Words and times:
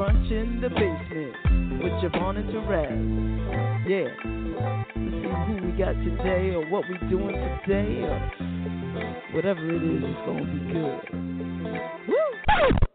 Brunch 0.00 0.32
in 0.32 0.62
the 0.62 0.70
basement 0.70 1.82
with 1.82 1.92
JaVonne 2.00 2.38
and 2.38 2.48
Terez. 2.48 3.86
Yeah. 3.86 4.08
Let's 4.96 5.12
see 5.12 5.28
who 5.46 5.66
we 5.66 5.72
got 5.76 5.92
today 5.92 6.54
or 6.54 6.66
what 6.70 6.84
we 6.88 6.96
doing 7.10 7.36
today 7.66 8.00
or 8.00 8.18
whatever 9.34 9.60
it 9.68 9.82
is, 9.82 10.02
it's 10.02 10.20
gonna 10.24 10.46
be 10.46 10.72
good. 10.72 12.08
Woo! 12.08 12.89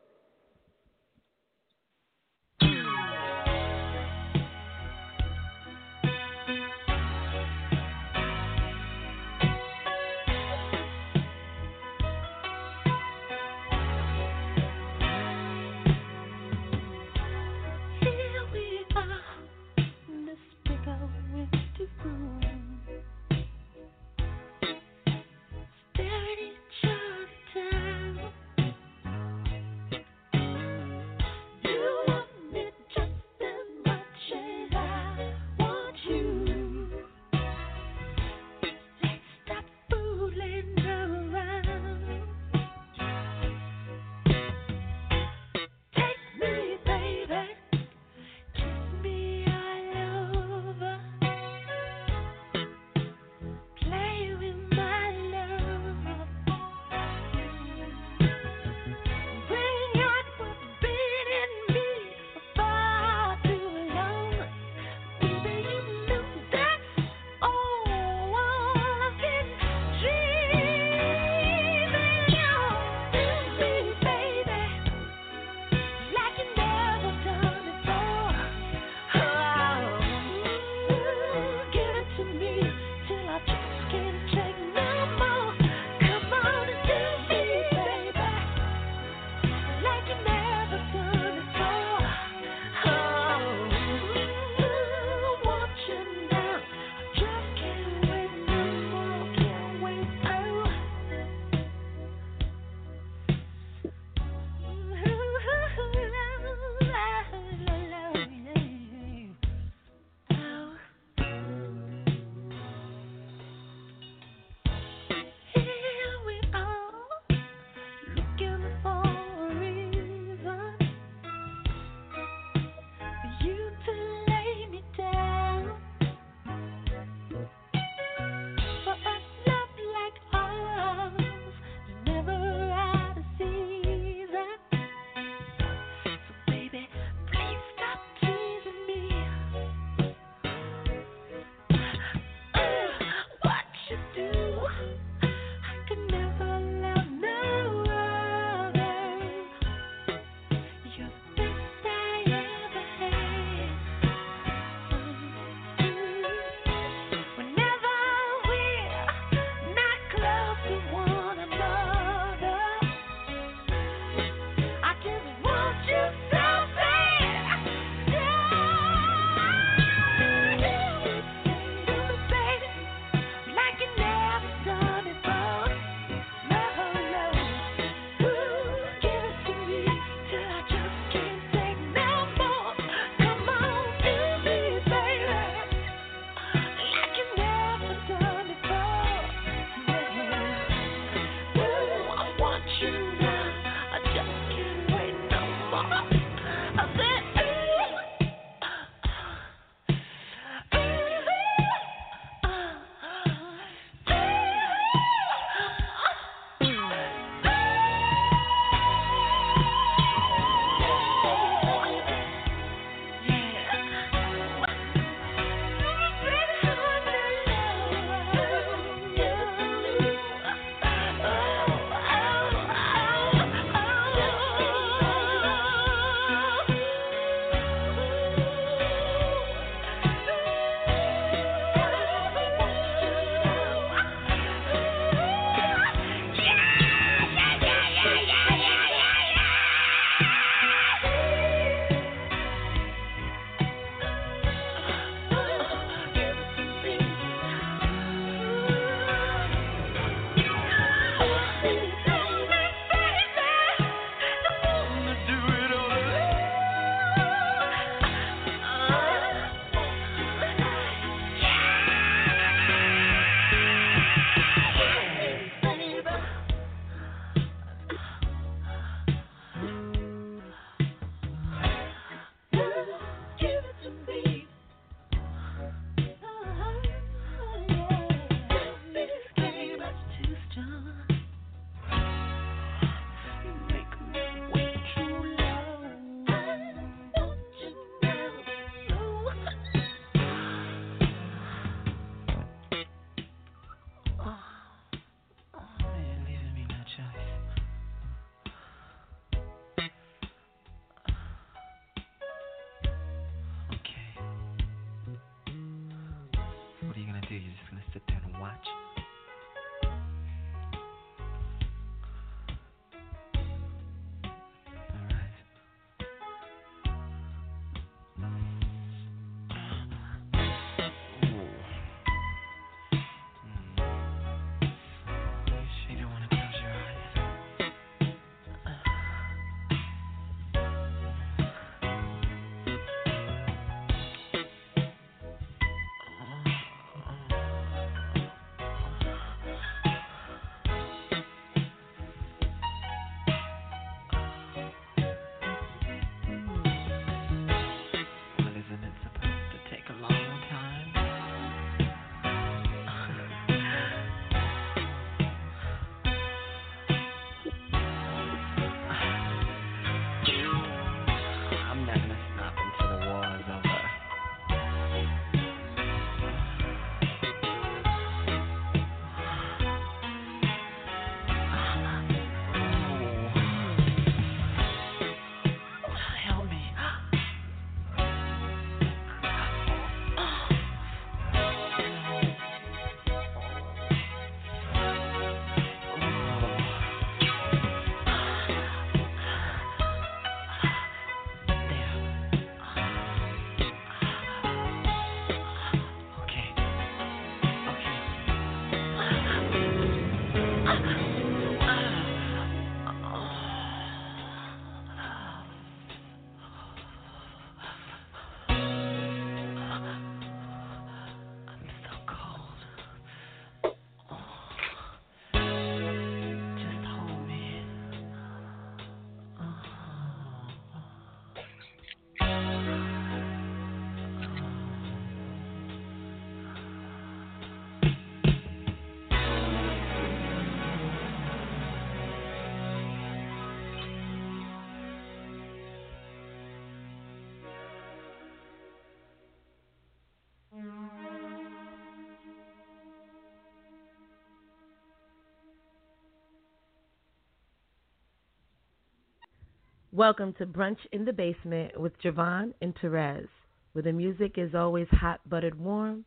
Welcome 449.95 450.33
to 450.39 450.45
Brunch 450.45 450.79
in 450.91 451.05
the 451.05 451.13
Basement 451.13 451.79
with 451.79 451.97
JaVonne 452.01 452.53
and 452.61 452.75
Terez, 452.75 453.29
where 453.71 453.81
the 453.81 453.93
music 453.93 454.33
is 454.35 454.53
always 454.53 454.89
hot 454.91 455.21
buttered 455.29 455.57
warm, 455.57 456.03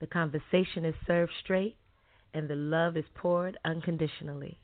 the 0.00 0.06
conversation 0.06 0.84
is 0.84 0.94
served 1.06 1.32
straight, 1.42 1.78
and 2.34 2.46
the 2.46 2.54
love 2.54 2.94
is 2.98 3.06
poured 3.14 3.56
unconditionally. 3.64 4.58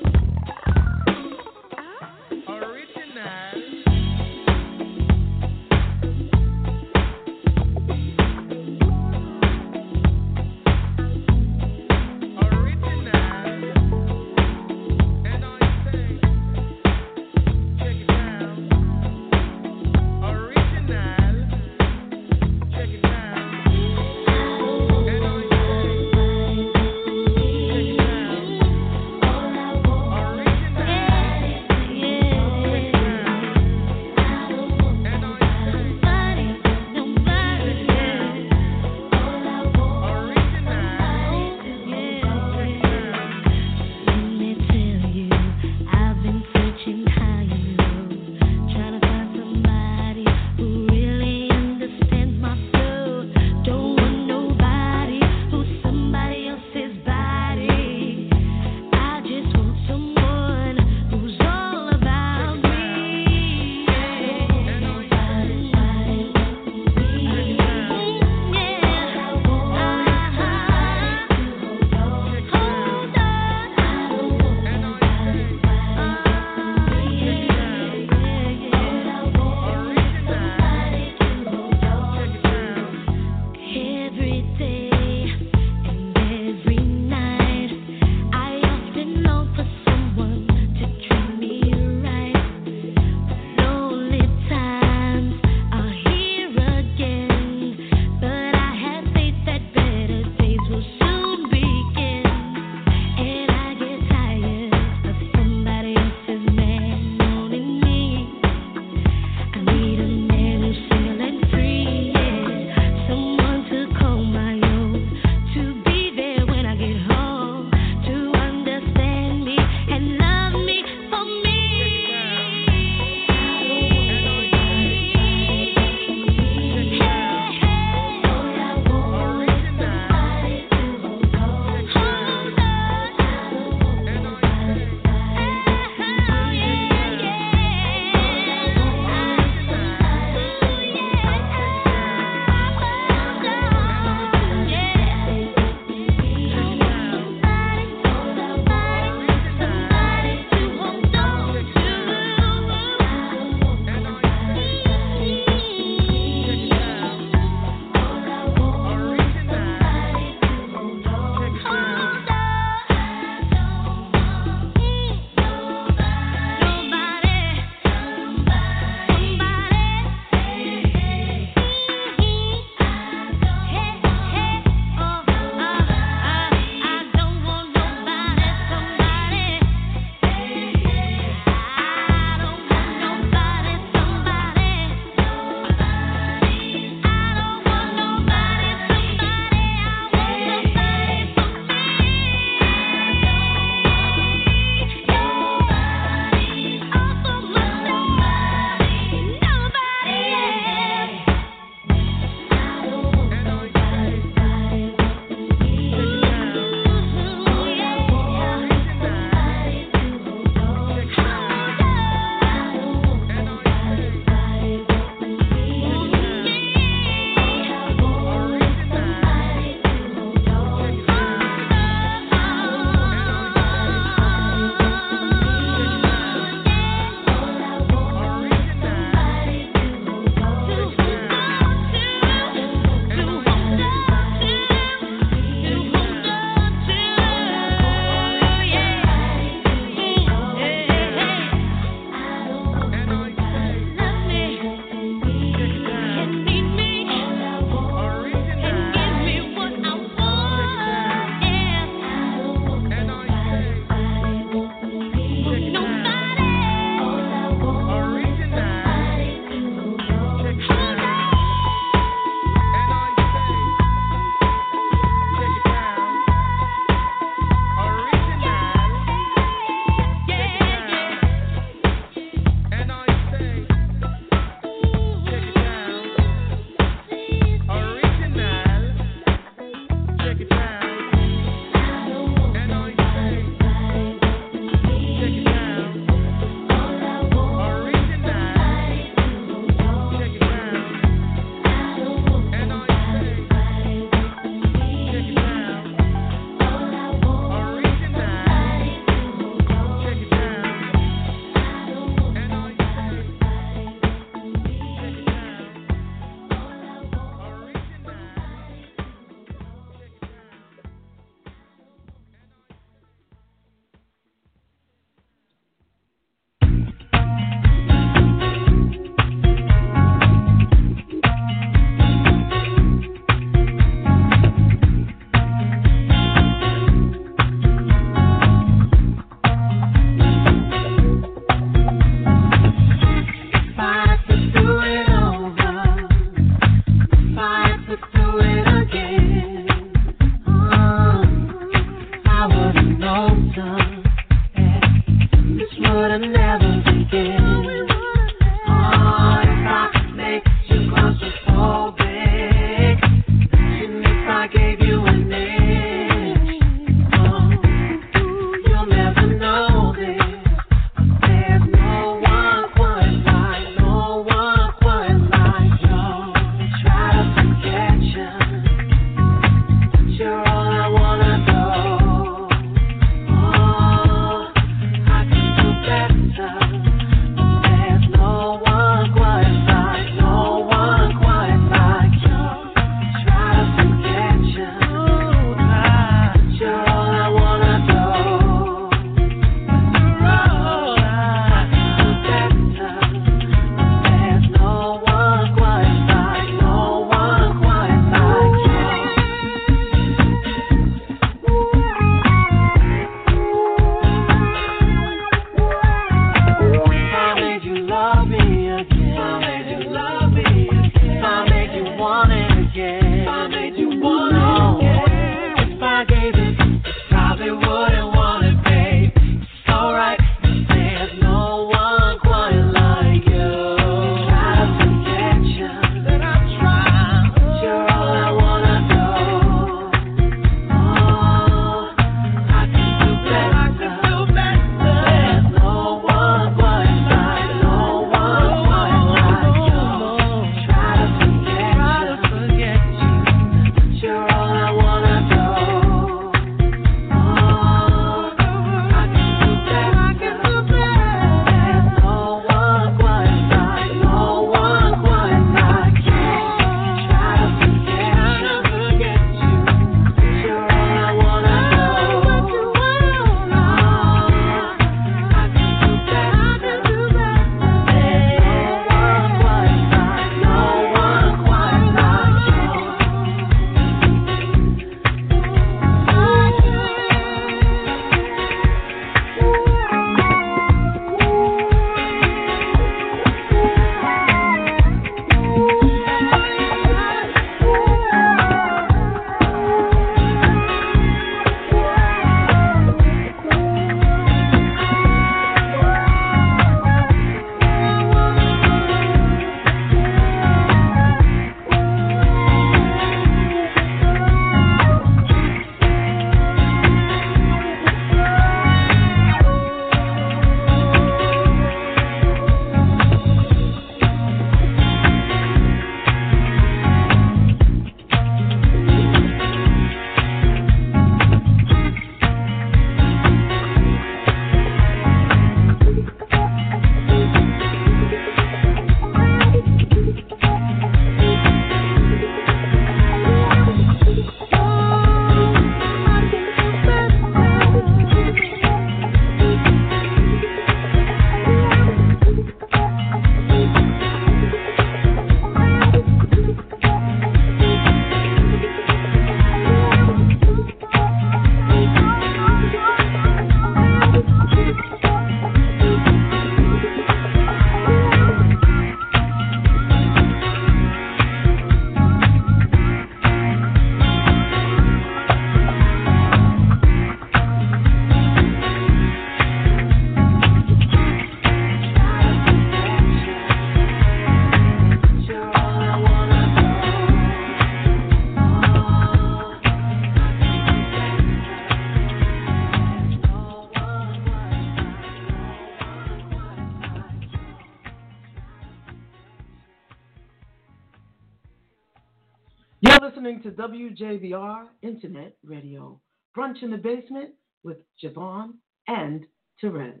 to 593.48 593.54
WJVR 593.54 594.66
Internet 594.82 595.34
Radio. 595.42 595.98
Brunch 596.36 596.62
in 596.62 596.70
the 596.70 596.76
Basement 596.76 597.30
with 597.64 597.78
JaVonne 598.02 598.52
and 598.88 599.24
Terez. 599.62 600.00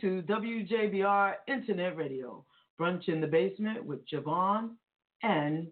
to 0.00 0.22
WJBR 0.22 1.34
Internet 1.46 1.96
Radio. 1.96 2.44
Brunch 2.80 3.08
in 3.08 3.20
the 3.20 3.26
Basement 3.26 3.84
with 3.84 4.00
JaVonne 4.08 4.70
and 5.22 5.68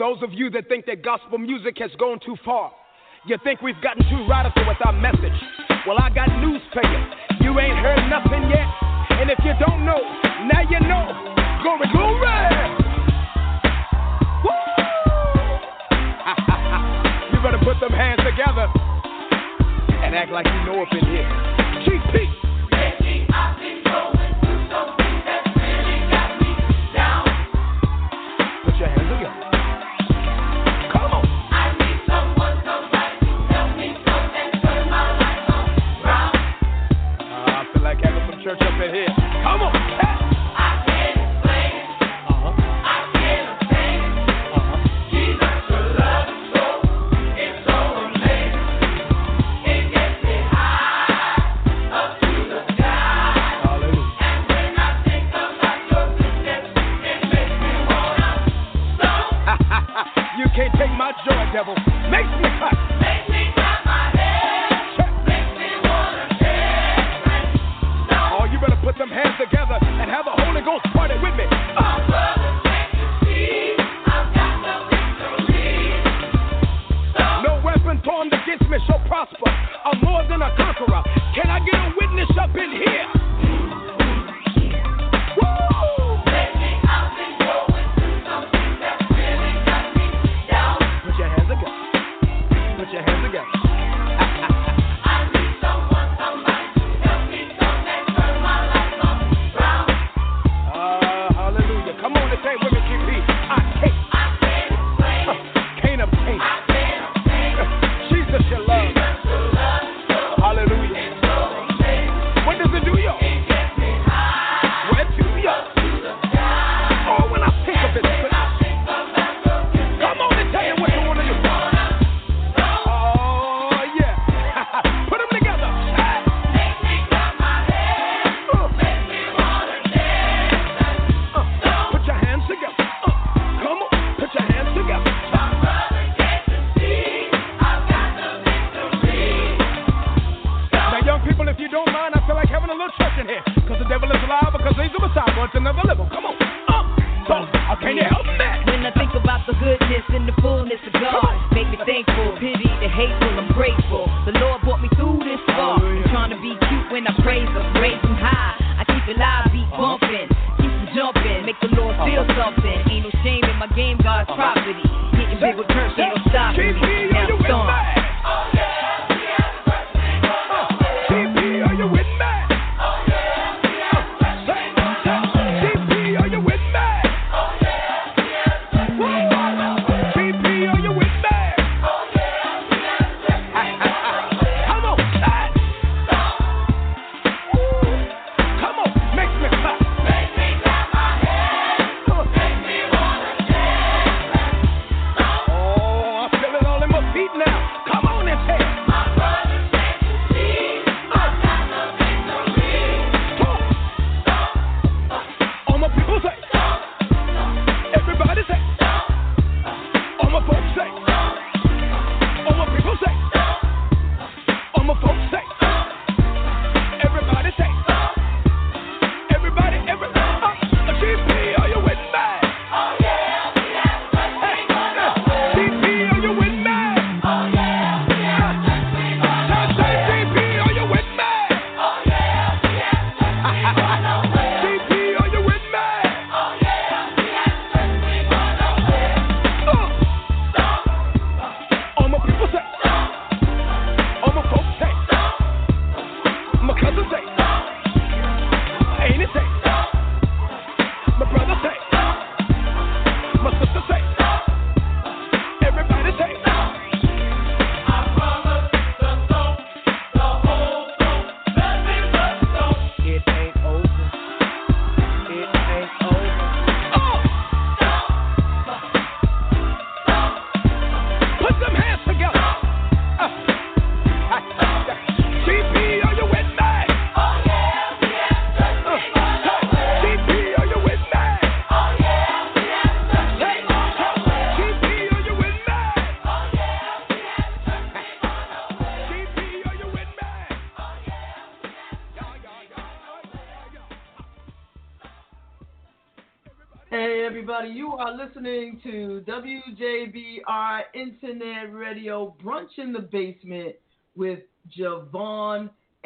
those 0.00 0.16
of 0.22 0.32
you 0.32 0.48
that 0.48 0.66
think 0.66 0.86
that 0.86 1.04
gospel 1.04 1.36
music 1.36 1.76
has 1.76 1.90
gone 2.00 2.18
too 2.24 2.34
far, 2.42 2.72
you 3.26 3.36
think 3.44 3.60
we've 3.60 3.78
gotten 3.82 4.02
too 4.08 4.24
radical 4.26 4.66
with 4.66 4.78
our 4.82 4.94
message. 4.94 5.36
Well, 5.86 5.98
I 6.00 6.08
got 6.08 6.32
news 6.40 6.62
for 6.72 6.80
you. 6.80 7.04
You 7.44 7.60
ain't 7.60 7.76
heard 7.76 8.08
nothing 8.08 8.48
yet. 8.48 8.64
And 9.20 9.28
if 9.28 9.36
you 9.44 9.52
don't 9.60 9.84
know, 9.84 10.00
now 10.48 10.64
you 10.64 10.80
know. 10.88 11.04
Glory, 11.60 11.84
glory! 11.92 12.16
Woo! 14.40 14.56
you 17.36 17.38
better 17.44 17.60
put 17.60 17.76
them 17.84 17.92
hands 17.92 18.24
together 18.24 18.72
and 20.00 20.16
act 20.16 20.32
like 20.32 20.46
you 20.46 20.64
know 20.64 20.80
up 20.80 20.88
in 20.92 21.04
here. 21.12 21.28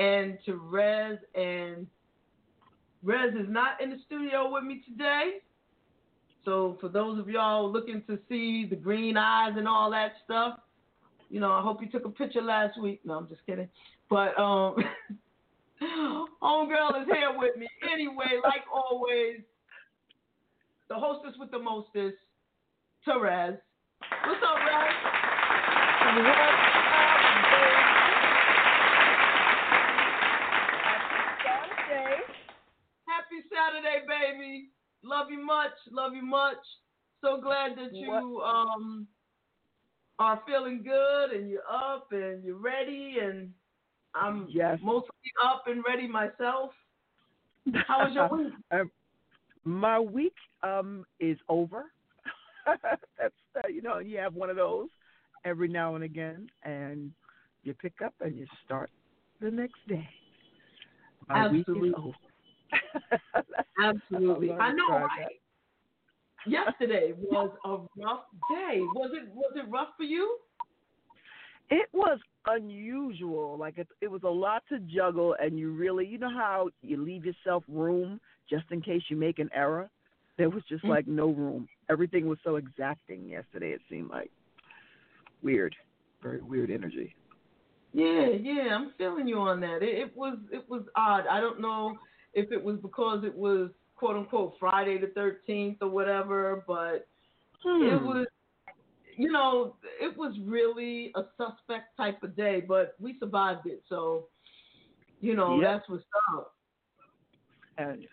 And 0.04 0.38
Terez. 0.46 1.18
And 1.34 1.86
Rez 3.02 3.34
is 3.34 3.48
not 3.48 3.80
in 3.80 3.90
the 3.90 3.96
studio 4.06 4.52
with 4.52 4.64
me 4.64 4.82
today. 4.86 5.38
So 6.44 6.76
for 6.80 6.88
those 6.88 7.18
of 7.18 7.28
y'all 7.28 7.72
looking 7.72 8.02
to 8.06 8.18
see 8.28 8.66
the 8.68 8.76
green 8.76 9.16
eyes 9.16 9.54
and 9.56 9.66
all 9.66 9.90
that 9.92 10.12
stuff, 10.24 10.58
you 11.30 11.40
know, 11.40 11.52
I 11.52 11.62
hope 11.62 11.80
you 11.80 11.88
took 11.88 12.04
a 12.04 12.10
picture 12.10 12.42
last 12.42 12.78
week. 12.80 13.00
No, 13.04 13.14
I'm 13.14 13.28
just 13.28 13.44
kidding. 13.46 13.68
But 14.10 14.38
um 14.38 14.76
Homegirl 16.42 17.02
is 17.02 17.08
here 17.12 17.32
with 17.36 17.56
me 17.56 17.68
anyway, 17.92 18.40
like 18.42 18.62
always 18.72 19.40
the 20.88 20.94
hostess 20.94 21.32
with 21.38 21.50
the 21.50 21.58
mostest, 21.58 22.16
Terez. 23.06 23.58
What's 24.26 24.42
up, 24.42 24.56
Rez? 24.66 25.14
Happy 33.34 33.46
Saturday, 33.50 34.04
baby. 34.06 34.68
Love 35.02 35.30
you 35.30 35.44
much. 35.44 35.72
Love 35.90 36.14
you 36.14 36.22
much. 36.24 36.56
So 37.20 37.40
glad 37.40 37.72
that 37.76 37.94
you 37.94 38.40
um 38.42 39.06
are 40.18 40.40
feeling 40.46 40.82
good 40.84 41.30
and 41.32 41.50
you're 41.50 41.66
up 41.68 42.08
and 42.12 42.44
you're 42.44 42.58
ready 42.58 43.16
and 43.20 43.50
I'm 44.14 44.46
Yes. 44.48 44.78
mostly 44.82 45.10
up 45.44 45.64
and 45.66 45.82
ready 45.86 46.06
myself. 46.06 46.70
How 47.88 48.04
was 48.04 48.14
your 48.14 48.28
week? 48.32 48.52
Um, 48.70 48.90
my 49.64 49.98
week 49.98 50.34
um 50.62 51.04
is 51.18 51.38
over. 51.48 51.86
That's 53.18 53.34
uh, 53.56 53.68
you 53.68 53.82
know 53.82 53.98
you 53.98 54.18
have 54.18 54.34
one 54.34 54.50
of 54.50 54.56
those 54.56 54.88
every 55.44 55.68
now 55.68 55.94
and 55.96 56.04
again, 56.04 56.48
and 56.62 57.10
you 57.64 57.74
pick 57.74 57.94
up 58.04 58.14
and 58.20 58.36
you 58.36 58.46
start 58.64 58.90
the 59.40 59.50
next 59.50 59.86
day. 59.88 60.08
My 61.28 61.48
week 61.48 61.66
is 61.68 61.92
over. 61.96 62.14
Absolutely. 63.82 64.52
I'm 64.52 64.60
I 64.60 64.72
know, 64.72 64.86
try 64.88 65.02
right? 65.02 65.40
Yesterday 66.46 67.14
was 67.16 67.50
a 67.64 67.70
rough 68.02 68.24
day. 68.50 68.80
Was 68.94 69.10
it 69.14 69.28
was 69.32 69.52
it 69.56 69.68
rough 69.68 69.88
for 69.96 70.02
you? 70.02 70.38
It 71.70 71.88
was 71.92 72.18
unusual. 72.46 73.56
Like 73.58 73.78
it, 73.78 73.88
it 74.00 74.10
was 74.10 74.22
a 74.24 74.28
lot 74.28 74.62
to 74.68 74.78
juggle, 74.80 75.34
and 75.40 75.58
you 75.58 75.72
really, 75.72 76.06
you 76.06 76.18
know 76.18 76.30
how 76.30 76.68
you 76.82 77.02
leave 77.02 77.24
yourself 77.24 77.64
room 77.68 78.20
just 78.48 78.64
in 78.70 78.82
case 78.82 79.02
you 79.08 79.16
make 79.16 79.38
an 79.38 79.48
error. 79.54 79.88
There 80.36 80.50
was 80.50 80.62
just 80.68 80.84
like 80.84 81.06
no 81.06 81.28
room. 81.28 81.68
Everything 81.88 82.26
was 82.26 82.38
so 82.44 82.56
exacting 82.56 83.28
yesterday. 83.28 83.70
It 83.70 83.80
seemed 83.88 84.10
like 84.10 84.30
weird, 85.42 85.74
very 86.22 86.42
weird 86.42 86.70
energy. 86.70 87.14
Yeah, 87.92 88.26
yeah, 88.42 88.74
I'm 88.74 88.92
feeling 88.98 89.28
you 89.28 89.38
on 89.38 89.60
that. 89.60 89.82
It, 89.82 89.96
it 89.98 90.16
was 90.16 90.36
it 90.52 90.68
was 90.68 90.82
odd. 90.96 91.24
I 91.30 91.40
don't 91.40 91.60
know 91.60 91.96
if 92.34 92.52
it 92.52 92.62
was 92.62 92.78
because 92.80 93.24
it 93.24 93.34
was 93.34 93.70
quote 93.96 94.16
unquote 94.16 94.54
Friday 94.58 94.98
the 94.98 95.08
13th 95.18 95.78
or 95.80 95.88
whatever, 95.88 96.64
but 96.66 97.06
it 97.64 98.00
Hmm. 98.00 98.06
was 98.06 98.26
you 99.16 99.30
know, 99.30 99.76
it 100.00 100.16
was 100.16 100.36
really 100.44 101.12
a 101.14 101.22
suspect 101.36 101.96
type 101.96 102.22
of 102.22 102.36
day, 102.36 102.60
but 102.60 102.94
we 102.98 103.16
survived 103.20 103.66
it. 103.66 103.82
So, 103.88 104.26
you 105.20 105.36
know, 105.36 105.60
Yep. 105.60 105.70
that's 105.76 105.88
what's 105.88 106.04
up. 106.36 106.54
and 107.78 108.06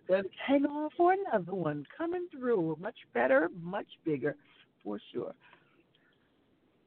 hang 0.46 0.66
on 0.66 0.90
for 0.98 1.14
another 1.14 1.54
one 1.54 1.86
coming 1.98 2.28
through. 2.32 2.78
Much 2.80 2.96
better, 3.14 3.50
much 3.62 3.88
bigger, 4.06 4.36
for 4.84 5.00
sure. 5.12 5.34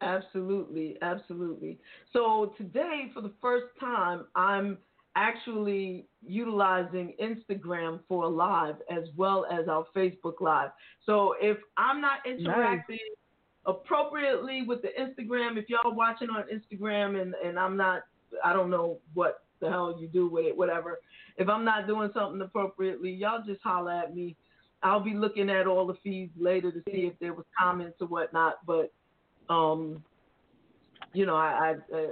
Absolutely, 0.01 0.97
absolutely. 1.03 1.79
So 2.13 2.53
today, 2.59 3.11
for 3.15 3.21
the 3.21 3.33
first 3.41 3.67
time, 3.81 4.27
I'm 4.35 4.79
actually 5.17 6.07
utilizing 6.27 7.15
Instagram 7.23 8.01
for 8.09 8.25
a 8.25 8.29
live 8.29 8.77
as 8.91 9.05
well 9.17 9.47
as 9.51 9.69
our 9.69 9.85
Facebook 9.95 10.41
live. 10.41 10.71
So 11.07 11.35
if 11.41 11.59
I'm 11.77 12.01
not 12.01 12.19
interacting 12.27 12.99
appropriately 13.67 14.63
with 14.63 14.83
the 14.83 14.89
Instagram, 14.89 15.57
if 15.57 15.69
y'all 15.69 15.95
watching 15.95 16.29
on 16.31 16.45
Instagram 16.53 17.21
and, 17.21 17.35
and 17.45 17.59
I'm 17.59 17.77
not, 17.77 18.03
I 18.45 18.53
don't 18.53 18.71
know 18.71 18.99
what 19.15 19.45
the 19.61 19.71
hell 19.71 19.97
you 19.99 20.09
do 20.09 20.29
with 20.29 20.47
it, 20.47 20.57
whatever. 20.57 21.01
If 21.37 21.49
I'm 21.49 21.65
not 21.65 21.87
doing 21.87 22.11
something 22.15 22.41
appropriately, 22.41 23.11
y'all 23.11 23.43
just 23.47 23.63
holler 23.63 23.93
at 23.93 24.15
me. 24.15 24.37
I'll 24.83 25.01
be 25.01 25.15
looking 25.15 25.49
at 25.49 25.67
all 25.67 25.87
the 25.87 25.95
feeds 26.03 26.33
later 26.39 26.71
to 26.71 26.83
see 26.91 27.07
if 27.07 27.19
there 27.19 27.33
was 27.33 27.47
comments 27.59 27.97
or 28.01 28.09
whatnot, 28.09 28.57
but 28.67 28.93
um, 29.49 30.03
you 31.13 31.27
know, 31.27 31.37
I, 31.37 31.77
I 31.93 31.97
uh, 31.97 32.07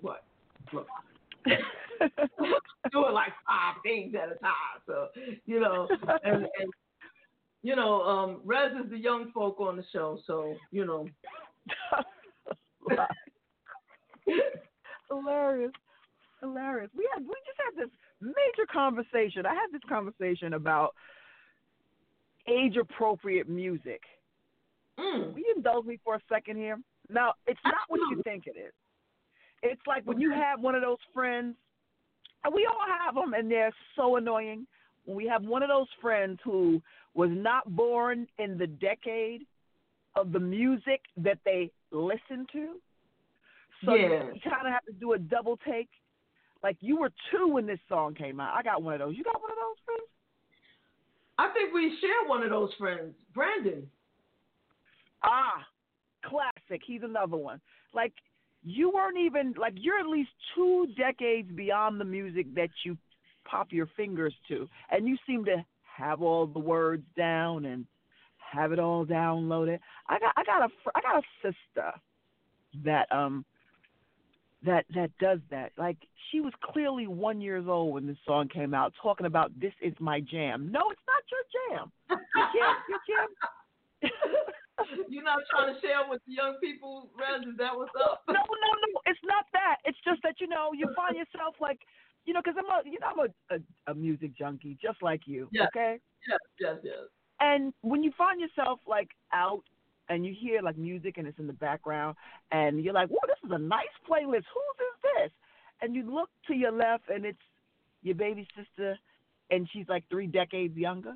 what? 0.00 0.24
Look, 0.72 0.88
doing 2.92 3.12
like 3.12 3.32
five 3.46 3.76
things 3.82 4.14
at 4.14 4.30
a 4.30 4.38
time. 4.38 4.80
So, 4.86 5.08
you 5.46 5.60
know, 5.60 5.88
and, 6.24 6.46
and 6.58 6.70
you 7.62 7.76
know, 7.76 8.02
um, 8.02 8.40
Rez 8.44 8.72
is 8.84 8.90
the 8.90 8.98
young 8.98 9.30
folk 9.32 9.60
on 9.60 9.76
the 9.76 9.84
show, 9.92 10.18
so 10.26 10.54
you 10.70 10.84
know. 10.84 11.08
hilarious, 15.10 15.72
hilarious. 16.40 16.90
We 16.96 17.08
had 17.12 17.22
we 17.22 17.34
just 17.46 17.58
had 17.58 17.76
this 17.84 17.90
major 18.20 18.66
conversation. 18.72 19.46
I 19.46 19.54
had 19.54 19.72
this 19.72 19.82
conversation 19.88 20.54
about 20.54 20.94
age 22.48 22.76
appropriate 22.76 23.48
music. 23.48 24.00
Mm. 24.98 25.32
Will 25.32 25.38
you 25.38 25.54
indulge 25.56 25.86
me 25.86 25.98
for 26.04 26.14
a 26.14 26.20
second 26.28 26.56
here? 26.56 26.78
Now, 27.10 27.34
it's 27.46 27.60
not 27.64 27.74
what 27.88 28.00
you 28.10 28.22
think 28.22 28.46
it 28.46 28.56
is. 28.58 28.72
It's 29.62 29.80
like 29.86 30.04
when 30.04 30.20
you 30.20 30.30
have 30.30 30.60
one 30.60 30.74
of 30.74 30.82
those 30.82 30.98
friends, 31.12 31.54
we 32.52 32.66
all 32.66 32.86
have 32.86 33.14
them, 33.14 33.34
and 33.34 33.50
they're 33.50 33.72
so 33.94 34.16
annoying. 34.16 34.66
When 35.04 35.16
we 35.16 35.26
have 35.26 35.44
one 35.44 35.62
of 35.62 35.68
those 35.68 35.88
friends 36.00 36.38
who 36.44 36.82
was 37.14 37.30
not 37.32 37.74
born 37.74 38.26
in 38.38 38.58
the 38.58 38.66
decade 38.66 39.46
of 40.16 40.32
the 40.32 40.40
music 40.40 41.00
that 41.18 41.38
they 41.44 41.70
listen 41.90 42.46
to, 42.52 42.80
so 43.84 43.94
you- 43.94 44.08
Yeah. 44.08 44.32
you, 44.32 44.40
kind 44.40 44.66
of 44.66 44.72
have 44.72 44.84
to 44.86 44.92
do 44.92 45.12
a 45.12 45.18
double 45.18 45.56
take. 45.58 45.88
Like 46.62 46.76
you 46.80 46.96
were 46.96 47.12
two 47.30 47.48
when 47.48 47.66
this 47.66 47.80
song 47.88 48.14
came 48.14 48.40
out. 48.40 48.54
I 48.54 48.62
got 48.62 48.82
one 48.82 48.94
of 48.94 49.00
those. 49.00 49.16
You 49.16 49.22
got 49.24 49.40
one 49.40 49.50
of 49.50 49.58
those 49.58 49.78
friends? 49.84 50.08
I 51.38 51.48
think 51.50 51.72
we 51.74 51.96
share 52.00 52.24
one 52.24 52.42
of 52.42 52.50
those 52.50 52.72
friends, 52.74 53.14
Brandon. 53.34 53.90
Ah, 55.22 55.66
classic. 56.22 56.82
He's 56.84 57.02
another 57.02 57.36
one. 57.36 57.60
Like 57.92 58.14
you 58.66 58.90
weren't 58.90 59.16
even 59.16 59.54
like 59.56 59.74
you're 59.76 60.00
at 60.00 60.08
least 60.08 60.30
two 60.54 60.88
decades 60.98 61.48
beyond 61.54 62.00
the 62.00 62.04
music 62.04 62.52
that 62.56 62.70
you 62.84 62.98
pop 63.48 63.68
your 63.70 63.88
fingers 63.96 64.34
to, 64.48 64.68
and 64.90 65.06
you 65.06 65.16
seem 65.24 65.44
to 65.44 65.64
have 65.96 66.20
all 66.20 66.48
the 66.48 66.58
words 66.58 67.04
down 67.16 67.64
and 67.64 67.86
have 68.38 68.72
it 68.72 68.80
all 68.80 69.06
downloaded. 69.06 69.78
I 70.08 70.18
got 70.18 70.32
I 70.36 70.42
got 70.42 70.62
a 70.62 70.68
I 70.96 71.00
got 71.00 71.18
a 71.18 71.22
sister 71.42 71.92
that 72.84 73.10
um 73.12 73.44
that 74.64 74.84
that 74.96 75.10
does 75.20 75.38
that. 75.50 75.70
Like 75.78 75.98
she 76.32 76.40
was 76.40 76.52
clearly 76.60 77.06
one 77.06 77.40
years 77.40 77.66
old 77.68 77.94
when 77.94 78.08
this 78.08 78.16
song 78.26 78.48
came 78.48 78.74
out, 78.74 78.92
talking 79.00 79.26
about 79.26 79.52
this 79.60 79.74
is 79.80 79.94
my 80.00 80.18
jam. 80.18 80.72
No, 80.72 80.80
it's 80.90 81.00
not 81.06 81.22
your 81.30 81.78
jam. 81.78 81.92
Your 82.88 82.98
jam. 83.06 84.10
You're 85.08 85.24
not 85.24 85.40
trying 85.50 85.74
to 85.74 85.80
share 85.80 86.04
with 86.08 86.20
the 86.26 86.34
young 86.34 86.56
people, 86.60 87.08
Rez? 87.16 87.42
Is 87.46 87.56
that 87.58 87.76
what's 87.76 87.92
up? 88.02 88.22
no, 88.28 88.34
no, 88.34 88.70
no. 88.92 89.00
It's 89.06 89.20
not 89.24 89.46
that. 89.52 89.76
It's 89.84 89.98
just 90.04 90.22
that 90.22 90.36
you 90.40 90.48
know 90.48 90.70
you 90.72 90.88
find 90.94 91.16
yourself 91.16 91.54
like, 91.60 91.80
you 92.24 92.34
know, 92.34 92.40
because 92.44 92.58
I'm 92.58 92.66
a 92.66 92.88
you 92.88 92.98
know 93.00 93.08
I'm 93.08 93.30
a, 93.30 93.54
a 93.54 93.92
a 93.92 93.94
music 93.94 94.36
junkie 94.36 94.76
just 94.80 95.02
like 95.02 95.22
you. 95.26 95.48
Yes. 95.52 95.68
Okay. 95.74 95.98
Yes, 96.28 96.38
yes, 96.60 96.76
yes. 96.82 97.08
And 97.40 97.72
when 97.82 98.02
you 98.02 98.12
find 98.16 98.40
yourself 98.40 98.80
like 98.86 99.08
out 99.32 99.62
and 100.08 100.24
you 100.24 100.34
hear 100.38 100.62
like 100.62 100.76
music 100.76 101.18
and 101.18 101.26
it's 101.26 101.38
in 101.38 101.46
the 101.46 101.52
background 101.52 102.16
and 102.52 102.82
you're 102.82 102.94
like, 102.94 103.08
"Whoa, 103.08 103.18
this 103.26 103.38
is 103.44 103.50
a 103.52 103.58
nice 103.58 103.94
playlist. 104.08 104.44
Whose 104.52 104.78
is 104.80 105.02
this?" 105.02 105.30
And 105.80 105.94
you 105.94 106.02
look 106.02 106.30
to 106.48 106.54
your 106.54 106.72
left 106.72 107.08
and 107.08 107.24
it's 107.24 107.38
your 108.02 108.14
baby 108.14 108.46
sister, 108.56 108.98
and 109.50 109.68
she's 109.72 109.88
like 109.88 110.04
three 110.10 110.26
decades 110.26 110.76
younger. 110.76 111.14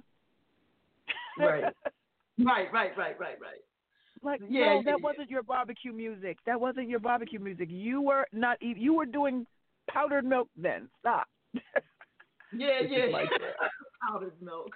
Right. 1.38 1.64
Right, 2.44 2.72
right, 2.72 2.96
right, 2.96 3.18
right, 3.18 3.38
right. 3.40 3.62
like, 4.22 4.40
Yeah, 4.48 4.74
no, 4.74 4.82
that 4.84 4.98
yeah. 4.98 5.02
wasn't 5.02 5.30
your 5.30 5.42
barbecue 5.42 5.92
music. 5.92 6.38
That 6.46 6.60
wasn't 6.60 6.88
your 6.88 7.00
barbecue 7.00 7.38
music. 7.38 7.68
You 7.70 8.02
were 8.02 8.26
not. 8.32 8.56
You 8.60 8.94
were 8.94 9.06
doing 9.06 9.46
powdered 9.90 10.24
milk 10.24 10.48
then. 10.56 10.88
Stop. 11.00 11.26
Yeah, 12.52 12.80
is 12.82 12.90
yeah. 12.90 13.06
Powdered 14.08 14.40
milk. 14.40 14.70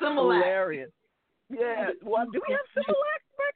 Similac. 0.00 0.42
Hilarious. 0.42 0.90
Yeah. 1.50 1.90
Well, 2.02 2.26
do 2.32 2.40
we 2.48 2.54
have 2.54 2.66
Similac 2.76 3.22
back 3.38 3.54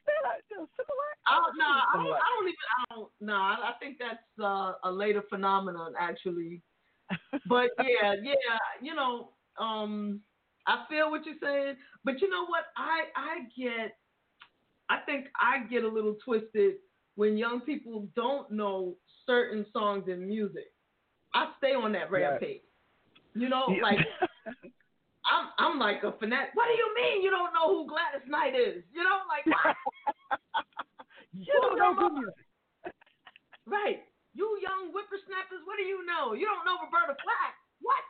then? 0.49 0.65
Similac. 0.65 1.15
I 1.27 1.35
don't, 1.35 1.57
no, 1.57 1.65
I 1.65 1.93
don't. 1.95 2.13
I 2.13 2.29
don't 2.35 2.47
even. 2.47 2.55
I 2.79 2.95
don't. 2.95 3.09
No, 3.21 3.33
I 3.33 3.55
I 3.69 3.73
think 3.79 3.97
that's 3.99 4.43
uh, 4.43 4.73
a 4.83 4.91
later 4.91 5.23
phenomenon, 5.29 5.93
actually. 5.99 6.61
But 7.47 7.69
yeah, 7.79 8.13
yeah, 8.21 8.59
you 8.81 8.93
know, 8.93 9.29
um, 9.57 10.21
I 10.69 10.85
feel 10.87 11.09
what 11.09 11.25
you're 11.25 11.41
saying, 11.41 11.77
but 12.05 12.21
you 12.21 12.29
know 12.29 12.45
what? 12.45 12.65
I 12.77 13.09
I 13.17 13.35
get. 13.57 13.97
I 14.89 14.99
think 15.05 15.25
I 15.35 15.65
get 15.65 15.83
a 15.83 15.87
little 15.87 16.15
twisted 16.23 16.75
when 17.15 17.37
young 17.37 17.61
people 17.61 18.07
don't 18.15 18.49
know 18.51 18.95
certain 19.25 19.65
songs 19.73 20.05
and 20.07 20.25
music. 20.25 20.69
I 21.33 21.51
stay 21.57 21.73
on 21.73 21.91
that 21.93 22.11
Right. 22.11 22.21
rampage. 22.29 22.61
You 23.33 23.49
know, 23.49 23.65
Yeah. 23.69 23.81
like 23.81 23.99
I'm 25.25 25.49
I'm 25.57 25.79
like 25.79 26.03
a 26.03 26.11
fanatic. 26.13 26.53
What 26.53 26.67
do 26.69 26.73
you 26.77 26.89
mean 26.95 27.21
you 27.21 27.29
don't 27.29 27.53
know 27.53 27.67
who 27.69 27.87
Gladys 27.89 28.27
Knight 28.27 28.53
is? 28.55 28.83
You 28.93 29.03
know, 29.03 29.19
like 29.27 29.45
what? 29.45 29.75
you 31.33 31.53
don't 31.61 31.77
know 31.77 31.93
good 31.97 32.13
music. 32.13 32.45
Right. 33.65 34.05
You 34.33 34.45
young 34.61 34.89
whippersnappers, 34.93 35.65
what 35.65 35.77
do 35.77 35.83
you 35.83 36.05
know? 36.05 36.33
You 36.33 36.45
don't 36.45 36.65
know 36.65 36.77
Roberta 36.81 37.17
Flack. 37.21 37.53
What? 37.81 38.03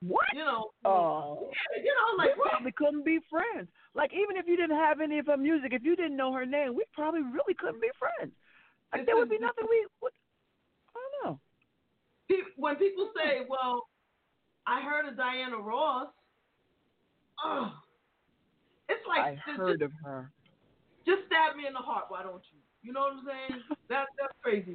What? 0.00 0.26
You 0.34 0.44
know. 0.44 0.70
Oh. 0.84 1.48
yeah, 1.50 1.82
you 1.82 1.94
know, 1.94 2.22
we 2.22 2.28
like 2.28 2.38
what? 2.38 2.50
probably 2.50 2.72
couldn't 2.72 3.04
be 3.04 3.18
friends. 3.30 3.68
Like 3.94 4.12
even 4.12 4.36
if 4.36 4.46
you 4.46 4.56
didn't 4.56 4.76
have 4.76 5.00
any 5.00 5.18
of 5.18 5.26
her 5.26 5.36
music, 5.36 5.72
if 5.72 5.82
you 5.82 5.96
didn't 5.96 6.16
know 6.16 6.32
her 6.32 6.44
name, 6.46 6.74
we 6.74 6.84
probably 6.92 7.22
really 7.22 7.54
couldn't 7.58 7.80
be 7.80 7.88
friends. 7.98 8.32
Like 8.92 9.06
there 9.06 9.16
would 9.16 9.30
be 9.30 9.38
nothing 9.38 9.64
we 9.68 9.86
would. 10.02 10.12
I 10.94 11.00
don't 11.00 11.32
know. 11.32 11.40
Pe- 12.30 12.52
When 12.56 12.76
people 12.76 13.10
say, 13.16 13.46
"Well, 13.48 13.88
I 14.66 14.82
heard 14.82 15.08
of 15.08 15.16
Diana 15.16 15.56
Ross," 15.56 16.08
oh, 17.44 17.72
it's 18.88 19.00
like 19.08 19.20
I 19.20 19.34
just, 19.46 19.58
heard 19.58 19.82
of 19.82 19.92
her. 20.04 20.30
just 21.06 21.22
stab 21.26 21.56
me 21.56 21.66
in 21.66 21.72
the 21.72 21.78
heart. 21.78 22.04
Why 22.08 22.22
don't 22.22 22.42
you? 22.52 22.58
You 22.82 22.92
know 22.92 23.00
what 23.00 23.12
I'm 23.14 23.24
saying? 23.26 23.62
That's 23.88 24.08
that's 24.20 24.32
crazy. 24.42 24.74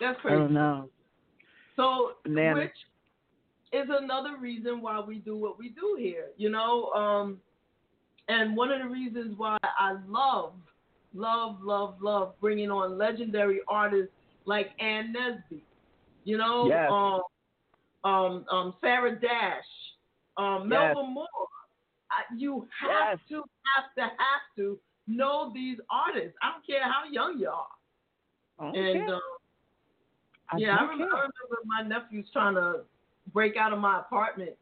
That's 0.00 0.18
I 0.18 0.22
crazy. 0.22 0.36
don't 0.36 0.52
know. 0.52 0.88
So, 1.76 2.12
Bananas. 2.24 2.64
which 2.64 2.76
is 3.72 3.88
another 3.90 4.36
reason 4.38 4.80
why 4.82 5.00
we 5.00 5.18
do 5.18 5.36
what 5.36 5.58
we 5.58 5.70
do 5.70 5.96
here, 5.98 6.26
you 6.36 6.50
know. 6.50 6.90
Um, 6.92 7.40
and 8.28 8.56
one 8.56 8.70
of 8.70 8.80
the 8.80 8.88
reasons 8.88 9.36
why 9.36 9.56
I 9.62 9.96
love, 10.06 10.52
love, 11.14 11.58
love, 11.62 11.96
love 12.00 12.34
bringing 12.40 12.70
on 12.70 12.98
legendary 12.98 13.60
artists 13.68 14.12
like 14.44 14.70
Ann 14.80 15.14
Nesby, 15.16 15.60
you 16.24 16.36
know, 16.36 16.68
Yes. 16.68 16.90
um, 16.92 17.22
um, 18.04 18.44
um, 18.50 18.74
Sarah 18.80 19.18
Dash, 19.18 19.64
um, 20.36 20.68
Yes. 20.70 20.94
Melba 20.94 21.08
Moore. 21.08 21.26
I, 22.10 22.34
you 22.36 22.66
have 22.80 23.18
Yes. 23.18 23.18
to, 23.30 23.36
have 23.76 23.94
to, 23.96 24.02
have 24.02 24.44
to 24.56 24.78
know 25.06 25.50
these 25.54 25.78
artists. 25.90 26.36
I 26.42 26.52
don't 26.52 26.66
care 26.66 26.82
how 26.84 27.10
young 27.10 27.38
you 27.38 27.48
are. 27.48 27.66
And 28.74 29.08
um, 29.08 29.20
I 30.50 30.58
yeah, 30.58 30.76
I 30.76 30.82
remember, 30.82 31.16
I 31.16 31.20
remember 31.20 31.58
my 31.64 31.82
nephews 31.82 32.28
trying 32.32 32.54
to 32.54 32.82
break 33.32 33.56
out 33.56 33.72
of 33.72 33.78
my 33.78 34.00
apartment 34.00 34.52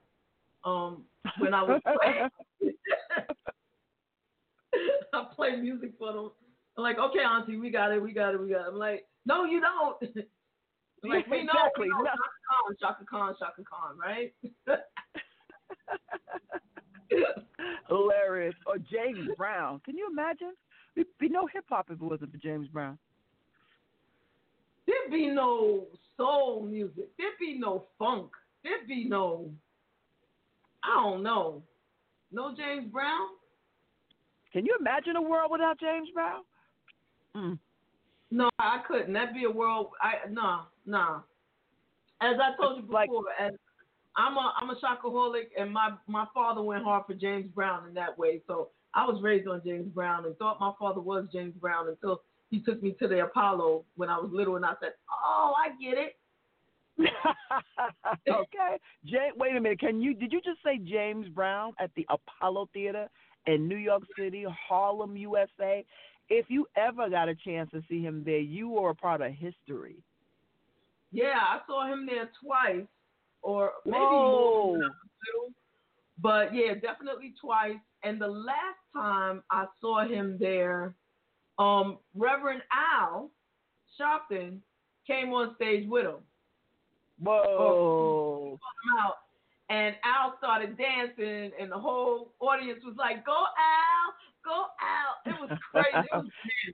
um, 0.64 1.04
when 1.38 1.54
I 1.54 1.62
was 1.62 1.80
playing. 1.84 2.28
I 5.12 5.24
play 5.34 5.56
music 5.56 5.92
for 5.98 6.12
them. 6.12 6.30
I'm 6.76 6.84
like, 6.84 6.98
okay, 6.98 7.20
Auntie, 7.20 7.56
we 7.56 7.70
got 7.70 7.92
it, 7.92 8.00
we 8.02 8.12
got 8.12 8.34
it, 8.34 8.40
we 8.40 8.48
got 8.50 8.66
it. 8.66 8.68
I'm 8.68 8.76
like, 8.78 9.06
no, 9.26 9.44
you 9.44 9.60
don't. 9.60 9.96
I'm 11.02 11.10
like, 11.10 11.26
we 11.28 11.42
know, 11.42 11.52
Exactly. 11.52 11.84
we 11.84 11.88
know, 11.88 11.98
No. 12.04 12.74
Chaka 12.80 13.04
Khan, 13.10 13.34
Chaka 13.34 13.34
Khan, 13.34 13.34
Chaka 13.38 13.62
Khan, 13.64 13.96
right? 13.98 14.32
Hilarious. 17.88 18.54
Or 18.66 18.76
James 18.78 19.28
Brown. 19.36 19.80
Can 19.84 19.96
you 19.96 20.08
imagine? 20.10 20.52
There'd 20.94 21.06
be 21.18 21.28
no 21.28 21.46
hip 21.46 21.64
hop 21.68 21.86
if 21.90 21.94
it 22.00 22.02
wasn't 22.02 22.32
for 22.32 22.38
James 22.38 22.68
Brown. 22.68 22.98
There'd 24.86 25.10
be 25.10 25.28
no 25.28 25.86
soul 26.16 26.62
music. 26.62 27.08
There'd 27.18 27.38
be 27.40 27.58
no 27.58 27.86
funk. 27.98 28.30
There'd 28.62 28.86
be 28.86 29.04
no, 29.08 29.50
I 30.84 30.94
don't 31.02 31.22
know, 31.22 31.62
no 32.32 32.54
James 32.56 32.90
Brown. 32.92 33.28
Can 34.52 34.66
you 34.66 34.76
imagine 34.78 35.16
a 35.16 35.22
world 35.22 35.50
without 35.50 35.78
James 35.80 36.08
Brown? 36.12 36.42
Mm. 37.36 37.58
No, 38.32 38.48
I 38.58 38.82
couldn't. 38.86 39.12
That'd 39.12 39.34
be 39.34 39.44
a 39.44 39.50
world. 39.50 39.88
I 40.00 40.28
no, 40.30 40.62
no. 40.86 41.22
As 42.20 42.36
I 42.40 42.56
told 42.60 42.76
you 42.76 42.82
before, 42.82 42.94
Like- 42.94 43.10
as 43.40 43.52
I'm 44.16 44.36
a 44.36 44.52
I'm 44.56 44.70
a 44.70 44.74
shockaholic, 44.76 45.48
and 45.58 45.72
my 45.72 45.92
my 46.06 46.26
father 46.34 46.62
went 46.62 46.84
hard 46.84 47.06
for 47.06 47.14
James 47.14 47.50
Brown 47.54 47.86
in 47.88 47.94
that 47.94 48.16
way. 48.18 48.42
So 48.46 48.70
I 48.94 49.04
was 49.06 49.22
raised 49.22 49.46
on 49.48 49.62
James 49.64 49.88
Brown 49.94 50.26
and 50.26 50.36
thought 50.36 50.58
my 50.60 50.72
father 50.78 51.00
was 51.00 51.26
James 51.32 51.54
Brown 51.54 51.88
until 51.88 52.22
he 52.50 52.60
took 52.60 52.82
me 52.82 52.94
to 53.00 53.06
the 53.06 53.22
Apollo 53.24 53.84
when 53.94 54.08
I 54.08 54.18
was 54.18 54.30
little, 54.32 54.56
and 54.56 54.64
I 54.66 54.74
said, 54.80 54.94
"Oh, 55.24 55.54
I 55.56 55.70
get 55.80 55.96
it." 55.96 56.16
okay. 58.28 58.78
Jay, 59.06 59.30
wait 59.36 59.56
a 59.56 59.60
minute. 59.60 59.80
Can 59.80 60.00
you 60.00 60.14
did 60.14 60.32
you 60.32 60.40
just 60.40 60.58
say 60.64 60.78
James 60.78 61.28
Brown 61.28 61.72
at 61.78 61.90
the 61.96 62.06
Apollo 62.08 62.68
Theater 62.72 63.08
in 63.46 63.68
New 63.68 63.76
York 63.76 64.02
City, 64.18 64.44
Harlem, 64.68 65.16
USA? 65.16 65.84
If 66.28 66.46
you 66.48 66.66
ever 66.76 67.08
got 67.10 67.28
a 67.28 67.34
chance 67.34 67.70
to 67.72 67.82
see 67.88 68.02
him 68.02 68.22
there, 68.24 68.38
you 68.38 68.78
are 68.78 68.90
a 68.90 68.94
part 68.94 69.20
of 69.20 69.32
history. 69.32 69.96
Yeah, 71.12 71.34
I 71.36 71.58
saw 71.66 71.92
him 71.92 72.06
there 72.06 72.30
twice, 72.42 72.86
or 73.42 73.72
maybe 73.84 73.98
Whoa. 73.98 74.76
more. 74.76 74.90
But 76.22 76.54
yeah, 76.54 76.74
definitely 76.74 77.34
twice. 77.40 77.78
And 78.04 78.20
the 78.20 78.28
last 78.28 78.78
time 78.94 79.42
I 79.50 79.66
saw 79.80 80.06
him 80.06 80.36
there, 80.38 80.94
um, 81.58 81.98
Reverend 82.14 82.62
Al 82.72 83.30
Sharpton 83.98 84.58
came 85.06 85.30
on 85.30 85.54
stage 85.56 85.88
with 85.88 86.06
him. 86.06 86.20
Whoa. 87.22 88.58
out, 88.98 89.14
and 89.68 89.94
Al 90.04 90.34
started 90.38 90.76
dancing, 90.76 91.52
and 91.60 91.70
the 91.70 91.78
whole 91.78 92.32
audience 92.40 92.80
was 92.84 92.96
like, 92.98 93.24
"Go 93.24 93.32
Al, 93.32 94.14
go 94.44 94.66
Al!" 94.80 95.32
It 95.32 95.40
was 95.40 95.58
crazy. 95.70 96.08
it, 96.08 96.14
was 96.14 96.28
bananas. 96.54 96.72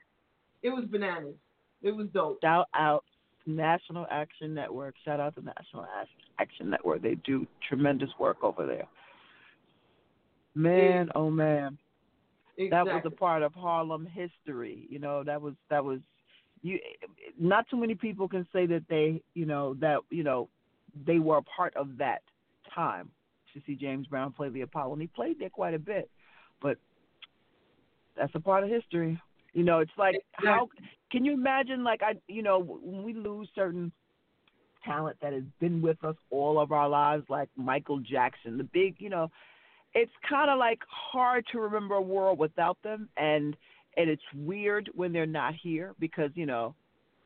it 0.63 0.71
was 0.71 0.85
bananas. 0.87 1.35
It 1.83 1.95
was 1.95 2.07
dope. 2.15 2.39
Shout 2.43 2.67
out 2.75 3.05
National 3.47 4.07
Action 4.11 4.55
Network. 4.55 4.95
Shout 5.05 5.21
out 5.21 5.35
to 5.37 5.43
National 5.43 5.87
Action 6.39 6.71
Network. 6.71 7.03
They 7.03 7.17
do 7.17 7.47
tremendous 7.69 8.11
work 8.19 8.43
over 8.43 8.67
there. 8.67 8.87
Man, 10.55 11.11
oh 11.15 11.31
man. 11.31 11.77
that 12.71 12.87
was 12.87 13.03
a 13.05 13.11
part 13.11 13.43
of 13.43 13.55
Harlem 13.55 14.07
history. 14.07 14.87
You 14.89 14.99
know, 14.99 15.23
that 15.23 15.41
was 15.41 15.55
that 15.71 15.85
was 15.85 16.01
you. 16.63 16.79
Not 17.39 17.69
too 17.69 17.77
many 17.77 17.95
people 17.95 18.29
can 18.29 18.47
say 18.53 18.67
that 18.67 18.85
they, 18.89 19.23
you 19.35 19.47
know, 19.47 19.75
that 19.75 19.99
you 20.11 20.23
know, 20.23 20.49
they 21.07 21.19
were 21.19 21.39
a 21.39 21.43
part 21.43 21.75
of 21.77 21.99
that 21.99 22.23
time 22.75 23.11
to 23.55 23.61
see 23.67 23.75
James 23.75 24.07
Brown 24.07 24.33
play 24.33 24.49
the 24.49 24.63
Apollo, 24.63 24.93
and 24.95 25.03
he 25.03 25.09
played 25.09 25.39
there 25.39 25.51
quite 25.51 25.75
a 25.75 25.79
bit. 25.79 26.11
But 26.61 26.79
that's 28.17 28.35
a 28.35 28.41
part 28.41 28.65
of 28.65 28.71
history. 28.71 29.21
You 29.53 29.65
know, 29.65 29.79
it's 29.79 29.91
like 29.97 30.17
how 30.33 30.69
can 31.11 31.25
you 31.25 31.33
imagine? 31.33 31.85
Like 31.85 32.03
I, 32.03 32.15
you 32.29 32.43
know, 32.43 32.61
when 32.61 33.03
we 33.03 33.15
lose 33.15 33.49
certain 33.55 33.93
talent 34.85 35.17
that 35.21 35.33
has 35.33 35.43
been 35.61 35.83
with 35.83 36.03
us 36.05 36.15
all 36.31 36.59
of 36.61 36.73
our 36.73 36.89
lives, 36.89 37.25
like 37.29 37.49
Michael 37.57 37.99
Jackson, 37.99 38.57
the 38.57 38.65
big, 38.65 38.97
you 38.99 39.11
know, 39.11 39.31
it's 39.95 40.13
kind 40.29 40.51
of 40.51 40.59
like 40.59 40.81
hard 40.89 41.45
to 41.53 41.59
remember 41.59 41.95
a 41.95 42.03
world 42.03 42.39
without 42.39 42.77
them 42.83 43.09
and 43.17 43.57
and 43.97 44.11
it's 44.11 44.23
weird 44.35 44.91
when 44.95 45.13
they're 45.13 45.27
not 45.27 45.55
here 45.55 45.95
because 45.99 46.31
you 46.35 46.47
know 46.47 46.75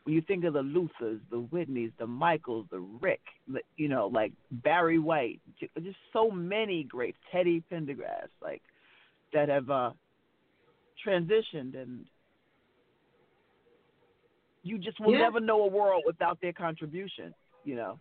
when 0.04 0.14
you 0.14 0.22
think 0.22 0.44
of 0.44 0.54
the 0.54 0.62
Luthers, 0.62 1.20
the 1.30 1.42
Whitneys, 1.52 1.92
the 1.98 2.06
Michaels, 2.06 2.66
the 2.70 2.80
Rick, 2.80 3.20
the, 3.46 3.60
you 3.76 3.86
know, 3.88 4.06
like 4.06 4.32
Barry 4.50 4.98
White, 4.98 5.40
just 5.60 5.98
so 6.12 6.30
many 6.30 6.84
great 6.84 7.16
Teddy 7.30 7.62
Pendergrass, 7.70 8.28
like 8.42 8.62
that 9.32 9.48
have 9.48 9.68
uh 9.68 9.90
transitioned 11.06 11.80
and 11.80 12.06
you 14.62 14.78
just 14.78 15.00
will 15.00 15.12
Yeah. 15.12 15.18
never 15.20 15.40
know 15.40 15.62
a 15.62 15.66
world 15.66 16.02
without 16.06 16.38
their 16.40 16.52
contribution. 16.52 17.34
you 17.64 17.76
know, 17.76 17.98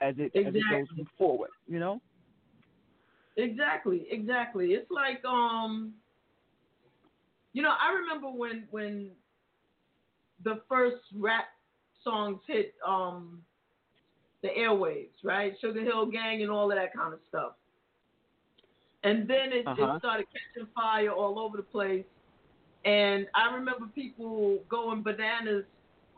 as 0.00 0.14
it 0.18 0.32
as 0.34 0.54
it 0.54 0.62
goes 0.70 1.06
forward. 1.18 1.50
You 1.68 1.78
know. 1.78 2.00
Exactly, 3.36 4.06
exactly. 4.10 4.72
It's 4.72 4.90
like 4.90 5.24
um 5.24 5.94
you 7.52 7.62
know, 7.62 7.70
I 7.80 7.92
remember 7.92 8.28
when 8.28 8.66
when 8.70 9.10
the 10.44 10.60
first 10.68 11.02
rap 11.14 11.46
songs 12.04 12.40
hit 12.46 12.74
um 12.86 13.42
the 14.42 14.48
airwaves, 14.48 15.14
right? 15.24 15.54
Sugarhill 15.62 16.12
Gang 16.12 16.42
and 16.42 16.50
all 16.50 16.70
of 16.70 16.76
that 16.76 16.94
kind 16.94 17.12
of 17.14 17.20
stuff. 17.28 17.52
And 19.04 19.28
then 19.28 19.52
it, 19.52 19.66
Uh-huh. 19.66 19.76
it 19.76 19.98
started 19.98 20.26
catching 20.32 20.68
fire 20.74 21.10
all 21.12 21.38
over 21.38 21.56
the 21.56 21.62
place. 21.62 22.04
And 22.84 23.26
I 23.34 23.54
remember 23.54 23.86
people 23.94 24.58
going 24.68 25.02
bananas 25.02 25.64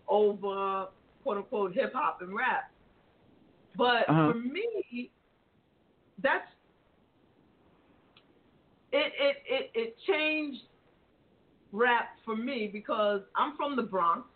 over 0.08 0.86
quote 1.22 1.38
unquote 1.38 1.74
hip 1.74 1.92
hop 1.94 2.18
and 2.20 2.34
rap. 2.34 2.64
But 3.76 4.06
Uh-huh. 4.08 4.32
for 4.32 4.34
me, 4.34 5.10
that's 6.22 6.44
it, 8.92 9.12
it 9.18 9.36
it 9.48 9.70
it 9.74 9.96
changed 10.06 10.60
rap 11.74 12.10
for 12.24 12.36
me 12.36 12.70
because 12.72 13.20
I'm 13.36 13.56
from 13.56 13.74
the 13.76 13.82
Bronx 13.82 14.26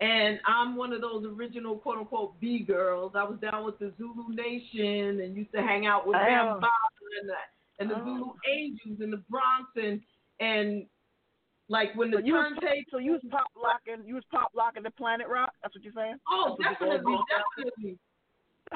and 0.00 0.38
I'm 0.46 0.76
one 0.76 0.92
of 0.92 1.00
those 1.00 1.24
original 1.24 1.76
quote 1.78 1.98
unquote 1.98 2.38
B 2.40 2.58
girls. 2.60 3.12
I 3.14 3.24
was 3.24 3.38
down 3.40 3.64
with 3.64 3.78
the 3.78 3.92
Zulu 3.96 4.34
Nation 4.34 5.20
and 5.20 5.36
used 5.36 5.52
to 5.52 5.62
hang 5.62 5.86
out 5.86 6.06
with 6.06 6.16
Oh. 6.16 6.20
Bam 6.24 6.46
Bamba 6.60 6.68
and 7.20 7.28
the, 7.30 7.34
and 7.80 7.90
the 7.90 7.94
Oh. 7.96 8.04
Zulu 8.04 8.32
Angels 8.48 9.00
in 9.00 9.10
the 9.10 9.22
Bronx 9.30 9.70
and 9.76 10.00
and 10.40 10.86
like 11.68 11.94
when 11.94 12.10
the 12.10 12.18
So 12.18 12.24
you 12.26 12.34
was 12.34 12.52
turntable 12.60 12.82
so 12.90 12.98
you 12.98 13.12
was 13.12 13.20
pop 13.30 13.46
locking 13.56 14.06
you 14.06 14.14
was 14.14 14.24
pop 14.30 14.50
locking 14.54 14.82
the 14.82 14.90
Planet 14.90 15.28
Rock. 15.28 15.52
That's 15.62 15.74
what 15.74 15.84
you're 15.84 15.94
saying. 15.96 16.16
Oh, 16.28 16.56
That's 16.60 16.78
definitely, 16.78 17.16
definitely, 17.56 17.98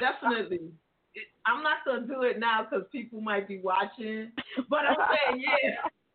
definitely. 0.00 0.72
It, 1.14 1.24
I'm 1.46 1.62
not 1.62 1.78
gonna 1.84 2.06
do 2.06 2.22
it 2.22 2.38
now 2.38 2.62
because 2.64 2.86
people 2.92 3.20
might 3.20 3.46
be 3.48 3.58
watching, 3.58 4.30
but 4.70 4.80
I'm 4.88 4.96
saying, 4.96 5.42
yeah, 5.42 5.88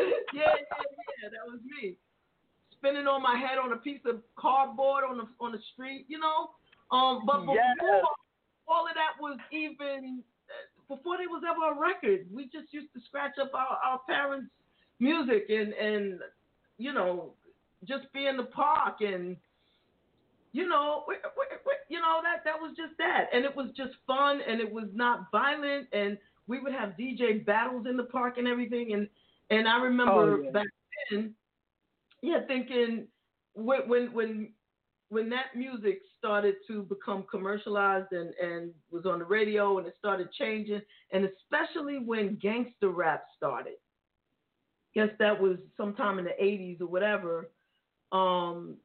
yeah, 0.34 0.42
yeah. 0.58 0.82
Yeah, 1.22 1.28
that 1.30 1.44
was 1.50 1.60
me 1.64 1.96
spinning 2.78 3.06
on 3.06 3.22
my 3.22 3.36
head 3.36 3.58
on 3.58 3.72
a 3.72 3.76
piece 3.76 4.00
of 4.06 4.22
cardboard 4.36 5.04
on 5.08 5.18
the 5.18 5.28
on 5.40 5.52
the 5.52 5.60
street, 5.72 6.06
you 6.08 6.18
know. 6.18 6.50
Um, 6.90 7.22
but 7.26 7.40
before 7.40 7.54
Yes. 7.54 8.04
all 8.66 8.86
of 8.86 8.94
that 8.94 9.20
was 9.20 9.38
even 9.52 10.22
before 10.88 11.18
there 11.18 11.28
was 11.28 11.42
ever 11.44 11.72
a 11.72 11.78
record, 11.78 12.26
we 12.32 12.44
just 12.44 12.72
used 12.72 12.92
to 12.94 13.00
scratch 13.06 13.38
up 13.40 13.52
our, 13.54 13.78
our 13.84 14.00
parents' 14.08 14.50
music 14.98 15.46
and 15.48 15.72
and 15.74 16.20
you 16.78 16.92
know 16.92 17.32
just 17.84 18.12
be 18.12 18.26
in 18.26 18.36
the 18.36 18.44
park 18.44 19.00
and 19.00 19.36
you 20.52 20.68
know, 20.68 21.04
we, 21.06 21.14
we, 21.14 21.44
we, 21.64 21.72
you 21.88 22.00
know 22.00 22.20
that 22.22 22.42
that 22.44 22.60
was 22.60 22.74
just 22.76 22.96
that, 22.98 23.26
and 23.32 23.44
it 23.44 23.54
was 23.54 23.68
just 23.76 23.92
fun, 24.06 24.40
and 24.46 24.60
it 24.60 24.70
was 24.70 24.86
not 24.92 25.30
violent, 25.30 25.86
and 25.92 26.18
we 26.48 26.58
would 26.58 26.72
have 26.72 26.90
DJ 26.98 27.44
battles 27.44 27.86
in 27.88 27.96
the 27.96 28.04
park 28.04 28.36
and 28.36 28.48
everything, 28.48 28.92
and 28.92 29.08
and 29.50 29.68
I 29.68 29.78
remember 29.78 30.38
Oh, 30.38 30.42
yeah. 30.42 30.50
back 30.52 30.66
then, 31.10 31.34
yeah, 32.22 32.40
thinking 32.46 33.06
when 33.54 33.88
when 33.88 34.12
when 34.12 34.52
when 35.08 35.28
that 35.30 35.56
music 35.56 36.00
started 36.18 36.56
to 36.68 36.82
become 36.84 37.24
commercialized 37.30 38.12
and 38.12 38.34
and 38.42 38.72
was 38.90 39.06
on 39.06 39.18
the 39.20 39.24
radio, 39.24 39.78
and 39.78 39.86
it 39.86 39.94
started 39.98 40.32
changing, 40.32 40.80
and 41.12 41.24
especially 41.26 41.98
when 41.98 42.36
gangster 42.36 42.90
rap 42.90 43.24
started, 43.36 43.74
guess 44.94 45.10
that 45.18 45.40
was 45.40 45.58
sometime 45.76 46.18
in 46.18 46.24
the 46.24 46.42
'80s 46.42 46.80
or 46.80 46.86
whatever. 46.86 47.50
Um, 48.12 48.76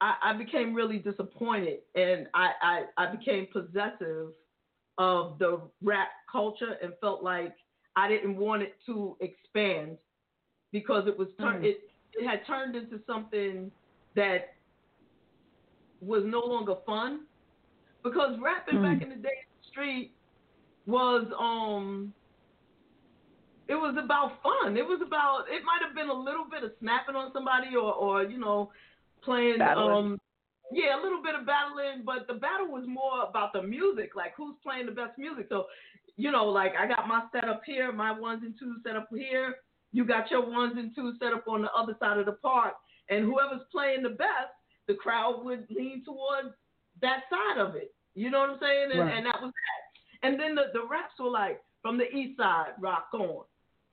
I, 0.00 0.14
I 0.22 0.32
became 0.34 0.74
really 0.74 0.98
disappointed 0.98 1.80
and 1.94 2.26
I, 2.34 2.50
I, 2.62 2.82
I 2.98 3.12
became 3.14 3.46
possessive 3.52 4.30
of 4.98 5.38
the 5.38 5.60
rap 5.82 6.08
culture 6.30 6.76
and 6.82 6.92
felt 7.00 7.22
like 7.22 7.54
I 7.96 8.08
didn't 8.08 8.36
want 8.36 8.62
it 8.62 8.74
to 8.86 9.16
expand 9.20 9.98
because 10.72 11.06
it 11.06 11.16
was 11.18 11.28
tur- 11.38 11.58
Mm. 11.60 11.64
it 11.64 11.90
it 12.14 12.26
had 12.26 12.44
turned 12.46 12.76
into 12.76 13.00
something 13.06 13.70
that 14.14 14.54
was 16.00 16.24
no 16.24 16.40
longer 16.40 16.74
fun 16.84 17.26
because 18.02 18.38
rapping 18.40 18.76
Mm. 18.78 18.82
back 18.82 19.02
in 19.02 19.08
the 19.10 19.16
day 19.16 19.28
in 19.30 19.48
the 19.60 19.64
street 19.68 20.12
was 20.86 21.26
um 21.38 22.12
it 23.68 23.76
was 23.76 23.96
about 23.96 24.42
fun. 24.42 24.76
It 24.76 24.84
was 24.86 25.00
about 25.00 25.48
it 25.48 25.62
might 25.64 25.80
have 25.86 25.94
been 25.94 26.08
a 26.10 26.12
little 26.28 26.44
bit 26.44 26.64
of 26.64 26.72
snapping 26.80 27.14
on 27.14 27.32
somebody 27.32 27.76
or 27.76 27.94
or 27.94 28.24
you 28.24 28.38
know 28.38 28.72
playing 29.22 29.58
Battling. 29.58 29.90
um 30.14 30.20
yeah, 30.72 30.98
a 30.98 31.02
little 31.02 31.22
bit 31.22 31.34
of 31.34 31.44
battling, 31.44 32.02
but 32.02 32.26
the 32.26 32.34
battle 32.34 32.66
was 32.66 32.86
more 32.86 33.24
about 33.28 33.52
the 33.52 33.62
music, 33.62 34.16
like 34.16 34.34
who's 34.36 34.56
playing 34.62 34.86
the 34.86 34.92
best 34.92 35.18
music. 35.18 35.46
So, 35.50 35.66
you 36.16 36.30
know, 36.30 36.46
like 36.46 36.72
I 36.76 36.86
got 36.86 37.06
my 37.06 37.24
setup 37.30 37.62
here, 37.66 37.92
my 37.92 38.10
ones 38.18 38.42
and 38.42 38.58
twos 38.58 38.78
set 38.82 38.96
up 38.96 39.08
here. 39.14 39.56
You 39.92 40.04
got 40.04 40.30
your 40.30 40.48
ones 40.48 40.74
and 40.76 40.94
twos 40.94 41.16
set 41.18 41.32
up 41.32 41.46
on 41.48 41.62
the 41.62 41.72
other 41.72 41.94
side 42.00 42.18
of 42.18 42.26
the 42.26 42.32
park, 42.32 42.74
and 43.10 43.24
whoever's 43.24 43.66
playing 43.70 44.02
the 44.02 44.10
best, 44.10 44.52
the 44.88 44.94
crowd 44.94 45.44
would 45.44 45.66
lean 45.70 46.02
towards 46.04 46.54
that 47.00 47.20
side 47.30 47.58
of 47.60 47.74
it. 47.76 47.94
You 48.14 48.30
know 48.30 48.40
what 48.40 48.50
I'm 48.50 48.58
saying? 48.60 48.90
And, 48.92 49.00
Right. 49.00 49.16
and 49.16 49.26
that 49.26 49.40
was 49.40 49.52
that. 49.52 50.28
And 50.28 50.38
then 50.40 50.54
the, 50.54 50.64
the 50.72 50.86
raps 50.88 51.14
were 51.18 51.30
like 51.30 51.60
from 51.82 51.98
the 51.98 52.08
east 52.14 52.36
side, 52.36 52.72
rock 52.78 53.08
on, 53.12 53.44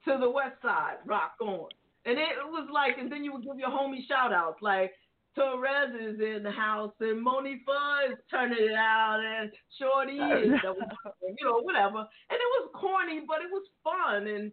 to 0.05 0.17
the 0.19 0.29
west 0.29 0.61
side, 0.61 0.97
rock 1.05 1.33
on. 1.41 1.69
And 2.05 2.17
it 2.17 2.37
was 2.45 2.67
like, 2.71 2.97
and 2.97 3.11
then 3.11 3.23
you 3.23 3.33
would 3.33 3.43
give 3.43 3.59
your 3.59 3.69
homie 3.69 4.07
shout 4.07 4.31
outs 4.31 4.61
like 4.61 4.93
Torres 5.35 5.93
is 5.99 6.19
in 6.19 6.43
the 6.43 6.51
house 6.51 6.93
and 6.99 7.25
Monifah 7.25 8.11
is 8.11 8.17
turning 8.31 8.57
it 8.59 8.75
out 8.75 9.19
and 9.23 9.51
Shorty 9.77 10.17
is, 10.17 10.51
you 11.37 11.45
know, 11.45 11.61
whatever. 11.61 11.99
And 11.99 12.37
it 12.39 12.49
was 12.59 12.69
corny, 12.73 13.21
but 13.27 13.37
it 13.41 13.49
was 13.51 13.63
fun 13.83 14.27
and 14.27 14.51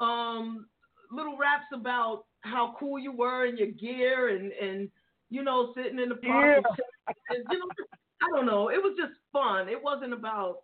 um 0.00 0.66
little 1.10 1.36
raps 1.36 1.66
about 1.72 2.24
how 2.40 2.74
cool 2.78 2.98
you 2.98 3.12
were 3.12 3.46
in 3.46 3.56
your 3.56 3.68
gear 3.68 4.36
and 4.36 4.52
and 4.52 4.88
you 5.30 5.42
know 5.42 5.72
sitting 5.74 5.98
in 5.98 6.08
the 6.08 6.16
park. 6.16 6.64
And, 7.06 7.16
and, 7.30 7.46
you 7.50 7.58
know, 7.58 7.66
I 8.22 8.34
don't 8.34 8.46
know. 8.46 8.70
It 8.70 8.82
was 8.82 8.96
just 8.98 9.12
fun. 9.32 9.68
It 9.68 9.82
wasn't 9.82 10.12
about 10.12 10.58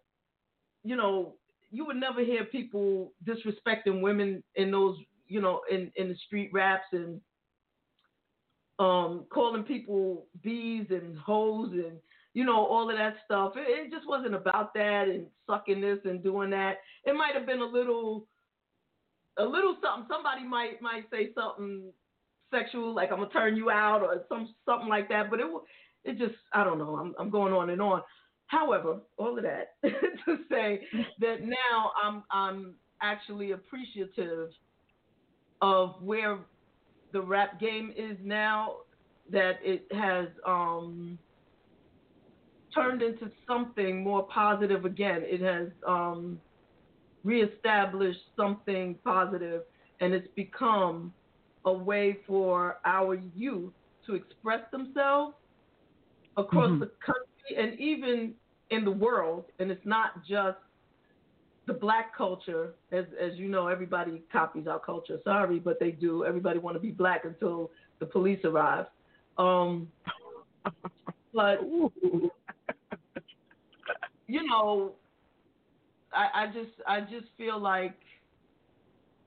you 0.84 0.96
know 0.96 1.34
you 1.70 1.86
would 1.86 1.96
never 1.96 2.22
hear 2.22 2.44
people 2.44 3.12
disrespecting 3.24 4.00
women 4.00 4.42
in 4.56 4.70
those 4.70 4.96
you 5.26 5.40
know 5.40 5.60
in 5.70 5.90
in 5.96 6.08
the 6.08 6.16
street 6.26 6.50
raps 6.52 6.86
and 6.92 7.20
um 8.78 9.24
calling 9.32 9.62
people 9.62 10.26
bees 10.42 10.86
and 10.90 11.16
hoes 11.18 11.70
and 11.72 11.98
you 12.34 12.44
know 12.44 12.66
all 12.66 12.90
of 12.90 12.96
that 12.96 13.16
stuff 13.24 13.52
it, 13.56 13.66
it 13.66 13.90
just 13.90 14.08
wasn't 14.08 14.34
about 14.34 14.74
that 14.74 15.08
and 15.08 15.26
sucking 15.46 15.80
this 15.80 15.98
and 16.04 16.22
doing 16.22 16.50
that 16.50 16.78
it 17.04 17.14
might 17.14 17.34
have 17.34 17.46
been 17.46 17.60
a 17.60 17.64
little 17.64 18.26
a 19.38 19.44
little 19.44 19.76
something 19.82 20.06
somebody 20.10 20.44
might 20.44 20.80
might 20.82 21.04
say 21.10 21.30
something 21.34 21.92
sexual 22.52 22.94
like 22.94 23.10
i'm 23.10 23.18
gonna 23.18 23.30
turn 23.30 23.56
you 23.56 23.70
out 23.70 24.02
or 24.02 24.24
some 24.28 24.54
something 24.66 24.88
like 24.88 25.08
that 25.08 25.30
but 25.30 25.40
it 25.40 25.46
it 26.04 26.18
just 26.18 26.34
i 26.52 26.62
don't 26.64 26.78
know 26.78 26.96
i'm, 26.96 27.14
I'm 27.18 27.30
going 27.30 27.52
on 27.52 27.70
and 27.70 27.80
on 27.80 28.02
however 28.46 28.98
all 29.16 29.36
of 29.36 29.44
that 29.44 29.74
to 29.82 30.38
say 30.50 30.80
that 31.20 31.42
now 31.42 31.92
i'm 32.02 32.24
i'm 32.30 32.74
actually 33.00 33.52
appreciative 33.52 34.50
of 35.60 36.02
where 36.02 36.38
the 37.12 37.20
rap 37.20 37.60
game 37.60 37.92
is 37.96 38.16
now 38.22 38.76
that 39.30 39.58
it 39.62 39.86
has 39.92 40.28
um, 40.46 41.18
turned 42.74 43.02
into 43.02 43.30
something 43.46 44.02
more 44.02 44.24
positive 44.24 44.84
again. 44.84 45.22
It 45.24 45.40
has 45.40 45.68
um, 45.86 46.40
reestablished 47.24 48.20
something 48.36 48.96
positive, 49.04 49.62
and 50.00 50.12
it's 50.12 50.28
become 50.34 51.12
a 51.64 51.72
way 51.72 52.18
for 52.26 52.78
our 52.84 53.14
youth 53.36 53.72
to 54.06 54.14
express 54.14 54.68
themselves 54.70 55.34
across 56.36 56.70
Mhm. 56.70 56.80
the 56.80 56.86
country 56.86 57.56
and 57.56 57.78
even 57.78 58.34
in 58.70 58.84
the 58.84 58.90
world. 58.90 59.44
And 59.58 59.70
it's 59.70 59.86
not 59.86 60.24
just 60.24 60.58
the 61.66 61.74
black 61.74 62.14
culture, 62.16 62.74
as 62.90 63.06
as 63.14 63.38
you 63.38 63.48
know, 63.48 63.68
everybody 63.68 64.22
copies 64.32 64.66
our 64.66 64.80
culture. 64.80 65.20
Sorry, 65.22 65.60
but 65.60 65.78
they 65.78 65.92
do. 65.92 66.24
Everybody 66.24 66.58
want 66.58 66.74
to 66.74 66.80
be 66.80 66.90
black 66.90 67.24
until 67.24 67.70
the 68.00 68.06
police 68.06 68.44
arrive. 68.44 68.86
Um, 69.38 69.92
but 71.32 71.60
you 74.26 74.46
know, 74.46 74.96
I, 76.14 76.44
I 76.44 76.46
just 76.46 76.70
I 76.86 77.00
just 77.00 77.26
feel 77.36 77.58
like 77.58 77.98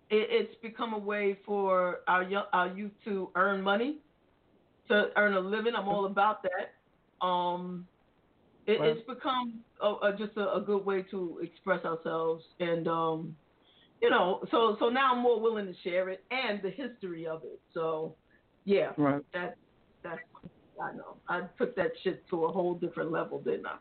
it, 0.09 0.27
it's 0.29 0.55
become 0.61 0.93
a 0.93 0.97
way 0.99 1.37
for 1.45 1.99
our 2.07 2.23
young, 2.23 2.45
our 2.53 2.67
youth 2.67 2.91
to 3.05 3.31
earn 3.35 3.61
money, 3.61 3.99
to 4.89 5.09
earn 5.15 5.33
a 5.33 5.39
living. 5.39 5.73
I'm 5.75 5.87
all 5.87 6.05
about 6.05 6.43
that. 6.43 7.25
Um, 7.25 7.87
it, 8.67 8.79
it's 8.83 9.07
become 9.07 9.61
a, 9.81 9.87
a, 9.87 10.15
just 10.17 10.37
a, 10.37 10.55
a 10.55 10.61
good 10.61 10.85
way 10.85 11.03
to 11.11 11.39
express 11.41 11.85
ourselves, 11.85 12.43
and 12.59 12.87
um, 12.87 13.35
you 14.01 14.09
know, 14.09 14.43
so 14.51 14.75
so 14.79 14.89
now 14.89 15.13
I'm 15.13 15.21
more 15.21 15.39
willing 15.39 15.65
to 15.67 15.73
share 15.83 16.09
it 16.09 16.23
and 16.31 16.61
the 16.61 16.69
history 16.69 17.27
of 17.27 17.43
it. 17.43 17.59
So, 17.73 18.15
yeah, 18.65 18.91
Right. 18.97 19.21
that 19.33 19.57
that's 20.03 20.19
I 20.81 20.91
know. 20.93 21.17
I 21.27 21.41
took 21.57 21.75
that 21.75 21.91
shit 22.03 22.27
to 22.29 22.45
a 22.45 22.51
whole 22.51 22.75
different 22.75 23.11
level, 23.11 23.39
didn't 23.41 23.65
I? 23.65 23.77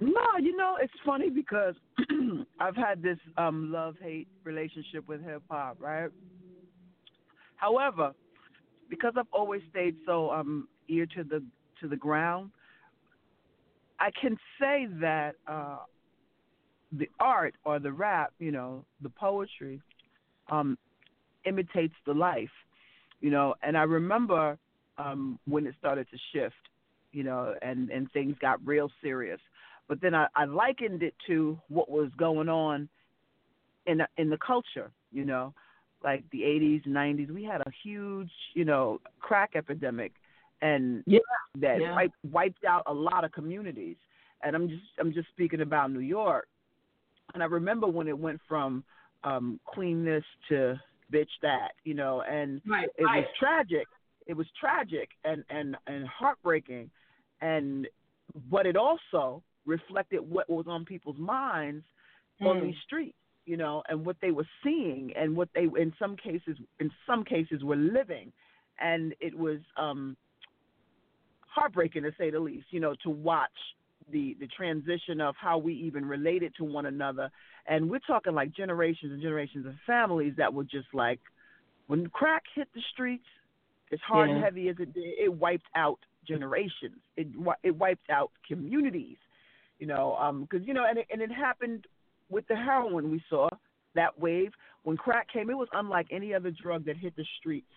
No, 0.00 0.22
you 0.40 0.56
know, 0.56 0.76
it's 0.80 0.92
funny 1.06 1.30
because 1.30 1.74
I've 2.60 2.76
had 2.76 3.02
this 3.02 3.18
um 3.36 3.70
love 3.72 3.94
hate 4.02 4.28
relationship 4.44 5.06
with 5.08 5.22
hip 5.24 5.42
hop, 5.50 5.76
right? 5.80 6.10
However, 7.56 8.12
because 8.88 9.14
I've 9.16 9.32
always 9.32 9.62
stayed 9.70 9.96
so 10.06 10.30
um 10.30 10.68
ear 10.88 11.06
to 11.16 11.24
the 11.24 11.42
to 11.80 11.88
the 11.88 11.96
ground, 11.96 12.50
I 14.00 14.10
can 14.20 14.36
say 14.60 14.86
that 15.00 15.34
uh 15.46 15.78
the 16.92 17.08
art 17.20 17.54
or 17.64 17.78
the 17.78 17.92
rap, 17.92 18.32
you 18.38 18.52
know, 18.52 18.84
the 19.02 19.08
poetry, 19.10 19.80
um, 20.50 20.78
imitates 21.44 21.94
the 22.06 22.14
life, 22.14 22.50
you 23.20 23.30
know, 23.30 23.54
and 23.62 23.76
I 23.76 23.82
remember 23.82 24.58
um 24.98 25.38
when 25.46 25.66
it 25.66 25.74
started 25.78 26.06
to 26.10 26.18
shift, 26.32 26.54
you 27.12 27.24
know, 27.24 27.54
and, 27.62 27.90
and 27.90 28.10
things 28.12 28.36
got 28.40 28.64
real 28.66 28.90
serious. 29.02 29.40
But 29.88 30.00
then 30.00 30.14
I, 30.14 30.26
I 30.34 30.44
likened 30.44 31.02
it 31.02 31.14
to 31.26 31.58
what 31.68 31.90
was 31.90 32.10
going 32.16 32.48
on 32.48 32.88
in 33.86 33.98
the, 33.98 34.08
in 34.16 34.30
the 34.30 34.38
culture, 34.38 34.90
you 35.12 35.24
know, 35.24 35.52
like 36.02 36.24
the 36.30 36.40
80s, 36.40 36.86
90s. 36.86 37.30
We 37.30 37.44
had 37.44 37.60
a 37.60 37.70
huge, 37.82 38.30
you 38.54 38.64
know, 38.64 39.00
crack 39.20 39.52
epidemic, 39.54 40.12
and 40.62 41.02
Yeah. 41.06 41.20
that 41.56 41.80
Yeah. 41.80 41.94
wiped, 41.94 42.16
wiped 42.30 42.64
out 42.64 42.82
a 42.86 42.94
lot 42.94 43.24
of 43.24 43.32
communities. 43.32 43.96
And 44.42 44.54
I'm 44.54 44.68
just 44.68 44.82
I'm 44.98 45.12
just 45.12 45.28
speaking 45.28 45.60
about 45.62 45.90
New 45.90 46.00
York. 46.00 46.48
And 47.32 47.42
I 47.42 47.46
remember 47.46 47.86
when 47.86 48.08
it 48.08 48.18
went 48.18 48.40
from 48.46 48.84
um, 49.24 49.58
queen 49.64 50.04
this 50.04 50.24
to 50.50 50.78
bitch 51.12 51.30
that, 51.42 51.72
you 51.84 51.94
know, 51.94 52.22
and 52.22 52.60
Right. 52.66 52.88
it 52.98 53.04
right. 53.04 53.20
was 53.20 53.26
tragic. 53.38 53.86
It 54.26 54.34
was 54.34 54.46
tragic 54.58 55.10
and 55.24 55.44
and 55.50 55.76
and 55.86 56.06
heartbreaking, 56.06 56.90
and 57.40 57.88
but 58.50 58.66
it 58.66 58.76
also 58.76 59.42
reflected 59.66 60.20
what 60.20 60.48
was 60.48 60.66
on 60.68 60.84
people's 60.84 61.18
minds 61.18 61.84
on 62.42 62.58
Mm. 62.58 62.66
these 62.66 62.76
streets, 62.84 63.16
you 63.46 63.56
know, 63.56 63.82
and 63.88 64.04
what 64.04 64.16
they 64.20 64.30
were 64.30 64.46
seeing 64.62 65.12
and 65.16 65.36
what 65.36 65.48
they 65.54 65.64
in 65.64 65.92
some 65.98 66.16
cases 66.16 66.56
in 66.80 66.90
some 67.06 67.24
cases 67.24 67.62
were 67.62 67.76
living, 67.76 68.32
and 68.80 69.14
it 69.20 69.34
was 69.36 69.60
um 69.76 70.16
heartbreaking 71.40 72.02
to 72.02 72.12
say 72.18 72.30
the 72.30 72.40
least, 72.40 72.66
you 72.70 72.80
know, 72.80 72.94
to 73.02 73.10
watch 73.10 73.50
the 74.10 74.36
the 74.40 74.46
transition 74.48 75.20
of 75.20 75.34
how 75.38 75.56
we 75.58 75.72
even 75.74 76.04
related 76.04 76.54
to 76.56 76.64
one 76.64 76.86
another, 76.86 77.30
and 77.66 77.88
we're 77.88 78.00
talking 78.00 78.34
like 78.34 78.50
generations 78.52 79.12
and 79.12 79.22
generations 79.22 79.66
of 79.66 79.74
families 79.86 80.34
that 80.36 80.52
were 80.52 80.64
just 80.64 80.88
like 80.92 81.20
when 81.86 82.08
crack 82.08 82.42
hit 82.54 82.68
the 82.74 82.80
streets, 82.92 83.26
as 83.92 84.00
hard 84.00 84.30
and 84.30 84.42
heavy 84.42 84.68
as 84.68 84.76
it 84.78 84.92
did, 84.94 85.04
it 85.18 85.32
wiped 85.32 85.68
out 85.76 85.98
generations. 86.26 86.98
It 87.16 87.28
it 87.62 87.76
wiped 87.76 88.10
out 88.10 88.30
communities, 88.48 89.18
you 89.84 89.88
know, 89.88 90.46
because 90.50 90.66
you 90.66 90.72
know, 90.72 90.86
and 90.88 90.98
it, 90.98 91.06
and 91.12 91.20
it 91.20 91.30
happened 91.30 91.86
with 92.30 92.48
the 92.48 92.56
heroin 92.56 93.10
we 93.10 93.22
saw 93.28 93.46
that 93.94 94.18
wave 94.18 94.50
when 94.84 94.96
crack 94.96 95.30
came. 95.30 95.50
It 95.50 95.58
was 95.58 95.68
unlike 95.74 96.06
any 96.10 96.32
other 96.32 96.50
drug 96.50 96.86
that 96.86 96.96
hit 96.96 97.14
the 97.16 97.24
streets 97.38 97.68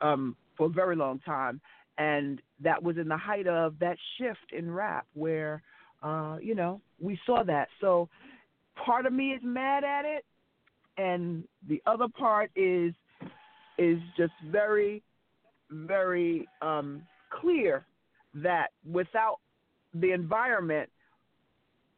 um, 0.00 0.34
for 0.56 0.68
a 0.68 0.70
very 0.70 0.96
long 0.96 1.18
time, 1.18 1.60
and 1.98 2.40
that 2.60 2.82
was 2.82 2.96
in 2.96 3.06
the 3.06 3.18
height 3.18 3.46
of 3.46 3.78
that 3.80 3.98
shift 4.16 4.50
in 4.56 4.70
rap 4.70 5.06
where, 5.12 5.62
uh, 6.02 6.38
you 6.40 6.54
know, 6.54 6.80
we 6.98 7.20
saw 7.26 7.44
that. 7.44 7.68
So 7.82 8.08
part 8.82 9.04
of 9.04 9.12
me 9.12 9.32
is 9.32 9.42
mad 9.44 9.84
at 9.84 10.06
it, 10.06 10.24
and 10.96 11.44
the 11.68 11.82
other 11.84 12.08
part 12.08 12.50
is 12.56 12.94
is 13.76 13.98
just 14.16 14.32
very, 14.50 15.02
very 15.70 16.48
um, 16.62 17.02
clear 17.28 17.84
that 18.36 18.68
without 18.90 19.36
the 19.92 20.12
environment, 20.12 20.88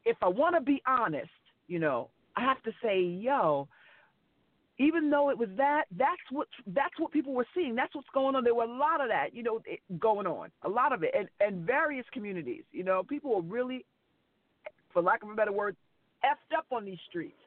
if 0.04 0.16
I 0.22 0.28
want 0.28 0.54
to 0.54 0.60
be 0.60 0.82
honest, 0.86 1.30
you 1.66 1.78
know, 1.78 2.08
I 2.36 2.42
have 2.42 2.62
to 2.64 2.72
say, 2.82 3.00
yo, 3.00 3.68
even 4.78 5.08
though 5.08 5.30
it 5.30 5.38
was 5.38 5.48
that, 5.56 5.84
that's 5.96 6.20
what 6.30 6.48
that's 6.66 6.98
what 6.98 7.12
people 7.12 7.32
were 7.32 7.46
seeing. 7.54 7.74
That's 7.76 7.94
what's 7.94 8.08
going 8.12 8.34
on. 8.34 8.42
There 8.42 8.54
were 8.54 8.64
a 8.64 8.78
lot 8.78 9.00
of 9.00 9.08
that, 9.08 9.28
you 9.32 9.42
know, 9.42 9.60
it, 9.66 9.80
going 10.00 10.26
on, 10.26 10.50
a 10.62 10.68
lot 10.68 10.92
of 10.92 11.02
it, 11.04 11.14
and 11.16 11.28
and 11.40 11.64
various 11.64 12.04
communities. 12.12 12.64
You 12.72 12.82
know, 12.82 13.02
people 13.04 13.34
were 13.36 13.42
really, 13.42 13.84
for 14.92 15.00
lack 15.00 15.22
of 15.22 15.30
a 15.30 15.34
better 15.34 15.52
word, 15.52 15.76
effed 16.24 16.56
up 16.56 16.66
on 16.72 16.84
these 16.84 16.98
streets, 17.08 17.38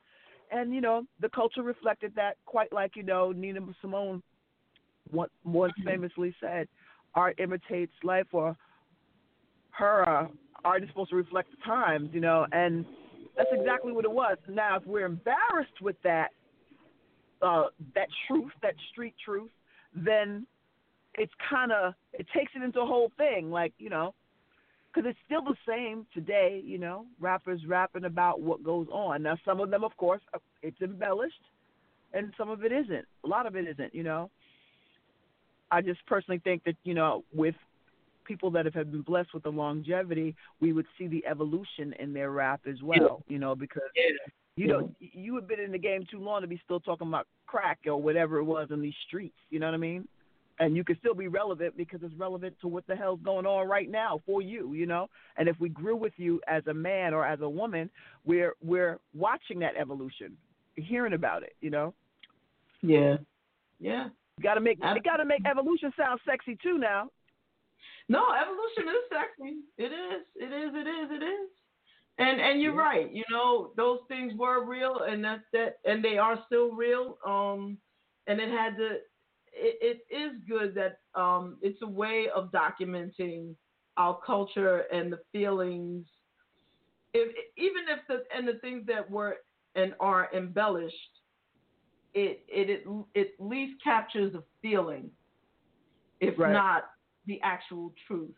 and 0.52 0.74
you 0.74 0.80
know, 0.80 1.06
the 1.20 1.30
culture 1.30 1.64
reflected 1.64 2.14
that 2.16 2.38
quite 2.46 2.72
like 2.72 2.96
you 2.96 3.04
know 3.04 3.34
Nina 3.34 3.60
Simone 3.82 4.24
once 5.12 5.32
once 5.44 5.74
famously 5.84 6.34
said, 6.40 6.70
"Art 7.14 7.38
imitates 7.40 7.94
life," 8.04 8.28
or 8.32 8.56
her 9.72 10.08
uh, 10.08 10.28
art 10.64 10.84
is 10.84 10.90
supposed 10.90 11.10
to 11.12 11.16
reflect 11.16 11.50
the 11.52 11.64
times, 11.66 12.10
you 12.14 12.22
know, 12.22 12.46
and 12.52 12.86
that's 13.36 13.50
exactly 13.52 13.92
what 13.92 14.06
it 14.06 14.12
was. 14.12 14.38
Now, 14.50 14.78
if 14.78 14.86
we're 14.86 15.06
embarrassed 15.06 15.82
with 15.82 15.96
that, 16.04 16.30
uh, 17.42 17.66
that 17.94 18.08
truth, 18.28 18.52
that 18.64 18.74
street 18.92 19.14
truth, 19.24 19.52
then 19.96 20.46
it's 21.16 21.34
kind 21.50 21.72
of 21.72 21.94
it 22.14 22.26
takes 22.36 22.52
it 22.56 22.64
into 22.64 22.80
a 22.80 22.86
whole 22.86 23.12
thing, 23.18 23.52
like 23.52 23.74
you 23.78 23.90
know, 23.90 24.14
because 24.94 25.10
it's 25.10 25.20
still 25.26 25.44
the 25.44 25.56
same 25.68 26.06
today. 26.14 26.62
You 26.64 26.80
know, 26.80 27.06
rappers 27.20 27.62
rapping 27.68 28.06
about 28.06 28.42
what 28.42 28.64
goes 28.64 28.88
on. 28.92 29.24
Now, 29.24 29.38
some 29.46 29.60
of 29.60 29.70
them, 29.70 29.84
of 29.84 29.96
course, 29.98 30.22
uh, 30.34 30.40
it's 30.62 30.82
embellished, 30.82 31.42
and 32.14 32.34
some 32.38 32.50
of 32.50 32.64
it 32.64 32.72
isn't. 32.72 33.06
A 33.24 33.28
lot 33.28 33.46
of 33.46 33.56
it 33.56 33.68
isn't. 33.68 33.94
You 33.94 34.04
know, 34.04 34.30
I 35.72 35.82
just 35.82 36.06
personally 36.08 36.42
think 36.44 36.64
that 36.66 36.76
you 36.84 36.94
know, 36.94 37.24
with 37.34 37.56
people 38.28 38.52
that 38.52 38.66
have 38.66 38.92
been 38.92 39.02
blessed 39.02 39.34
with 39.34 39.44
the 39.44 39.52
longevity, 39.52 40.36
we 40.60 40.74
would 40.74 40.86
see 40.98 41.08
the 41.08 41.26
evolution 41.26 41.94
in 42.00 42.14
their 42.14 42.32
rap 42.32 42.62
as 42.68 42.82
well. 42.84 43.24
You 43.28 43.40
know, 43.40 43.56
because 43.56 43.84
you 44.56 44.68
know 44.68 44.92
you 45.00 45.36
have 45.36 45.48
been 45.48 45.60
in 45.60 45.72
the 45.72 45.78
game 45.78 46.06
too 46.10 46.20
long 46.20 46.42
to 46.42 46.48
be 46.48 46.60
still 46.66 46.80
talking 46.80 47.08
about 47.08 47.28
crack 47.46 47.80
or 47.86 48.02
whatever 48.02 48.38
it 48.38 48.44
was 48.44 48.68
in 48.72 48.82
these 48.82 48.94
streets. 49.08 49.38
You 49.50 49.60
know 49.60 49.68
what 49.68 49.76
I 49.76 49.78
mean? 49.78 50.08
And 50.60 50.76
you 50.76 50.84
can 50.84 50.98
still 50.98 51.14
be 51.14 51.28
relevant 51.28 51.78
because 51.78 52.00
it's 52.02 52.16
relevant 52.16 52.56
to 52.62 52.68
what 52.68 52.86
the 52.88 52.96
hell's 52.96 53.20
going 53.24 53.46
on 53.46 53.68
right 53.68 53.90
now 53.90 54.22
for 54.26 54.42
you. 54.42 54.74
You 54.74 54.88
know, 54.88 55.08
and 55.38 55.48
if 55.48 55.60
we 55.60 55.70
grew 55.70 55.96
with 55.96 56.14
you 56.18 56.42
as 56.48 56.66
a 56.68 56.74
man 56.74 57.14
or 57.14 57.26
as 57.26 57.42
a 57.42 57.50
woman, 57.50 57.90
we're 58.26 58.54
we're 58.64 59.00
watching 59.16 59.60
that 59.60 59.76
evolution, 59.80 60.36
hearing 60.76 61.14
about 61.14 61.44
it. 61.44 61.56
You 61.62 61.70
know, 61.70 61.94
Yeah. 62.82 63.18
Yeah. 63.80 64.06
you 64.38 64.44
got 64.44 64.56
to 64.56 64.62
make 64.62 64.80
it 64.82 65.04
got 65.04 65.18
to 65.18 65.26
make 65.26 65.46
evolution 65.46 65.94
sound 65.96 66.20
sexy 66.26 66.58
too 66.62 66.80
now. 66.80 67.12
No, 68.10 68.24
evolution 68.32 68.90
is 68.90 69.10
sexy. 69.12 69.58
It 69.78 69.92
is. 69.92 70.26
It 70.36 70.54
is. 70.54 70.74
It 70.76 70.88
is. 70.88 71.12
It 71.12 71.24
is. 71.24 71.50
And 72.20 72.42
and 72.42 72.62
you're 72.62 72.76
right. 72.76 73.14
You 73.14 73.24
know, 73.30 73.72
those 73.78 74.00
things 74.08 74.34
were 74.38 74.66
real, 74.66 75.00
and 75.08 75.24
that's 75.24 75.44
that, 75.54 75.78
and 75.86 76.04
they 76.04 76.18
are 76.18 76.40
still 76.48 76.72
real. 76.72 77.18
Um, 77.26 77.78
and 78.28 78.40
it 78.40 78.50
had 78.50 78.76
to. 78.78 78.98
It, 79.60 80.04
it 80.10 80.16
is 80.16 80.34
good 80.48 80.76
that 80.76 81.00
um, 81.20 81.58
it's 81.62 81.82
a 81.82 81.88
way 81.88 82.28
of 82.36 82.52
documenting 82.52 83.56
our 83.98 84.20
culture 84.26 84.84
and 84.92 85.12
the 85.12 85.20
feelings. 85.32 86.06
If 87.14 87.36
even 87.58 87.84
if 87.90 88.00
the 88.08 88.24
and 88.36 88.48
the 88.48 88.60
things 88.60 88.86
that 88.88 89.10
were 89.10 89.38
and 89.76 89.94
are 90.00 90.30
embellished, 90.36 90.96
it 92.14 92.44
it 92.48 92.70
it, 92.70 92.84
it 93.16 93.34
at 93.40 93.46
least 93.46 93.82
captures 93.84 94.34
the 94.34 94.44
feeling, 94.62 95.12
if 96.20 96.38
Right. 96.40 96.54
not 96.54 96.86
the 97.28 97.40
actual 97.44 97.94
truth. 98.08 98.34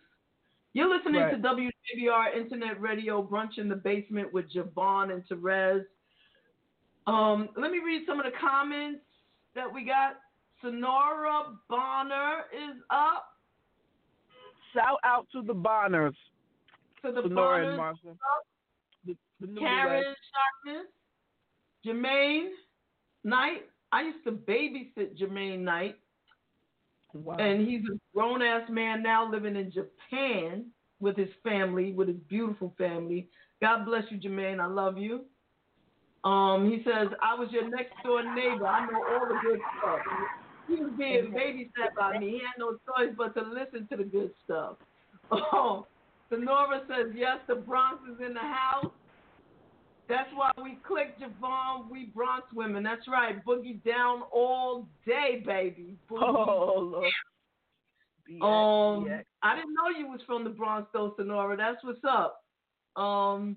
You're 0.74 0.90
listening 0.90 1.22
Right. 1.22 1.32
to 1.32 1.38
WJBR 1.38 2.36
Internet 2.36 2.80
Radio 2.82 3.24
Brunch 3.26 3.58
in 3.58 3.70
the 3.70 3.76
Basement 3.76 4.32
with 4.34 4.52
JaVonne 4.52 5.12
and 5.14 5.24
Terez. 5.28 5.86
Um, 7.08 7.50
let 7.56 7.72
me 7.72 7.80
read 7.80 8.06
some 8.06 8.20
of 8.20 8.26
the 8.26 8.38
comments 8.40 9.02
that 9.56 9.72
we 9.72 9.84
got. 9.84 10.18
Sonora 10.62 11.58
Bonner 11.70 12.46
is 12.54 12.76
up. 12.90 13.38
Shout 14.74 15.00
out 15.04 15.28
to 15.32 15.42
the 15.42 15.54
Bonners, 15.54 16.16
To 17.04 17.12
the 17.12 17.24
Sonora 17.24 17.32
Bonners, 17.32 17.68
and 17.70 17.78
Martha. 17.78 18.18
The, 19.06 19.18
the. 19.40 19.60
Karen 19.60 20.04
Sharpness, 20.66 20.88
Jermaine 21.86 22.50
Knight. 23.24 23.66
I 23.92 24.02
used 24.04 24.24
to 24.26 24.32
babysit 24.34 25.18
Jermaine 25.18 25.62
Knight, 25.62 25.98
Wow. 27.14 27.38
and 27.38 27.68
he's 27.68 27.82
a 27.92 27.98
grown 28.14 28.42
ass 28.42 28.70
man 28.70 29.02
now 29.02 29.30
living 29.30 29.56
in 29.56 29.72
Japan 29.72 30.66
with 31.00 31.18
his 31.18 31.30
family, 31.44 31.94
with 31.94 32.08
his 32.08 32.18
beautiful 32.28 32.74
family. 32.78 33.30
God 33.62 33.86
bless 33.86 34.04
you, 34.10 34.18
Jermaine. 34.18 34.60
I 34.60 34.68
love 34.68 34.98
you. 34.98 35.22
Um, 36.24 36.70
he 36.70 36.84
says, 36.84 37.08
I 37.24 37.34
was 37.36 37.50
your 37.52 37.70
next 37.70 37.94
door 38.04 38.22
neighbor. 38.36 38.68
I 38.68 38.86
know 38.86 39.04
all 39.14 39.28
the 39.28 39.40
good 39.42 39.60
stuff. 39.80 40.00
He 40.68 40.76
was 40.76 40.92
being 40.98 41.32
babysat 41.32 41.96
by 41.98 42.20
me. 42.20 42.32
He 42.32 42.40
had 42.40 42.60
no 42.60 42.78
choice 42.86 43.16
but 43.18 43.34
to 43.36 43.42
listen 43.42 43.88
to 43.90 43.98
the 43.98 44.04
good 44.04 44.32
stuff. 44.46 44.76
Oh, 45.32 45.86
Sonora 46.30 46.82
says, 46.88 47.14
yes, 47.16 47.38
the 47.48 47.56
Bronx 47.56 48.02
is 48.12 48.26
in 48.26 48.34
the 48.34 48.40
house. 48.40 48.92
That's 50.10 50.30
why 50.34 50.52
we 50.62 50.80
click 50.88 51.16
JaVonne. 51.20 51.90
We 51.90 52.06
Bronx 52.16 52.48
women. 52.54 52.84
That's 52.84 53.08
right. 53.08 53.46
Boogie 53.46 53.82
down 53.84 54.24
all 54.34 54.88
day, 55.06 55.44
baby. 55.46 55.98
Boogie 56.10 56.24
oh 56.48 56.80
Lord. 56.80 57.12
BX, 58.30 58.42
Um, 58.44 59.06
BX. 59.06 59.24
I 59.44 59.56
didn't 59.56 59.74
know 59.76 59.98
you 59.98 60.08
was 60.08 60.20
from 60.26 60.44
the 60.44 60.50
Bronx, 60.50 60.90
though, 60.94 61.14
Sonora. 61.16 61.56
That's 61.56 61.84
what's 61.84 62.00
up. 62.10 62.44
Um, 63.02 63.56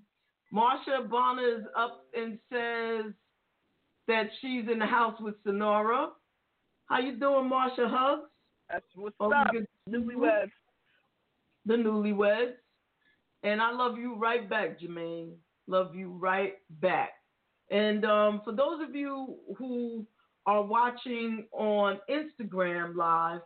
Marsha 0.55 1.09
Bonner 1.11 1.61
is 1.61 1.65
up 1.77 2.05
and 2.15 2.39
says 2.53 3.13
that 4.09 4.25
she's 4.43 4.65
in 4.71 4.79
the 4.79 4.87
house 4.87 5.19
with 5.21 5.35
Sonora. 5.45 6.11
How 6.87 6.99
you 7.01 7.17
doing, 7.19 7.49
Marsha? 7.51 7.89
Hugs. 7.91 8.29
That's 8.71 8.85
what's 8.95 9.17
Oh, 9.21 9.33
up. 9.33 9.49
Newlyweds. 9.89 10.51
The 11.65 11.75
newlyweds. 11.75 12.53
And 13.43 13.61
I 13.63 13.73
love 13.73 13.97
you 13.99 14.17
right 14.17 14.49
back, 14.49 14.79
Jermaine. 14.81 15.33
Love 15.73 15.95
you 15.95 16.11
right 16.11 16.57
back. 16.83 17.13
And 17.71 18.05
um, 18.05 18.43
for 18.45 18.53
those 18.53 18.87
of 18.87 18.95
you 18.95 19.37
who 19.57 20.07
are 20.45 20.63
watching 20.63 21.47
on 21.51 21.99
Instagram 22.11 22.95
Live, 22.95 23.41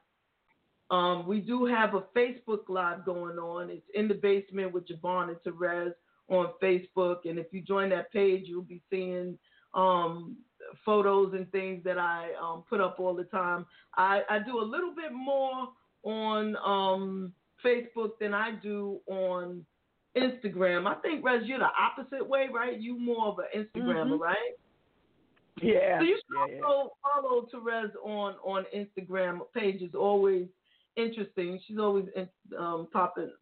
um, 0.90 1.24
we 1.28 1.38
do 1.38 1.66
have 1.66 1.94
a 1.94 2.00
Facebook 2.16 2.68
Live 2.68 3.04
going 3.04 3.38
on. 3.38 3.70
It's 3.70 3.86
in 3.94 4.08
the 4.08 4.14
basement 4.14 4.72
with 4.72 4.88
JaVonne 4.88 5.28
and 5.28 5.36
Terez 5.46 5.92
on 6.28 6.48
Facebook. 6.60 7.18
And 7.26 7.38
if 7.38 7.46
you 7.52 7.62
join 7.62 7.90
that 7.90 8.12
page, 8.12 8.46
you'll 8.46 8.62
be 8.62 8.82
seeing 8.90 9.38
um, 9.72 10.36
photos 10.84 11.32
and 11.32 11.48
things 11.52 11.84
that 11.84 11.96
I 11.96 12.30
um, 12.42 12.64
put 12.68 12.80
up 12.80 12.96
all 12.98 13.14
the 13.14 13.22
time. 13.22 13.66
I, 13.96 14.22
I 14.28 14.40
do 14.40 14.58
a 14.58 14.64
little 14.64 14.96
bit 14.96 15.12
more 15.12 15.68
on 16.02 16.56
um, 16.56 17.32
Facebook 17.64 18.18
than 18.18 18.34
I 18.34 18.50
do 18.60 18.98
on 19.06 19.64
Instagram. 20.16 20.86
I 20.86 20.94
think, 21.00 21.24
Rez, 21.24 21.42
you're 21.46 21.58
the 21.58 21.68
opposite 21.78 22.26
way, 22.26 22.48
right? 22.52 22.78
You 22.78 22.98
more 22.98 23.26
of 23.26 23.38
an 23.38 23.46
Instagrammer, 23.54 24.16
Mhm. 24.16 24.20
right? 24.20 24.54
Yeah. 25.60 25.98
So 25.98 26.04
you 26.04 26.10
yeah, 26.10 26.46
should 26.46 26.54
yeah. 26.56 26.60
follow, 27.02 27.46
Terez 27.52 27.92
on 28.02 28.34
on 28.42 28.64
Instagram. 28.74 29.40
Page 29.54 29.82
is 29.82 29.94
always 29.94 30.48
interesting. 30.96 31.58
She's 31.66 31.78
always 31.78 32.06
in, 32.14 32.28
um, 32.58 32.88
popping, 32.92 33.32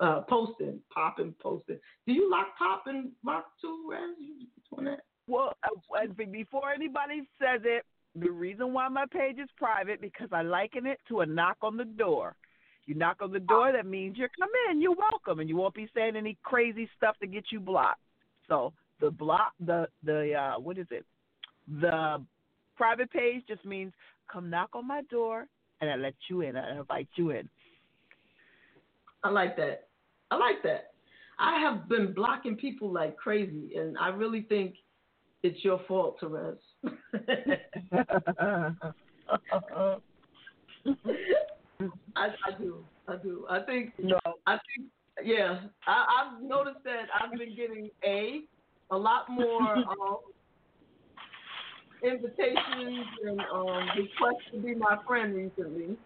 uh, 0.00 0.22
posting, 0.22 0.80
popping, 0.90 1.34
posting. 1.40 1.78
Do 2.06 2.12
you 2.12 2.30
like 2.30 2.46
popping 2.56 3.12
rock 3.24 3.52
too, 3.60 3.86
Rez? 3.90 4.16
You 4.18 4.46
on 4.76 4.84
that? 4.84 5.04
Well, 5.26 5.52
uh, 5.62 6.06
be- 6.16 6.24
before 6.24 6.70
anybody 6.72 7.28
says 7.38 7.60
it, 7.64 7.84
the 8.14 8.30
reason 8.30 8.72
why 8.72 8.88
my 8.88 9.04
page 9.06 9.38
is 9.38 9.50
private 9.56 10.00
because 10.00 10.32
I 10.32 10.40
liken 10.42 10.86
it 10.86 10.98
to 11.08 11.20
a 11.20 11.26
knock 11.26 11.58
on 11.62 11.76
the 11.76 11.84
door. 11.84 12.34
You 12.88 12.94
knock 12.94 13.18
on 13.20 13.32
the 13.32 13.38
door, 13.38 13.70
that 13.70 13.84
means 13.84 14.16
you're 14.16 14.30
come 14.40 14.48
in, 14.70 14.80
you're 14.80 14.96
welcome, 14.96 15.40
and 15.40 15.48
you 15.48 15.58
won't 15.58 15.74
be 15.74 15.90
saying 15.94 16.16
any 16.16 16.38
crazy 16.42 16.88
stuff 16.96 17.16
to 17.20 17.26
get 17.26 17.44
you 17.52 17.60
blocked. 17.60 18.00
So 18.48 18.72
the 18.98 19.10
block, 19.10 19.52
the 19.60 19.88
the 20.02 20.32
uh, 20.32 20.58
what 20.58 20.78
is 20.78 20.86
it? 20.90 21.04
The 21.82 22.24
private 22.78 23.12
page 23.12 23.42
just 23.46 23.62
means 23.66 23.92
come 24.32 24.48
knock 24.48 24.70
on 24.72 24.88
my 24.88 25.02
door, 25.10 25.48
and 25.82 25.90
I 25.90 25.96
let 25.96 26.14
you 26.30 26.40
in. 26.40 26.56
I 26.56 26.78
invite 26.78 27.08
you 27.16 27.28
in. 27.28 27.46
I 29.22 29.28
like 29.28 29.54
that. 29.58 29.88
I 30.30 30.36
like 30.36 30.62
that. 30.62 30.92
I 31.38 31.60
have 31.60 31.90
been 31.90 32.14
blocking 32.14 32.56
people 32.56 32.90
like 32.90 33.18
crazy, 33.18 33.72
and 33.76 33.98
I 33.98 34.08
really 34.08 34.46
think 34.48 34.76
it's 35.42 35.62
your 35.62 35.82
fault, 35.86 36.22
Terez. 36.22 36.56
I, 42.16 42.26
I 42.26 42.58
do. 42.58 42.84
I 43.06 43.16
do. 43.16 43.46
I 43.48 43.60
think. 43.60 43.92
no, 43.98 44.18
I 44.46 44.52
think. 44.52 44.88
Yeah. 45.24 45.60
I, 45.86 46.04
I've 46.20 46.42
noticed 46.42 46.84
that 46.84 47.06
I've 47.18 47.38
been 47.38 47.54
getting 47.54 47.90
a 48.04 48.42
a 48.90 48.96
lot 48.96 49.28
more 49.28 49.76
um, 49.76 50.18
invitations 52.02 53.06
and 53.24 53.40
um, 53.52 53.88
requests 53.96 54.46
to 54.52 54.60
be 54.60 54.67
my 54.78 54.98
friend 55.06 55.34
recently, 55.34 55.96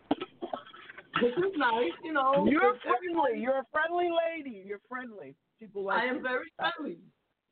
which 1.22 1.34
is 1.34 1.52
nice. 1.56 1.92
You 2.04 2.12
know. 2.12 2.46
you're 2.48 2.76
friendly. 2.82 3.40
You're 3.40 3.58
a 3.58 3.66
friendly 3.70 4.08
lady. 4.10 4.62
You're 4.66 4.80
friendly. 4.88 5.34
People 5.60 5.84
like 5.84 6.02
I 6.02 6.06
am 6.06 6.16
you. 6.16 6.22
very 6.22 6.52
friendly. 6.56 6.98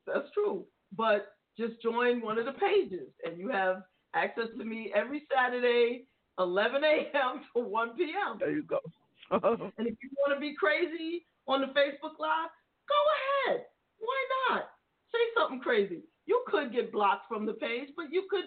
That's 0.06 0.30
true. 0.34 0.64
But 0.96 1.34
just 1.56 1.80
join 1.82 2.20
one 2.20 2.38
of 2.38 2.46
the 2.46 2.52
pages, 2.52 3.08
and 3.24 3.38
you 3.38 3.48
have 3.50 3.82
access 4.14 4.46
to 4.58 4.64
me 4.64 4.92
every 4.94 5.22
Saturday, 5.32 6.06
11 6.38 6.82
a.m. 6.82 7.42
to 7.54 7.62
1 7.62 7.96
p.m. 7.96 8.38
There 8.38 8.50
you 8.50 8.64
go. 8.64 8.80
And 9.30 9.86
if 9.86 9.94
you 10.02 10.10
want 10.18 10.34
to 10.34 10.40
be 10.40 10.56
crazy 10.58 11.24
on 11.46 11.60
the 11.60 11.68
Facebook 11.68 12.18
Live, 12.18 12.50
go 12.88 12.98
ahead. 13.46 13.62
Why 14.00 14.18
not? 14.50 14.70
Say 15.12 15.22
something 15.38 15.60
crazy. 15.60 16.02
You 16.26 16.42
could 16.48 16.72
get 16.72 16.90
blocked 16.90 17.28
from 17.28 17.46
the 17.46 17.52
page, 17.52 17.90
but 17.96 18.06
you 18.10 18.26
could 18.28 18.44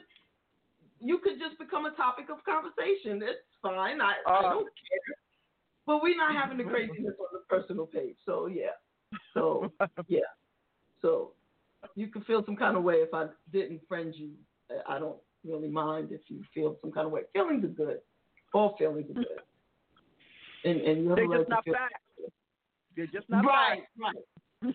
you 1.04 1.20
could 1.20 1.38
just 1.39 1.60
become 1.60 1.86
a 1.86 1.91
topic 1.91 2.30
of 2.30 2.38
conversation. 2.45 3.22
It's 3.22 3.39
fine. 3.62 3.99
I, 4.01 4.14
I 4.26 4.38
Uh, 4.39 4.41
don't 4.54 4.64
care. 4.66 5.16
But 5.86 6.01
we're 6.01 6.16
not 6.16 6.34
having 6.34 6.58
the 6.58 6.64
craziness 6.74 7.14
on 7.20 7.28
the 7.34 7.39
personal 7.49 7.86
page. 7.86 8.16
So 8.26 8.47
yeah. 8.47 8.76
So 9.34 9.72
yeah. 10.08 10.22
So 11.01 11.34
you 11.95 12.08
can 12.08 12.24
feel 12.24 12.43
some 12.45 12.56
kind 12.56 12.78
of 12.78 12.84
way 12.84 12.95
if 12.95 13.14
I 13.14 13.28
didn't 13.51 13.82
friend 13.88 14.14
you. 14.16 14.32
I 14.88 14.97
don't 14.97 15.18
really 15.43 15.68
mind 15.70 16.12
if 16.12 16.22
you 16.30 16.41
feel 16.54 16.78
some 16.82 16.91
kind 16.91 17.06
of 17.06 17.12
way. 17.12 17.22
Feelings 17.34 17.64
are 17.66 17.68
good. 17.68 17.99
All 18.54 18.76
feelings 18.78 19.10
are 19.12 19.14
good. 19.14 19.28
And 20.66 20.80
and 20.80 21.04
you 21.04 21.10
have 21.10 21.18
They're 21.18 21.28
just 21.39 21.49
not 21.49 21.66
feel 21.66 21.74
facts. 21.74 22.04
They're 22.95 23.08
just 23.08 23.30
not 23.30 23.43
right, 23.43 23.82
facts. 23.82 23.91
right. 23.99 24.16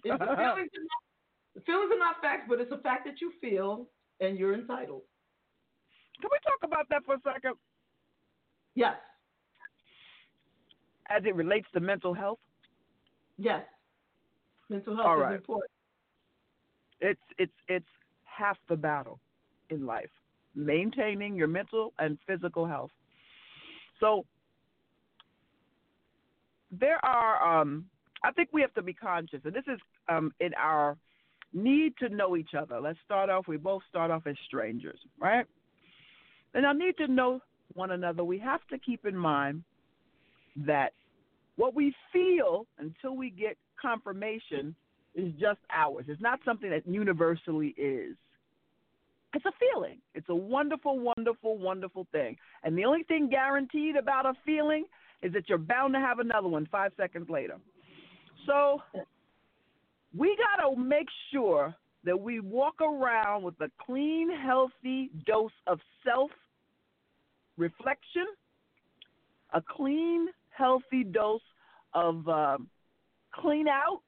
If 0.04 0.18
the 0.18 0.26
feelings, 0.36 0.70
are 0.76 0.84
not, 0.92 1.64
feelings 1.64 1.90
are 1.94 1.98
not 1.98 2.20
facts, 2.20 2.44
but 2.46 2.60
it's 2.60 2.70
a 2.72 2.76
fact 2.82 3.06
that 3.06 3.22
you 3.22 3.32
feel 3.40 3.88
and 4.20 4.38
you're 4.38 4.52
entitled. 4.52 5.00
Can 6.20 6.30
we 6.32 6.38
talk 6.44 6.58
about 6.64 6.88
that 6.90 7.04
for 7.04 7.14
a 7.14 7.20
second 7.24 7.54
Yes, 8.74 8.96
as 11.10 11.22
it 11.24 11.34
relates 11.34 11.66
to 11.72 11.80
mental 11.80 12.14
health? 12.14 12.38
yes. 13.38 13.62
Mental 14.70 14.94
health 14.94 15.06
All 15.06 15.22
is 15.22 15.34
important. 15.36 15.70
It's 17.00 17.20
it's 17.38 17.52
it's 17.68 17.86
half 18.24 18.58
the 18.68 18.76
battle 18.76 19.18
in 19.70 19.86
life. 19.86 20.10
Maintaining 20.54 21.34
your 21.34 21.48
mental 21.48 21.92
and 21.98 22.18
physical 22.26 22.66
health. 22.66 22.90
So 24.00 24.24
there 26.70 27.02
are 27.04 27.60
um 27.60 27.86
I 28.22 28.32
think 28.32 28.50
we 28.52 28.60
have 28.60 28.74
to 28.74 28.82
be 28.82 28.92
conscious 28.92 29.40
and 29.44 29.54
this 29.54 29.64
is 29.66 29.80
um 30.08 30.32
in 30.40 30.52
our 30.54 30.96
need 31.54 31.94
to 31.98 32.08
know 32.10 32.36
each 32.36 32.54
other. 32.54 32.80
Let's 32.80 32.98
start 33.04 33.30
off 33.30 33.48
we 33.48 33.56
both 33.56 33.82
start 33.88 34.10
off 34.10 34.26
as 34.26 34.36
strangers, 34.46 34.98
right? 35.18 35.46
And 36.54 36.66
our 36.66 36.74
need 36.74 36.96
to 36.98 37.06
know 37.06 37.40
one 37.74 37.90
another, 37.90 38.24
we 38.24 38.38
have 38.38 38.66
to 38.68 38.78
keep 38.78 39.04
in 39.06 39.16
mind 39.16 39.62
that 40.66 40.92
what 41.56 41.74
we 41.74 41.94
feel 42.12 42.66
until 42.78 43.16
we 43.16 43.30
get 43.30 43.56
confirmation 43.80 44.74
is 45.14 45.32
just 45.40 45.58
ours. 45.72 46.04
It's 46.08 46.20
not 46.20 46.40
something 46.44 46.70
that 46.70 46.86
universally 46.86 47.74
is. 47.76 48.16
It's 49.34 49.44
a 49.44 49.52
feeling. 49.60 49.98
It's 50.14 50.28
a 50.30 50.34
wonderful, 50.34 50.98
wonderful, 50.98 51.58
wonderful 51.58 52.06
thing. 52.12 52.36
And 52.62 52.78
the 52.78 52.84
only 52.84 53.02
thing 53.02 53.28
guaranteed 53.28 53.96
about 53.96 54.24
a 54.24 54.32
feeling 54.46 54.84
is 55.22 55.32
that 55.34 55.48
you're 55.48 55.58
bound 55.58 55.94
to 55.94 56.00
have 56.00 56.18
another 56.18 56.48
one 56.48 56.66
five 56.70 56.92
seconds 56.96 57.28
later. 57.28 57.58
So 58.46 58.80
we 60.16 60.36
got 60.36 60.68
to 60.68 60.76
make 60.76 61.08
sure 61.32 61.74
that 62.04 62.18
we 62.18 62.40
walk 62.40 62.80
around 62.80 63.42
with 63.42 63.60
a 63.60 63.70
clean, 63.84 64.30
healthy 64.30 65.10
dose 65.26 65.52
of 65.66 65.80
self 66.04 66.30
reflection, 67.56 68.26
a 69.52 69.62
clean, 69.62 70.28
healthy 70.50 71.04
dose 71.04 71.40
of 71.94 72.28
um, 72.28 72.68
clean 73.32 73.66
out 73.68 74.00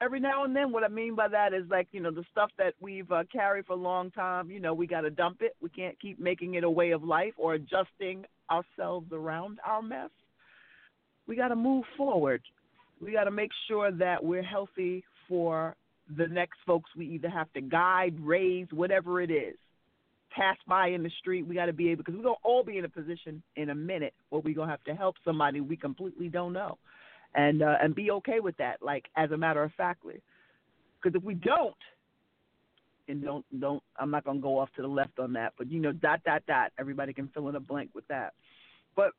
every 0.00 0.20
now 0.20 0.44
and 0.44 0.54
then. 0.54 0.72
What 0.72 0.84
I 0.84 0.88
mean 0.88 1.14
by 1.14 1.28
that 1.28 1.52
is 1.52 1.64
like, 1.70 1.88
you 1.92 2.00
know, 2.00 2.10
the 2.10 2.24
stuff 2.32 2.50
that 2.58 2.74
we've 2.80 3.10
uh, 3.10 3.24
carried 3.32 3.66
for 3.66 3.74
a 3.74 3.76
long 3.76 4.10
time, 4.10 4.50
you 4.50 4.60
know, 4.60 4.74
we 4.74 4.86
got 4.86 5.02
to 5.02 5.10
dump 5.10 5.38
it. 5.40 5.56
We 5.60 5.68
can't 5.70 5.98
keep 6.00 6.18
making 6.18 6.54
it 6.54 6.64
a 6.64 6.70
way 6.70 6.90
of 6.90 7.02
life 7.02 7.34
or 7.36 7.54
adjusting 7.54 8.24
ourselves 8.50 9.08
around 9.12 9.58
our 9.64 9.82
mess. 9.82 10.10
We 11.26 11.36
got 11.36 11.48
to 11.48 11.56
move 11.56 11.84
forward. 11.96 12.42
We 13.00 13.12
got 13.12 13.24
to 13.24 13.30
make 13.30 13.50
sure 13.68 13.90
that 13.90 14.24
we're 14.24 14.42
healthy 14.42 15.04
for 15.28 15.76
the 16.16 16.26
next 16.28 16.58
folks 16.66 16.90
we 16.96 17.06
either 17.06 17.28
have 17.28 17.52
to 17.54 17.60
guide, 17.60 18.14
raise, 18.20 18.66
whatever 18.70 19.20
it 19.20 19.30
is. 19.30 19.56
Pass 20.30 20.56
by 20.68 20.88
in 20.88 21.02
the 21.02 21.10
street, 21.20 21.46
we 21.46 21.54
got 21.54 21.66
to 21.66 21.72
be 21.72 21.88
able 21.90 22.04
because 22.04 22.14
we're 22.14 22.22
gonna 22.22 22.34
all 22.44 22.62
be 22.62 22.78
in 22.78 22.84
a 22.84 22.88
position 22.88 23.42
in 23.56 23.70
a 23.70 23.74
minute 23.74 24.12
where 24.28 24.42
we're 24.42 24.54
gonna 24.54 24.70
have 24.70 24.84
to 24.84 24.94
help 24.94 25.16
somebody 25.24 25.60
we 25.60 25.76
completely 25.76 26.28
don't 26.28 26.52
know 26.52 26.76
and 27.34 27.62
uh, 27.62 27.76
and 27.80 27.94
be 27.94 28.10
okay 28.10 28.40
with 28.40 28.56
that. 28.56 28.82
Like 28.82 29.04
as 29.16 29.30
a 29.30 29.36
matter 29.36 29.62
of 29.62 29.72
factly, 29.76 30.20
because 31.02 31.16
if 31.16 31.24
we 31.24 31.34
don't, 31.34 31.74
and 33.08 33.22
don't 33.22 33.44
don't, 33.60 33.82
I'm 33.98 34.10
not 34.10 34.24
gonna 34.24 34.40
go 34.40 34.58
off 34.58 34.70
to 34.76 34.82
the 34.82 34.88
left 34.88 35.18
on 35.18 35.32
that, 35.34 35.52
but 35.56 35.70
you 35.70 35.80
know, 35.80 35.92
dot 35.92 36.20
dot 36.24 36.42
dot. 36.46 36.72
Everybody 36.78 37.12
can 37.12 37.28
fill 37.28 37.48
in 37.48 37.56
a 37.56 37.60
blank 37.60 37.90
with 37.94 38.06
that. 38.08 38.34
But 38.96 39.12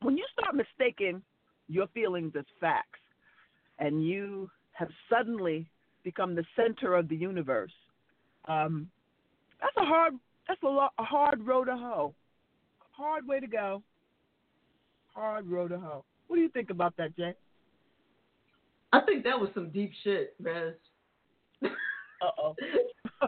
when 0.00 0.16
you 0.16 0.24
start 0.32 0.54
mistaking 0.54 1.22
your 1.68 1.86
feelings 1.88 2.32
as 2.38 2.44
facts, 2.60 3.00
and 3.78 4.06
you 4.06 4.50
have 4.72 4.88
suddenly 5.10 5.66
become 6.04 6.34
the 6.34 6.44
center 6.54 6.94
of 6.94 7.08
the 7.08 7.16
universe, 7.16 7.72
um, 8.46 8.88
that's 9.60 9.76
a 9.78 9.84
hard 9.84 10.14
that's 10.46 10.62
a, 10.62 10.66
lo- 10.66 10.88
a 10.98 11.02
hard 11.04 11.44
road 11.46 11.64
to 11.66 11.76
hoe. 11.76 12.14
Hard 12.92 13.26
way 13.26 13.40
to 13.40 13.46
go. 13.46 13.82
hard 15.14 15.46
road 15.48 15.68
to 15.68 15.78
hoe. 15.78 16.04
What 16.28 16.36
do 16.36 16.42
you 16.42 16.48
think 16.50 16.70
about 16.70 16.96
that, 16.98 17.16
Jay? 17.16 17.34
I 18.92 19.00
think 19.00 19.24
that 19.24 19.38
was 19.40 19.48
some 19.54 19.70
deep 19.70 19.92
shit, 20.04 20.34
Rez. 20.40 20.74
Uh 22.22 22.30
oh. 22.40 22.54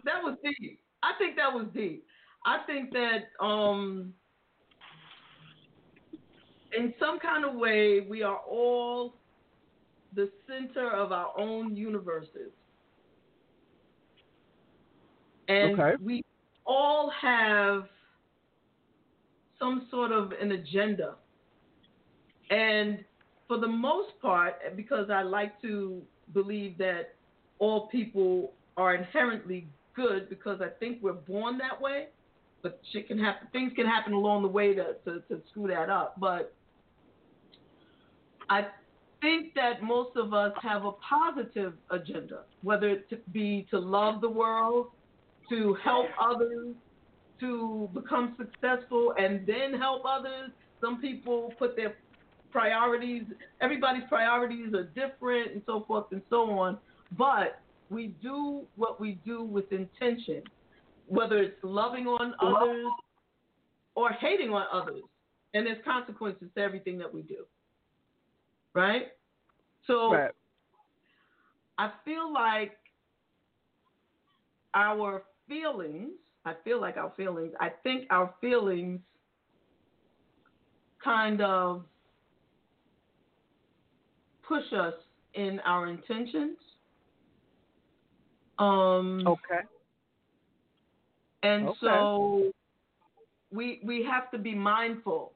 that 0.05 0.22
was 0.22 0.39
deep. 0.45 0.79
I 1.03 1.12
think 1.18 1.37
that 1.37 1.53
was 1.53 1.66
deep. 1.74 2.07
I 2.47 2.59
think 2.66 2.93
that 2.93 3.45
um 3.45 4.14
in 6.77 6.95
some 7.01 7.18
kind 7.18 7.45
of 7.45 7.55
way 7.57 8.01
we 8.09 8.22
are 8.22 8.39
all 8.49 9.14
the 10.14 10.31
center 10.47 10.91
of 10.91 11.12
our 11.12 11.39
own 11.39 11.77
universes. 11.77 12.53
And 15.49 15.78
Okay. 15.78 15.97
we 16.03 16.22
all 16.64 17.11
have 17.11 17.88
some 19.59 19.86
sort 19.90 20.12
of 20.12 20.32
an 20.32 20.53
agenda. 20.53 21.14
And 22.51 23.05
for 23.49 23.59
the 23.59 23.68
most 23.68 24.11
part, 24.20 24.55
because 24.76 25.11
I 25.11 25.22
like 25.22 25.61
to 25.62 26.03
believe 26.32 26.78
that 26.78 27.14
all 27.59 27.88
people 27.88 28.53
are 28.76 28.94
inherently 28.94 29.68
good 29.94 30.28
because 30.28 30.61
I 30.61 30.68
think 30.68 31.03
we're 31.03 31.12
born 31.12 31.59
that 31.59 31.80
way, 31.80 32.09
but 32.62 32.80
shit 32.92 33.09
can 33.09 33.18
happen 33.18 33.49
things 33.53 33.72
can 33.74 33.86
happen 33.86 34.12
along 34.12 34.42
the 34.42 34.49
way 34.49 34.74
to, 34.74 34.94
to, 35.05 35.20
to 35.28 35.42
screw 35.51 35.68
that 35.68 35.88
up. 35.88 36.16
But 36.18 36.55
I 38.51 38.66
think 39.22 39.55
that 39.55 39.82
most 39.82 40.16
of 40.16 40.34
us 40.34 40.53
have 40.62 40.84
a 40.84 40.92
positive 40.92 41.74
agenda, 41.90 42.42
whether 42.62 42.88
it 42.90 43.32
be 43.32 43.66
to 43.70 43.78
love 43.78 44.20
the 44.20 44.28
world, 44.28 44.88
to 45.51 45.76
help 45.82 46.07
others, 46.20 46.74
to 47.40 47.90
become 47.94 48.36
successful 48.38 49.14
and 49.18 49.47
then 49.47 49.78
help 49.78 50.03
others. 50.09 50.51
Some 50.80 51.01
people 51.01 51.53
put 51.59 51.76
their 51.76 51.97
priorities, 52.51 53.24
everybody's 53.61 54.05
priorities 54.09 54.72
are 54.74 54.84
different 54.84 55.53
and 55.53 55.62
so 55.66 55.84
forth 55.86 56.07
and 56.12 56.22
so 56.30 56.51
on. 56.51 56.78
But 57.16 57.61
we 57.90 58.09
do 58.22 58.62
what 58.76 59.01
we 59.01 59.18
do 59.24 59.42
with 59.42 59.70
intention, 59.72 60.42
whether 61.07 61.38
it's 61.38 61.62
loving 61.62 62.07
on 62.07 62.34
others 62.40 62.86
or 63.94 64.11
hating 64.11 64.51
on 64.51 64.66
others. 64.72 65.03
And 65.55 65.66
there's 65.66 65.82
consequences 65.84 66.49
to 66.55 66.61
everything 66.61 66.99
that 66.99 67.12
we 67.12 67.22
do. 67.22 67.44
Right? 68.74 69.09
So 69.86 70.12
Right. 70.12 70.30
I 71.78 71.90
feel 72.05 72.32
like 72.32 72.78
our 74.74 75.22
feelings, 75.49 76.12
I 76.44 76.55
feel 76.64 76.80
like 76.80 76.97
our 76.97 77.12
feelings, 77.16 77.53
I 77.61 77.70
think 77.82 78.05
our 78.11 78.34
feelings 78.40 79.01
kind 81.03 81.40
of 81.40 81.84
push 84.47 84.72
us 84.72 84.94
in 85.34 85.61
our 85.61 85.88
intentions. 85.88 86.57
Um, 88.59 89.24
Okay. 89.26 89.61
and 91.42 91.68
Okay. 91.68 91.76
so 91.80 92.42
we 93.53 93.80
we 93.84 94.05
have 94.05 94.30
to 94.30 94.38
be 94.38 94.55
mindful 94.55 95.32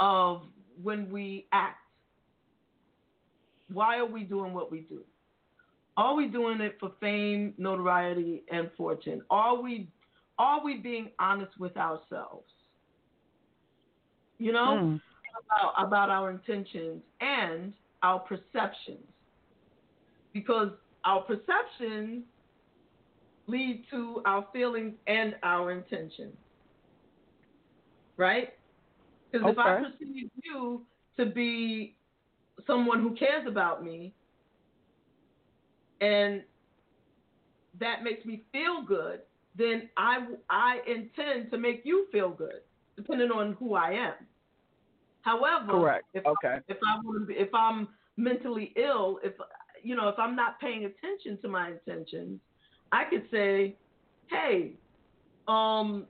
of 0.00 0.42
when 0.82 1.10
we 1.10 1.46
act. 1.52 1.78
Why 3.72 3.98
are 3.98 4.06
we 4.06 4.24
doing 4.24 4.52
what 4.52 4.70
we 4.70 4.80
do? 4.80 5.00
Are 5.96 6.14
we 6.14 6.26
doing 6.26 6.60
it 6.60 6.76
for 6.80 6.92
fame, 7.00 7.54
notoriety, 7.58 8.42
and 8.50 8.70
fortune? 8.76 9.22
Are 9.30 9.60
we 9.60 9.88
are 10.38 10.64
we 10.64 10.78
being 10.78 11.10
honest 11.18 11.52
with 11.58 11.76
ourselves? 11.76 12.50
You 14.38 14.52
know, 14.52 14.78
Mm. 14.78 15.00
about, 15.46 15.74
about 15.86 16.10
our 16.10 16.30
intentions 16.30 17.02
and 17.20 17.72
our 18.02 18.18
perceptions. 18.18 19.06
Because 20.32 20.70
our 21.04 21.20
perceptions 21.22 22.24
lead 23.46 23.84
to 23.90 24.22
our 24.24 24.46
feelings 24.52 24.94
and 25.06 25.36
our 25.42 25.70
intentions. 25.70 26.36
Right? 28.16 28.54
Because 29.30 29.50
if 29.52 29.58
I 29.58 29.82
perceive 29.82 30.30
you 30.42 30.86
to 31.18 31.26
be 31.26 31.96
someone 32.66 33.00
who 33.00 33.14
cares 33.14 33.46
about 33.46 33.84
me 33.84 34.14
and 36.02 36.42
that 37.78 38.02
makes 38.02 38.24
me 38.26 38.44
feel 38.52 38.82
good, 38.82 39.20
then 39.54 39.88
I, 39.96 40.26
I 40.50 40.80
intend 40.86 41.50
to 41.52 41.58
make 41.58 41.82
you 41.84 42.06
feel 42.12 42.30
good, 42.30 42.60
depending 42.96 43.30
on 43.30 43.54
who 43.54 43.74
I 43.74 43.92
am. 43.92 44.14
However, 45.22 45.70
Correct. 45.70 46.04
if 46.14 46.24
Okay. 46.26 46.58
if 46.68 46.76
I 46.86 46.96
want 47.04 47.20
to 47.22 47.26
be, 47.26 47.34
if 47.34 47.54
I'm 47.54 47.88
mentally 48.16 48.72
ill, 48.76 49.20
if 49.22 49.34
you 49.82 49.96
know, 49.96 50.08
if 50.08 50.18
I'm 50.18 50.36
not 50.36 50.60
paying 50.60 50.84
attention 50.84 51.40
to 51.42 51.48
my 51.48 51.70
intentions, 51.70 52.40
I 52.90 53.04
could 53.04 53.28
say, 53.30 53.78
"Hey, 54.28 54.78
um, 55.46 56.08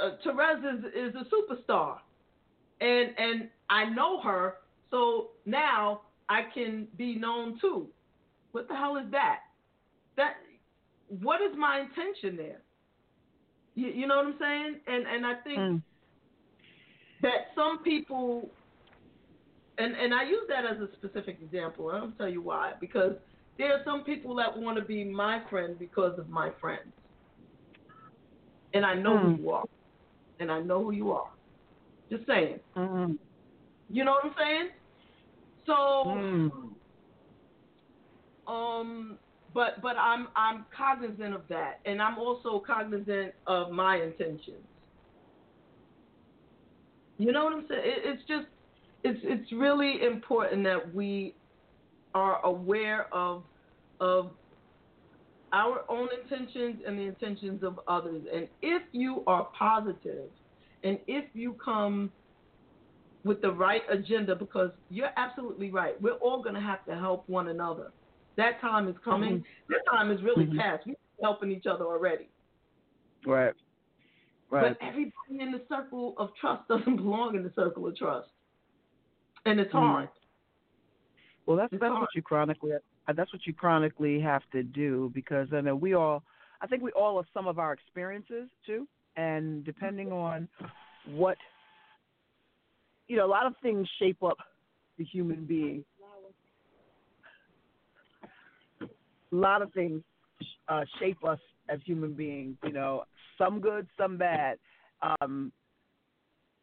uh, 0.00 0.16
Terez 0.24 0.58
is 0.78 0.84
is 0.92 1.14
a 1.14 1.24
superstar, 1.32 1.98
and 2.80 3.14
and 3.16 3.50
I 3.70 3.84
know 3.86 4.20
her, 4.22 4.56
so 4.90 5.30
now 5.44 6.02
I 6.28 6.42
can 6.52 6.88
be 6.96 7.14
known 7.14 7.58
too." 7.60 7.92
What 8.56 8.68
the 8.68 8.74
hell 8.74 8.96
is 8.96 9.10
that? 9.10 9.40
That 10.16 10.36
what 11.08 11.42
is 11.42 11.54
my 11.58 11.80
intention 11.80 12.38
there? 12.38 12.62
You, 13.74 13.88
you 13.88 14.06
know 14.06 14.16
what 14.16 14.28
I'm 14.28 14.36
saying? 14.40 14.80
And 14.86 15.06
and 15.06 15.26
I 15.26 15.34
think 15.44 15.58
Mm. 15.58 15.82
that 17.20 17.48
some 17.54 17.82
people 17.82 18.48
and 19.76 19.94
and 19.94 20.14
I 20.14 20.22
use 20.22 20.48
that 20.48 20.64
as 20.64 20.78
a 20.80 20.88
specific 20.96 21.38
example, 21.42 21.90
and 21.90 21.98
I'll 21.98 22.12
tell 22.12 22.30
you 22.30 22.40
why. 22.40 22.72
Because 22.80 23.12
there 23.58 23.74
are 23.74 23.82
some 23.84 24.04
people 24.04 24.34
that 24.36 24.56
want 24.56 24.78
to 24.78 24.84
be 24.86 25.04
my 25.04 25.42
friend 25.50 25.78
because 25.78 26.18
of 26.18 26.30
my 26.30 26.50
friends. 26.58 26.94
And 28.72 28.86
I 28.86 28.94
know 28.94 29.18
Hmm. 29.18 29.34
who 29.34 29.42
you 29.42 29.50
are. 29.50 29.64
And 30.40 30.50
I 30.50 30.60
know 30.60 30.82
who 30.82 30.92
you 30.92 31.12
are. 31.12 31.28
Just 32.10 32.26
saying. 32.26 32.60
Mm. 32.74 33.18
You 33.90 34.04
know 34.04 34.12
what 34.12 34.24
I'm 34.24 34.34
saying? 34.38 34.68
So 35.66 36.04
Mm. 36.06 36.75
Um 38.46 39.18
but 39.54 39.80
but 39.82 39.96
I'm 39.96 40.28
I'm 40.36 40.66
cognizant 40.76 41.34
of 41.34 41.42
that 41.48 41.80
and 41.84 42.00
I'm 42.00 42.18
also 42.18 42.62
cognizant 42.64 43.32
of 43.46 43.70
my 43.70 43.96
intentions. 43.96 44.66
You 47.18 47.32
know 47.32 47.44
what 47.44 47.54
I'm 47.54 47.66
saying? 47.68 47.82
It, 47.84 48.02
it's 48.04 48.22
just 48.28 48.46
it's 49.04 49.20
it's 49.22 49.52
really 49.52 50.02
important 50.06 50.64
that 50.64 50.94
we 50.94 51.34
are 52.14 52.44
aware 52.44 53.12
of 53.14 53.44
of 54.00 54.32
our 55.52 55.84
own 55.88 56.08
intentions 56.22 56.82
and 56.86 56.98
the 56.98 57.04
intentions 57.04 57.62
of 57.62 57.80
others. 57.88 58.22
And 58.34 58.48
if 58.60 58.82
you 58.92 59.22
are 59.26 59.48
positive 59.58 60.28
and 60.82 60.98
if 61.06 61.24
you 61.34 61.56
come 61.64 62.12
with 63.26 63.42
the 63.42 63.50
right 63.50 63.82
agenda 63.90 64.36
because 64.36 64.70
you're 64.88 65.10
absolutely 65.16 65.70
right. 65.70 66.00
We're 66.00 66.12
all 66.14 66.42
going 66.42 66.54
to 66.54 66.60
have 66.60 66.84
to 66.86 66.94
help 66.94 67.28
one 67.28 67.48
another. 67.48 67.90
That 68.36 68.60
time 68.60 68.88
is 68.88 68.96
coming. 69.04 69.44
That 69.68 69.80
time 69.90 70.10
is 70.10 70.22
really 70.22 70.46
Mhm. 70.46 70.58
past. 70.58 70.86
We're 70.86 70.94
helping 71.22 71.50
each 71.50 71.66
other 71.66 71.84
already. 71.84 72.28
Right. 73.24 73.54
Right. 74.50 74.76
But 74.78 74.86
everybody 74.86 75.40
in 75.40 75.50
the 75.52 75.64
circle 75.68 76.14
of 76.18 76.34
trust 76.36 76.68
doesn't 76.68 76.96
belong 76.96 77.34
in 77.34 77.42
the 77.42 77.52
circle 77.52 77.86
of 77.86 77.96
trust. 77.96 78.30
And 79.44 79.58
it's 79.58 79.72
Mhm. 79.72 79.80
hard. 79.80 80.08
Well, 81.46 81.56
that's 81.56 81.72
It's 81.72 81.80
that's 81.80 81.90
hard. 81.90 82.00
what 82.02 82.14
you 82.14 82.22
chronically 82.22 82.72
uh, 82.74 83.12
that's 83.12 83.32
what 83.32 83.46
you 83.46 83.54
chronically 83.54 84.18
have 84.20 84.48
to 84.50 84.62
do 84.64 85.10
because 85.14 85.52
I 85.52 85.60
know 85.60 85.76
we 85.76 85.94
all 85.94 86.24
I 86.60 86.66
think 86.66 86.82
we 86.82 86.90
all 86.92 87.16
have 87.16 87.28
some 87.32 87.46
of 87.46 87.58
our 87.58 87.72
experiences 87.72 88.50
too, 88.64 88.88
and 89.16 89.64
depending 89.64 90.12
on 90.12 90.48
what 91.04 91.38
you 93.08 93.16
know, 93.16 93.24
a 93.24 93.28
lot 93.28 93.46
of 93.46 93.56
things 93.58 93.88
shape 94.00 94.20
up 94.24 94.38
the 94.98 95.04
human 95.04 95.44
being. 95.44 95.84
A 99.36 99.38
lot 99.38 99.60
of 99.60 99.72
things 99.72 100.02
uh, 100.68 100.84
shape 100.98 101.22
us 101.24 101.38
as 101.68 101.78
human 101.84 102.14
beings. 102.14 102.56
You 102.64 102.72
know, 102.72 103.04
some 103.36 103.60
good, 103.60 103.86
some 103.98 104.16
bad. 104.16 104.58
Um, 105.02 105.52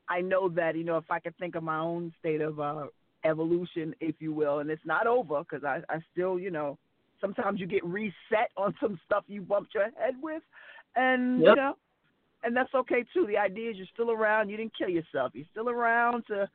I 0.10 0.22
know 0.22 0.50
that 0.50 0.76
you 0.76 0.84
know 0.84 0.98
if 0.98 1.10
I 1.10 1.20
could 1.20 1.38
think 1.38 1.56
of 1.56 1.64
my 1.64 1.78
own 1.78 2.14
state 2.20 2.42
of 2.42 2.60
uh, 2.60 2.86
evolution, 3.24 3.94
if 4.00 4.16
you 4.20 4.34
will, 4.34 4.60
and 4.60 4.70
it's 4.70 4.86
not 4.86 5.08
over 5.08 5.40
because 5.40 5.64
I, 5.64 5.82
I 5.90 6.00
still, 6.12 6.40
you 6.40 6.52
know, 6.52 6.78
sometimes 7.22 7.60
you 7.60 7.68
get 7.68 7.86
reset 7.86 8.50
on 8.58 8.74
some 8.82 9.00
stuff 9.06 9.24
you 9.28 9.42
bumped 9.42 9.74
your 9.74 9.84
head 9.84 10.16
with, 10.22 10.44
and 10.96 11.40
you 11.42 11.56
know, 11.56 11.76
and 12.44 12.56
that's 12.56 12.74
okay 12.74 13.06
too. 13.14 13.26
The 13.28 13.38
idea 13.38 13.72
is 13.72 13.78
you're 13.78 13.88
still 13.94 14.12
around. 14.12 14.50
You 14.50 14.58
didn't 14.58 14.74
kill 14.78 14.90
yourself. 14.90 15.32
You're 15.34 15.46
still 15.52 15.70
around 15.70 16.24
to 16.28 16.50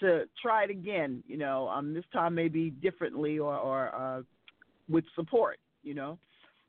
to 0.00 0.24
try 0.40 0.64
it 0.64 0.70
again. 0.70 1.22
You 1.26 1.38
know, 1.38 1.68
um, 1.68 1.94
this 1.94 2.04
time 2.12 2.34
maybe 2.34 2.70
differently 2.70 3.38
or 3.38 3.56
or 3.56 3.94
uh, 3.94 4.22
with 4.90 5.04
support. 5.14 5.58
You 5.82 5.94
know, 5.94 6.18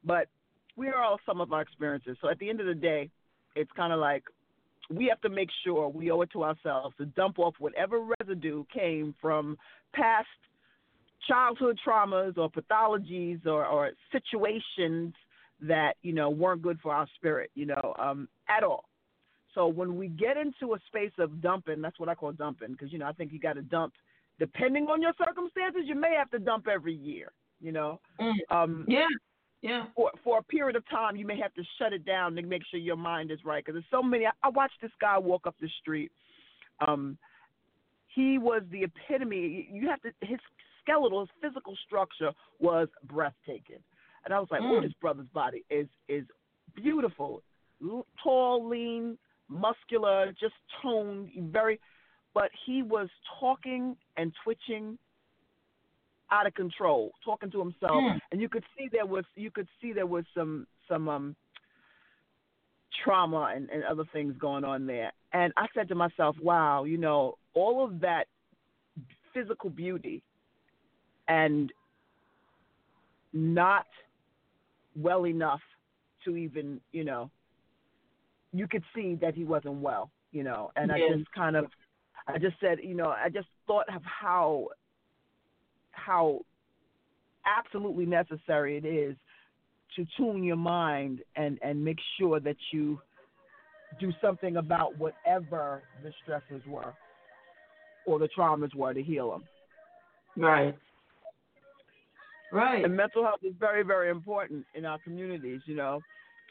but 0.04 0.28
we 0.76 0.88
are 0.88 1.02
all 1.02 1.20
some 1.26 1.42
of 1.42 1.52
our 1.52 1.62
experiences. 1.62 2.18
So 2.22 2.30
at 2.30 2.40
the 2.40 2.50
end 2.50 2.62
of 2.62 2.68
the 2.68 2.76
day, 2.76 3.10
it's 3.56 3.72
kind 3.76 3.92
of 3.92 4.00
like 4.00 4.24
we 4.90 5.08
have 5.08 5.22
to 5.22 5.30
make 5.30 5.50
sure 5.64 5.90
we 5.90 6.12
owe 6.12 6.22
it 6.22 6.32
to 6.32 6.44
ourselves 6.44 6.96
to 6.98 7.06
dump 7.06 7.40
off 7.40 7.56
whatever 7.60 8.00
residue 8.20 8.64
came 8.74 9.16
from 9.22 9.58
past 9.94 10.28
childhood 11.28 11.80
traumas 11.86 12.38
or 12.38 12.50
pathologies 12.50 13.46
or, 13.46 13.66
or 13.66 13.92
situations 14.12 15.14
that 15.62 15.94
you 16.02 16.14
know 16.14 16.30
weren't 16.30 16.62
good 16.62 16.80
for 16.82 16.92
our 16.94 17.08
spirit, 17.16 17.52
you 17.54 17.66
know, 17.66 17.94
um, 18.00 18.28
at 18.50 18.64
all. 18.64 18.86
So 19.54 19.68
when 19.68 19.98
we 19.98 20.08
get 20.08 20.38
into 20.38 20.74
a 20.74 20.80
space 20.88 21.12
of 21.20 21.42
dumping, 21.42 21.82
that's 21.82 22.00
what 22.00 22.10
I 22.10 22.16
call 22.16 22.32
dumping, 22.32 22.72
because 22.72 22.92
you 22.92 23.00
know 23.00 23.06
I 23.06 23.12
think 23.14 23.32
you 23.32 23.40
got 23.40 23.54
to 23.54 23.62
dump, 23.62 23.94
depending 24.40 24.88
on 24.88 25.02
your 25.02 25.14
circumstances, 25.24 25.84
you 25.86 25.96
may 25.96 26.16
have 26.18 26.32
to 26.32 26.40
dump 26.40 26.68
every 26.68 26.96
year, 26.96 27.32
you 27.62 27.72
know. 27.72 28.00
Mm. 28.20 28.34
Um, 28.50 28.86
Yeah. 28.88 29.08
Yeah. 29.62 29.86
for 29.96 30.12
for 30.24 30.40
a 30.40 30.44
period 30.44 30.76
of 30.76 30.88
time, 30.90 31.16
you 31.16 31.26
may 31.26 31.38
have 31.40 31.54
to 31.54 31.64
shut 31.78 31.94
it 31.94 32.04
down 32.06 32.36
to 32.36 32.42
make 32.42 32.64
sure 32.66 32.80
your 32.80 32.96
mind 32.98 33.30
is 33.32 33.40
right. 33.46 33.64
Because 33.64 33.76
there's 33.76 33.92
so 33.92 34.02
many. 34.02 34.26
I, 34.26 34.32
I 34.44 34.50
watched 34.50 34.82
this 34.82 34.92
guy 35.00 35.18
walk 35.18 35.46
up 35.46 35.56
the 35.62 35.70
street. 35.82 36.12
Um, 36.86 37.18
he 38.08 38.38
was 38.40 38.64
the 38.72 38.84
epitome. 38.84 39.70
You 39.72 39.88
have 39.90 40.02
to. 40.02 40.12
His 40.22 40.40
skeletal, 40.82 41.20
his 41.22 41.30
physical 41.42 41.78
structure 41.86 42.32
was 42.60 42.88
breathtaking, 43.04 43.84
and 44.26 44.34
I 44.34 44.40
was 44.40 44.50
like, 44.50 44.62
Mm. 44.62 44.78
"Oh, 44.78 44.82
this 44.82 44.94
brother's 44.94 45.30
body 45.30 45.64
is 45.70 45.88
is 46.08 46.26
beautiful, 46.76 47.44
L- 47.84 48.08
tall, 48.24 48.68
lean, 48.68 49.18
muscular, 49.48 50.34
just 50.40 50.56
toned, 50.82 51.30
very." 51.52 51.80
But 52.34 52.50
he 52.66 52.82
was 52.82 53.10
talking 53.40 53.96
and 54.18 54.34
twitching 54.44 54.98
out 56.32 56.48
of 56.48 56.54
control, 56.54 57.12
talking 57.24 57.52
to 57.52 57.60
himself, 57.60 58.04
Mm. 58.04 58.20
and 58.32 58.42
you 58.42 58.50
could 58.50 58.64
see 58.78 58.88
there 58.92 59.06
was 59.06 59.26
you 59.36 59.52
could 59.52 59.68
see 59.82 59.92
there 59.94 60.06
was 60.08 60.26
some 60.34 60.66
some 60.88 61.08
um 61.10 61.36
trauma 63.04 63.54
and, 63.56 63.70
and 63.70 63.84
other 63.84 64.04
things 64.12 64.36
going 64.38 64.64
on 64.64 64.86
there. 64.86 65.12
And 65.34 65.54
I 65.56 65.68
said 65.74 65.88
to 65.90 65.96
myself, 65.96 66.36
wow, 66.42 66.84
you 66.84 66.98
know, 66.98 67.38
all 67.54 67.84
of 67.84 68.02
that 68.02 68.28
physical 69.34 69.70
beauty 69.70 70.22
and 71.28 71.72
not 73.34 73.88
well 74.96 75.26
enough 75.26 75.62
to 76.26 76.36
even, 76.36 76.82
you 76.92 77.06
know, 77.06 77.32
you 78.52 78.68
could 78.68 78.84
see 78.94 79.16
that 79.22 79.34
he 79.34 79.46
wasn't 79.46 79.76
well, 79.76 80.12
you 80.32 80.44
know, 80.44 80.72
and 80.76 80.92
I 80.92 80.98
just 81.18 81.32
kind 81.32 81.56
of 81.56 81.66
I 82.28 82.38
just 82.38 82.60
said, 82.60 82.80
you 82.84 82.94
know, 82.94 83.08
I 83.10 83.30
just 83.30 83.48
thought 83.66 83.88
of 83.96 84.04
how 84.04 84.68
how 85.92 86.42
absolutely 87.46 88.06
necessary 88.06 88.78
it 88.78 88.86
is 88.86 89.16
to 89.96 90.06
tune 90.18 90.44
your 90.44 90.56
mind 90.56 91.20
and 91.36 91.60
and 91.62 91.84
make 91.84 91.98
sure 92.18 92.40
that 92.40 92.56
you 92.72 93.00
do 94.00 94.12
something 94.22 94.58
about 94.58 94.98
whatever 94.98 95.84
the 96.04 96.12
stresses 96.24 96.66
were 96.68 96.94
or 98.06 98.20
the 98.20 98.30
traumas 98.38 98.74
were 98.76 98.94
to 98.94 99.04
heal 99.04 99.32
them. 99.32 99.44
Right. 100.38 100.76
Right. 102.54 102.84
And 102.84 102.96
mental 102.96 103.24
health 103.24 103.42
is 103.44 103.54
very 103.60 103.84
very 103.84 104.10
important 104.10 104.66
in 104.76 104.86
our 104.86 105.00
communities. 105.00 105.62
You 105.66 105.76
know, 105.76 106.02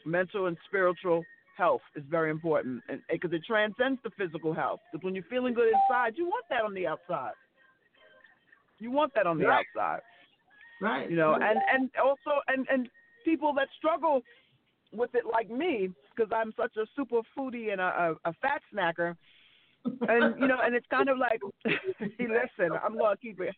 mental 0.05 0.47
and 0.47 0.57
spiritual 0.67 1.23
health 1.57 1.81
is 1.95 2.03
very 2.09 2.31
important, 2.31 2.81
and 2.89 3.01
because 3.09 3.33
it 3.33 3.41
transcends 3.45 3.99
the 4.03 4.11
physical 4.17 4.53
health. 4.53 4.79
Because 4.91 5.03
when 5.03 5.15
you're 5.15 5.23
feeling 5.29 5.53
good 5.53 5.67
inside, 5.67 6.13
you 6.15 6.25
want 6.25 6.45
that 6.49 6.63
on 6.63 6.73
the 6.73 6.87
outside. 6.87 7.33
You 8.81 8.91
want 8.91 9.13
that 9.13 9.27
on 9.27 9.37
the 9.37 9.45
Right. 9.45 9.65
outside. 9.75 10.01
Right. 10.81 11.09
you 11.09 11.15
know 11.15 11.35
and 11.35 11.59
and 11.71 11.89
also 12.03 12.41
and 12.47 12.65
and 12.71 12.89
people 13.23 13.53
that 13.53 13.67
struggle 13.77 14.23
with 14.91 15.13
it 15.13 15.25
like 15.31 15.49
me 15.49 15.89
because 16.15 16.31
i'm 16.35 16.51
such 16.59 16.75
a 16.77 16.85
super 16.95 17.21
foodie 17.37 17.71
and 17.71 17.79
a, 17.79 18.15
a, 18.25 18.29
a 18.29 18.33
fat 18.41 18.61
snacker 18.73 19.15
and 20.09 20.41
you 20.41 20.47
know 20.47 20.57
and 20.63 20.75
it's 20.75 20.87
kind 20.89 21.07
of 21.07 21.17
like 21.19 21.39
listen 22.19 22.75
i'm 22.83 22.97
going 22.97 23.15
to 23.15 23.21
keep 23.21 23.39
it 23.39 23.53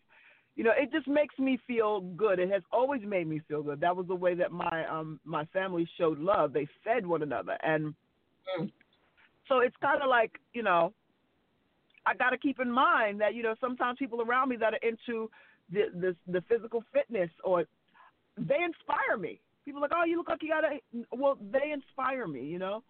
you 0.57 0.65
know 0.65 0.73
it 0.77 0.91
just 0.91 1.07
makes 1.07 1.39
me 1.39 1.57
feel 1.65 2.01
good 2.01 2.39
it 2.39 2.51
has 2.51 2.61
always 2.73 3.01
made 3.05 3.25
me 3.27 3.39
feel 3.47 3.63
good 3.63 3.79
that 3.79 3.95
was 3.95 4.05
the 4.07 4.15
way 4.15 4.33
that 4.35 4.51
my 4.51 4.85
um 4.87 5.17
my 5.23 5.45
family 5.45 5.87
showed 5.97 6.19
love 6.19 6.51
they 6.51 6.67
fed 6.83 7.07
one 7.07 7.21
another 7.23 7.57
and 7.63 7.93
Mm. 8.59 8.69
so 9.47 9.59
it's 9.59 9.75
kind 9.81 10.01
of 10.01 10.09
like 10.09 10.31
you 10.53 10.63
know 10.63 10.93
i 12.05 12.13
got 12.13 12.31
to 12.31 12.37
keep 12.37 12.59
in 12.59 12.71
mind 12.71 13.19
that 13.19 13.33
you 13.33 13.43
know 13.43 13.55
sometimes 13.59 13.97
people 13.97 14.21
around 14.21 14.49
me 14.49 14.55
that 14.55 14.73
are 14.73 14.87
into 14.87 15.29
the 15.71 15.83
the, 15.99 16.15
the 16.31 16.41
physical 16.49 16.83
fitness 16.93 17.29
or 17.43 17.65
they 18.37 18.59
inspire 18.63 19.17
me 19.17 19.39
people 19.65 19.79
are 19.79 19.83
like 19.83 19.91
oh 19.95 20.05
you 20.05 20.17
look 20.17 20.29
like 20.29 20.41
you 20.41 20.49
got 20.49 20.63
a 20.63 20.79
well 21.15 21.37
they 21.51 21.71
inspire 21.71 22.27
me 22.27 22.45
you 22.45 22.59
know 22.59 22.83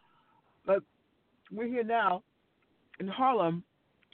but 0.66 0.82
we're 1.52 1.68
here 1.68 1.84
now 1.84 2.24
in 3.00 3.08
harlem 3.08 3.64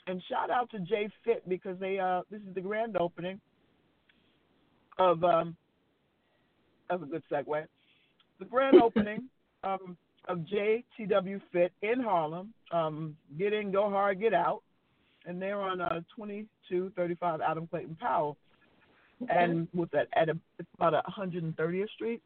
and 0.06 0.22
shout 0.28 0.50
out 0.50 0.70
to 0.70 0.80
J 0.80 1.08
Fit 1.24 1.48
because 1.48 1.78
they 1.78 1.98
uh 1.98 2.22
this 2.30 2.40
is 2.40 2.54
the 2.54 2.60
grand 2.60 2.96
opening 2.96 3.40
of 4.98 5.22
um 5.24 5.56
that's 6.88 7.02
a 7.02 7.06
good 7.06 7.22
segue. 7.30 7.64
The 8.38 8.44
grand 8.44 8.76
opening 8.82 9.28
um 9.62 9.96
of 10.28 10.38
JTW 10.40 11.40
Fit 11.52 11.72
in 11.82 12.00
Harlem. 12.00 12.52
Um 12.72 13.16
get 13.38 13.52
in, 13.52 13.70
go 13.70 13.88
hard, 13.88 14.20
get 14.20 14.34
out. 14.34 14.62
And 15.26 15.40
they're 15.40 15.60
on 15.60 15.80
uh 15.80 16.00
twenty 16.14 16.46
two 16.68 16.90
thirty 16.96 17.14
five 17.14 17.40
Adam 17.40 17.66
Clayton 17.66 17.96
Powell. 18.00 18.36
And 19.28 19.68
with 19.74 19.90
that 19.90 20.08
at 20.14 20.28
a 20.30 20.36
it's 20.58 20.68
about 20.76 20.94
a 20.94 21.02
hundred 21.06 21.42
and 21.42 21.56
thirtieth 21.56 21.90
street. 21.90 22.22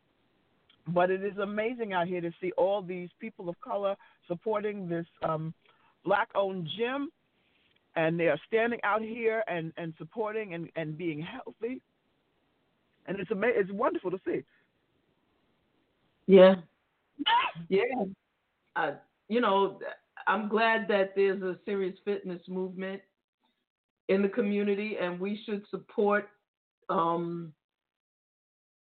But 0.88 1.10
it 1.10 1.24
is 1.24 1.36
amazing 1.38 1.92
out 1.92 2.06
here 2.06 2.20
to 2.20 2.30
see 2.40 2.52
all 2.52 2.82
these 2.82 3.08
people 3.18 3.48
of 3.48 3.60
color 3.60 3.96
supporting 4.28 4.88
this 4.88 5.06
um 5.22 5.52
black 6.04 6.28
owned 6.34 6.68
gym 6.76 7.10
and 7.96 8.18
they 8.18 8.28
are 8.28 8.38
standing 8.46 8.78
out 8.84 9.02
here 9.02 9.42
and 9.48 9.72
and 9.76 9.94
supporting 9.98 10.54
and 10.54 10.68
and 10.76 10.96
being 10.98 11.20
healthy 11.20 11.80
and 13.06 13.18
it's 13.18 13.30
ama- 13.30 13.46
it's 13.48 13.72
wonderful 13.72 14.10
to 14.10 14.20
see 14.26 14.42
Yeah. 16.26 16.56
Yeah. 17.68 17.82
Uh, 18.76 18.92
you 19.28 19.40
know, 19.40 19.78
I'm 20.26 20.48
glad 20.48 20.88
that 20.88 21.12
there's 21.14 21.42
a 21.42 21.58
serious 21.64 21.96
fitness 22.04 22.40
movement 22.48 23.00
in 24.08 24.22
the 24.22 24.28
community, 24.28 24.96
and 25.00 25.18
we 25.18 25.40
should 25.44 25.64
support 25.70 26.28
um, 26.88 27.52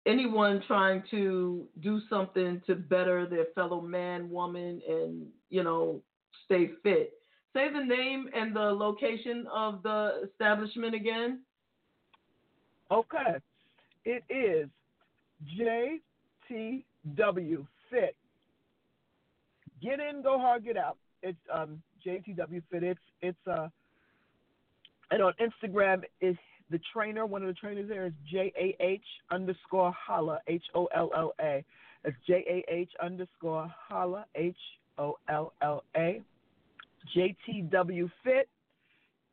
anyone 0.06 0.64
trying 0.68 1.04
to 1.12 1.68
do 1.82 2.02
something 2.10 2.62
to 2.68 2.76
better 2.76 3.26
their 3.26 3.46
fellow 3.56 3.82
man, 3.82 4.30
woman, 4.30 4.82
and, 4.88 5.28
you 5.50 5.64
know, 5.64 6.02
stay 6.46 6.72
fit. 6.84 7.14
Say 7.54 7.72
the 7.74 7.84
name 7.84 8.30
and 8.34 8.56
the 8.56 8.60
location 8.60 9.46
of 9.54 9.82
the 9.84 10.22
establishment 10.30 10.96
again. 10.96 11.42
okay 12.92 13.36
it 14.06 14.24
is 14.30 14.68
jtw 15.58 16.02
fit 17.90 18.16
get 19.82 20.00
in 20.00 20.22
go 20.22 20.40
hard 20.40 20.64
get 20.64 20.78
out 20.78 20.98
it's 21.24 21.38
um 21.54 21.82
jtw 22.06 22.62
fit 22.72 22.84
it's 22.84 23.00
it's 23.22 23.48
uh 23.48 23.68
and 25.12 25.22
on 25.22 25.34
instagram 25.42 26.04
is 26.22 26.36
the 26.72 26.80
trainer 26.94 27.26
one 27.26 27.42
of 27.42 27.48
the 27.48 27.54
trainers 27.54 27.90
there 27.90 28.06
is 28.06 28.14
j-a-h 28.30 29.02
underscore 29.32 29.92
holla 29.92 30.40
h-o-l-l-a 30.48 31.64
that's 32.04 32.16
j-a-h 32.28 32.92
underscore 33.02 33.72
holla 33.88 34.26
h-o-l-l-a 34.36 36.24
JTW 37.16 38.12
Fit. 38.24 38.50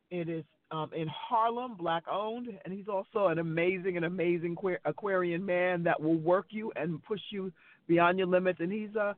It 0.09 0.29
is 0.29 0.43
um, 0.71 0.91
in 0.95 1.07
Harlem, 1.07 1.75
black 1.75 2.03
owned, 2.11 2.47
and 2.63 2.73
he's 2.73 2.87
also 2.87 3.27
an 3.27 3.39
amazing, 3.39 3.97
an 3.97 4.03
amazing 4.03 4.55
queer, 4.55 4.79
Aquarian 4.85 5.45
man 5.45 5.83
that 5.83 6.01
will 6.01 6.17
work 6.17 6.47
you 6.49 6.71
and 6.75 7.03
push 7.03 7.21
you 7.29 7.51
beyond 7.87 8.17
your 8.17 8.27
limits. 8.27 8.59
And 8.59 8.71
he's 8.71 8.95
a 8.95 9.15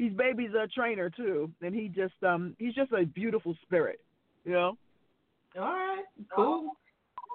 he's 0.00 0.12
baby's 0.14 0.52
a 0.54 0.66
trainer 0.66 1.10
too, 1.10 1.50
and 1.62 1.74
he 1.74 1.88
just 1.88 2.14
um 2.26 2.56
he's 2.58 2.74
just 2.74 2.92
a 2.92 3.04
beautiful 3.04 3.54
spirit, 3.62 4.00
you 4.44 4.52
know. 4.52 4.76
All 5.58 5.64
right, 5.64 6.04
cool. 6.34 6.72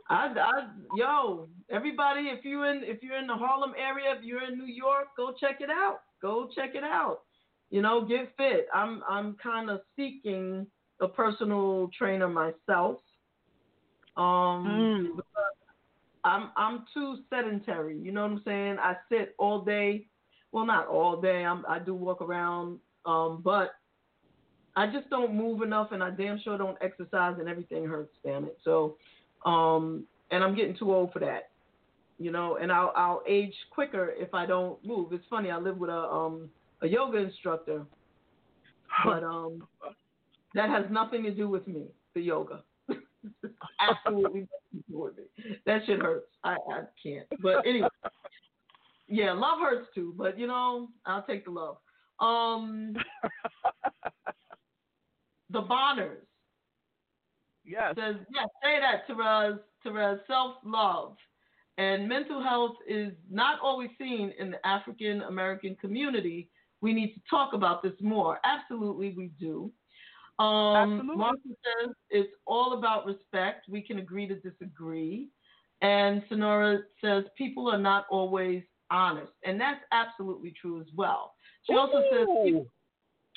I, 0.09 0.27
I, 0.37 0.67
yo, 0.95 1.47
everybody, 1.69 2.21
if 2.21 2.43
you 2.43 2.63
in 2.63 2.81
if 2.83 3.03
you're 3.03 3.17
in 3.17 3.27
the 3.27 3.35
Harlem 3.35 3.73
area, 3.77 4.15
if 4.17 4.23
you're 4.23 4.43
in 4.43 4.57
New 4.57 4.65
York, 4.65 5.07
go 5.15 5.33
check 5.39 5.61
it 5.61 5.69
out. 5.69 6.01
Go 6.21 6.49
check 6.55 6.75
it 6.75 6.83
out. 6.83 7.21
You 7.69 7.81
know, 7.81 8.05
get 8.05 8.33
fit. 8.37 8.67
I'm 8.73 9.03
I'm 9.07 9.35
kind 9.41 9.69
of 9.69 9.81
seeking 9.95 10.65
a 11.01 11.07
personal 11.07 11.89
trainer 11.97 12.29
myself. 12.29 12.97
Um, 14.17 15.13
because 15.17 15.23
I'm 16.23 16.49
I'm 16.55 16.85
too 16.93 17.17
sedentary. 17.29 17.97
You 17.99 18.11
know 18.11 18.21
what 18.21 18.31
I'm 18.31 18.41
saying? 18.45 18.77
I 18.79 18.95
sit 19.09 19.35
all 19.37 19.61
day. 19.61 20.07
Well, 20.55 20.65
not 20.65 20.87
all 20.87 21.19
day. 21.19 21.43
I'm 21.43 21.65
I 21.67 21.79
do 21.79 21.93
walk 21.93 22.21
around. 22.21 22.79
Um, 23.05 23.41
but 23.43 23.71
I 24.77 24.87
just 24.87 25.09
don't 25.09 25.35
move 25.35 25.61
enough, 25.61 25.91
and 25.91 26.01
I 26.01 26.11
damn 26.11 26.39
sure 26.39 26.57
don't 26.57 26.77
exercise, 26.79 27.35
and 27.39 27.49
everything 27.49 27.83
hurts. 27.83 28.15
Damn 28.23 28.45
it. 28.45 28.57
So, 28.63 28.95
um, 29.45 30.05
and 30.31 30.41
I'm 30.41 30.55
getting 30.55 30.77
too 30.77 30.93
old 30.93 31.11
for 31.11 31.19
that. 31.19 31.49
You 32.19 32.31
know, 32.31 32.55
and 32.55 32.71
I'll 32.71 32.93
I'll 32.95 33.21
age 33.27 33.53
quicker 33.69 34.13
if 34.17 34.33
I 34.33 34.45
don't 34.45 34.83
move. 34.85 35.11
It's 35.11 35.25
funny. 35.29 35.51
I 35.51 35.57
live 35.57 35.77
with 35.77 35.89
a 35.89 35.93
um 35.93 36.49
a 36.81 36.87
yoga 36.87 37.17
instructor, 37.17 37.85
but 39.03 39.25
um 39.25 39.67
That 40.53 40.69
has 40.69 40.85
nothing 40.89 41.23
to 41.23 41.31
do 41.31 41.49
with 41.49 41.67
me. 41.67 41.83
The 42.13 42.21
yoga. 42.21 42.63
Absolutely 43.81 44.47
nothing 44.47 44.71
to 44.71 44.83
do 44.89 44.99
with 44.99 45.17
me. 45.17 45.57
That 45.65 45.81
shit 45.85 46.01
hurts. 46.01 46.27
I, 46.45 46.55
I 46.71 46.83
can't. 47.03 47.27
But 47.43 47.67
anyway. 47.67 47.89
Yeah, 49.07 49.33
love 49.33 49.59
hurts 49.61 49.87
too, 49.93 50.13
but 50.17 50.37
you 50.37 50.47
know, 50.47 50.89
I'll 51.05 51.23
take 51.23 51.45
the 51.45 51.51
love. 51.51 51.77
Um 52.19 52.95
the 55.49 55.61
Bonners 55.61 56.25
yes. 57.63 57.93
says, 57.97 58.15
yes, 58.33 58.47
say 58.63 58.79
that, 58.79 59.07
Terez. 59.07 59.59
Terez, 59.85 60.19
self 60.27 60.55
love 60.63 61.15
and 61.77 62.07
mental 62.07 62.41
health 62.41 62.75
is 62.87 63.11
not 63.29 63.59
always 63.61 63.89
seen 63.97 64.33
in 64.39 64.51
the 64.51 64.65
African 64.65 65.21
American 65.23 65.75
community. 65.75 66.49
We 66.81 66.93
need 66.93 67.13
to 67.13 67.21
talk 67.29 67.53
about 67.53 67.83
this 67.83 67.93
more. 68.01 68.39
Absolutely, 68.45 69.13
we 69.15 69.31
do. 69.39 69.71
Um, 70.39 70.75
Absolutely. 70.75 71.15
Martha 71.15 71.39
says 71.47 71.95
it's 72.09 72.33
all 72.45 72.77
about 72.77 73.05
respect. 73.05 73.67
We 73.69 73.81
can 73.81 73.99
agree 73.99 74.27
to 74.27 74.35
disagree. 74.35 75.29
And 75.81 76.23
Sonora 76.29 76.79
says 77.03 77.25
people 77.37 77.69
are 77.69 77.77
not 77.77 78.05
always 78.09 78.63
honest. 78.91 79.31
And 79.43 79.59
that's 79.59 79.81
absolutely 79.91 80.53
true 80.59 80.79
as 80.79 80.87
well. 80.95 81.33
She 81.67 81.75
also 81.75 82.03
says 82.11 82.27
keep, 82.43 82.67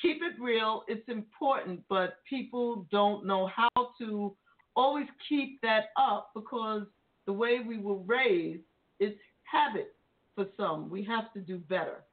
keep 0.01 0.21
it 0.21 0.41
real. 0.41 0.83
It's 0.87 1.07
important, 1.09 1.81
but 1.89 2.17
people 2.29 2.85
don't 2.91 3.25
know 3.25 3.49
how 3.55 3.91
to 3.99 4.35
always 4.75 5.07
keep 5.27 5.59
that 5.61 5.89
up 5.97 6.31
because 6.35 6.83
the 7.25 7.33
way 7.33 7.59
we 7.65 7.77
were 7.77 7.97
raised, 7.97 8.63
is 8.99 9.13
habit 9.43 9.95
for 10.35 10.45
some. 10.57 10.89
We 10.89 11.03
have 11.03 11.31
to 11.33 11.39
do 11.39 11.57
better. 11.57 12.03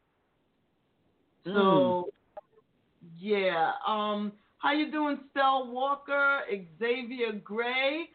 So, 1.45 2.09
yeah. 3.18 3.72
Um, 3.87 4.32
how 4.59 4.72
you 4.72 4.91
doing, 4.91 5.18
Stell 5.30 5.70
Walker, 5.70 6.41
Xavier 6.78 7.32
Gray? 7.45 8.09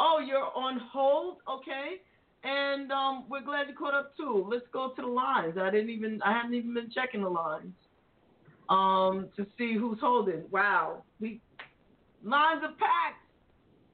Oh, 0.00 0.18
you're 0.18 0.50
on 0.56 0.80
hold, 0.92 1.38
okay? 1.48 2.02
And 2.44 2.90
um, 2.90 3.24
we're 3.28 3.42
glad 3.42 3.68
you 3.68 3.74
caught 3.74 3.94
up 3.94 4.16
too. 4.16 4.46
Let's 4.50 4.64
go 4.72 4.92
to 4.96 5.02
the 5.02 5.08
lines. 5.08 5.54
I 5.60 5.70
didn't 5.70 5.90
even, 5.90 6.20
I 6.22 6.32
haven't 6.32 6.54
even 6.54 6.74
been 6.74 6.90
checking 6.90 7.22
the 7.22 7.28
lines 7.28 7.72
um, 8.68 9.28
to 9.36 9.46
see 9.56 9.74
who's 9.74 9.98
holding. 10.00 10.42
Wow, 10.50 11.04
we 11.20 11.40
lines 12.24 12.62
are 12.64 12.72
packed. 12.72 13.22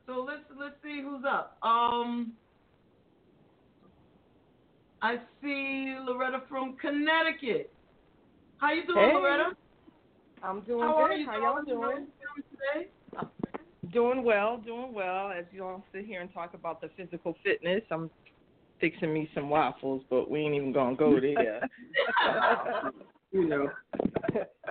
So 0.07 0.25
let's 0.27 0.41
let's 0.59 0.77
see 0.83 1.03
who's 1.03 1.25
up. 1.29 1.59
Um, 1.63 2.33
I 5.03 5.17
see 5.43 5.95
Loretta 6.01 6.43
from 6.49 6.77
Connecticut. 6.81 7.71
How 8.59 8.73
you 8.73 8.87
doing, 8.87 8.99
Hey. 8.99 9.15
Loretta? 9.15 9.51
I'm 10.43 10.61
doing 10.63 10.81
How 10.81 10.95
good. 10.97 11.03
are 11.03 11.13
you 11.17 11.27
How 11.27 11.39
y'all 11.39 11.65
doing? 11.65 11.81
doing? 11.81 12.07
today? 12.51 12.89
Doing 13.93 14.23
well, 14.25 14.59
doing 14.59 14.93
well. 14.93 15.31
As 15.31 15.45
you 15.53 15.65
all 15.65 15.85
sit 15.93 16.05
here 16.05 16.21
and 16.21 16.33
talk 16.33 16.55
about 16.55 16.81
the 16.81 16.89
physical 16.97 17.37
fitness, 17.45 17.83
I'm 17.91 18.11
fixing 18.81 19.13
me 19.13 19.29
some 19.35 19.49
waffles, 19.49 20.03
but 20.11 20.31
we 20.31 20.41
ain't 20.41 20.55
even 20.55 20.73
gonna 20.73 20.97
go 20.97 21.19
there. 21.21 21.69
you 23.33 23.49
know, 23.49 23.71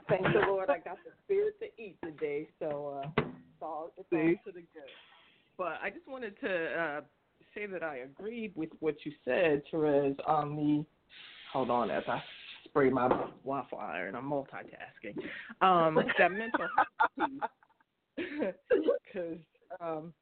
thank 0.09 0.23
the 0.23 0.43
Lord, 0.47 0.69
I 0.69 0.77
got 0.79 0.97
the 1.05 1.11
spirit 1.25 1.59
to 1.59 1.65
eat 1.81 1.97
today, 2.03 2.47
so 2.59 3.01
uh, 3.03 3.09
it's 3.17 3.61
all 3.61 3.91
it's 3.97 4.07
all 4.11 4.19
to 4.19 4.37
the 4.45 4.61
good. 4.61 4.89
But 5.57 5.79
I 5.83 5.89
just 5.89 6.07
wanted 6.07 6.39
to 6.41 6.79
uh, 6.79 7.01
say 7.55 7.65
that 7.65 7.83
I 7.83 7.97
agreed 7.97 8.53
with 8.55 8.69
what 8.79 8.95
you 9.03 9.11
said, 9.25 9.63
Terez, 9.71 10.15
on 10.27 10.55
the. 10.55 10.85
Hold 11.53 11.69
on, 11.71 11.89
as 11.89 12.03
I 12.07 12.21
spray 12.65 12.89
my 12.89 13.09
waffle 13.43 13.79
iron, 13.79 14.15
I'm 14.15 14.29
multitasking. 14.29 15.17
Um, 15.61 15.95
that 16.17 16.31
mental 16.31 16.67
health 16.75 17.29
piece 18.17 18.23
because 19.13 19.37
um, 19.79 20.13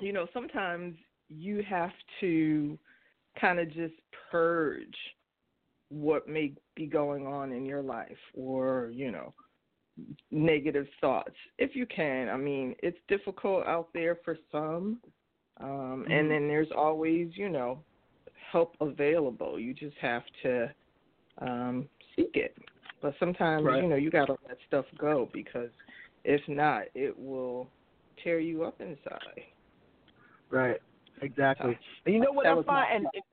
you 0.00 0.12
know 0.12 0.26
sometimes 0.32 0.96
you 1.28 1.62
have 1.68 1.92
to 2.20 2.78
kind 3.40 3.58
of 3.58 3.68
just 3.72 3.94
purge 4.30 4.96
what 5.88 6.28
may 6.28 6.52
be 6.74 6.86
going 6.86 7.26
on 7.26 7.52
in 7.52 7.64
your 7.64 7.82
life 7.82 8.16
or 8.34 8.90
you 8.92 9.10
know 9.10 9.32
negative 10.30 10.86
thoughts 11.00 11.34
if 11.58 11.76
you 11.76 11.86
can 11.86 12.28
i 12.28 12.36
mean 12.36 12.74
it's 12.82 12.98
difficult 13.06 13.64
out 13.66 13.88
there 13.94 14.18
for 14.24 14.36
some 14.50 14.98
um 15.60 16.04
and 16.10 16.28
then 16.30 16.48
there's 16.48 16.72
always 16.76 17.28
you 17.34 17.48
know 17.48 17.78
help 18.50 18.74
available 18.80 19.58
you 19.58 19.72
just 19.72 19.96
have 20.00 20.24
to 20.42 20.68
um 21.40 21.88
seek 22.16 22.30
it 22.34 22.56
but 23.00 23.14
sometimes 23.20 23.64
Right. 23.64 23.82
you 23.82 23.88
know 23.88 23.96
you 23.96 24.10
got 24.10 24.26
to 24.26 24.36
let 24.48 24.56
stuff 24.66 24.86
go 24.98 25.28
because 25.32 25.70
if 26.24 26.40
not, 26.48 26.84
it 26.94 27.16
will 27.18 27.68
tear 28.22 28.40
you 28.40 28.64
up 28.64 28.80
inside. 28.80 29.42
Right. 30.50 30.80
Exactly. 31.22 31.78
And 32.06 32.14
you 32.14 32.20
know 32.20 32.32
what 32.32 32.44
That 32.44 32.58
I 32.58 32.62
find, 32.62 33.06
and, 33.14 33.24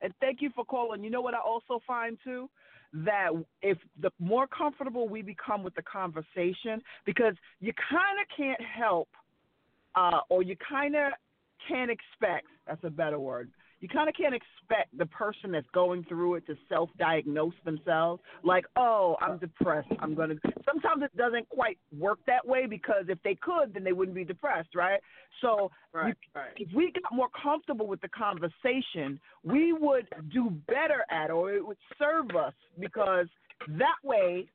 and 0.00 0.14
thank 0.20 0.42
you 0.42 0.50
for 0.54 0.64
calling. 0.64 1.02
You 1.02 1.10
know 1.10 1.20
what 1.20 1.34
I 1.34 1.38
also 1.38 1.80
find 1.86 2.18
too, 2.22 2.48
that 2.92 3.30
if 3.62 3.78
the 4.00 4.10
more 4.18 4.46
comfortable 4.46 5.08
we 5.08 5.22
become 5.22 5.62
with 5.62 5.74
the 5.74 5.82
conversation, 5.82 6.82
because 7.04 7.34
you 7.60 7.72
kind 7.90 8.18
of 8.20 8.36
can't 8.36 8.60
help, 8.60 9.08
uh, 9.94 10.20
or 10.28 10.42
you 10.42 10.56
kind 10.68 10.94
of 10.94 11.12
can't 11.68 11.90
expect. 11.90 12.46
That's 12.66 12.84
a 12.84 12.90
better 12.90 13.18
word. 13.18 13.50
You 13.82 13.88
kind 13.88 14.08
of 14.08 14.14
can't 14.14 14.32
expect 14.32 14.96
the 14.96 15.06
person 15.06 15.50
that's 15.50 15.66
going 15.74 16.04
through 16.04 16.36
it 16.36 16.46
to 16.46 16.56
self-diagnose 16.68 17.54
themselves. 17.64 18.22
Like, 18.44 18.64
oh, 18.76 19.16
I'm 19.20 19.38
depressed. 19.38 19.88
I'm 19.98 20.14
gonna. 20.14 20.36
Sometimes 20.64 21.02
it 21.02 21.16
doesn't 21.16 21.48
quite 21.48 21.78
work 21.98 22.20
that 22.28 22.46
way 22.46 22.66
because 22.66 23.06
if 23.08 23.18
they 23.24 23.34
could, 23.34 23.74
then 23.74 23.82
they 23.82 23.92
wouldn't 23.92 24.14
be 24.14 24.24
depressed, 24.24 24.76
right? 24.76 25.00
So 25.40 25.72
Right, 25.92 26.14
right. 26.32 26.52
if 26.56 26.72
we 26.72 26.92
got 26.92 27.12
more 27.12 27.28
comfortable 27.42 27.88
with 27.88 28.00
the 28.00 28.08
conversation, 28.08 29.18
we 29.42 29.72
would 29.72 30.06
do 30.32 30.50
better 30.68 31.04
at 31.10 31.30
it, 31.30 31.32
or 31.32 31.52
it 31.52 31.66
would 31.66 31.76
serve 31.98 32.30
us 32.36 32.54
because 32.78 33.26
that 33.66 33.96
way, 34.04 34.46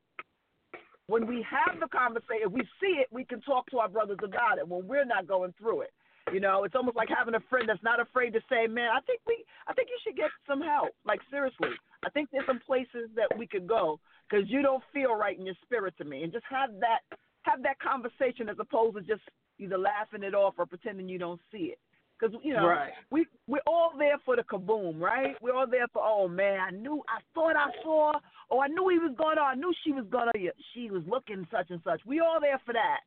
when 1.07 1.27
we 1.27 1.45
have 1.49 1.79
the 1.81 1.87
conversation, 1.87 2.43
if 2.45 2.51
we 2.51 2.61
see 2.81 2.99
it, 3.01 3.07
we 3.11 3.25
can 3.25 3.41
talk 3.41 3.69
to 3.71 3.79
our 3.79 3.89
brothers 3.89 4.19
about 4.23 4.57
it 4.57 4.67
when 4.67 4.87
we're 4.87 5.05
not 5.05 5.27
going 5.27 5.53
through 5.59 5.81
it. 5.81 5.91
You 6.33 6.39
know, 6.39 6.63
it's 6.65 6.75
almost 6.75 6.97
like 6.97 7.09
having 7.09 7.35
a 7.35 7.39
friend 7.49 7.69
that's 7.69 7.83
not 7.83 7.99
afraid 7.99 8.33
to 8.33 8.41
say, 8.49 8.67
"Man, 8.67 8.89
I 8.89 8.99
think 9.01 9.21
we, 9.25 9.43
I 9.67 9.73
think 9.73 9.89
you 9.89 9.97
should 10.03 10.17
get 10.17 10.29
some 10.47 10.61
help." 10.61 10.89
Like 11.05 11.21
seriously, 11.29 11.69
I 12.05 12.09
think 12.09 12.29
there's 12.31 12.45
some 12.45 12.59
places 12.59 13.09
that 13.15 13.29
we 13.37 13.47
could 13.47 13.67
go 13.67 13.99
because 14.29 14.49
you 14.49 14.61
don't 14.61 14.83
feel 14.93 15.15
right 15.15 15.37
in 15.37 15.45
your 15.45 15.55
spirit 15.63 15.95
to 15.99 16.05
me, 16.05 16.23
and 16.23 16.33
just 16.33 16.45
have 16.49 16.71
that, 16.79 16.99
have 17.43 17.63
that 17.63 17.79
conversation 17.79 18.49
as 18.49 18.57
opposed 18.59 18.97
to 18.97 19.01
just 19.03 19.23
either 19.57 19.77
laughing 19.77 20.23
it 20.23 20.35
off 20.35 20.55
or 20.57 20.65
pretending 20.65 21.07
you 21.07 21.17
don't 21.17 21.41
see 21.51 21.71
it. 21.73 21.79
Because 22.19 22.35
you 22.43 22.53
know, 22.53 22.67
Right. 22.67 22.93
we 23.11 23.27
we're 23.47 23.61
all 23.67 23.91
there 23.97 24.17
for 24.25 24.35
the 24.35 24.43
kaboom, 24.43 24.99
right? 24.99 25.35
We're 25.41 25.53
all 25.53 25.67
there 25.67 25.87
for 25.93 26.01
oh 26.03 26.27
man, 26.27 26.59
I 26.59 26.71
knew, 26.71 27.03
I 27.07 27.21
thought 27.33 27.55
I 27.55 27.69
saw, 27.83 28.13
or 28.49 28.63
I 28.63 28.67
knew 28.67 28.89
he 28.89 28.97
was 28.99 29.13
gonna, 29.17 29.41
I 29.41 29.55
knew 29.55 29.71
she 29.83 29.91
was 29.91 30.05
gonna, 30.09 30.31
she 30.73 30.89
was 30.89 31.03
looking 31.07 31.47
such 31.51 31.69
and 31.69 31.79
such. 31.83 32.01
We 32.05 32.19
all 32.19 32.39
there 32.41 32.59
for 32.65 32.73
that. 32.73 33.01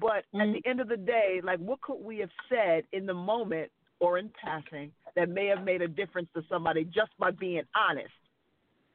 But 0.00 0.24
at 0.40 0.52
the 0.52 0.62
end 0.64 0.80
of 0.80 0.88
the 0.88 0.96
day, 0.96 1.40
like 1.44 1.58
what 1.58 1.80
could 1.82 2.02
we 2.02 2.18
have 2.18 2.30
said 2.48 2.84
in 2.92 3.06
the 3.06 3.14
moment 3.14 3.70
or 3.98 4.18
in 4.18 4.30
passing 4.42 4.92
that 5.14 5.28
may 5.28 5.46
have 5.46 5.64
made 5.64 5.82
a 5.82 5.88
difference 5.88 6.28
to 6.34 6.42
somebody 6.48 6.84
just 6.84 7.10
by 7.18 7.30
being 7.30 7.62
honest? 7.76 8.08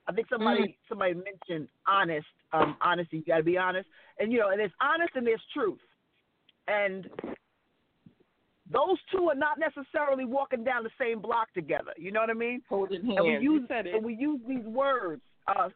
I 0.08 0.12
think 0.12 0.28
somebody 0.30 0.78
somebody 0.88 1.14
mentioned 1.14 1.68
honest, 1.88 2.28
um, 2.54 2.78
honesty. 2.82 3.18
You 3.18 3.24
got 3.24 3.38
to 3.38 3.44
be 3.44 3.58
honest, 3.58 3.88
and 4.20 4.32
you 4.32 4.40
know, 4.40 4.50
and 4.50 4.60
there's 4.60 4.72
honest 4.82 5.12
and 5.16 5.26
there's 5.26 5.42
truth, 5.54 5.80
and 6.68 7.08
those 8.72 8.98
two 9.12 9.30
are 9.30 9.36
not 9.36 9.58
necessarily 9.60 10.26
walking 10.26 10.64
down 10.64 10.84
the 10.84 10.92
same 11.00 11.22
block 11.22 11.54
together. 11.54 11.92
You 11.98 12.12
know 12.12 12.22
what 12.22 12.30
I 12.30 12.34
mean? 12.34 12.62
Holding 12.68 13.06
hands. 13.06 13.18
And 13.18 13.26
we 13.26 13.44
use 13.44 13.68
and 13.70 14.06
we 14.06 14.16
use 14.16 14.40
these 14.48 14.66
words. 14.66 15.22
Uh, 15.48 15.70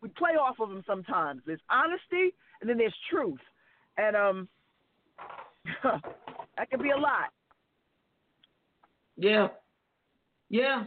we 0.00 0.08
play 0.08 0.32
off 0.32 0.56
of 0.60 0.68
them 0.68 0.82
sometimes. 0.86 1.42
There's 1.46 1.60
honesty, 1.70 2.34
and 2.60 2.68
then 2.68 2.78
there's 2.78 2.94
truth, 3.10 3.40
and 3.98 4.16
um, 4.16 4.48
that 6.56 6.70
could 6.70 6.82
be 6.82 6.90
a 6.90 6.96
lot. 6.96 7.30
Yeah. 9.16 9.48
Yeah. 10.48 10.84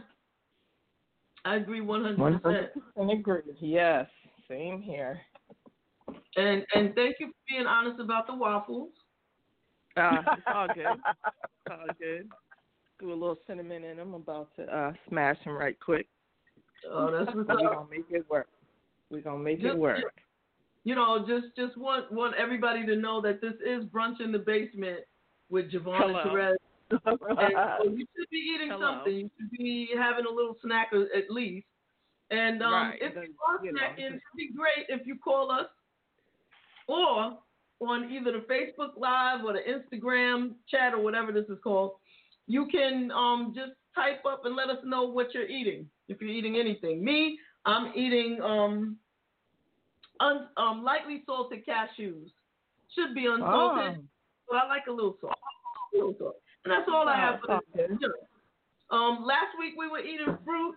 I 1.44 1.56
agree 1.56 1.80
100%. 1.80 2.16
100% 2.18 3.12
agree. 3.20 3.42
Yes, 3.60 4.06
same 4.48 4.82
here. 4.82 5.20
And 6.36 6.64
and 6.74 6.94
thank 6.94 7.16
you 7.20 7.28
for 7.28 7.32
being 7.48 7.66
honest 7.66 8.00
about 8.00 8.26
the 8.26 8.34
waffles. 8.34 8.90
Uh, 9.96 10.10
it's 10.32 10.42
all 10.52 10.66
good. 10.74 10.86
It's 10.86 11.70
all 11.70 11.86
good. 11.98 12.28
Do 12.98 13.10
a 13.10 13.14
little 13.14 13.38
cinnamon 13.46 13.84
in 13.84 13.96
them. 13.96 14.14
about 14.14 14.48
to 14.56 14.64
uh, 14.64 14.92
smash 15.08 15.36
them 15.44 15.54
right 15.56 15.78
quick. 15.78 16.08
Oh, 16.90 17.10
that's 17.10 17.34
what's 17.34 17.48
We're 17.48 17.54
up. 17.68 17.74
gonna 17.74 17.90
make 17.90 18.04
it 18.10 18.28
work. 18.28 18.48
We're 19.10 19.20
gonna 19.22 19.38
make 19.42 19.60
Just- 19.60 19.74
it 19.74 19.78
work. 19.78 20.02
You 20.86 20.94
know, 20.94 21.18
just 21.26 21.46
just 21.56 21.76
want 21.76 22.12
want 22.12 22.36
everybody 22.36 22.86
to 22.86 22.94
know 22.94 23.20
that 23.20 23.40
this 23.40 23.54
is 23.54 23.84
brunch 23.86 24.20
in 24.20 24.30
the 24.30 24.38
basement 24.38 25.00
with 25.50 25.68
JaVonne 25.72 25.98
Hello. 25.98 26.20
and 26.20 26.30
Terez. 26.30 26.56
And 27.10 27.18
so 27.18 27.90
you 27.90 28.06
should 28.16 28.30
be 28.30 28.52
eating 28.54 28.70
Hello. 28.70 28.98
something. 28.98 29.12
You 29.12 29.30
should 29.36 29.50
be 29.50 29.88
having 29.98 30.26
a 30.26 30.30
little 30.30 30.56
snack 30.62 30.90
a- 30.92 31.08
at 31.16 31.28
least. 31.28 31.66
And 32.30 32.62
um, 32.62 32.72
Right, 32.72 32.98
if 33.00 33.14
you 33.14 33.34
are 33.48 33.64
you 33.64 33.72
know, 33.72 33.80
snacking, 33.80 34.06
it'd 34.06 34.20
be 34.36 34.50
great 34.56 34.86
if 34.88 35.04
you 35.08 35.16
call 35.16 35.50
us, 35.50 35.66
or 36.86 37.36
on 37.80 38.12
either 38.12 38.30
the 38.30 38.46
Facebook 38.48 38.96
Live 38.96 39.44
or 39.44 39.54
the 39.54 39.62
Instagram 39.66 40.52
chat 40.70 40.94
or 40.94 41.00
whatever 41.00 41.32
this 41.32 41.46
is 41.48 41.58
called, 41.64 41.94
you 42.46 42.68
can 42.70 43.10
um, 43.10 43.54
just 43.56 43.72
type 43.92 44.24
up 44.24 44.42
and 44.44 44.54
let 44.54 44.70
us 44.70 44.78
know 44.84 45.02
what 45.02 45.34
you're 45.34 45.48
eating. 45.48 45.90
If 46.08 46.20
you're 46.20 46.30
eating 46.30 46.56
anything, 46.56 47.04
me, 47.04 47.40
I'm 47.64 47.92
eating 47.96 48.40
um, 48.40 48.98
un, 50.20 50.48
um 50.56 50.82
lightly 50.84 51.22
salted 51.26 51.64
cashews. 51.66 52.30
Should 52.94 53.14
be 53.14 53.26
unsalted, 53.26 53.98
Oh. 53.98 54.04
but 54.48 54.56
I 54.58 54.66
like 54.68 54.86
a 54.88 54.92
little 54.92 55.16
salt. 55.20 55.34
A 55.92 55.96
little 55.96 56.14
salt. 56.18 56.36
And 56.64 56.72
that's 56.72 56.88
all 56.92 57.08
I 57.08 57.16
have 57.16 57.40
for 57.44 57.60
this. 57.74 57.90
Um, 58.90 59.24
last 59.24 59.56
week 59.58 59.74
we 59.76 59.88
were 59.88 59.98
eating 60.00 60.36
fruit 60.44 60.74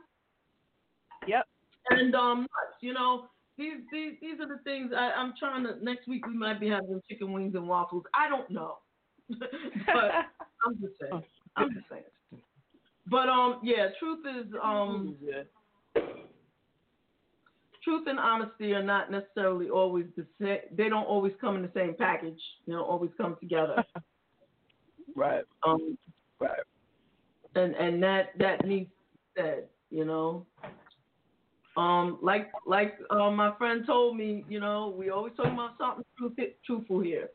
Yep. 1.27 1.47
and 1.91 2.15
um 2.15 2.41
nuts. 2.41 2.77
You 2.81 2.93
know, 2.93 3.27
these 3.57 3.77
these 3.91 4.13
these 4.21 4.39
are 4.39 4.47
the 4.47 4.59
things 4.63 4.91
I, 4.95 5.11
I'm 5.11 5.33
trying 5.37 5.63
to. 5.65 5.83
Next 5.83 6.07
week 6.07 6.25
we 6.25 6.33
might 6.35 6.59
be 6.59 6.69
having 6.69 7.01
chicken 7.09 7.31
wings 7.31 7.55
and 7.55 7.67
waffles. 7.67 8.03
I 8.13 8.27
don't 8.29 8.49
know, 8.49 8.77
but 9.29 10.11
I'm 10.65 10.79
just 10.81 10.93
saying. 10.99 11.23
I'm 11.55 11.73
just 11.73 11.85
saying. 11.89 12.03
But 13.07 13.27
um, 13.29 13.59
yeah, 13.63 13.87
truth 13.99 14.19
is 14.25 14.53
um, 14.63 15.15
truth 17.89 18.05
and 18.07 18.19
honesty 18.19 18.73
are 18.73 18.83
not 18.83 19.09
necessarily 19.09 19.69
always 19.69 20.05
the 20.15 20.23
same. 20.39 20.59
They 20.77 20.89
don't 20.89 21.05
always 21.05 21.33
come 21.41 21.55
in 21.55 21.63
the 21.63 21.71
same 21.73 21.95
package. 21.97 22.39
They 22.67 22.73
don't 22.73 22.87
always 22.87 23.11
come 23.17 23.35
together. 23.39 23.83
Right. 25.15 25.43
Um, 25.63 25.97
Right. 26.39 26.61
and 27.55 27.73
and 27.75 28.01
that 28.03 28.29
that 28.37 28.63
needs 28.63 28.89
to 28.91 29.41
be 29.41 29.41
said, 29.41 29.63
you 29.89 30.05
know. 30.05 30.45
Um, 31.75 32.19
like 32.21 32.51
like 32.67 32.93
uh, 33.09 33.31
my 33.31 33.53
friend 33.57 33.83
told 33.87 34.15
me, 34.15 34.45
you 34.47 34.59
know, 34.59 34.93
we 34.95 35.09
always 35.09 35.33
talking 35.35 35.53
about 35.53 35.77
something 35.79 36.05
truth, 36.17 36.33
truthful 36.63 36.99
here. 37.01 37.29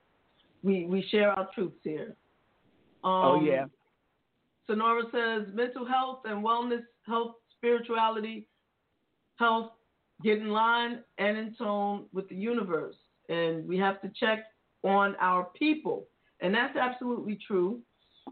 We 0.62 0.86
we 0.86 1.04
share 1.10 1.32
our 1.32 1.48
truths 1.52 1.76
here. 1.82 2.14
Um, 3.02 3.24
oh 3.24 3.42
yeah. 3.44 3.64
Sonora 4.68 5.02
says 5.12 5.52
mental 5.52 5.84
health 5.84 6.20
and 6.26 6.44
wellness, 6.44 6.84
health, 7.06 7.34
spirituality, 7.58 8.46
health 9.36 9.72
get 10.24 10.38
in 10.38 10.48
line 10.48 11.00
and 11.18 11.36
in 11.36 11.54
tone 11.56 12.06
with 12.12 12.28
the 12.28 12.34
universe. 12.34 12.96
And 13.28 13.68
we 13.68 13.78
have 13.78 14.00
to 14.02 14.10
check 14.18 14.46
on 14.82 15.14
our 15.20 15.44
people. 15.56 16.06
And 16.40 16.52
that's 16.54 16.76
absolutely 16.76 17.38
true. 17.46 17.80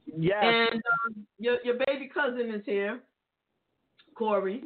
Yes. 0.06 0.42
And 0.42 0.74
um, 0.74 1.26
your 1.38 1.58
your 1.64 1.76
baby 1.86 2.10
cousin 2.12 2.50
is 2.50 2.62
here, 2.64 3.00
Corey, 4.14 4.64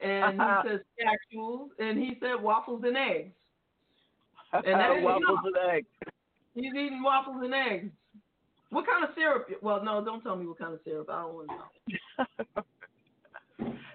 and 0.00 0.34
he 0.34 0.68
says 0.68 0.80
actuals, 1.00 1.68
and 1.78 1.98
he 1.98 2.16
said 2.20 2.42
waffles 2.42 2.82
and 2.84 2.96
eggs. 2.96 3.32
and 4.52 4.64
that- 4.64 5.02
waffles 5.02 5.38
and 5.44 5.56
eggs. 5.72 5.86
He's 6.54 6.72
eating 6.72 7.02
waffles 7.02 7.40
and 7.42 7.54
eggs. 7.54 7.90
What 8.70 8.86
kind 8.86 9.04
of 9.04 9.10
syrup? 9.16 9.48
Well, 9.60 9.84
no, 9.84 10.04
don't 10.04 10.22
tell 10.22 10.36
me 10.36 10.46
what 10.46 10.58
kind 10.58 10.74
of 10.74 10.80
syrup. 10.84 11.08
I 11.10 11.22
don't 11.22 11.34
want 11.34 11.48
to 11.48 11.56
know. 11.56 12.62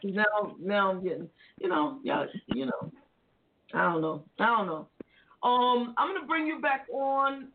now, 0.03 0.55
now 0.59 0.91
I'm 0.91 1.03
getting, 1.03 1.29
you 1.59 1.69
know, 1.69 1.99
yeah, 2.03 2.25
you 2.47 2.65
know, 2.65 2.91
I 3.73 3.83
don't 3.83 4.01
know, 4.01 4.25
I 4.39 4.45
don't 4.45 4.67
know. 4.67 4.87
Um, 5.41 5.93
I'm 5.97 6.13
gonna 6.13 6.27
bring 6.27 6.47
you 6.47 6.59
back 6.59 6.85
on 6.93 7.49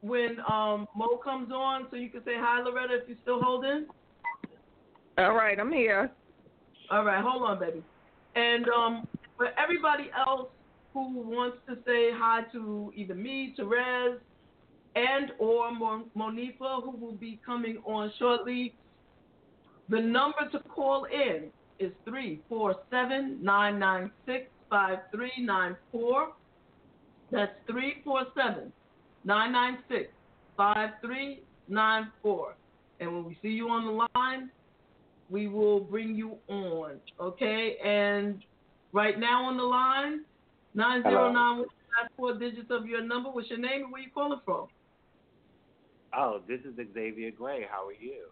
when 0.00 0.38
um 0.48 0.86
Mo 0.96 1.18
comes 1.22 1.52
on, 1.52 1.86
so 1.90 1.96
you 1.96 2.10
can 2.10 2.24
say 2.24 2.34
hi, 2.36 2.62
Loretta, 2.62 2.94
if 2.94 3.08
you're 3.08 3.18
still 3.22 3.42
holding. 3.42 3.86
All 5.18 5.34
right, 5.34 5.58
I'm 5.58 5.72
here. 5.72 6.10
All 6.90 7.04
right, 7.04 7.22
hold 7.22 7.42
on, 7.42 7.58
baby. 7.58 7.82
And 8.34 8.66
um, 8.68 9.06
for 9.36 9.48
everybody 9.62 10.10
else 10.26 10.48
who 10.94 11.20
wants 11.20 11.58
to 11.68 11.76
say 11.86 12.10
hi 12.12 12.42
to 12.52 12.92
either 12.94 13.14
me, 13.14 13.54
Terez, 13.58 14.16
and 14.94 15.32
or 15.38 15.70
Mon- 15.72 16.10
Monifah, 16.16 16.82
who 16.82 16.96
will 16.96 17.14
be 17.14 17.40
coming 17.44 17.78
on 17.86 18.12
shortly, 18.18 18.74
the 19.92 20.00
number 20.00 20.48
to 20.52 20.58
call 20.60 21.04
in 21.04 21.50
is 21.78 21.92
three 22.06 22.40
four 22.48 22.76
seven 22.90 23.38
nine 23.42 23.78
nine 23.78 24.10
six 24.24 24.46
five 24.70 24.98
three 25.14 25.32
nine 25.38 25.76
four. 25.90 26.32
That's 27.30 27.52
three 27.70 27.96
four 28.02 28.24
seven 28.34 28.72
nine 29.24 29.52
nine 29.52 29.78
six 29.90 30.08
five 30.56 30.90
three 31.04 31.42
nine 31.68 32.10
four. 32.22 32.54
And 33.00 33.12
when 33.12 33.24
we 33.26 33.36
see 33.42 33.48
you 33.48 33.68
on 33.68 33.84
the 33.84 34.08
line, 34.18 34.50
we 35.28 35.46
will 35.48 35.80
bring 35.80 36.14
you 36.14 36.36
on. 36.48 36.92
Okay? 37.20 37.76
And 37.84 38.42
right 38.92 39.18
now 39.18 39.44
on 39.44 39.58
the 39.58 39.62
line, 39.62 40.24
909 40.74 41.58
with 41.58 41.68
the 41.68 42.02
last 42.02 42.12
four 42.16 42.38
digits 42.38 42.70
of 42.70 42.86
your 42.86 43.02
number. 43.02 43.30
What's 43.30 43.50
your 43.50 43.58
name 43.58 43.84
and 43.84 43.92
where 43.92 44.00
you 44.00 44.10
calling 44.14 44.40
from? 44.44 44.68
Oh, 46.16 46.40
this 46.48 46.60
is 46.60 46.74
Xavier 46.94 47.30
Gray. 47.30 47.66
How 47.70 47.86
are 47.88 47.92
you? 47.92 48.26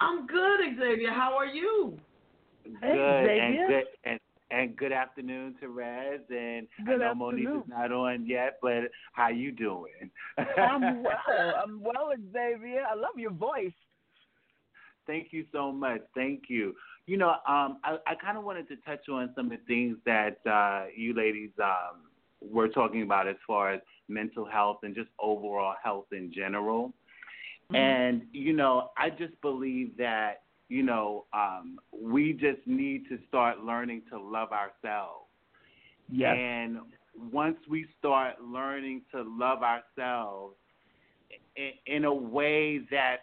I'm 0.00 0.26
good, 0.26 0.60
Xavier. 0.78 1.12
How 1.12 1.36
are 1.36 1.46
you? 1.46 1.98
Good 2.64 2.80
Xavier. 2.80 3.42
and 3.42 3.68
good 3.68 3.84
and 4.04 4.20
and 4.50 4.76
good 4.76 4.92
afternoon 4.92 5.54
to 5.60 5.68
Rez 5.68 6.20
and 6.30 6.66
Good 6.84 7.02
I 7.02 7.08
know 7.08 7.14
Monique 7.14 7.48
is 7.48 7.68
not 7.68 7.92
on 7.92 8.26
yet, 8.26 8.58
but 8.60 8.90
how 9.12 9.28
you 9.28 9.52
doing? 9.52 10.10
I'm 10.58 11.02
well. 11.02 11.54
I'm 11.62 11.82
well, 11.82 12.12
Xavier. 12.32 12.82
I 12.90 12.94
love 12.94 13.16
your 13.16 13.30
voice. 13.30 13.72
Thank 15.06 15.28
you 15.32 15.44
so 15.52 15.72
much. 15.72 16.00
Thank 16.14 16.44
you. 16.48 16.74
You 17.06 17.16
know, 17.16 17.30
um, 17.48 17.78
I, 17.84 17.96
I 18.06 18.14
kind 18.14 18.38
of 18.38 18.44
wanted 18.44 18.68
to 18.68 18.76
touch 18.76 19.08
on 19.08 19.30
some 19.34 19.46
of 19.46 19.58
the 19.58 19.64
things 19.66 19.96
that 20.04 20.38
uh, 20.48 20.86
you 20.94 21.14
ladies 21.14 21.50
um, 21.62 22.02
were 22.40 22.68
talking 22.68 23.02
about 23.02 23.28
as 23.28 23.36
far 23.46 23.72
as 23.72 23.80
mental 24.08 24.44
health 24.44 24.78
and 24.82 24.94
just 24.94 25.08
overall 25.18 25.74
health 25.82 26.06
in 26.12 26.32
general. 26.32 26.92
And, 27.74 28.22
you 28.32 28.52
know, 28.52 28.90
I 28.96 29.10
just 29.10 29.40
believe 29.42 29.96
that, 29.98 30.42
you 30.68 30.82
know, 30.82 31.26
um, 31.32 31.78
we 31.92 32.32
just 32.32 32.66
need 32.66 33.08
to 33.08 33.18
start 33.28 33.64
learning 33.64 34.02
to 34.10 34.20
love 34.20 34.50
ourselves. 34.52 35.26
Yes. 36.10 36.36
And 36.38 36.78
once 37.32 37.58
we 37.68 37.86
start 37.98 38.42
learning 38.42 39.02
to 39.12 39.22
love 39.22 39.62
ourselves 39.62 40.54
in, 41.56 41.70
in 41.86 42.04
a 42.04 42.14
way 42.14 42.78
that 42.90 43.18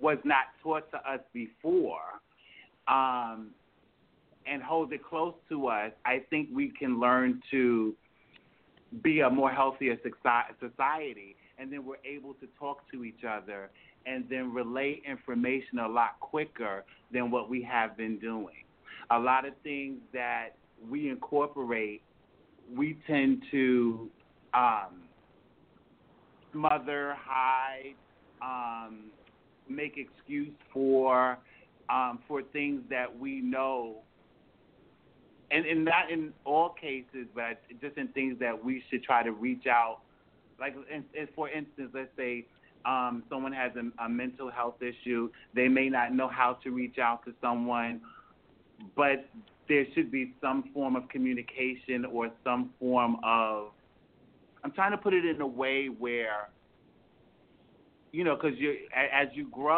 was 0.00 0.18
not 0.24 0.46
taught 0.62 0.90
to 0.90 0.98
us 0.98 1.20
before, 1.32 2.20
um, 2.88 3.50
and 4.46 4.62
hold 4.62 4.92
it 4.92 5.02
close 5.02 5.34
to 5.48 5.68
us, 5.68 5.90
I 6.04 6.22
think 6.30 6.48
we 6.52 6.68
can 6.68 7.00
learn 7.00 7.40
to 7.50 7.94
be 9.02 9.20
a 9.20 9.30
more 9.30 9.50
healthier 9.50 9.96
society. 10.60 11.36
And 11.58 11.72
then 11.72 11.84
we're 11.84 11.96
able 12.04 12.34
to 12.34 12.46
talk 12.58 12.90
to 12.92 13.04
each 13.04 13.24
other 13.28 13.70
and 14.06 14.24
then 14.28 14.52
relay 14.52 15.00
information 15.08 15.78
a 15.78 15.88
lot 15.88 16.20
quicker 16.20 16.84
than 17.12 17.30
what 17.30 17.48
we 17.48 17.62
have 17.62 17.96
been 17.96 18.18
doing. 18.18 18.64
A 19.10 19.18
lot 19.18 19.46
of 19.46 19.54
things 19.62 19.98
that 20.12 20.50
we 20.88 21.08
incorporate, 21.08 22.02
we 22.74 22.98
tend 23.06 23.42
to 23.50 24.10
um, 24.52 25.02
smother, 26.52 27.14
hide, 27.18 27.94
um, 28.42 29.04
make 29.68 29.96
excuse 29.96 30.52
for 30.72 31.38
um, 31.90 32.20
for 32.26 32.42
things 32.42 32.80
that 32.88 33.18
we 33.18 33.40
know, 33.40 33.96
and, 35.50 35.66
and 35.66 35.84
not 35.84 36.10
in 36.10 36.32
all 36.44 36.70
cases, 36.70 37.26
but 37.34 37.60
just 37.80 37.98
in 37.98 38.08
things 38.08 38.38
that 38.40 38.64
we 38.64 38.82
should 38.90 39.02
try 39.02 39.22
to 39.22 39.32
reach 39.32 39.66
out. 39.66 39.98
Like, 40.64 40.76
in, 40.90 41.04
in, 41.12 41.28
for 41.34 41.50
instance, 41.50 41.90
let's 41.92 42.08
say 42.16 42.46
um, 42.86 43.22
someone 43.28 43.52
has 43.52 43.72
a, 43.76 44.02
a 44.02 44.08
mental 44.08 44.50
health 44.50 44.76
issue, 44.80 45.28
they 45.54 45.68
may 45.68 45.90
not 45.90 46.14
know 46.14 46.26
how 46.26 46.56
to 46.64 46.70
reach 46.70 46.96
out 46.96 47.22
to 47.26 47.34
someone, 47.38 48.00
but 48.96 49.28
there 49.68 49.84
should 49.94 50.10
be 50.10 50.32
some 50.40 50.70
form 50.72 50.96
of 50.96 51.06
communication 51.10 52.06
or 52.10 52.30
some 52.42 52.70
form 52.80 53.18
of. 53.22 53.72
I'm 54.64 54.72
trying 54.72 54.92
to 54.92 54.96
put 54.96 55.12
it 55.12 55.26
in 55.26 55.38
a 55.42 55.46
way 55.46 55.88
where, 55.88 56.48
you 58.12 58.24
know, 58.24 58.34
because 58.34 58.58
you 58.58 58.74
as 58.94 59.28
you 59.34 59.50
grow, 59.50 59.76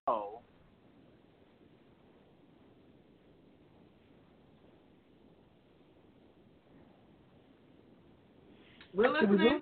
We're 8.95 9.21
Did 9.21 9.31
we 9.31 9.37
listening. 9.37 9.61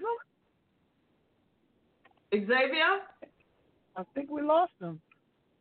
Xavier? 2.40 3.01
I 3.97 4.02
think 4.15 4.31
we 4.31 4.43
lost 4.43 4.73
him. 4.81 5.01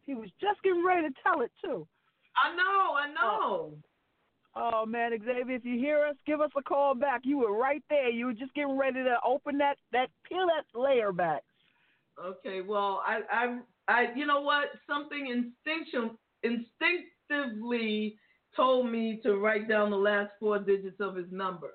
He 0.06 0.16
was 0.16 0.30
just 0.42 0.62
getting 0.64 0.86
ready 0.86 1.08
to 1.08 1.14
tell 1.24 1.42
it 1.42 1.52
too. 1.64 1.88
I 2.36 2.56
know, 2.56 2.96
I 2.96 3.08
know. 3.08 3.74
Oh, 4.56 4.82
oh 4.82 4.86
man, 4.86 5.12
Xavier, 5.12 5.56
if 5.56 5.66
you 5.66 5.78
hear 5.78 6.06
us, 6.06 6.16
give 6.26 6.42
us 6.42 6.52
a 6.58 6.62
call 6.62 6.96
back. 6.96 7.22
You 7.24 7.40
were 7.40 7.56
right 7.56 7.84
there. 7.90 8.10
You 8.10 8.28
were 8.28 8.34
just 8.34 8.54
getting 8.54 8.78
ready 8.78 9.04
to 9.04 9.18
open 9.26 9.58
that 9.60 9.78
that 9.92 10.10
peel 10.28 10.48
that 10.48 10.80
layer 10.80 11.12
back. 11.12 11.44
Okay, 12.24 12.62
well, 12.62 13.02
I, 13.06 13.22
I, 13.32 13.60
I, 13.88 14.08
you 14.16 14.26
know 14.26 14.42
what? 14.42 14.66
Something 14.88 15.28
instinction, 15.28 16.12
instinctively 16.44 18.18
told 18.56 18.92
me 18.92 19.20
to 19.24 19.38
write 19.38 19.68
down 19.68 19.90
the 19.90 19.98
last 19.98 20.32
four 20.40 20.60
digits 20.60 21.00
of 21.00 21.16
his 21.16 21.26
number. 21.32 21.72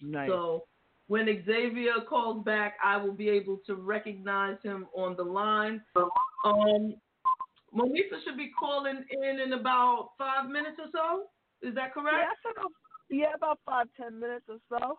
Nice. 0.00 0.28
So, 0.28 0.64
when 1.08 1.26
Xavier 1.46 1.94
calls 2.08 2.44
back, 2.44 2.74
I 2.84 2.96
will 2.98 3.12
be 3.12 3.28
able 3.28 3.58
to 3.66 3.74
recognize 3.74 4.56
him 4.62 4.86
on 4.94 5.16
the 5.16 5.22
line. 5.24 5.82
Um, 6.44 6.94
Melissa 7.72 8.20
should 8.24 8.36
be 8.36 8.50
calling 8.58 9.04
in 9.10 9.40
in 9.40 9.52
about 9.54 10.10
five 10.16 10.48
minutes 10.48 10.76
or 10.78 10.86
so. 10.92 11.66
Is 11.68 11.74
that 11.74 11.92
correct? 11.92 12.16
Yeah, 12.44 12.50
about, 12.52 12.72
yeah, 13.10 13.34
about 13.34 13.58
five 13.66 13.86
ten 14.00 14.18
minutes 14.20 14.44
or 14.48 14.58
so. 14.68 14.98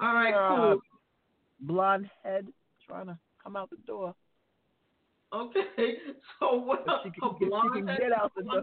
All 0.00 0.14
right, 0.14 0.34
Uh, 0.34 0.56
cool. 0.72 0.80
Blonde 1.60 2.10
head 2.22 2.46
trying 2.86 3.06
to 3.06 3.18
come 3.42 3.56
out 3.56 3.70
the 3.70 3.76
door. 3.86 4.14
Okay, 5.32 5.94
so 6.40 6.56
what? 6.56 6.84
A 6.88 6.98
she 7.04 7.46
blonde 7.46 7.72
can 7.74 7.86
head- 7.88 8.00
get 8.00 8.12
out 8.12 8.32
the 8.36 8.42
door. 8.42 8.62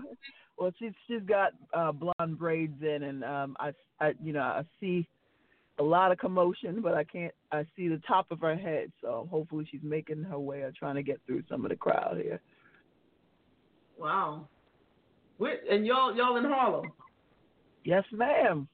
Well, 0.58 0.72
she's 0.78 0.92
she's 1.08 1.22
got 1.28 1.54
uh, 1.74 1.92
blonde 1.92 2.38
braids 2.38 2.82
in, 2.82 3.04
and 3.04 3.24
um, 3.24 3.58
I, 3.60 3.72
I, 4.00 4.14
you 4.22 4.34
know, 4.34 4.42
I 4.42 4.64
see 4.80 5.08
a 5.82 5.84
lot 5.84 6.12
of 6.12 6.20
commotion, 6.20 6.80
but 6.80 6.94
I 6.94 7.04
can't. 7.04 7.34
I 7.52 7.66
see 7.76 7.88
the 7.88 8.00
top 8.08 8.30
of 8.30 8.40
her 8.42 8.56
head, 8.56 8.92
so 9.02 9.28
hopefully 9.32 9.68
she's 9.70 9.82
making 9.84 10.24
her 10.24 10.40
way 10.40 10.62
or 10.62 10.72
trying 10.72 10.96
to 10.96 11.04
get 11.04 11.20
through 11.26 11.44
some 11.50 11.66
of 11.66 11.70
the 11.70 11.76
crowd 11.76 12.20
here. 12.22 12.40
Wow. 14.00 14.48
Wait, 15.40 15.60
and 15.70 15.86
y'all 15.86 16.16
y'all 16.16 16.38
in 16.38 16.46
Harlem. 16.46 16.92
Yes, 17.84 18.04
ma'am. 18.12 18.68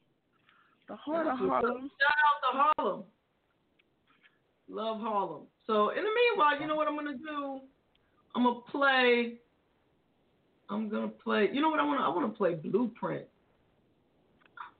The 0.89 0.97
heart 0.97 1.27
of 1.27 1.37
Harlem. 1.37 1.89
Shout 2.01 2.17
out 2.27 2.51
to 2.51 2.73
Harlem. 2.77 3.03
Love 4.69 4.99
Harlem. 4.99 5.43
So 5.65 5.89
in 5.91 6.03
the 6.03 6.09
meanwhile, 6.13 6.59
you 6.59 6.67
know 6.67 6.75
what 6.75 6.89
I'm 6.89 6.95
gonna 6.95 7.17
do? 7.17 7.61
I'm 8.35 8.43
gonna 8.43 8.59
play. 8.69 9.35
I'm 10.69 10.89
gonna 10.89 11.07
play. 11.07 11.49
You 11.53 11.61
know 11.61 11.69
what 11.69 11.79
I 11.79 11.85
want? 11.85 12.01
to 12.01 12.03
I 12.03 12.09
want 12.09 12.29
to 12.29 12.37
play 12.37 12.55
Blueprint. 12.55 13.25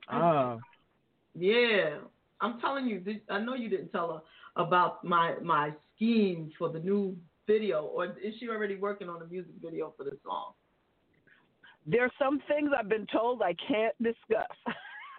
Ah, 0.10 0.58
Yeah, 1.34 2.00
I'm 2.42 2.60
telling 2.60 2.86
you. 2.88 3.04
I 3.30 3.40
know 3.40 3.56
you 3.56 3.70
didn't 3.70 3.90
tell 3.90 4.14
her 4.14 4.62
about 4.62 5.04
my 5.04 5.36
my 5.42 5.74
scheme 5.96 6.52
for 6.58 6.70
the 6.70 6.80
new 6.80 7.18
video, 7.48 7.84
or 7.84 8.06
is 8.06 8.34
she 8.40 8.50
already 8.50 8.76
working 8.76 9.10
on 9.10 9.22
a 9.22 9.26
music 9.26 9.54
video 9.62 9.94
for 9.98 10.04
the 10.04 10.18
song? 10.24 10.54
there's 11.88 12.12
some 12.20 12.42
things 12.48 12.70
I've 12.78 12.90
been 12.90 13.08
told 13.12 13.42
I 13.42 13.56
can't 13.68 13.96
discuss. 14.04 14.46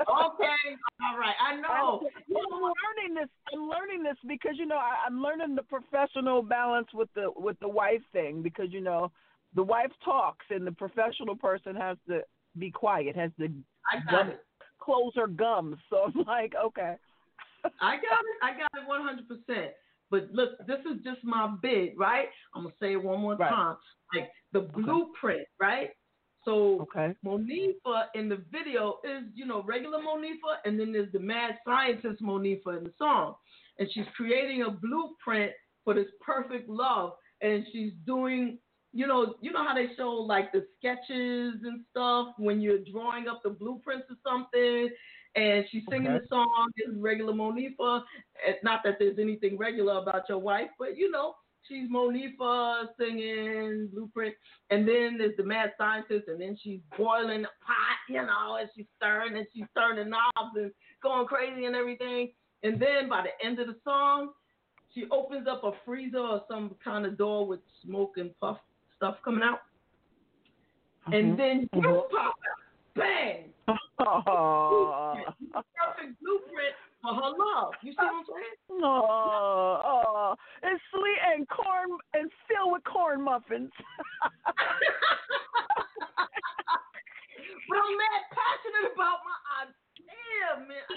Okay, 0.00 0.76
all 1.02 1.18
right. 1.18 1.34
I 1.40 1.56
know. 1.60 2.08
Well, 2.28 2.44
I'm 2.54 2.62
learning 2.62 3.14
this. 3.14 3.28
I'm 3.52 3.68
learning 3.68 4.04
this 4.04 4.16
because 4.28 4.52
you 4.56 4.66
know 4.66 4.76
I, 4.76 4.94
I'm 5.06 5.20
learning 5.20 5.56
the 5.56 5.62
professional 5.62 6.42
balance 6.42 6.86
with 6.94 7.08
the 7.16 7.32
with 7.34 7.58
the 7.60 7.68
wife 7.68 8.02
thing 8.12 8.42
because 8.42 8.68
you 8.70 8.80
know 8.80 9.10
the 9.56 9.62
wife 9.62 9.90
talks 10.04 10.46
and 10.50 10.64
the 10.64 10.72
professional 10.72 11.34
person 11.34 11.74
has 11.74 11.96
to 12.08 12.20
be 12.58 12.70
quiet, 12.70 13.16
has 13.16 13.32
to 13.40 13.48
gum, 14.08 14.34
close 14.78 15.12
her 15.16 15.26
gums. 15.26 15.78
So 15.90 16.04
I'm 16.04 16.24
like, 16.26 16.52
okay. 16.66 16.94
I 17.80 17.96
got 17.96 18.02
it. 18.02 18.36
I 18.42 18.50
got 18.52 18.70
it 18.82 18.86
one 18.86 19.02
hundred 19.02 19.26
percent. 19.28 19.72
But 20.10 20.28
look, 20.32 20.58
this 20.66 20.80
is 20.80 21.02
just 21.04 21.22
my 21.22 21.54
bid, 21.60 21.90
right? 21.96 22.28
I'm 22.54 22.62
gonna 22.64 22.74
say 22.80 22.92
it 22.92 23.02
one 23.02 23.20
more 23.20 23.36
Right. 23.36 23.50
time. 23.50 23.76
Like 24.14 24.30
the 24.52 24.60
blueprint, 24.60 25.46
right? 25.60 25.90
So 26.44 26.80
Okay. 26.82 27.14
Monifah 27.24 28.06
in 28.14 28.28
the 28.28 28.42
video 28.50 29.00
is, 29.04 29.24
you 29.34 29.44
know, 29.44 29.62
regular 29.64 29.98
Monifah, 29.98 30.58
and 30.64 30.80
then 30.80 30.92
there's 30.92 31.12
the 31.12 31.18
mad 31.18 31.58
scientist 31.66 32.22
Monifah 32.22 32.78
in 32.78 32.84
the 32.84 32.92
song. 32.96 33.34
And 33.78 33.88
she's 33.92 34.06
creating 34.16 34.62
a 34.62 34.70
blueprint 34.70 35.52
for 35.84 35.94
this 35.94 36.08
perfect 36.20 36.68
love. 36.68 37.12
And 37.42 37.66
she's 37.70 37.92
doing, 38.06 38.58
you 38.92 39.06
know, 39.06 39.34
you 39.42 39.52
know 39.52 39.62
how 39.66 39.74
they 39.74 39.88
show 39.96 40.10
like 40.10 40.50
the 40.52 40.66
sketches 40.78 41.54
and 41.62 41.84
stuff 41.90 42.28
when 42.38 42.60
you're 42.60 42.84
drawing 42.90 43.28
up 43.28 43.42
the 43.44 43.50
blueprints 43.50 44.06
or 44.10 44.16
something. 44.26 44.88
And 45.34 45.64
she's 45.70 45.84
singing 45.90 46.08
Okay. 46.12 46.20
the 46.20 46.28
song 46.28 46.70
is 46.76 46.94
regular 46.96 47.32
Monifah. 47.32 48.02
And 48.46 48.56
not 48.62 48.82
that 48.84 48.98
there's 48.98 49.18
anything 49.18 49.56
regular 49.58 49.98
about 49.98 50.28
your 50.28 50.38
wife, 50.38 50.70
but 50.78 50.96
you 50.96 51.10
know, 51.10 51.34
she's 51.62 51.88
Monifah 51.90 52.88
singing 52.98 53.88
blueprint. 53.92 54.34
And 54.70 54.88
then 54.88 55.18
there's 55.18 55.36
the 55.36 55.44
mad 55.44 55.74
scientist, 55.78 56.28
and 56.28 56.40
then 56.40 56.56
she's 56.60 56.80
boiling 56.96 57.42
the 57.42 57.48
pot, 57.64 57.98
you 58.08 58.22
know, 58.22 58.56
and 58.58 58.68
she's 58.74 58.86
stirring 58.96 59.36
and 59.36 59.46
she's 59.54 59.66
turning 59.76 60.08
knobs 60.10 60.56
and 60.56 60.72
going 61.02 61.26
crazy 61.26 61.66
and 61.66 61.76
everything. 61.76 62.32
And 62.62 62.80
then 62.80 63.08
by 63.08 63.22
the 63.22 63.46
end 63.46 63.60
of 63.60 63.68
the 63.68 63.76
song, 63.84 64.30
she 64.94 65.04
opens 65.10 65.46
up 65.46 65.62
a 65.62 65.72
freezer 65.84 66.18
or 66.18 66.42
some 66.48 66.74
kind 66.82 67.06
of 67.06 67.16
door 67.18 67.46
with 67.46 67.60
smoke 67.84 68.14
and 68.16 68.30
puff 68.40 68.58
stuff 68.96 69.16
coming 69.24 69.42
out. 69.42 69.60
And 71.12 71.32
Mhm. 71.32 71.36
then 71.36 71.60
you 71.60 71.68
Mhm. 71.80 72.10
pop 72.10 72.18
out. 72.18 72.34
Bang! 72.94 73.54
Oh, 73.68 75.14
Perfect 75.28 76.20
blueprint 76.22 76.74
for 77.02 77.14
her 77.14 77.30
love. 77.36 77.74
You 77.82 77.92
see 77.92 77.96
what 77.98 78.14
I'm 78.14 78.24
saying? 78.24 78.82
oh, 78.82 79.80
oh, 79.84 80.34
it's 80.62 80.82
sweet 80.94 81.20
and 81.34 81.48
corn 81.48 81.88
and 82.14 82.30
filled 82.48 82.72
with 82.72 82.84
corn 82.84 83.22
muffins. 83.22 83.70
but 87.68 87.76
I'm 87.76 87.96
mad 87.98 88.22
passionate 88.32 88.92
about 88.94 89.18
my 89.26 89.38
idea, 89.66 90.48
man. 90.68 90.88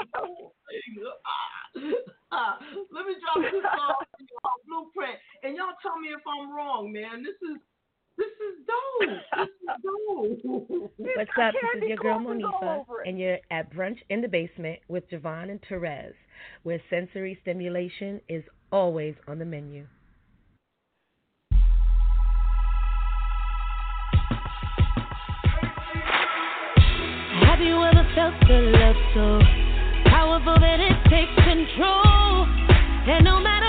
Let 2.92 3.04
me 3.06 3.14
drop 3.20 3.36
this 3.42 3.62
song 3.62 3.94
Blueprint, 4.66 5.18
and 5.42 5.56
y'all 5.56 5.74
tell 5.82 5.98
me 5.98 6.08
if 6.08 6.22
I'm 6.26 6.54
wrong, 6.54 6.92
man. 6.92 7.22
This 7.22 7.36
is 7.42 7.58
this 8.20 8.28
is 8.28 8.54
dope. 8.66 9.08
This 9.38 9.48
is 9.48 9.68
dope. 9.82 10.92
What's 11.16 11.30
up? 11.40 11.54
This 11.54 11.82
is 11.82 11.88
your 11.88 11.96
girl 11.96 12.18
Monifah, 12.18 12.84
and 13.06 13.18
you're 13.18 13.38
at 13.50 13.72
Brunch 13.72 13.98
in 14.10 14.20
the 14.20 14.28
Basement 14.28 14.78
with 14.88 15.08
JaVonne 15.10 15.50
and 15.50 15.60
Terez, 15.62 16.12
where 16.62 16.80
sensory 16.90 17.38
stimulation 17.42 18.20
is 18.28 18.44
always 18.70 19.14
on 19.26 19.38
the 19.38 19.44
menu. 19.44 19.86
Have 27.46 27.60
you 27.60 27.82
ever 27.82 28.06
felt 28.14 28.34
the 28.46 28.72
love 28.76 28.96
so 29.14 29.40
powerful 30.10 30.56
that 30.60 30.80
it 30.80 31.10
takes 31.10 31.34
control? 31.44 32.46
And 33.00 33.24
no 33.24 33.40
matter 33.40 33.59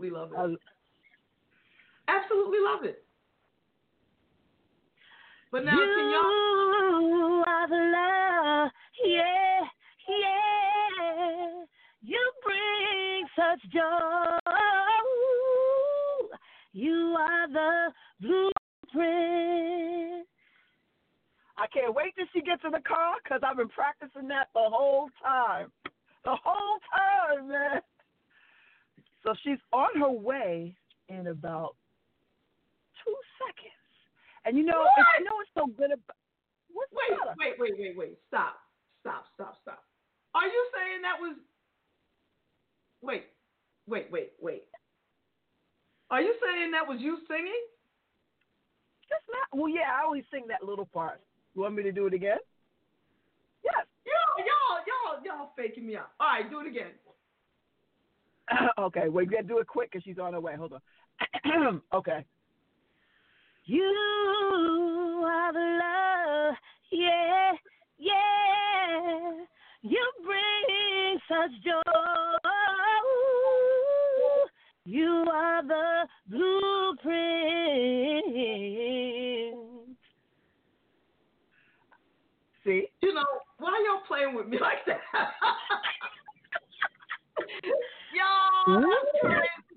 Absolutely 0.00 0.18
love 0.18 0.32
it. 0.32 0.38
Absolutely 2.08 2.58
love 2.64 2.84
it. 2.84 3.04
But 5.52 5.64
now, 5.64 5.72
you 5.72 5.94
can 5.94 6.10
y'all? 6.10 7.44
are 7.46 7.68
the 7.68 7.74
love, 7.74 8.70
yeah, 9.04 9.60
yeah. 10.08 11.64
You 12.02 12.32
bring 12.42 13.26
such 13.36 13.60
joy. 13.70 14.38
You 16.72 17.14
are 17.18 17.46
the 17.52 17.92
blueprint. 18.20 20.26
I 21.58 21.66
can't 21.74 21.94
wait 21.94 22.14
till 22.16 22.26
she 22.32 22.40
gets 22.40 22.64
in 22.64 22.70
the 22.70 22.80
car 22.80 23.16
because 23.22 23.42
I've 23.44 23.58
been 23.58 23.68
practicing 23.68 24.28
that 24.28 24.48
the 24.54 24.62
whole 24.64 25.10
time. 25.22 25.70
The 26.24 26.36
whole 26.42 26.78
time, 26.94 27.48
man. 27.48 27.82
So 29.24 29.34
she's 29.42 29.58
on 29.72 29.98
her 30.00 30.10
way 30.10 30.74
in 31.08 31.26
about 31.26 31.76
two 33.04 33.14
seconds. 33.38 33.74
And 34.44 34.56
you 34.56 34.64
know, 34.64 34.80
What? 34.80 34.90
it's, 34.96 35.08
you 35.18 35.24
know 35.24 35.36
what's 35.36 35.50
so 35.54 35.66
good 35.76 35.92
about 35.92 36.16
what's 36.72 36.90
Wait, 36.92 37.10
the 37.10 37.16
matter? 37.16 37.34
wait, 37.38 37.54
wait, 37.58 37.74
wait, 37.78 37.96
wait. 37.96 38.18
Stop. 38.28 38.56
Stop, 39.00 39.24
stop, 39.34 39.56
stop. 39.62 39.84
Are 40.34 40.46
you 40.46 40.62
saying 40.74 41.02
that 41.02 41.20
was. 41.20 41.36
Wait, 43.02 43.24
wait, 43.86 44.08
wait, 44.12 44.32
wait. 44.40 44.64
Are 46.10 46.20
you 46.20 46.34
saying 46.42 46.70
that 46.72 46.86
was 46.86 47.00
you 47.00 47.18
singing? 47.28 47.64
Just 49.08 49.24
not. 49.30 49.58
Well, 49.58 49.68
yeah, 49.68 49.92
I 49.98 50.04
always 50.04 50.24
sing 50.30 50.44
that 50.48 50.62
little 50.64 50.86
part. 50.86 51.20
You 51.54 51.62
want 51.62 51.74
me 51.74 51.82
to 51.82 51.92
do 51.92 52.06
it 52.06 52.14
again? 52.14 52.38
Yes. 53.64 53.86
Y'all, 54.06 54.44
y'all, 54.44 54.80
y'all, 54.86 55.24
y'all 55.24 55.50
faking 55.56 55.86
me 55.86 55.96
out. 55.96 56.10
All 56.20 56.28
right, 56.28 56.48
do 56.50 56.60
it 56.60 56.66
again. 56.66 56.92
okay, 58.78 59.08
we 59.08 59.26
gotta 59.26 59.42
do 59.42 59.58
it 59.58 59.66
quick 59.66 59.90
because 59.92 60.04
she's 60.04 60.18
on 60.18 60.32
her 60.32 60.40
way. 60.40 60.54
Hold 60.56 60.72
on. 60.74 60.80
okay. 61.94 62.24
You 63.66 65.22
are 65.26 65.52
the 65.52 65.58
love, 65.58 66.54
yeah, 66.90 67.52
yeah. 67.98 69.44
You 69.82 70.10
bring 70.24 71.18
such 71.28 71.50
joy. 71.64 71.82
You 74.86 75.26
are 75.32 75.62
the 75.62 76.08
blueprint. 76.28 77.04
See? 82.64 82.88
You 83.00 83.14
know, 83.14 83.24
why 83.58 83.80
y'all 83.86 84.00
playing 84.08 84.34
with 84.34 84.48
me 84.48 84.58
like 84.58 84.84
that? 84.86 85.00
y'all. 88.14 88.82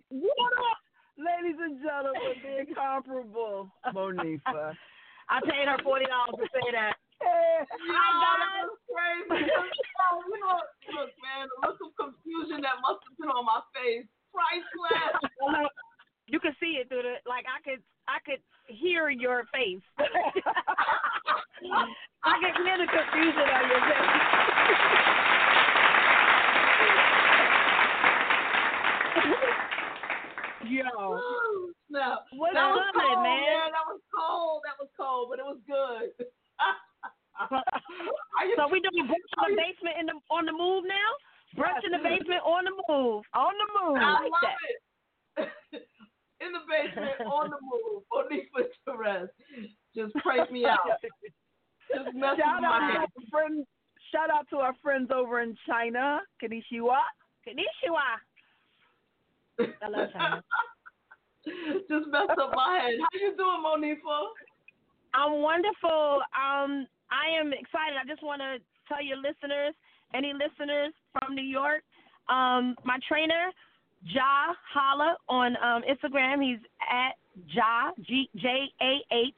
What 0.09 0.53
up, 0.53 0.79
ladies 1.17 1.57
and 1.61 1.81
gentlemen, 1.81 2.37
the 2.41 2.59
incomparable 2.65 3.71
Monifah. 3.93 4.75
I 5.29 5.39
paid 5.41 5.67
her 5.67 5.77
forty 5.83 6.05
dollars 6.05 6.35
to 6.37 6.45
say 6.53 6.67
that. 6.73 6.93
Hey, 7.21 7.63
Y'all, 7.87 8.19
that's 8.19 8.75
crazy. 8.91 9.47
Oh, 9.47 10.19
you 10.27 10.37
know, 10.43 10.59
look, 10.99 11.11
man, 11.23 11.47
the 11.47 11.57
look 11.63 11.79
of 11.79 11.95
confusion 11.95 12.59
that 12.61 12.83
must 12.83 12.99
have 13.07 13.15
been 13.17 13.31
on 13.31 13.45
my 13.45 13.61
face. 13.73 14.05
Priceless. 14.33 15.69
You 16.25 16.39
could 16.39 16.55
see 16.59 16.79
it 16.79 16.87
through 16.87 17.03
the 17.03 17.19
like 17.29 17.43
I 17.51 17.59
could 17.61 17.83
I 18.07 18.17
could 18.25 18.39
hear 18.67 19.09
your 19.09 19.43
face. 19.51 19.83
I 19.99 19.99
could 22.39 22.55
hear 22.63 22.77
the 22.79 22.87
confusion 22.87 23.43
on 23.43 23.67
your 23.67 23.81
face. 23.83 24.07
Yo. 30.65 30.83
no. 31.89 32.17
What's 32.33 32.53
that 32.53 32.69
was 32.71 32.87
cold, 32.95 33.23
man? 33.23 33.71
That 33.71 33.85
was 33.87 34.01
cold. 34.13 34.61
That 34.65 34.77
was 34.79 34.89
cold, 34.97 35.27
but 35.29 35.39
it 35.39 35.45
was 35.45 35.59
good. 35.67 36.11
You- 38.43 38.53
So 38.57 38.67
we 38.69 38.79
doing 38.79 39.07
brunch 39.09 39.33
in 39.49 39.55
the 39.55 39.57
basement 39.57 39.95
in 39.99 40.05
the 40.05 40.13
on 40.29 40.45
the 40.45 40.51
move 40.53 40.83
now? 40.85 41.09
Brunch 41.57 41.81
in 41.83 41.91
the 41.91 41.97
basement 41.97 42.41
on 42.45 42.63
the 42.65 42.71
move. 42.87 43.23
On 43.33 43.53
the 43.57 43.67
move. 43.73 43.97
I 43.97 44.11
like 44.21 44.31
love 44.31 44.41
that. 44.43 45.49
it. 45.73 45.83
In 46.45 46.51
the 46.51 46.59
basement, 46.67 47.21
on 47.25 47.49
the 47.49 47.57
move, 47.63 48.03
Monifah 48.11 48.67
Torres. 48.85 49.29
Just 49.95 50.13
prank 50.15 50.51
me 50.51 50.65
out. 50.65 50.77
Just 51.01 52.13
mess 52.13 52.35
Shout 52.37 52.59
with 52.59 52.61
my 52.61 52.67
out 52.67 52.79
to 52.79 52.85
head. 52.85 52.97
our 52.99 53.23
friends. 53.31 53.65
Shout 54.11 54.29
out 54.29 54.45
to 54.49 54.57
our 54.57 54.75
friends 54.83 55.09
over 55.15 55.39
in 55.41 55.55
China, 55.65 56.19
Kanishiwa. 56.43 56.99
Konnichiwa. 57.47 58.19
I 59.59 59.87
love 59.89 60.09
China. 60.13 60.43
Just 61.89 62.07
messed 62.09 62.39
up 62.39 62.51
my 62.55 62.79
head. 62.81 62.99
How 62.99 63.19
you 63.19 63.35
doing, 63.35 63.63
Monifah? 63.63 64.27
I'm 65.13 65.41
wonderful. 65.41 66.21
Um, 66.33 66.87
I 67.11 67.39
am 67.39 67.53
excited. 67.53 67.97
I 68.01 68.07
just 68.07 68.23
want 68.23 68.41
to 68.41 68.57
tell 68.87 69.03
your 69.03 69.17
listeners, 69.17 69.75
any 70.15 70.33
listeners 70.33 70.93
from 71.11 71.35
New 71.35 71.43
York, 71.43 71.83
um, 72.29 72.75
my 72.83 72.97
trainer, 73.07 73.51
Ja 74.05 74.53
Holla 74.73 75.17
on 75.29 75.55
um, 75.57 75.83
Instagram. 75.83 76.41
He's 76.41 76.59
at 76.91 77.15
Ja 77.49 77.91
G 78.01 78.29
J 78.35 78.71
A 78.81 78.99
H 79.11 79.33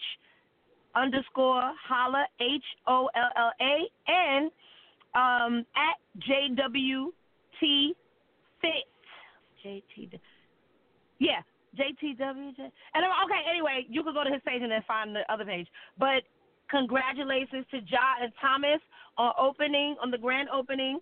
underscore 0.95 1.61
Holla 1.87 2.25
H 2.39 2.63
O 2.87 3.09
L 3.15 3.29
L 3.35 3.51
A 3.59 3.89
and 4.07 4.51
um, 5.15 5.65
at 5.75 5.97
JWT 6.27 7.11
Fit 8.61 8.85
JT. 9.65 10.19
Yeah, 11.19 11.41
JTWJ. 11.75 12.59
And 12.93 13.05
I'm- 13.05 13.25
okay, 13.25 13.41
anyway, 13.49 13.85
you 13.89 14.03
can 14.03 14.13
go 14.13 14.23
to 14.23 14.31
his 14.31 14.41
page 14.43 14.61
and 14.61 14.71
then 14.71 14.83
find 14.83 15.15
the 15.15 15.29
other 15.31 15.45
page. 15.45 15.67
But 15.97 16.23
congratulations 16.69 17.65
to 17.71 17.79
Ja 17.79 18.15
and 18.21 18.31
Thomas 18.41 18.81
on 19.17 19.33
opening 19.37 19.97
on 20.01 20.11
the 20.11 20.17
grand 20.17 20.49
opening 20.49 20.99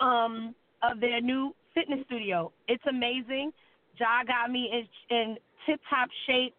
um, 0.00 0.54
of 0.82 1.00
their 1.00 1.20
new 1.20 1.54
fitness 1.74 2.04
studio. 2.06 2.52
It's 2.68 2.84
amazing. 2.86 3.52
Ja 3.98 4.24
got 4.24 4.50
me 4.50 4.70
in, 4.72 5.16
in 5.16 5.36
tip 5.64 5.80
top 5.88 6.08
shape 6.26 6.54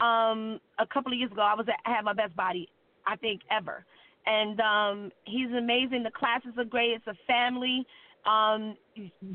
um, 0.00 0.60
a 0.78 0.86
couple 0.86 1.12
of 1.12 1.18
years 1.18 1.30
ago. 1.30 1.42
I 1.42 1.54
was 1.54 1.66
at, 1.68 1.76
I 1.84 1.94
had 1.94 2.04
my 2.04 2.12
best 2.14 2.34
body 2.36 2.68
I 3.06 3.16
think 3.16 3.42
ever, 3.50 3.84
and 4.26 4.60
um, 4.60 5.12
he's 5.24 5.50
amazing. 5.50 6.02
The 6.02 6.10
classes 6.10 6.52
are 6.56 6.64
great. 6.64 6.92
It's 6.92 7.06
a 7.06 7.14
family. 7.26 7.86
Um, 8.28 8.76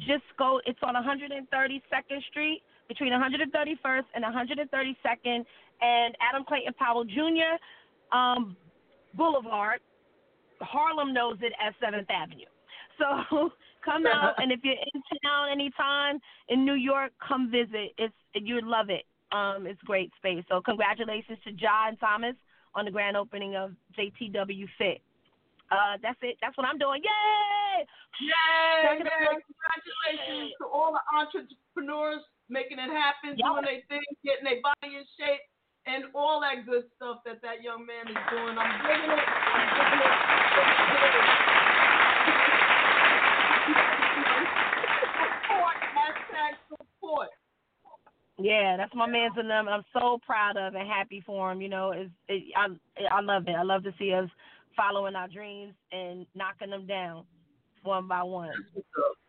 just 0.08 0.24
go. 0.38 0.62
It's 0.66 0.80
on 0.84 0.94
132nd 0.94 2.24
Street 2.30 2.62
between 2.88 3.12
131st 3.12 4.04
and 4.14 4.24
132nd 4.24 5.46
and 5.82 6.16
Adam 6.22 6.46
Clayton 6.48 6.74
Powell 6.78 7.04
Jr. 7.04 7.58
Um, 8.16 8.56
Boulevard. 9.16 9.80
Harlem 10.62 11.14
knows 11.14 11.38
it 11.42 11.54
as 11.66 11.74
Seventh 11.84 12.10
Avenue. 12.10 12.46
So 13.00 13.50
come 13.84 14.06
out, 14.06 14.36
and 14.38 14.52
if 14.52 14.60
you're 14.64 14.76
in 14.76 15.02
town 15.24 15.50
anytime 15.52 16.20
in 16.50 16.64
New 16.64 16.76
York, 16.76 17.12
come 17.28 17.50
visit. 17.50 17.90
It's 17.98 18.14
you'd 18.36 18.66
love 18.66 18.92
it. 18.92 19.04
Um, 19.36 19.66
it's 19.66 19.82
great 19.82 20.12
space. 20.18 20.44
So 20.48 20.62
congratulations 20.62 21.40
to 21.44 21.54
John 21.54 21.98
Thomas 21.98 22.36
on 22.76 22.86
the 22.86 22.92
grand 22.92 23.18
opening 23.18 23.56
of 23.56 23.72
JTW 23.98 24.68
Fit. 24.78 25.02
Uh, 25.72 25.98
that's 26.02 26.20
it. 26.22 26.38
That's 26.42 26.56
what 26.58 26.68
I'm 26.68 26.78
doing. 26.78 27.02
Yay! 27.04 27.86
Yay, 28.22 29.00
man. 29.00 29.42
Congratulations 29.42 30.54
to 30.60 30.66
all 30.68 30.94
the 30.94 31.02
entrepreneurs 31.18 32.22
making 32.50 32.78
it 32.78 32.92
happen, 32.92 33.34
Yup. 33.38 33.58
doing 33.58 33.66
their 33.66 33.82
thing, 33.90 34.06
getting 34.24 34.46
their 34.46 34.62
body 34.62 34.96
in 34.96 35.06
shape, 35.18 35.42
and 35.88 36.06
all 36.14 36.40
that 36.42 36.66
good 36.66 36.84
stuff 36.96 37.26
that 37.26 37.42
that 37.42 37.64
young 37.64 37.86
man 37.86 38.06
is 38.08 38.18
doing. 38.30 38.56
I'm 38.58 38.72
digging 38.86 39.12
it. 39.12 39.26
I'm 39.26 39.68
digging 39.74 40.04
it. 40.04 40.34
Support. 45.34 45.78
Hashtag 45.98 46.54
support. 46.70 47.30
Yeah, 48.38 48.78
that's 48.78 48.94
my 48.96 49.08
man's 49.08 49.38
in 49.40 49.48
them. 49.48 49.68
I'm 49.68 49.84
so 49.94 50.20
proud 50.26 50.58
of 50.58 50.76
and 50.76 50.88
happy 50.88 51.24
for 51.26 51.52
him. 51.52 51.62
You 51.62 51.70
know, 51.70 51.92
it's, 51.92 52.12
it, 52.28 52.44
I 52.56 52.68
I 53.10 53.22
love 53.22 53.48
it. 53.48 53.56
I 53.56 53.64
love 53.64 53.84
to 53.84 53.94
see 53.98 54.14
us 54.14 54.30
following 54.76 55.16
our 55.16 55.28
dreams 55.28 55.74
and 55.92 56.26
knocking 56.36 56.70
them 56.70 56.86
down 56.86 57.26
one 57.84 58.08
by 58.08 58.24
one. 58.24 58.52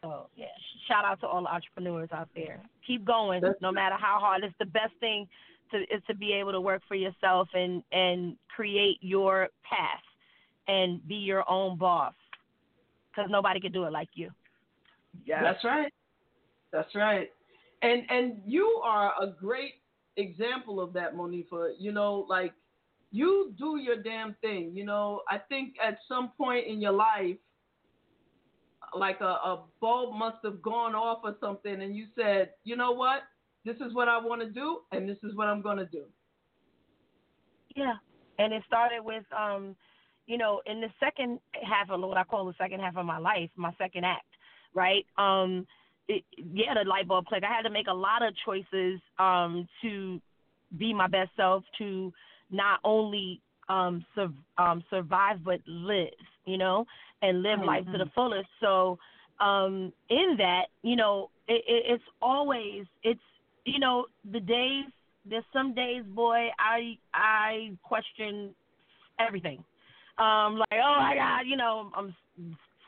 So 0.02 0.28
yeah, 0.36 0.46
shout 0.88 1.04
out 1.04 1.20
to 1.20 1.26
all 1.26 1.42
the 1.42 1.48
entrepreneurs 1.48 2.08
out 2.12 2.28
there. 2.34 2.60
Keep 2.86 3.04
going, 3.04 3.42
no 3.60 3.72
matter 3.72 3.96
how 3.98 4.18
hard. 4.20 4.44
It's 4.44 4.54
the 4.58 4.66
best 4.66 4.92
thing 5.00 5.26
to 5.70 5.78
is 5.78 6.02
to 6.06 6.14
be 6.14 6.32
able 6.32 6.52
to 6.52 6.60
work 6.60 6.82
for 6.86 6.94
yourself 6.94 7.48
and 7.54 7.82
and 7.92 8.36
create 8.54 8.98
your 9.00 9.48
path 9.68 10.02
and 10.68 11.06
be 11.06 11.16
your 11.16 11.48
own 11.50 11.78
boss. 11.78 12.14
Because 13.10 13.30
nobody 13.30 13.60
can 13.60 13.72
do 13.72 13.84
it 13.84 13.92
like 13.92 14.08
you. 14.14 14.30
Yes. 15.24 15.40
That's 15.42 15.64
right. 15.64 15.92
That's 16.72 16.94
right. 16.94 17.30
And 17.82 18.02
and 18.10 18.40
you 18.44 18.80
are 18.84 19.12
a 19.20 19.28
great 19.28 19.74
example 20.16 20.80
of 20.80 20.92
that, 20.94 21.14
Monifah. 21.14 21.74
You 21.78 21.92
know, 21.92 22.26
like 22.28 22.52
you 23.14 23.54
do 23.56 23.78
your 23.78 24.02
damn 24.02 24.34
thing. 24.40 24.72
You 24.74 24.84
know, 24.84 25.20
I 25.30 25.38
think 25.38 25.74
at 25.82 25.98
some 26.08 26.32
point 26.36 26.66
in 26.66 26.80
your 26.80 26.92
life, 26.92 27.36
like 28.92 29.20
a, 29.20 29.24
a 29.24 29.62
bulb 29.80 30.16
must 30.16 30.38
have 30.42 30.60
gone 30.60 30.96
off 30.96 31.20
or 31.22 31.36
something, 31.40 31.80
and 31.82 31.94
you 31.94 32.06
said, 32.16 32.50
you 32.64 32.74
know 32.74 32.90
what, 32.90 33.22
this 33.64 33.76
is 33.76 33.94
what 33.94 34.08
I 34.08 34.18
want 34.18 34.42
to 34.42 34.50
do, 34.50 34.80
and 34.90 35.08
this 35.08 35.18
is 35.22 35.34
what 35.36 35.46
I'm 35.46 35.62
going 35.62 35.78
to 35.78 35.86
do. 35.86 36.02
Yeah, 37.76 37.94
and 38.40 38.52
it 38.52 38.64
started 38.66 39.04
with, 39.04 39.24
um, 39.36 39.76
you 40.26 40.36
know, 40.36 40.60
in 40.66 40.80
the 40.80 40.88
second 40.98 41.38
half 41.62 41.90
of 41.90 42.00
what 42.00 42.16
I 42.16 42.24
call 42.24 42.46
the 42.46 42.54
second 42.58 42.80
half 42.80 42.96
of 42.96 43.06
my 43.06 43.18
life, 43.18 43.50
my 43.54 43.72
second 43.78 44.04
act, 44.04 44.26
right? 44.74 45.06
Um, 45.18 45.68
it, 46.08 46.24
yeah, 46.36 46.74
the 46.74 46.88
light 46.88 47.06
bulb 47.06 47.26
click. 47.26 47.44
I 47.44 47.52
had 47.52 47.62
to 47.62 47.70
make 47.70 47.86
a 47.86 47.94
lot 47.94 48.26
of 48.26 48.34
choices 48.44 49.00
um, 49.20 49.68
to 49.82 50.20
be 50.76 50.92
my 50.92 51.06
best 51.06 51.30
self, 51.36 51.62
to 51.78 52.12
not 52.54 52.80
only 52.84 53.40
um, 53.68 54.04
sur- 54.14 54.32
um, 54.58 54.84
survive 54.90 55.44
but 55.44 55.60
live, 55.66 56.08
you 56.44 56.58
know, 56.58 56.86
and 57.22 57.42
live 57.42 57.58
mm-hmm. 57.58 57.68
life 57.68 57.84
to 57.92 57.98
the 57.98 58.10
fullest. 58.14 58.48
So 58.60 58.98
um, 59.40 59.92
in 60.10 60.36
that, 60.38 60.66
you 60.82 60.96
know, 60.96 61.30
it, 61.48 61.64
it, 61.66 61.84
it's 61.94 62.04
always 62.22 62.84
it's 63.02 63.20
you 63.64 63.78
know 63.78 64.06
the 64.32 64.40
days. 64.40 64.84
There's 65.26 65.44
some 65.54 65.74
days, 65.74 66.02
boy, 66.14 66.48
I 66.58 66.98
I 67.14 67.72
question 67.82 68.54
everything. 69.18 69.64
Um, 70.18 70.58
like 70.58 70.68
oh 70.72 70.96
my 71.00 71.14
God, 71.16 71.40
you 71.46 71.56
know, 71.56 71.90
I'm 71.96 72.14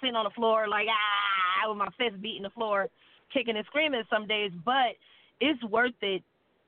sitting 0.00 0.14
on 0.14 0.24
the 0.24 0.30
floor 0.30 0.68
like 0.68 0.86
ah 0.88 1.68
with 1.68 1.78
my 1.78 1.88
fist 1.98 2.20
beating 2.20 2.42
the 2.42 2.50
floor, 2.50 2.88
kicking 3.32 3.56
and 3.56 3.66
screaming 3.66 4.02
some 4.10 4.26
days, 4.26 4.52
but 4.64 4.96
it's 5.40 5.62
worth 5.64 5.92
it 6.02 6.22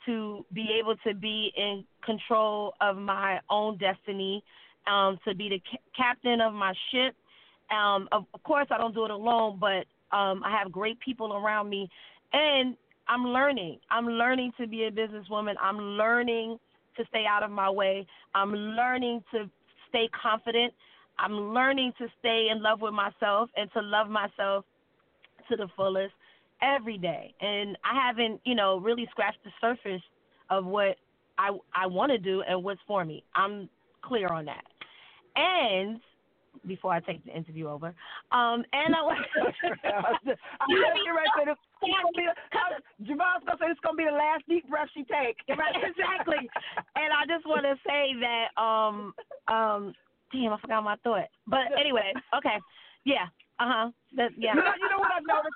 to 0.09 0.44
be 0.55 0.70
able 0.80 0.97
to 1.06 1.14
be 1.14 1.52
in 1.55 1.85
control 2.05 2.72
of 2.80 2.97
my 2.97 3.39
own 3.51 3.76
destiny, 3.76 4.43
um, 4.90 5.18
to 5.28 5.35
be 5.35 5.51
the 5.51 5.62
ca- 5.70 5.82
captain 5.94 6.40
of 6.40 6.55
my 6.55 6.72
ship. 6.90 7.14
Um, 7.70 8.09
of, 8.10 8.24
of 8.32 8.43
course, 8.43 8.66
I 8.70 8.78
don't 8.78 8.94
do 8.94 9.05
it 9.05 9.10
alone, 9.10 9.59
but 9.60 9.85
um, 10.16 10.43
I 10.43 10.56
have 10.59 10.72
great 10.72 10.98
people 11.01 11.35
around 11.35 11.68
me, 11.68 11.90
and 12.32 12.74
I'm 13.06 13.24
learning. 13.24 13.78
I'm 13.90 14.06
learning 14.06 14.52
to 14.59 14.66
be 14.66 14.85
a 14.85 14.90
businesswoman. 14.90 15.55
I'm 15.60 15.78
learning 15.78 16.59
to 16.97 17.05
stay 17.10 17.24
out 17.28 17.43
of 17.43 17.51
my 17.51 17.68
way. 17.68 18.06
I'm 18.35 18.52
learning 18.52 19.22
to 19.32 19.51
stay 19.90 20.09
confident. 20.20 20.72
I'm 21.18 21.32
learning 21.52 21.93
to 21.98 22.06
stay 22.18 22.48
in 22.51 22.62
love 22.62 22.80
with 22.80 22.94
myself 22.94 23.51
and 23.56 23.70
to 23.72 23.82
love 23.82 24.09
myself 24.09 24.64
to 25.51 25.56
the 25.56 25.68
fullest 25.76 26.14
every 26.62 26.98
day. 26.98 27.35
And 27.40 27.76
I 27.85 28.01
haven't, 28.06 28.40
you 28.44 28.55
know, 28.55 28.78
really 28.78 29.06
scratched 29.10 29.43
the 29.44 29.51
surface 29.60 30.02
of 30.51 30.64
what 30.64 30.97
I 31.39 31.51
I 31.74 31.86
want 31.86 32.12
to 32.12 32.18
do 32.18 32.43
and 32.48 32.62
what's 32.62 32.80
for 32.86 33.05
me. 33.05 33.24
I'm 33.35 33.68
clear 34.02 34.28
on 34.28 34.47
that. 34.47 34.64
And 35.36 36.01
before 36.66 36.93
I 36.93 37.01
take 37.01 37.24
the 37.24 37.36
interview 37.36 37.68
over, 37.68 37.94
um, 38.32 38.64
and 38.72 38.94
I 38.94 39.02
want 39.02 39.18
to. 39.35 39.70
I'm 39.70 40.76
right 41.14 41.28
there. 41.44 41.52
It's 41.52 41.60
gonna 41.80 42.10
be, 42.16 42.26
JaVonne's 43.06 43.44
gonna 43.47 43.59
say 43.60 43.66
it's 43.70 43.80
gonna 43.80 43.97
be 43.97 44.05
the 44.05 44.12
last 44.12 44.43
deep 44.48 44.68
breath 44.68 44.89
she 44.94 45.05
takes. 45.05 45.43
Right, 45.59 45.74
exactly. 45.76 46.48
and 46.97 47.10
I 47.12 47.26
just 47.26 47.47
want 47.47 47.64
to 47.64 47.74
say 47.86 48.14
that, 48.20 48.51
um, 48.60 49.14
um, 49.48 49.93
damn, 50.32 50.52
I 50.52 50.60
forgot 50.60 50.85
my 50.85 50.97
thought. 51.05 51.28
But 51.47 51.70
anyway, 51.80 52.12
okay, 52.36 52.59
yeah, 53.05 53.26
uh 53.60 53.66
huh, 53.68 53.90
yeah. 54.16 54.28
You 54.39 54.55
know, 54.55 54.72
you 54.80 54.89
know 54.90 54.98
what 54.98 55.12
I've 55.14 55.26
noticed? 55.26 55.55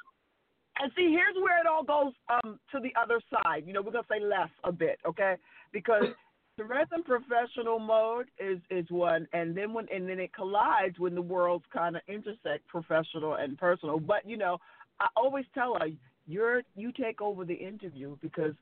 And 0.78 0.90
see, 0.96 1.10
here's 1.10 1.36
where 1.36 1.60
it 1.60 1.66
all 1.66 1.84
goes 1.84 2.12
um, 2.30 2.58
to 2.72 2.80
the 2.80 2.92
other 3.00 3.20
side. 3.30 3.64
You 3.66 3.72
know, 3.72 3.82
we're 3.82 3.92
gonna 3.92 4.06
say 4.10 4.24
less 4.24 4.48
a 4.64 4.72
bit, 4.72 4.98
okay? 5.06 5.36
Because 5.72 6.04
the 6.58 6.64
in 6.64 7.02
professional 7.02 7.78
mode 7.78 8.26
is 8.38 8.58
is 8.70 8.86
one, 8.90 9.26
and 9.32 9.56
then 9.56 9.72
when 9.72 9.86
and 9.94 10.08
then 10.08 10.18
it 10.18 10.32
collides 10.34 10.98
when 10.98 11.14
the 11.14 11.22
worlds 11.22 11.64
kind 11.72 11.96
of 11.96 12.02
intersect, 12.08 12.66
professional 12.68 13.34
and 13.34 13.58
personal. 13.58 13.98
But 13.98 14.26
you 14.28 14.36
know, 14.36 14.58
I 15.00 15.08
always 15.16 15.44
tell 15.54 15.74
her, 15.78 15.88
you're 16.26 16.62
you 16.74 16.92
take 16.92 17.20
over 17.20 17.44
the 17.44 17.54
interview 17.54 18.16
because 18.22 18.54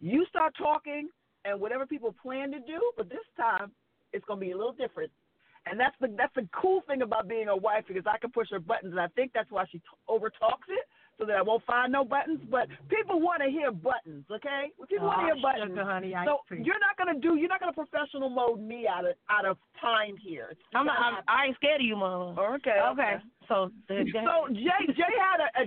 you 0.00 0.26
start 0.28 0.54
talking 0.58 1.08
and 1.44 1.60
whatever 1.60 1.86
people 1.86 2.14
plan 2.20 2.50
to 2.52 2.58
do, 2.60 2.92
but 2.96 3.08
this 3.08 3.18
time 3.36 3.70
it's 4.12 4.24
gonna 4.24 4.40
be 4.40 4.50
a 4.50 4.56
little 4.56 4.72
different. 4.72 5.10
And 5.66 5.78
that's 5.78 5.94
the 6.00 6.08
that's 6.18 6.34
the 6.34 6.48
cool 6.60 6.82
thing 6.88 7.02
about 7.02 7.28
being 7.28 7.46
a 7.46 7.56
wife 7.56 7.84
because 7.86 8.04
I 8.06 8.18
can 8.18 8.32
push 8.32 8.48
her 8.50 8.58
buttons, 8.58 8.92
and 8.92 9.00
I 9.00 9.06
think 9.08 9.32
that's 9.32 9.50
why 9.50 9.64
she 9.70 9.78
t- 9.78 9.84
over 10.08 10.28
talks 10.28 10.66
it 10.68 10.86
so 11.22 11.26
that 11.26 11.36
I 11.36 11.42
won't 11.42 11.64
find 11.64 11.92
no 11.92 12.04
buttons. 12.04 12.40
But 12.50 12.66
people 12.90 13.20
want 13.20 13.42
to 13.42 13.50
hear 13.50 13.70
buttons, 13.70 14.26
okay? 14.30 14.74
People 14.90 15.06
oh, 15.06 15.14
want 15.14 15.20
to 15.20 15.26
hear 15.30 15.38
buttons. 15.42 15.78
Sugar, 15.78 15.84
honey, 15.84 16.14
so 16.26 16.42
you're 16.50 16.82
not 16.82 16.98
gonna 16.98 17.18
do, 17.18 17.36
you're 17.38 17.48
not 17.48 17.60
gonna 17.60 17.72
professional 17.72 18.28
mode 18.28 18.60
me 18.60 18.86
out 18.90 19.06
of 19.06 19.14
out 19.30 19.46
of 19.46 19.56
time 19.80 20.16
here. 20.18 20.52
I'm 20.74 20.86
not. 20.86 20.98
I'm, 20.98 21.22
I 21.28 21.46
ain't 21.46 21.56
scared 21.56 21.80
of 21.80 21.86
you, 21.86 21.96
mama. 21.96 22.34
Okay. 22.58 22.78
Okay. 22.92 23.14
So 23.46 23.70
the, 23.88 24.04
so 24.10 24.52
Jay 24.52 24.82
Jay 24.92 25.14
had 25.14 25.38
a, 25.38 25.48
a 25.62 25.66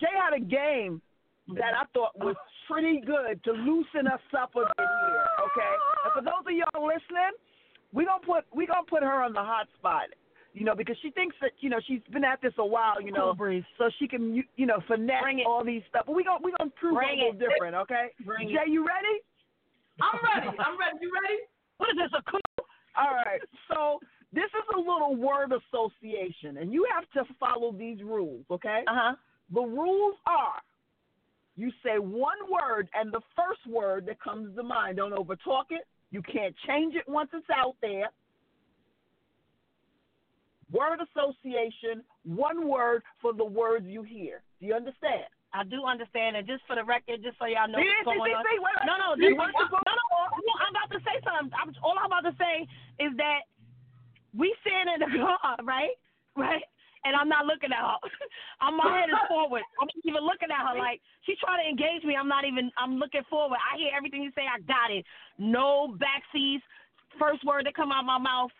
Jay 0.00 0.14
had 0.16 0.32
a 0.32 0.40
game 0.40 1.02
that 1.48 1.76
I 1.76 1.84
thought 1.92 2.16
was 2.16 2.36
pretty 2.70 3.02
good 3.04 3.44
to 3.44 3.52
loosen 3.52 4.08
us 4.08 4.24
up 4.32 4.56
a 4.56 4.64
bit 4.64 4.72
here. 4.80 5.26
Okay. 5.44 5.74
And 6.04 6.12
for 6.16 6.22
those 6.24 6.48
of 6.48 6.52
y'all 6.56 6.86
listening, 6.86 7.36
we 7.92 8.06
gonna 8.06 8.24
put 8.24 8.44
we 8.54 8.66
gonna 8.66 8.88
put 8.88 9.02
her 9.02 9.22
on 9.22 9.34
the 9.34 9.44
hot 9.44 9.68
spot 9.76 10.08
you 10.54 10.64
know, 10.64 10.74
because 10.74 10.96
she 11.02 11.10
thinks 11.10 11.34
that 11.42 11.50
you 11.58 11.68
know 11.68 11.80
she's 11.84 12.00
been 12.12 12.24
at 12.24 12.40
this 12.40 12.52
a 12.58 12.64
while, 12.64 13.02
you 13.02 13.10
know, 13.10 13.34
cool 13.36 13.60
so 13.76 13.90
she 13.98 14.06
can 14.06 14.32
you, 14.34 14.44
you 14.56 14.66
know 14.66 14.78
finesse 14.86 15.42
all 15.46 15.64
these 15.64 15.82
stuff. 15.88 16.04
But 16.06 16.14
we 16.14 16.22
gonna 16.22 16.38
we 16.42 16.54
gonna 16.56 16.70
prove 16.78 16.94
Bring 16.94 17.18
a 17.18 17.24
little 17.26 17.40
it. 17.40 17.48
different, 17.50 17.74
okay? 17.74 18.14
Bring 18.24 18.48
Jay, 18.48 18.62
it. 18.64 18.70
you 18.70 18.86
ready? 18.86 19.18
I'm 20.00 20.20
ready. 20.22 20.56
I'm 20.58 20.78
ready. 20.78 20.98
You 21.02 21.10
ready? 21.12 21.40
What 21.78 21.90
is 21.90 21.96
this 21.98 22.12
a 22.16 22.30
coup? 22.30 22.38
All 22.96 23.14
right. 23.26 23.40
So 23.68 23.98
this 24.32 24.44
is 24.44 24.66
a 24.76 24.78
little 24.78 25.16
word 25.16 25.50
association, 25.50 26.58
and 26.58 26.72
you 26.72 26.86
have 26.94 27.04
to 27.18 27.34
follow 27.38 27.72
these 27.72 28.00
rules, 28.02 28.44
okay? 28.50 28.84
Uh 28.86 28.94
huh. 28.94 29.14
The 29.52 29.60
rules 29.60 30.14
are. 30.26 30.62
You 31.56 31.70
say 31.84 31.98
one 31.98 32.38
word, 32.50 32.88
and 32.94 33.12
the 33.12 33.20
first 33.36 33.60
word 33.68 34.06
that 34.06 34.20
comes 34.20 34.54
to 34.56 34.62
mind. 34.62 34.98
Don't 34.98 35.12
overtalk 35.12 35.70
it. 35.70 35.82
You 36.12 36.22
can't 36.22 36.54
change 36.68 36.94
it 36.94 37.08
once 37.08 37.30
it's 37.32 37.46
out 37.50 37.74
there 37.82 38.10
word 40.72 41.00
association, 41.00 42.04
one 42.24 42.68
word 42.68 43.02
for 43.20 43.32
the 43.32 43.44
words 43.44 43.86
you 43.88 44.02
hear. 44.02 44.42
Do 44.60 44.66
you 44.66 44.74
understand? 44.74 45.28
I 45.54 45.62
do 45.62 45.86
understand, 45.86 46.34
and 46.34 46.42
just 46.46 46.66
for 46.66 46.74
the 46.74 46.82
record, 46.82 47.22
just 47.22 47.38
so 47.38 47.46
y'all 47.46 47.70
know 47.70 47.78
what's 48.02 48.18
going 48.18 48.34
on. 48.34 48.42
No, 48.90 48.94
no, 48.98 49.08
see, 49.14 49.30
no, 49.38 49.46
no, 49.46 49.94
no, 49.94 50.52
I'm 50.58 50.74
about 50.74 50.90
to 50.90 51.00
say 51.06 51.16
something. 51.22 51.54
I'm, 51.54 51.70
all 51.78 51.94
I'm 51.94 52.10
about 52.10 52.26
to 52.26 52.34
say 52.34 52.66
is 52.98 53.14
that 53.22 53.46
we 54.34 54.50
sitting 54.66 54.90
in 54.90 55.00
the 55.06 55.10
car, 55.14 55.54
right? 55.62 55.94
Right? 56.34 56.66
And 57.06 57.14
I'm 57.14 57.30
not 57.30 57.46
looking 57.46 57.70
at 57.70 57.78
her. 57.78 58.02
I'm 58.64 58.74
my 58.74 58.90
head 58.90 59.14
is 59.14 59.22
forward. 59.30 59.62
I'm 59.78 59.86
not 59.86 60.02
even 60.02 60.26
looking 60.26 60.50
at 60.50 60.58
her 60.58 60.74
like 60.74 60.98
she's 61.22 61.38
trying 61.38 61.62
to 61.62 61.68
engage 61.70 62.02
me. 62.02 62.18
I'm 62.18 62.26
not 62.26 62.42
even. 62.42 62.74
I'm 62.74 62.98
looking 62.98 63.22
forward. 63.30 63.62
I 63.62 63.78
hear 63.78 63.94
everything 63.94 64.26
you 64.26 64.34
say. 64.34 64.50
I 64.50 64.58
got 64.66 64.90
it. 64.90 65.06
No 65.38 65.94
backseats. 65.94 66.66
First 67.14 67.46
word 67.46 67.70
that 67.70 67.78
come 67.78 67.94
out 67.94 68.02
my 68.02 68.18
mouth 68.18 68.50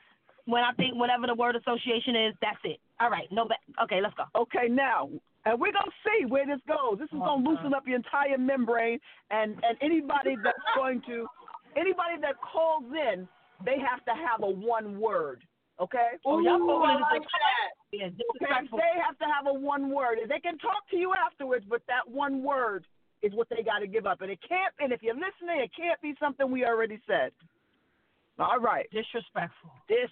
when 0.46 0.62
I 0.62 0.72
think 0.72 0.94
whatever 0.96 1.26
the 1.26 1.34
word 1.34 1.56
association 1.56 2.16
is, 2.16 2.34
that's 2.40 2.58
it. 2.64 2.78
All 3.00 3.10
right, 3.10 3.28
no 3.30 3.46
back. 3.46 3.60
Okay, 3.82 4.00
let's 4.02 4.14
go. 4.14 4.24
Okay, 4.36 4.68
now 4.68 5.08
and 5.46 5.60
we're 5.60 5.72
gonna 5.72 5.92
see 6.04 6.26
where 6.26 6.46
this 6.46 6.60
goes. 6.66 6.98
This 6.98 7.08
is 7.12 7.20
oh, 7.20 7.36
gonna 7.36 7.48
loosen 7.48 7.74
up 7.74 7.84
your 7.86 7.96
entire 7.96 8.38
membrane, 8.38 8.98
and 9.30 9.52
and 9.62 9.76
anybody 9.82 10.36
that's 10.42 10.58
going 10.76 11.02
to, 11.06 11.26
anybody 11.76 12.16
that 12.22 12.34
calls 12.40 12.84
in, 12.92 13.28
they 13.64 13.76
have 13.78 14.04
to 14.06 14.12
have 14.12 14.42
a 14.42 14.50
one 14.50 14.98
word. 14.98 15.44
Okay. 15.80 16.16
Oh, 16.24 16.40
y'all 16.40 16.80
like 16.80 17.22
that. 17.22 17.72
Yeah, 17.94 18.06
okay. 18.06 18.66
They 18.72 18.98
have 19.06 19.16
to 19.18 19.24
have 19.24 19.46
a 19.46 19.54
one 19.54 19.94
word. 19.94 20.18
They 20.28 20.40
can 20.40 20.58
talk 20.58 20.82
to 20.90 20.96
you 20.96 21.12
afterwards, 21.14 21.64
but 21.68 21.80
that 21.86 22.02
one 22.10 22.42
word 22.42 22.86
is 23.22 23.32
what 23.34 23.46
they 23.48 23.62
got 23.62 23.78
to 23.80 23.86
give 23.86 24.04
up. 24.04 24.20
And 24.20 24.32
it 24.32 24.40
can't. 24.48 24.74
And 24.80 24.92
if 24.92 25.00
you're 25.00 25.14
listening, 25.14 25.62
it 25.62 25.70
can't 25.78 26.00
be 26.02 26.12
something 26.18 26.50
we 26.50 26.64
already 26.64 26.98
said. 27.06 27.30
All 28.36 28.58
right. 28.58 28.90
Disrespectful. 28.90 29.70
This 29.88 30.10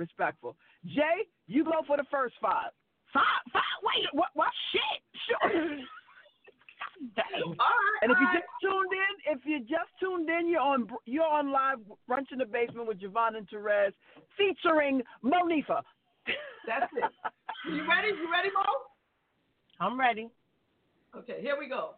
respectful. 0.00 0.56
Jay, 0.84 1.28
you 1.46 1.62
go 1.62 1.84
for 1.86 1.96
the 1.96 2.08
first 2.10 2.34
five. 2.40 2.72
Five, 3.12 3.44
five. 3.52 3.62
Wait, 3.84 4.06
what? 4.12 4.28
What? 4.34 4.48
Shit. 4.72 5.00
Sure. 5.28 5.76
And 8.02 8.12
if 8.12 8.18
you 8.20 8.26
just 8.32 8.44
tuned 8.60 8.92
in, 8.92 9.32
if 9.32 9.40
you 9.46 9.60
just 9.60 9.88
tuned 9.98 10.28
in, 10.28 10.48
you're 10.48 10.60
on 10.60 10.86
you're 11.06 11.24
on 11.24 11.50
live 11.50 11.78
brunch 12.08 12.30
in 12.30 12.38
the 12.38 12.44
basement 12.44 12.88
with 12.88 13.00
JaVonne 13.00 13.38
and 13.38 13.48
Terez, 13.48 13.92
featuring 14.36 15.00
Monifah. 15.24 15.80
That's 16.66 16.92
it. 16.96 17.04
You 17.66 17.86
ready? 17.88 18.08
You 18.08 18.30
ready, 18.32 18.48
Mo? 18.54 18.64
I'm 19.80 20.00
ready. 20.00 20.30
Okay, 21.14 21.38
here 21.42 21.56
we 21.58 21.68
go. 21.68 21.94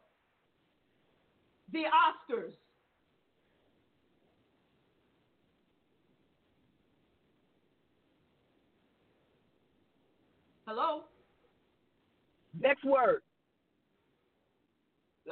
The 1.72 1.84
Oscars. 1.84 2.54
Hello? 10.66 11.02
Next 12.58 12.84
word. 12.84 13.22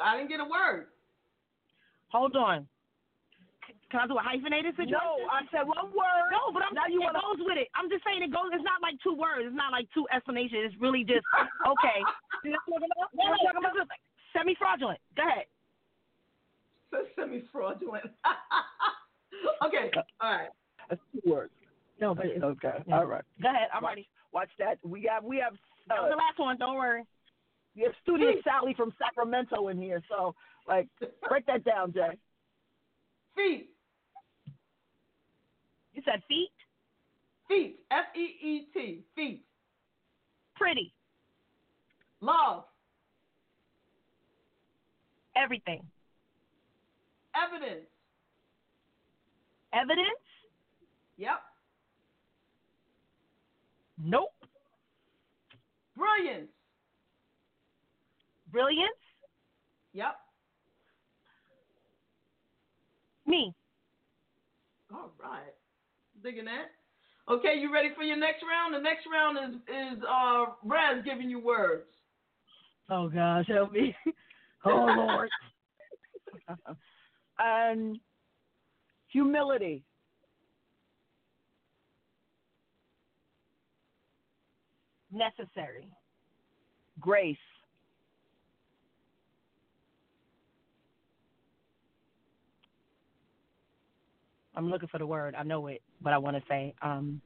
I 0.01 0.17
didn't 0.17 0.31
get 0.31 0.41
a 0.41 0.45
word. 0.45 0.87
Hold 2.09 2.35
on. 2.37 2.67
Can 3.91 4.01
I 4.01 4.07
do 4.07 4.19
a 4.19 4.23
hyphenated 4.23 4.75
situation? 4.75 4.95
No, 4.99 5.27
I 5.31 5.43
said 5.51 5.67
one 5.67 5.91
word. 5.91 6.27
No, 6.31 6.51
but 6.55 6.63
I'm 6.63 6.75
Now 6.75 6.87
you 6.87 7.03
it 7.03 7.05
wanna- 7.05 7.21
goes 7.21 7.39
with 7.45 7.59
it. 7.59 7.69
I'm 7.75 7.91
just 7.91 8.05
saying 8.05 8.23
it 8.23 8.31
goes. 8.33 8.51
It's 8.53 8.63
not 8.65 8.81
like 8.83 8.95
two 9.03 9.15
words. 9.15 9.47
It's 9.47 9.55
not 9.55 9.73
like 9.73 9.91
two 9.93 10.07
explanations. 10.11 10.73
It's 10.73 10.81
really 10.81 11.03
just 11.05 11.27
okay. 11.67 11.99
See 12.43 12.55
what 12.67 12.83
I'm 12.83 13.63
talking 13.63 13.81
about? 13.83 13.89
Semi 14.33 14.55
fraudulent. 14.55 15.01
Go 15.17 15.27
ahead. 15.27 15.47
Semi 17.17 17.43
fraudulent. 17.53 18.07
okay, 19.67 19.91
uh, 19.97 20.03
all 20.21 20.33
right. 20.39 20.49
That's 20.89 21.01
two 21.13 21.31
words. 21.31 21.53
No, 22.01 22.15
but 22.15 22.27
it's, 22.27 22.43
Okay. 22.43 22.83
yeah. 22.87 22.97
All 22.97 23.07
right. 23.07 23.25
go 23.43 23.49
ahead. 23.51 23.69
I'm 23.75 23.83
Watch- 23.83 23.91
ready. 23.91 24.09
Watch 24.33 24.51
that. 24.59 24.79
We 24.85 25.09
have 25.13 25.25
we 25.25 25.39
have 25.39 25.55
That 25.89 26.01
was 26.01 26.07
uh, 26.07 26.11
the 26.11 26.17
last 26.17 26.39
one. 26.39 26.57
Don't 26.59 26.77
worry. 26.77 27.03
we 27.75 27.83
have 27.83 27.93
Studio 28.03 28.33
Sally 28.45 28.75
from 28.75 28.93
Sacramento 28.99 29.69
in 29.69 29.81
here. 29.81 30.03
So 30.09 30.35
like 30.69 30.89
break 31.29 31.47
that 31.47 31.65
down, 31.65 31.93
Jay. 31.93 32.17
Feet. 33.35 33.71
You 35.95 36.03
said 36.05 36.23
feet. 36.29 36.51
Feet. 37.49 37.81
F 37.91 38.05
E 38.17 38.47
E 38.47 38.67
T. 38.73 39.03
Feet. 39.17 39.45
Pretty. 40.55 40.93
Love. 42.21 42.65
Everything. 45.37 45.83
Evidence. 47.35 47.87
Evidence. 49.73 50.27
Yep. 51.17 51.41
Nope. 54.03 54.31
Brilliance. 55.97 56.49
Brilliance. 58.51 58.89
Yep. 59.93 60.17
Me. 63.27 63.55
All 64.93 65.11
right. 65.23 65.55
Digging 66.23 66.47
that. 66.47 66.71
Okay, 67.33 67.55
you 67.61 67.73
ready 67.73 67.91
for 67.95 68.03
your 68.03 68.17
next 68.17 68.43
round? 68.43 68.75
The 68.75 68.81
next 68.81 69.07
round 69.11 69.39
is 69.39 69.61
is 69.69 70.03
uh 70.03 70.47
Raz 70.65 71.05
giving 71.05 71.31
you 71.31 71.39
words. 71.39 71.85
Oh 72.91 73.09
gosh, 73.09 73.47
help 73.49 73.73
me. 73.73 73.95
oh 74.65 74.87
Lord. 74.97 75.29
and 77.39 77.99
humility. 79.09 79.85
Necessary. 85.13 85.89
Grace. 87.01 87.37
I'm 94.55 94.71
looking 94.71 94.89
for 94.89 94.99
the 94.99 95.07
word. 95.07 95.35
I 95.35 95.43
know 95.43 95.67
it, 95.69 95.83
but 96.03 96.13
I 96.13 96.19
want 96.19 96.37
to 96.37 96.43
say 96.49 96.75
um 96.83 97.21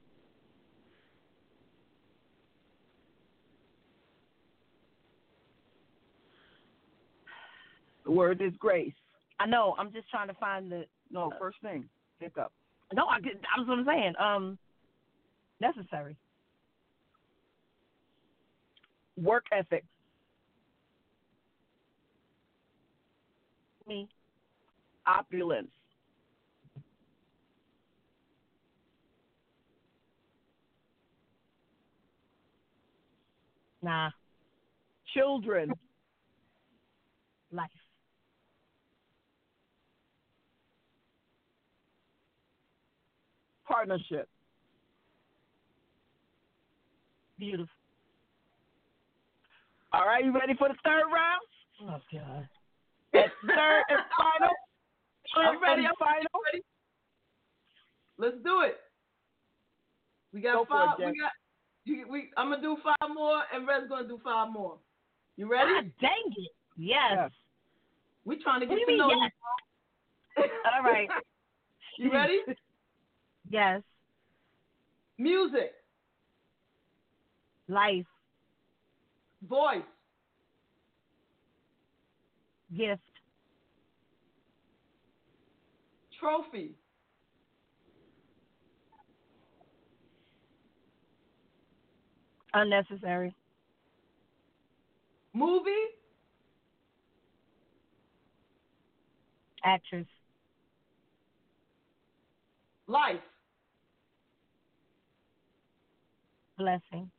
The 8.05 8.11
word 8.11 8.41
is 8.41 8.53
grace. 8.59 8.93
I 9.39 9.47
know. 9.47 9.75
I'm 9.77 9.91
just 9.91 10.09
trying 10.09 10.27
to 10.27 10.33
find 10.35 10.71
the 10.71 10.85
No, 11.09 11.31
first 11.39 11.57
thing. 11.61 11.89
Hiccup. 12.19 12.51
No, 12.93 13.07
I 13.07 13.19
get- 13.19 13.41
that's 13.41 13.67
what 13.67 13.79
I'm 13.79 13.85
saying. 13.85 14.13
Um 14.19 14.57
necessary. 15.59 16.15
Work 19.17 19.45
ethic. 19.51 19.85
Me. 23.87 24.09
Opulence. 25.07 25.67
Nah. 33.81 34.09
Children. 35.13 35.71
Life. 37.51 37.69
Partnership. 43.67 44.27
Beautiful. 47.37 47.84
All 49.95 50.05
right, 50.05 50.25
you 50.25 50.33
ready 50.33 50.53
for 50.55 50.67
the 50.67 50.75
third 50.83 51.03
round? 51.07 51.41
Oh 51.83 52.01
God. 52.11 52.49
Third 53.13 53.83
and 53.87 53.99
final. 54.17 54.53
I'm 55.37 55.61
ready. 55.63 55.85
And 55.85 55.87
I'm 55.87 55.95
final. 55.97 56.27
ready. 56.51 56.63
Let's 58.17 58.35
do 58.43 58.61
it. 58.61 58.75
We 60.33 60.41
got 60.41 60.53
Go 60.53 60.65
for 60.65 60.83
it, 60.83 60.87
five. 60.87 60.97
We 60.99 61.05
got. 61.05 61.31
You, 61.85 62.05
we, 62.09 62.29
I'm 62.35 62.49
gonna 62.49 62.61
do 62.61 62.75
five 62.83 63.09
more, 63.13 63.43
and 63.53 63.65
Red's 63.65 63.87
gonna 63.87 64.07
do 64.07 64.19
five 64.21 64.51
more. 64.51 64.75
You 65.37 65.49
ready? 65.49 65.71
God 65.73 65.91
dang 66.01 66.33
it. 66.35 66.51
Yes. 66.75 67.11
Yes. 67.15 67.31
We 68.25 68.37
trying 68.43 68.59
to 68.61 68.65
What 68.65 68.77
get 68.77 68.87
do 68.87 68.91
you 68.91 68.97
to 68.97 69.07
mean, 69.07 69.17
know 69.17 69.23
yes? 69.23 69.31
you. 70.37 70.43
All 70.75 70.83
right. 70.83 71.07
you 71.97 72.11
ready? 72.11 72.39
Yes. 73.47 73.83
Music, 75.19 75.71
Life. 77.67 78.07
Voice, 79.43 79.81
Gift. 82.75 83.01
trophy, 86.19 86.71
Unnecessary. 92.53 93.35
movie, 95.33 95.71
Actress. 99.63 100.07
life, 102.87 103.19
Blessing. 106.57 107.11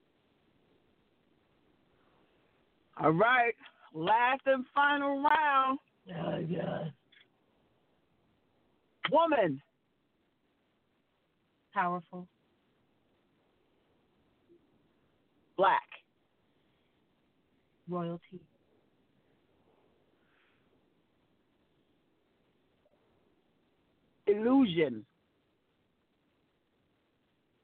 All 3.03 3.13
right. 3.13 3.55
Last 3.95 4.43
and 4.47 4.65
final 4.75 5.23
round. 5.23 5.79
Oh 6.11 6.43
God. 6.43 6.93
Woman. 9.11 9.61
Powerful. 11.73 12.27
Black. 15.57 15.83
Royalty. 17.89 18.41
Illusion. 24.27 25.05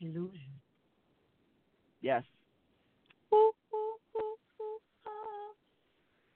Illusion. 0.01 0.41
Yes. 2.01 2.23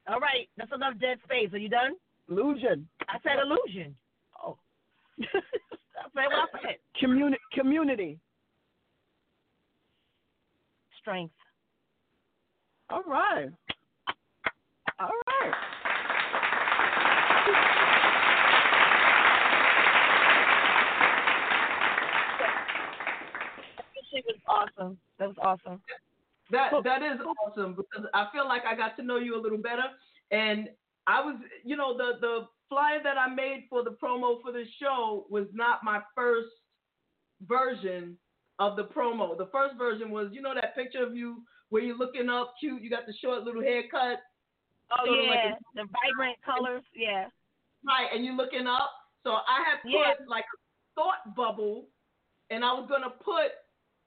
All 0.09 0.20
right. 0.20 0.49
That's 0.57 0.73
enough 0.73 0.95
dead 1.01 1.19
space. 1.24 1.53
Are 1.53 1.59
you 1.59 1.69
done? 1.69 1.93
Illusion. 2.28 2.89
I 3.09 3.19
said 3.23 3.39
illusion. 3.43 3.95
Oh. 4.45 4.57
I 5.20 5.24
said 6.15 6.27
what 6.27 6.49
I 6.55 6.62
said. 6.62 6.77
Communi- 7.03 7.35
community. 7.53 8.19
Strength. 11.01 11.35
All 12.91 13.03
right. 13.03 13.49
All 15.01 15.11
right. 15.27 15.53
That 24.12 24.23
was 24.27 24.69
awesome. 24.78 24.99
That 25.19 25.28
was 25.28 25.37
awesome. 25.43 25.81
That 26.51 26.73
that 26.85 27.02
is 27.02 27.18
awesome 27.20 27.74
because 27.74 28.06
I 28.14 28.28
feel 28.32 28.47
like 28.47 28.64
I 28.64 28.77
got 28.77 28.97
to 28.97 29.02
know 29.02 29.16
you 29.16 29.39
a 29.39 29.43
little 29.43 29.59
better, 29.59 29.82
and 30.31 30.68
I 31.06 31.20
was, 31.20 31.36
you 31.64 31.77
know, 31.77 31.97
the 31.97 32.12
the 32.20 32.47
flyer 32.68 33.01
that 33.02 33.18
I 33.18 33.28
made 33.32 33.66
for 33.68 33.82
the 33.82 33.97
promo 34.02 34.40
for 34.43 34.52
the 34.52 34.64
show 34.81 35.27
was 35.31 35.47
not 35.52 35.82
my 35.82 36.01
first 36.14 36.48
version 37.47 38.16
of 38.59 38.77
the 38.77 38.85
promo. 38.85 39.36
The 39.36 39.48
first 39.52 39.77
version 39.77 40.10
was, 40.10 40.28
you 40.32 40.40
know, 40.40 40.55
that 40.55 40.74
picture 40.74 41.05
of 41.05 41.14
you 41.14 41.43
where 41.68 41.82
you're 41.82 41.97
looking 41.98 42.28
up 42.28 42.55
cute, 42.59 42.82
you 42.82 42.90
got 42.90 43.06
the 43.06 43.14
short 43.20 43.43
little 43.43 43.62
haircut, 43.62 44.20
Oh 44.90 45.02
of 45.02 45.27
like 45.27 45.40
yeah, 45.43 45.52
the 45.74 45.82
vibrant 45.82 46.39
colors. 46.44 46.85
Yeah. 46.94 47.27
right, 47.85 48.09
and 48.14 48.24
you're 48.24 48.36
looking 48.36 48.66
up. 48.66 48.90
So 49.24 49.31
I 49.32 49.64
had 49.68 49.82
put 49.82 49.90
Yeah. 49.90 50.14
like 50.28 50.44
a 50.44 50.59
thought 50.94 51.35
bubble, 51.35 51.89
and 52.51 52.64
I 52.64 52.73
was 52.73 52.89
gonna 52.89 53.10
put 53.10 53.52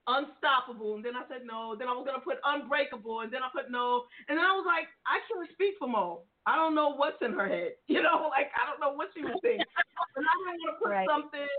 unstoppable, 0.09 0.95
and 0.97 1.05
then 1.05 1.15
I 1.15 1.23
said 1.29 1.45
no. 1.45 1.77
Then 1.77 1.87
I 1.87 1.93
was 1.93 2.05
gonna 2.05 2.25
put 2.25 2.41
unbreakable, 2.41 3.21
and 3.21 3.29
then 3.29 3.45
I 3.45 3.49
put 3.53 3.69
no, 3.69 4.09
and 4.27 4.37
then 4.37 4.45
I 4.45 4.57
was 4.57 4.65
like, 4.65 4.89
I 5.05 5.21
can't 5.29 5.45
speak 5.53 5.77
for 5.77 5.87
Mo. 5.87 6.25
I 6.49 6.57
don't 6.57 6.73
know 6.73 6.97
what's 6.97 7.21
in 7.21 7.33
her 7.33 7.47
head, 7.47 7.77
you 7.87 8.01
know, 8.01 8.27
like 8.33 8.49
I 8.57 8.65
don't 8.65 8.81
know 8.81 8.97
what 8.97 9.13
she 9.13 9.21
was 9.21 9.37
thinking. 9.41 9.61
and 10.17 10.25
I 10.25 10.33
didn't 10.41 10.59
want 10.65 10.73
to 10.73 10.79
put 10.81 10.91
Right. 10.91 11.07
something 11.07 11.49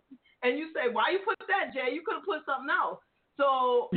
and 0.42 0.58
you 0.58 0.72
say, 0.74 0.90
Why 0.90 1.10
you 1.10 1.20
put 1.24 1.38
that, 1.48 1.72
Jay? 1.72 1.94
You 1.94 2.02
could 2.04 2.16
have 2.16 2.24
put 2.24 2.42
something 2.46 2.70
else. 2.70 3.00
So 3.36 3.88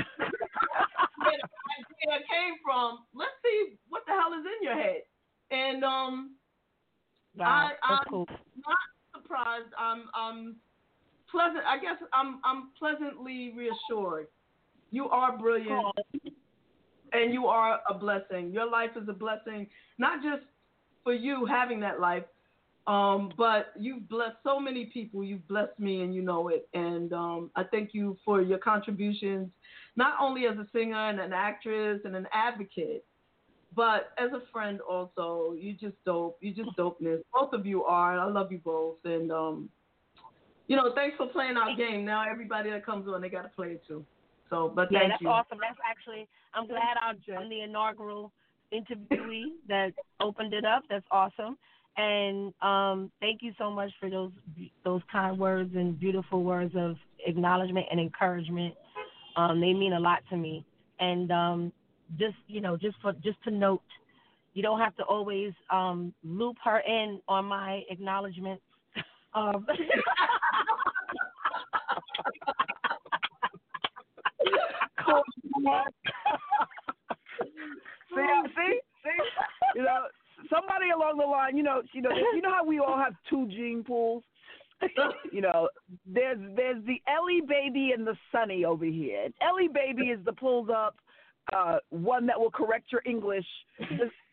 where 1.17 1.39
the 1.39 2.13
idea 2.13 2.25
came 2.29 2.55
from, 2.63 3.05
let's 3.13 3.35
see 3.43 3.75
what 3.89 4.03
the 4.05 4.13
hell 4.13 4.33
is 4.37 4.45
in 4.45 4.59
your 4.63 4.75
head. 4.77 5.01
And 5.51 5.83
um 5.83 6.35
Wow, 7.35 7.71
I, 7.81 7.93
I'm 7.93 8.05
cool. 8.09 8.27
not 8.55 8.77
surprised. 9.15 9.73
I'm 9.77 10.05
I'm 10.13 10.57
pleasant 11.31 11.65
I 11.65 11.79
guess 11.79 11.97
I'm 12.13 12.39
I'm 12.43 12.71
pleasantly 12.77 13.53
reassured. 13.55 14.27
You 14.93 15.09
are 15.09 15.35
brilliant 15.35 15.87
and 17.13 17.33
you 17.33 17.47
are 17.47 17.79
a 17.89 17.95
blessing. 17.95 18.51
Your 18.51 18.69
life 18.69 18.91
is 18.95 19.09
a 19.09 19.13
blessing, 19.13 19.65
not 19.97 20.21
just 20.21 20.43
for 21.03 21.15
you 21.15 21.47
having 21.47 21.79
that 21.79 21.99
life, 21.99 22.25
um, 22.85 23.31
but 23.35 23.73
you've 23.75 24.07
blessed 24.07 24.37
so 24.43 24.59
many 24.59 24.85
people. 24.85 25.23
You've 25.23 25.47
blessed 25.47 25.79
me, 25.79 26.03
and 26.03 26.13
you 26.13 26.21
know 26.21 26.49
it. 26.49 26.69
And 26.75 27.11
um, 27.11 27.49
I 27.55 27.63
thank 27.63 27.95
you 27.95 28.15
for 28.23 28.43
your 28.43 28.59
contributions, 28.59 29.49
not 29.95 30.13
only 30.21 30.45
as 30.45 30.57
a 30.59 30.67
singer 30.71 31.09
and 31.09 31.19
an 31.19 31.33
actress 31.33 32.01
and 32.05 32.15
an 32.15 32.27
advocate, 32.31 33.03
but 33.75 34.11
as 34.19 34.31
a 34.31 34.43
friend 34.51 34.79
also. 34.81 35.55
You 35.57 35.73
just 35.73 35.95
dope. 36.05 36.37
You 36.39 36.53
just 36.53 36.77
dopeness. 36.77 37.23
Both 37.33 37.53
of 37.53 37.65
you 37.65 37.83
are. 37.83 38.11
And 38.11 38.21
I 38.21 38.25
love 38.25 38.51
you 38.51 38.59
both. 38.59 38.97
And 39.05 39.31
um, 39.31 39.69
you 40.67 40.75
know, 40.75 40.91
thanks 40.93 41.17
for 41.17 41.25
playing 41.25 41.57
our 41.57 41.75
game. 41.75 42.05
Now 42.05 42.29
everybody 42.29 42.69
that 42.69 42.85
comes 42.85 43.07
on, 43.07 43.21
they 43.21 43.29
got 43.29 43.41
to 43.41 43.49
play 43.49 43.69
it 43.69 43.83
too. 43.87 44.05
So, 44.53 44.71
but 44.73 44.91
yeah, 44.91 45.07
that's 45.09 45.21
you. 45.21 45.29
awesome. 45.29 45.57
That's 45.59 45.79
actually, 45.83 46.27
I'm 46.53 46.67
glad 46.67 46.95
I'm, 47.01 47.17
I'm 47.35 47.49
the 47.49 47.61
inaugural 47.61 48.31
interviewee 48.71 49.45
that 49.67 49.93
opened 50.21 50.53
it 50.53 50.63
up. 50.63 50.83
That's 50.89 51.05
awesome. 51.09 51.57
And 51.97 52.53
um, 52.61 53.11
thank 53.19 53.41
you 53.41 53.53
so 53.57 53.71
much 53.71 53.91
for 53.99 54.09
those 54.09 54.31
those 54.83 55.01
kind 55.11 55.37
words 55.37 55.71
and 55.75 55.99
beautiful 55.99 56.43
words 56.43 56.73
of 56.75 56.95
acknowledgement 57.25 57.85
and 57.91 57.99
encouragement. 57.99 58.73
Um, 59.35 59.59
they 59.59 59.73
mean 59.73 59.93
a 59.93 59.99
lot 59.99 60.19
to 60.29 60.37
me. 60.37 60.65
And 60.99 61.31
um, 61.31 61.73
just 62.17 62.35
you 62.47 62.61
know, 62.61 62.77
just 62.77 62.95
for 63.01 63.13
just 63.23 63.37
to 63.43 63.51
note, 63.51 63.81
you 64.53 64.63
don't 64.63 64.79
have 64.79 64.95
to 64.97 65.03
always 65.03 65.53
um, 65.71 66.13
loop 66.23 66.57
her 66.63 66.79
in 66.79 67.19
on 67.27 67.45
my 67.45 67.81
acknowledgments. 67.89 68.63
See, 78.15 78.21
see, 78.55 78.79
see. 79.03 79.19
You 79.75 79.83
know, 79.83 80.05
somebody 80.49 80.91
along 80.95 81.17
the 81.17 81.25
line. 81.25 81.57
You 81.57 81.63
know, 81.63 81.81
you 81.93 82.01
know, 82.01 82.11
you 82.11 82.41
know 82.41 82.51
how 82.51 82.63
we 82.63 82.79
all 82.79 82.97
have 82.97 83.13
two 83.29 83.47
gene 83.47 83.83
pools. 83.85 84.23
you 85.31 85.41
know, 85.41 85.69
there's 86.05 86.37
there's 86.55 86.83
the 86.85 87.01
Ellie 87.07 87.41
baby 87.47 87.91
and 87.95 88.05
the 88.05 88.15
Sunny 88.31 88.65
over 88.65 88.85
here. 88.85 89.23
And 89.25 89.33
Ellie 89.41 89.69
baby 89.73 90.09
is 90.09 90.23
the 90.25 90.33
pulled 90.33 90.69
up 90.69 90.95
uh, 91.51 91.77
one 91.89 92.25
that 92.27 92.39
will 92.39 92.51
correct 92.51 92.91
your 92.91 93.01
English 93.05 93.45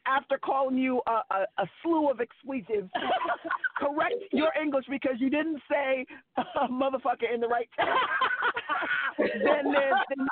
after 0.06 0.38
calling 0.38 0.76
you 0.76 1.01
a, 1.06 1.20
a, 1.34 1.47
a 1.59 1.66
slew 1.82 2.09
of 2.09 2.20
expletives. 2.20 2.90
correct 3.76 4.14
your 4.32 4.51
English 4.60 4.84
because 4.88 5.16
you 5.18 5.30
didn't 5.30 5.60
say 5.70 6.05
uh, 6.36 6.66
motherfucker 6.68 7.32
in 7.32 7.40
the 7.40 7.48
right 7.48 7.68
time. 7.80 7.88
then 9.18 9.72
there's 9.72 10.28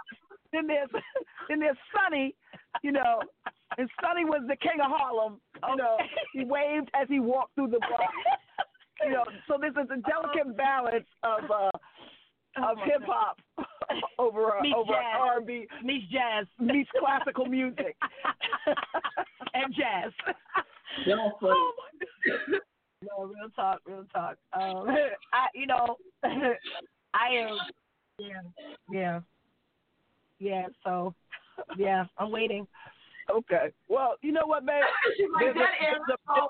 then, 0.52 0.66
then 0.66 0.66
there's 0.66 0.90
then 1.48 1.60
there's 1.60 1.76
Sonny, 1.94 2.34
you 2.82 2.92
know, 2.92 3.20
and 3.76 3.88
Sonny 4.00 4.24
was 4.24 4.42
the 4.48 4.56
king 4.56 4.80
of 4.82 4.90
Harlem. 4.90 5.40
You 5.68 5.76
know, 5.76 5.96
he 6.32 6.44
waved 6.44 6.90
as 7.00 7.08
he 7.08 7.20
walked 7.20 7.54
through 7.54 7.68
the 7.68 7.80
bar. 7.80 8.08
You 9.04 9.12
know, 9.12 9.24
so 9.46 9.56
this 9.60 9.70
is 9.72 9.90
a 9.90 10.00
delicate 10.08 10.56
balance 10.56 11.06
of 11.22 11.50
uh 11.50 11.70
of 12.56 12.76
hip 12.84 13.02
hop 13.06 13.38
over 14.18 14.58
uh, 14.58 14.62
Meets 14.62 14.74
over 14.76 14.92
jazz. 14.92 15.20
R 15.20 15.36
and 15.38 15.46
B 15.46 15.66
meets 15.84 16.06
jazz 16.10 16.46
meets 16.58 16.90
classical 16.98 17.46
music. 17.46 17.96
and 19.54 19.74
jazz. 19.74 20.12
Y'all. 21.06 21.38
Oh 21.42 21.72
my 21.78 22.58
No, 23.02 23.24
real 23.26 23.50
talk, 23.54 23.80
real 23.86 24.04
talk. 24.12 24.36
Um, 24.52 24.88
I, 25.32 25.46
you 25.54 25.66
know, 25.66 25.96
I 27.14 27.28
am, 27.34 27.58
yeah, 28.18 28.40
yeah, 28.90 29.20
yeah. 30.38 30.66
So, 30.84 31.14
yeah, 31.76 32.04
I'm 32.18 32.30
waiting. 32.30 32.66
Okay. 33.30 33.72
Well, 33.88 34.14
you 34.22 34.32
know 34.32 34.46
what, 34.46 34.64
man? 34.64 34.82
Like 35.34 35.54
that 35.54 35.70
There's 35.80 36.18
a- 36.28 36.42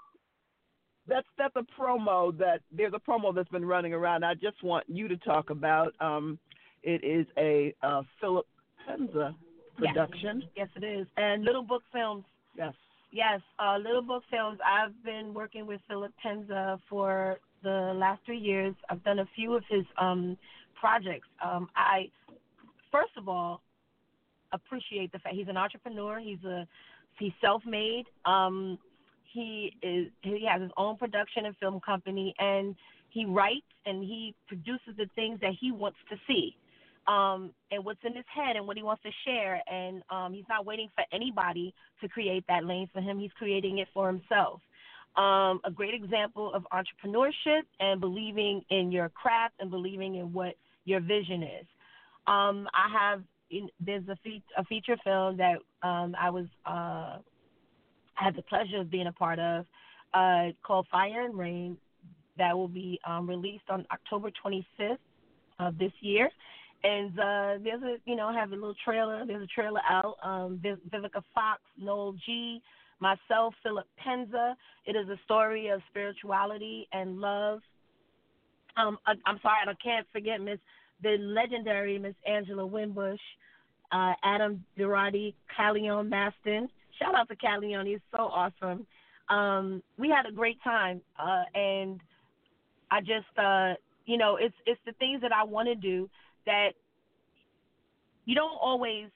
that's 1.09 1.27
that's 1.39 1.57
a 1.57 1.81
promo 1.81 2.37
that 2.37 2.61
there's 2.71 2.93
a 2.95 2.99
promo 2.99 3.35
that's 3.35 3.49
been 3.49 3.65
running 3.65 3.95
around. 3.95 4.25
I 4.25 4.35
just 4.35 4.63
want 4.63 4.85
you 4.89 5.09
to 5.09 5.17
talk 5.17 5.51
about. 5.51 5.95
Um, 6.01 6.39
it 6.83 7.03
is 7.03 7.27
a 7.39 7.75
uh, 7.83 8.03
Philip 8.21 8.47
Penza 8.87 9.35
production. 9.77 10.45
Yes, 10.55 10.69
it 10.77 10.85
is. 10.85 11.07
And 11.17 11.45
Little 11.45 11.63
Book 11.63 11.83
Films. 11.93 12.25
Yes. 12.57 12.75
Yes, 13.11 13.41
uh, 13.59 13.79
Little 13.79 14.03
Book 14.03 14.23
Films. 14.31 14.59
I've 14.65 14.93
been 15.03 15.33
working 15.33 15.67
with 15.67 15.81
Philip 15.89 16.13
Penza 16.23 16.79
for 16.91 17.39
the 17.63 17.93
last 17.97 18.21
three 18.27 18.39
years. 18.39 18.75
I've 18.91 19.03
done 19.03 19.21
a 19.21 19.27
few 19.35 19.55
of 19.55 19.63
his 19.69 19.85
um, 19.97 20.37
projects. 20.79 21.27
Um, 21.43 21.69
I, 21.75 22.11
first 22.93 23.13
of 23.17 23.29
all, 23.29 23.63
appreciate 24.53 25.13
the 25.13 25.19
fact 25.19 25.35
he's 25.35 25.49
an 25.49 25.57
entrepreneur. 25.57 26.19
He's 26.19 26.43
a 26.45 26.67
he's 27.19 27.33
self-made. 27.41 28.05
Um, 28.25 28.79
he 29.25 29.73
is 29.83 30.09
he 30.23 30.47
has 30.51 30.63
his 30.63 30.71
own 30.77 30.97
production 30.97 31.47
and 31.47 31.57
film 31.59 31.81
company, 31.81 32.35
and 32.39 32.75
he 33.11 33.25
writes 33.25 33.67
and 33.87 34.03
he 34.03 34.35
produces 34.47 34.97
the 34.97 35.07
things 35.15 35.41
that 35.41 35.53
he 35.61 35.73
wants 35.73 35.99
to 36.11 36.17
see 36.27 36.57
um, 37.09 37.53
and 37.71 37.85
what's 37.85 38.01
in 38.05 38.15
his 38.15 38.25
head 38.33 38.57
and 38.57 38.67
what 38.67 38.77
he 38.77 38.83
wants 38.83 39.03
to 39.03 39.11
share. 39.25 39.63
And 39.71 40.03
um, 40.11 40.33
he's 40.33 40.45
not 40.49 40.67
waiting 40.67 40.89
for 40.95 41.05
anybody 41.13 41.75
to 42.03 42.09
create 42.09 42.45
that 42.49 42.65
lane 42.65 42.89
for 42.93 43.01
him. 43.01 43.19
He's 43.19 43.33
creating 43.33 43.79
it 43.79 43.89
for 43.95 44.07
himself. 44.07 44.61
Um, 45.17 45.61
a 45.65 45.71
great 45.75 45.95
example 45.95 46.53
of 46.55 46.67
entrepreneurship 46.73 47.63
and 47.81 48.01
believing 48.01 48.63
in 48.71 48.93
your 48.93 49.09
craft 49.09 49.55
and 49.59 49.71
believing 49.71 50.17
in 50.17 50.33
what 50.33 50.55
your 50.85 51.01
vision 51.01 51.43
is. 51.43 51.67
Um, 52.27 52.69
I 52.75 52.89
have 52.93 53.23
there's 53.81 54.07
a, 54.09 54.17
fe- 54.25 54.43
a 54.57 54.65
feature 54.65 54.97
film 55.05 55.37
that 55.37 55.57
um, 55.83 56.15
I 56.21 56.31
was 56.31 56.47
uh, 56.67 57.19
had 58.15 58.37
the 58.37 58.43
pleasure 58.43 58.81
of 58.81 58.91
being 58.91 59.07
a 59.07 59.13
part 59.13 59.39
of 59.39 59.65
uh, 60.15 60.49
called 60.67 60.87
Fire 60.91 61.25
and 61.25 61.39
Rain 61.39 61.77
that 62.37 62.57
will 62.57 62.69
be 62.69 63.01
um, 63.07 63.29
released 63.29 63.65
on 63.69 63.85
October 63.93 64.31
25th 64.45 64.99
of 65.59 65.79
this 65.79 65.93
year. 66.01 66.31
And 66.85 67.11
uh, 67.19 67.55
there's 67.63 67.83
a, 67.83 67.97
you 68.05 68.15
know, 68.15 68.33
have 68.33 68.53
a 68.53 68.55
little 68.55 68.75
trailer. 68.85 69.25
There's 69.27 69.43
a 69.43 69.61
trailer 69.61 69.81
out. 69.89 70.17
Um, 70.23 70.61
Viv- 70.63 70.79
Vivica 70.93 71.23
Fox, 71.35 71.61
Noel 71.77 72.15
G, 72.25 72.63
myself, 73.01 73.55
Philip 73.65 73.87
Penza. 73.99 74.55
It 74.87 74.95
is 74.95 75.09
a 75.09 75.19
story 75.25 75.69
of 75.69 75.81
spirituality 75.91 76.87
and 76.93 77.21
love. 77.21 77.61
Um, 78.77 78.99
I, 79.07 79.15
I'm 79.27 79.41
sorry, 79.43 79.57
I 79.67 79.75
can't 79.83 80.07
forget 80.13 80.41
Miss 80.41 80.59
the 81.03 81.17
legendary 81.21 81.99
Miss 81.99 82.15
Angela 82.27 82.67
Winbush, 82.67 83.19
uh, 83.93 84.13
Adam 84.23 84.65
Durati, 84.79 85.35
Callion 85.57 86.09
Maston. 86.09 86.69
Shout 86.99 87.15
out 87.15 87.29
to 87.29 87.37
Callion, 87.37 87.87
he's 87.87 88.01
so 88.11 88.25
awesome. 88.25 88.87
Um, 89.29 89.83
we 89.99 90.09
had 90.09 90.27
a 90.27 90.33
great 90.33 90.63
time, 90.63 91.01
uh, 91.19 91.45
and 91.55 92.01
I 92.91 93.01
just, 93.01 93.27
uh, 93.37 93.75
you 94.07 94.17
know, 94.17 94.37
it's 94.37 94.55
it's 94.67 94.81
the 94.87 94.93
things 94.93 95.21
that 95.21 95.33
I 95.33 95.45
want 95.45 95.69
to 95.69 95.75
do 95.75 96.09
that 96.47 96.71
you 98.25 98.35
don't 98.35 98.59
always. 98.61 99.07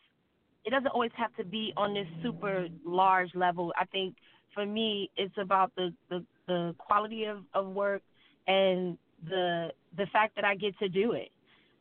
It 0.64 0.70
doesn't 0.70 0.88
always 0.88 1.10
have 1.16 1.34
to 1.36 1.44
be 1.44 1.72
on 1.76 1.92
this 1.92 2.06
super 2.22 2.68
large 2.86 3.34
level. 3.34 3.72
I 3.76 3.84
think 3.86 4.14
for 4.54 4.64
me, 4.64 5.10
it's 5.16 5.34
about 5.38 5.72
the 5.76 5.92
the, 6.08 6.24
the 6.46 6.74
quality 6.78 7.24
of, 7.24 7.38
of 7.54 7.66
work 7.68 8.02
and 8.46 8.98
the 9.28 9.70
the 9.96 10.06
fact 10.12 10.36
that 10.36 10.44
I 10.44 10.54
get 10.54 10.78
to 10.78 10.88
do 10.88 11.12
it. 11.12 11.30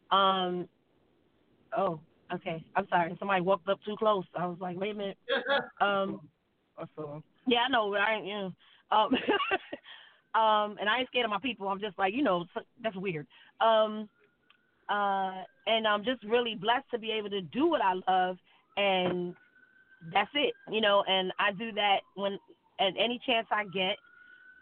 Um, 0.10 0.68
oh, 1.78 2.00
okay. 2.34 2.64
I'm 2.76 2.88
sorry. 2.90 3.16
Somebody 3.20 3.42
walked 3.42 3.68
up 3.70 3.80
too 3.86 3.96
close. 3.98 4.26
I 4.36 4.46
was 4.46 4.58
like, 4.60 4.80
wait 4.80 4.92
a 4.92 4.96
minute. 4.96 5.18
Um, 5.82 6.22
So, 6.96 7.24
yeah, 7.48 7.60
I 7.68 7.70
know. 7.70 7.94
I 7.96 8.16
ain't, 8.16 8.28
you 8.28 8.34
know. 8.34 8.52
Um, 8.92 9.16
um, 10.40 10.78
and 10.80 10.88
I 10.88 11.00
ain't 11.00 11.08
scared 11.08 11.26
of 11.26 11.32
my 11.32 11.40
people. 11.40 11.68
I'm 11.68 11.80
just 11.80 11.98
like, 11.98 12.14
you 12.14 12.22
know, 12.22 12.46
that's 12.84 12.96
weird. 12.96 13.26
Um, 13.60 14.08
uh, 14.90 15.44
and 15.66 15.88
I'm 15.88 16.04
just 16.04 16.24
really 16.24 16.56
blessed 16.56 16.86
to 16.92 17.00
be 17.00 17.12
able 17.12 17.30
to 17.30 17.42
do 17.42 17.68
what 17.68 17.82
I 17.82 17.94
love, 18.08 18.38
and 18.78 19.34
that's 20.14 20.30
it, 20.36 20.54
you 20.72 20.82
know. 20.82 21.04
And 21.08 21.32
I 21.40 21.52
do 21.52 21.72
that 21.74 22.02
when 22.16 22.38
at 22.80 22.94
any 23.00 23.20
chance 23.26 23.48
I 23.52 23.66
get. 23.66 23.98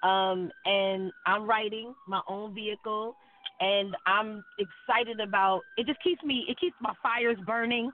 Um, 0.01 0.49
and 0.65 1.11
I'm 1.25 1.45
writing 1.45 1.93
my 2.07 2.21
own 2.29 2.53
vehicle, 2.53 3.15
and 3.59 3.95
I'm 4.05 4.43
excited 4.57 5.19
about. 5.19 5.61
It 5.77 5.85
just 5.85 6.01
keeps 6.03 6.23
me. 6.23 6.45
It 6.47 6.59
keeps 6.59 6.75
my 6.81 6.93
fires 7.01 7.37
burning. 7.45 7.91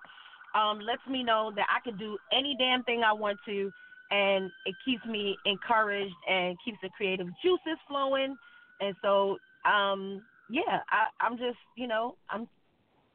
Um, 0.53 0.79
lets 0.79 1.05
me 1.09 1.23
know 1.23 1.51
that 1.55 1.65
I 1.69 1.81
can 1.81 1.97
do 1.97 2.17
any 2.31 2.55
damn 2.57 2.83
thing 2.83 3.03
I 3.03 3.11
want 3.11 3.37
to, 3.45 3.71
and 4.09 4.49
it 4.65 4.75
keeps 4.85 5.05
me 5.05 5.37
encouraged 5.45 6.15
and 6.29 6.57
keeps 6.63 6.77
the 6.81 6.89
creative 6.95 7.27
juices 7.43 7.77
flowing. 7.87 8.37
And 8.79 8.95
so, 9.01 9.37
um, 9.69 10.21
yeah, 10.49 10.79
I, 10.89 11.07
I'm 11.19 11.37
just, 11.37 11.57
you 11.75 11.87
know, 11.87 12.15
I'm, 12.29 12.47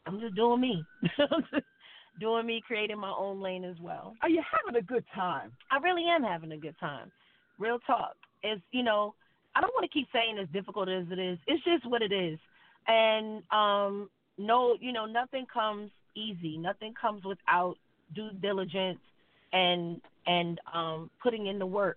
I'm 0.07 0.21
just 0.21 0.35
doing 0.35 0.61
me, 0.61 0.85
doing 2.21 2.47
me, 2.47 2.63
creating 2.67 2.99
my 2.99 3.13
own 3.17 3.41
lane 3.41 3.65
as 3.65 3.77
well. 3.81 4.15
Are 4.23 4.29
you 4.29 4.43
having 4.51 4.79
a 4.79 4.85
good 4.85 5.05
time? 5.15 5.53
I 5.71 5.79
really 5.79 6.05
am 6.11 6.23
having 6.23 6.53
a 6.53 6.59
good 6.59 6.77
time. 6.79 7.11
Real 7.59 7.79
talk. 7.87 8.17
It's, 8.43 8.61
you 8.73 8.83
know, 8.83 9.15
I 9.55 9.61
don't 9.61 9.73
want 9.75 9.91
to 9.91 9.93
keep 9.93 10.09
saying 10.13 10.39
as 10.39 10.49
difficult 10.53 10.89
as 10.89 11.07
it 11.11 11.19
is. 11.19 11.39
It's 11.47 11.65
just 11.65 11.89
what 11.89 12.03
it 12.03 12.13
is, 12.13 12.39
and 12.87 13.43
um, 13.51 14.11
no, 14.39 14.77
you 14.81 14.93
know, 14.93 15.07
nothing 15.07 15.47
comes 15.53 15.91
easy. 16.15 16.57
Nothing 16.59 16.95
comes 17.01 17.25
without 17.25 17.77
due 18.15 18.31
diligence 18.41 18.99
and 19.53 20.01
and 20.27 20.61
um 20.73 21.11
putting 21.23 21.47
in 21.47 21.59
the 21.59 21.67
work 21.67 21.97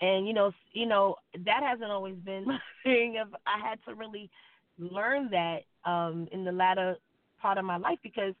and 0.00 0.26
you 0.26 0.32
know 0.32 0.52
you 0.72 0.86
know 0.86 1.16
that 1.44 1.62
hasn't 1.62 1.90
always 1.90 2.16
been 2.24 2.44
my 2.46 2.58
thing 2.82 3.18
of 3.20 3.34
i 3.46 3.58
had 3.58 3.78
to 3.86 3.94
really 3.94 4.30
learn 4.78 5.28
that 5.30 5.60
um 5.88 6.28
in 6.32 6.44
the 6.44 6.52
latter 6.52 6.96
part 7.40 7.58
of 7.58 7.64
my 7.64 7.76
life 7.76 7.98
because 8.02 8.34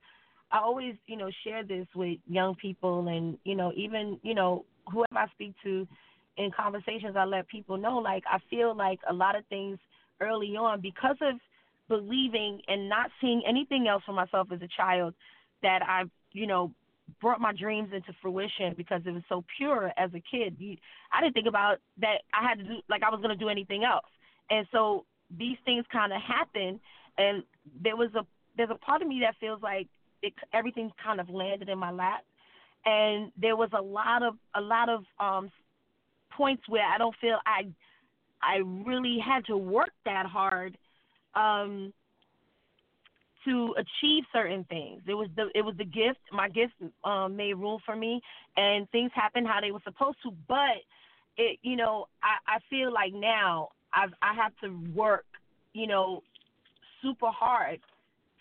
i 0.52 0.58
always 0.58 0.94
you 1.06 1.16
know 1.16 1.30
share 1.44 1.64
this 1.64 1.86
with 1.94 2.18
young 2.28 2.54
people 2.56 3.08
and 3.08 3.38
you 3.44 3.54
know 3.54 3.72
even 3.76 4.18
you 4.22 4.34
know 4.34 4.64
whoever 4.92 5.06
i 5.16 5.26
speak 5.34 5.54
to 5.62 5.86
in 6.36 6.50
conversations 6.50 7.16
i 7.16 7.24
let 7.24 7.46
people 7.48 7.76
know 7.76 7.98
like 7.98 8.24
i 8.30 8.38
feel 8.50 8.76
like 8.76 9.00
a 9.08 9.12
lot 9.12 9.36
of 9.36 9.44
things 9.46 9.78
early 10.20 10.56
on 10.56 10.80
because 10.80 11.16
of 11.20 11.36
believing 11.88 12.60
and 12.68 12.88
not 12.88 13.10
seeing 13.20 13.42
anything 13.46 13.86
else 13.88 14.02
for 14.06 14.12
myself 14.12 14.48
as 14.52 14.60
a 14.62 14.68
child 14.76 15.14
that 15.62 15.80
i 15.82 16.02
you 16.32 16.46
know 16.46 16.72
brought 17.20 17.40
my 17.40 17.52
dreams 17.52 17.90
into 17.94 18.12
fruition 18.22 18.74
because 18.76 19.02
it 19.06 19.10
was 19.10 19.22
so 19.28 19.44
pure 19.56 19.92
as 19.96 20.10
a 20.14 20.22
kid. 20.30 20.56
I 21.12 21.20
didn't 21.20 21.34
think 21.34 21.46
about 21.46 21.78
that 22.00 22.22
I 22.32 22.48
had 22.48 22.58
to 22.58 22.64
do 22.64 22.74
like 22.88 23.02
I 23.02 23.10
was 23.10 23.20
going 23.20 23.36
to 23.36 23.42
do 23.42 23.48
anything 23.48 23.84
else. 23.84 24.06
And 24.50 24.66
so 24.72 25.04
these 25.36 25.56
things 25.64 25.84
kind 25.92 26.12
of 26.12 26.20
happen 26.20 26.80
and 27.18 27.42
there 27.82 27.96
was 27.96 28.10
a 28.14 28.26
there's 28.56 28.70
a 28.70 28.74
part 28.76 29.02
of 29.02 29.08
me 29.08 29.20
that 29.22 29.34
feels 29.40 29.62
like 29.62 29.88
it 30.22 30.32
everything 30.52 30.90
kind 31.02 31.20
of 31.20 31.28
landed 31.28 31.68
in 31.68 31.78
my 31.78 31.90
lap 31.90 32.24
and 32.84 33.32
there 33.40 33.56
was 33.56 33.70
a 33.76 33.80
lot 33.80 34.22
of 34.22 34.34
a 34.54 34.60
lot 34.60 34.88
of 34.88 35.04
um 35.18 35.50
points 36.36 36.62
where 36.68 36.84
I 36.84 36.98
don't 36.98 37.14
feel 37.20 37.38
I 37.46 37.66
I 38.42 38.58
really 38.58 39.18
had 39.24 39.44
to 39.46 39.56
work 39.56 39.90
that 40.04 40.26
hard 40.26 40.76
um 41.34 41.92
to 43.44 43.74
achieve 43.76 44.24
certain 44.32 44.64
things. 44.64 45.02
It 45.06 45.14
was 45.14 45.28
the 45.36 45.50
it 45.54 45.62
was 45.62 45.76
the 45.76 45.84
gift. 45.84 46.20
My 46.32 46.48
gift 46.48 46.72
um, 47.04 47.36
made 47.36 47.54
room 47.54 47.78
for 47.84 47.94
me, 47.94 48.20
and 48.56 48.88
things 48.90 49.10
happened 49.14 49.46
how 49.46 49.60
they 49.60 49.70
were 49.70 49.82
supposed 49.84 50.18
to. 50.22 50.30
But 50.48 50.82
it, 51.36 51.58
you 51.62 51.76
know, 51.76 52.06
I 52.22 52.56
I 52.56 52.58
feel 52.70 52.92
like 52.92 53.12
now 53.12 53.68
I've 53.92 54.12
I 54.22 54.34
have 54.34 54.52
to 54.62 54.68
work, 54.94 55.26
you 55.72 55.86
know, 55.86 56.22
super 57.02 57.30
hard 57.30 57.80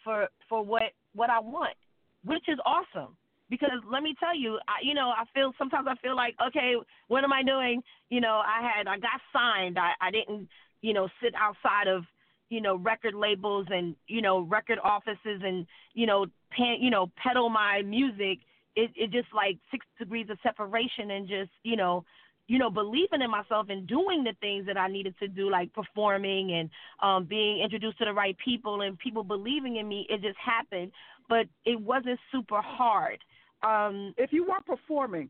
for 0.03 0.27
for 0.47 0.63
what 0.63 0.83
what 1.13 1.29
I 1.29 1.39
want, 1.39 1.75
which 2.23 2.47
is 2.47 2.57
awesome. 2.65 3.15
Because 3.49 3.79
let 3.91 4.01
me 4.03 4.15
tell 4.19 4.35
you, 4.37 4.57
I, 4.67 4.81
you 4.83 4.93
know, 4.93 5.09
I 5.09 5.25
feel 5.33 5.51
sometimes 5.57 5.87
I 5.89 5.95
feel 6.01 6.15
like, 6.15 6.35
okay, 6.47 6.73
what 7.07 7.23
am 7.23 7.33
I 7.33 7.43
doing? 7.43 7.83
You 8.09 8.21
know, 8.21 8.41
I 8.45 8.61
had 8.61 8.87
I 8.87 8.97
got 8.97 9.21
signed. 9.31 9.77
I 9.77 9.91
I 10.01 10.11
didn't, 10.11 10.47
you 10.81 10.93
know, 10.93 11.07
sit 11.21 11.33
outside 11.35 11.87
of 11.87 12.03
you 12.49 12.61
know 12.61 12.75
record 12.75 13.15
labels 13.15 13.67
and 13.69 13.95
you 14.07 14.21
know 14.21 14.41
record 14.41 14.79
offices 14.83 15.41
and 15.43 15.65
you 15.93 16.05
know 16.05 16.25
pan, 16.51 16.77
you 16.79 16.89
know 16.89 17.11
peddle 17.21 17.49
my 17.49 17.81
music 17.81 18.39
it 18.75 18.91
it 18.95 19.11
just 19.11 19.27
like 19.33 19.57
six 19.71 19.85
degrees 19.97 20.27
of 20.29 20.37
separation 20.43 21.11
and 21.11 21.27
just 21.27 21.49
you 21.63 21.75
know 21.75 22.03
you 22.47 22.59
know 22.59 22.69
believing 22.69 23.21
in 23.21 23.31
myself 23.31 23.67
and 23.69 23.87
doing 23.87 24.23
the 24.23 24.33
things 24.41 24.65
that 24.67 24.77
I 24.77 24.87
needed 24.87 25.15
to 25.19 25.27
do 25.27 25.49
like 25.49 25.73
performing 25.73 26.51
and 26.51 26.69
um 27.01 27.25
being 27.25 27.61
introduced 27.63 27.97
to 27.99 28.05
the 28.05 28.13
right 28.13 28.37
people 28.43 28.81
and 28.81 28.97
people 28.99 29.23
believing 29.23 29.77
in 29.77 29.87
me 29.87 30.05
it 30.09 30.21
just 30.21 30.37
happened 30.37 30.91
but 31.29 31.47
it 31.65 31.79
wasn't 31.79 32.19
super 32.31 32.61
hard 32.61 33.19
um 33.63 34.13
if 34.17 34.31
you 34.31 34.45
weren't 34.45 34.65
performing 34.65 35.29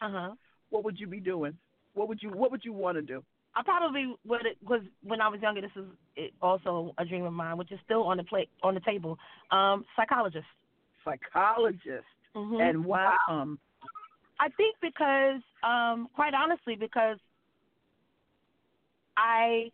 uh-huh 0.00 0.34
what 0.70 0.84
would 0.84 0.98
you 0.98 1.06
be 1.06 1.20
doing 1.20 1.56
what 1.94 2.08
would 2.08 2.22
you 2.22 2.30
what 2.30 2.50
would 2.50 2.64
you 2.64 2.72
want 2.72 2.96
to 2.96 3.02
do 3.02 3.22
I 3.54 3.62
probably 3.62 4.14
would 4.26 4.40
because 4.60 4.80
when 5.02 5.20
I 5.20 5.28
was 5.28 5.40
younger, 5.42 5.60
this 5.60 5.70
is 5.76 6.30
also 6.40 6.94
a 6.96 7.04
dream 7.04 7.24
of 7.24 7.34
mine, 7.34 7.58
which 7.58 7.70
is 7.70 7.78
still 7.84 8.04
on 8.04 8.16
the 8.16 8.24
plate 8.24 8.48
on 8.62 8.74
the 8.74 8.80
table. 8.80 9.18
Um, 9.50 9.84
psychologist. 9.94 10.46
Psychologist. 11.04 12.06
Mm-hmm. 12.34 12.60
And 12.60 12.84
why? 12.84 13.14
Um, 13.28 13.58
I 14.40 14.48
think 14.56 14.76
because, 14.80 15.42
um, 15.62 16.08
quite 16.14 16.32
honestly, 16.34 16.76
because 16.76 17.18
I 19.16 19.70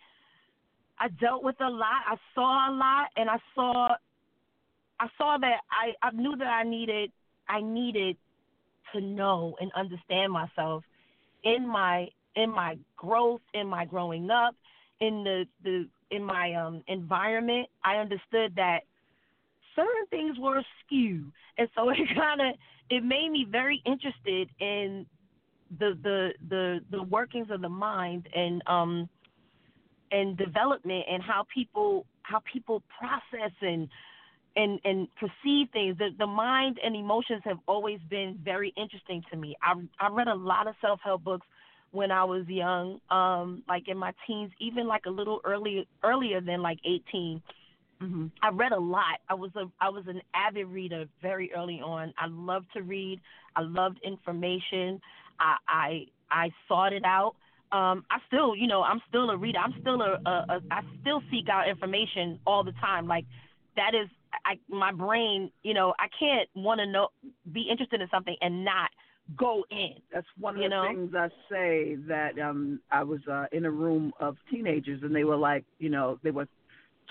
I 0.99 1.09
dealt 1.21 1.45
with 1.45 1.61
a 1.61 1.71
lot. 1.71 2.03
I 2.07 2.17
saw 2.35 2.71
a 2.71 2.73
lot, 2.73 3.07
and 3.17 3.31
I 3.31 3.39
saw 3.55 3.95
I 4.99 5.07
saw 5.17 5.39
that 5.39 5.61
I 5.71 6.07
I 6.07 6.11
knew 6.11 6.37
that 6.37 6.49
I 6.49 6.65
needed 6.65 7.13
I 7.49 7.61
needed 7.61 8.17
to 8.93 9.01
know 9.01 9.57
and 9.61 9.71
understand 9.75 10.33
myself 10.33 10.85
in 11.45 11.67
my 11.67 12.09
in 12.37 12.51
my 12.51 12.79
growth, 12.97 13.41
in 13.55 13.67
my 13.67 13.85
growing 13.85 14.31
up, 14.31 14.55
in 15.01 15.25
the, 15.25 15.45
the 15.65 15.89
in 16.11 16.23
my 16.23 16.55
um 16.55 16.83
environment, 16.89 17.69
I 17.85 17.97
understood 17.97 18.55
that 18.57 18.81
certain 19.75 20.07
things 20.11 20.39
were 20.39 20.59
askew. 20.59 21.25
And 21.57 21.69
so 21.75 21.89
it 21.91 21.97
kinda 22.09 22.53
it 22.91 23.05
made 23.05 23.31
me 23.31 23.47
very 23.51 23.83
interested 23.85 24.49
in 24.61 25.07
the 25.79 25.99
the 26.03 26.31
the 26.49 26.81
the 26.91 27.03
workings 27.03 27.49
of 27.51 27.61
the 27.61 27.69
mind 27.69 28.29
and 28.35 28.63
um 28.67 29.09
and 30.11 30.37
development 30.37 31.05
and 31.11 31.23
how 31.23 31.45
people 31.53 32.07
how 32.23 32.41
people 32.51 32.83
process 32.99 33.53
and 33.61 33.89
and 34.59 34.81
and 34.85 35.09
perceive 35.15 35.69
things. 35.73 35.97
The 35.97 36.11
the 36.19 36.27
mind 36.27 36.79
and 36.85 36.95
emotions 36.95 37.43
have 37.45 37.59
always 37.67 38.01
been 38.11 38.39
very 38.45 38.75
interesting 38.77 39.23
to 39.31 39.37
me. 39.37 39.57
I 39.63 39.75
I 40.05 40.11
read 40.11 40.29
a 40.29 40.35
lot 40.35 40.67
of 40.67 40.75
self 40.83 41.01
help 41.03 41.25
books 41.25 41.47
when 41.93 42.11
I 42.11 42.25
was 42.25 42.47
young, 42.49 43.01
um, 43.11 43.63
like 43.67 43.89
in 43.89 43.97
my 43.97 44.13
teens, 44.27 44.51
even 44.61 44.87
like 44.87 45.07
a 45.07 45.11
little 45.11 45.41
early 45.45 45.87
earlier 46.05 46.41
than 46.43 46.61
like 46.61 46.79
18. 46.85 47.41
Mm-hmm. 48.03 48.27
I 48.43 48.51
read 48.51 48.73
a 48.73 48.79
lot. 48.79 49.21
I 49.29 49.35
was 49.35 49.51
a 49.57 49.65
I 49.81 49.89
was 49.89 50.05
an 50.09 50.21
avid 50.35 50.67
reader 50.67 51.07
very 51.23 51.51
early 51.57 51.81
on. 51.81 52.13
I 52.19 52.27
loved 52.29 52.67
to 52.75 52.83
read. 52.83 53.21
I 53.57 53.63
loved 53.63 53.99
information. 54.05 55.01
I 55.41 55.57
I 55.69 56.07
I 56.31 56.51
sought 56.67 56.93
it 56.93 57.05
out. 57.05 57.37
Um, 57.71 58.05
I 58.11 58.19
still, 58.27 58.57
you 58.57 58.67
know, 58.67 58.83
I'm 58.83 59.01
still 59.09 59.29
a 59.31 59.37
reader. 59.37 59.59
I'm 59.59 59.75
still 59.81 60.01
a, 60.01 60.19
a, 60.25 60.31
a 60.31 60.61
I 60.71 60.81
still 61.01 61.23
seek 61.31 61.49
out 61.49 61.69
information 61.69 62.41
all 62.47 62.65
the 62.65 62.73
time. 62.73 63.07
Like 63.07 63.25
that 63.77 63.95
is 63.95 64.09
I 64.45 64.59
my 64.69 64.93
brain, 64.93 65.51
you 65.63 65.75
know, 65.75 65.95
I 65.99 66.07
can't 66.19 66.49
want 66.55 66.81
to 66.81 66.87
know 66.87 67.09
be 67.53 67.67
interested 67.71 68.01
in 68.01 68.09
something 68.11 68.37
and 68.41 68.65
not 68.65 68.91
go 69.37 69.65
in. 69.71 69.95
That's 70.13 70.27
one 70.39 70.57
of 70.57 70.63
the 70.63 70.69
know? 70.69 70.87
things 70.89 71.13
I 71.15 71.29
say 71.51 71.97
that 72.09 72.39
um 72.39 72.81
I 72.91 73.03
was 73.03 73.21
uh, 73.31 73.47
in 73.53 73.65
a 73.65 73.71
room 73.71 74.13
of 74.21 74.37
teenagers 74.51 75.03
and 75.03 75.15
they 75.15 75.25
were 75.25 75.37
like, 75.37 75.65
you 75.79 75.91
know, 75.91 76.19
they 76.23 76.31
were 76.31 76.49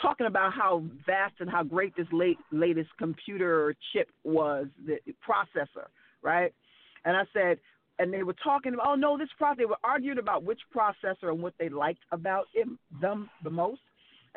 talking 0.02 0.28
about 0.28 0.54
how 0.54 0.84
vast 1.06 1.36
and 1.40 1.50
how 1.50 1.64
great 1.64 1.96
this 1.96 2.08
late 2.12 2.38
latest 2.52 2.90
computer 2.98 3.76
chip 3.94 4.10
was, 4.24 4.68
the 4.86 4.98
processor, 5.28 5.88
right? 6.22 6.54
And 7.06 7.16
I 7.16 7.24
said, 7.34 7.60
and 8.00 8.14
they 8.14 8.24
were 8.24 8.36
talking 8.44 8.74
about, 8.74 8.88
oh 8.90 8.96
no, 8.96 9.18
this 9.18 9.30
process. 9.38 9.58
They 9.58 9.66
were 9.66 9.78
arguing 9.84 10.20
about 10.20 10.44
which 10.44 10.60
processor 10.76 11.30
and 11.30 11.42
what 11.42 11.54
they 11.60 11.70
liked 11.70 12.04
about 12.12 12.46
it, 12.54 12.68
them 13.02 13.30
the 13.44 13.50
most. 13.50 13.82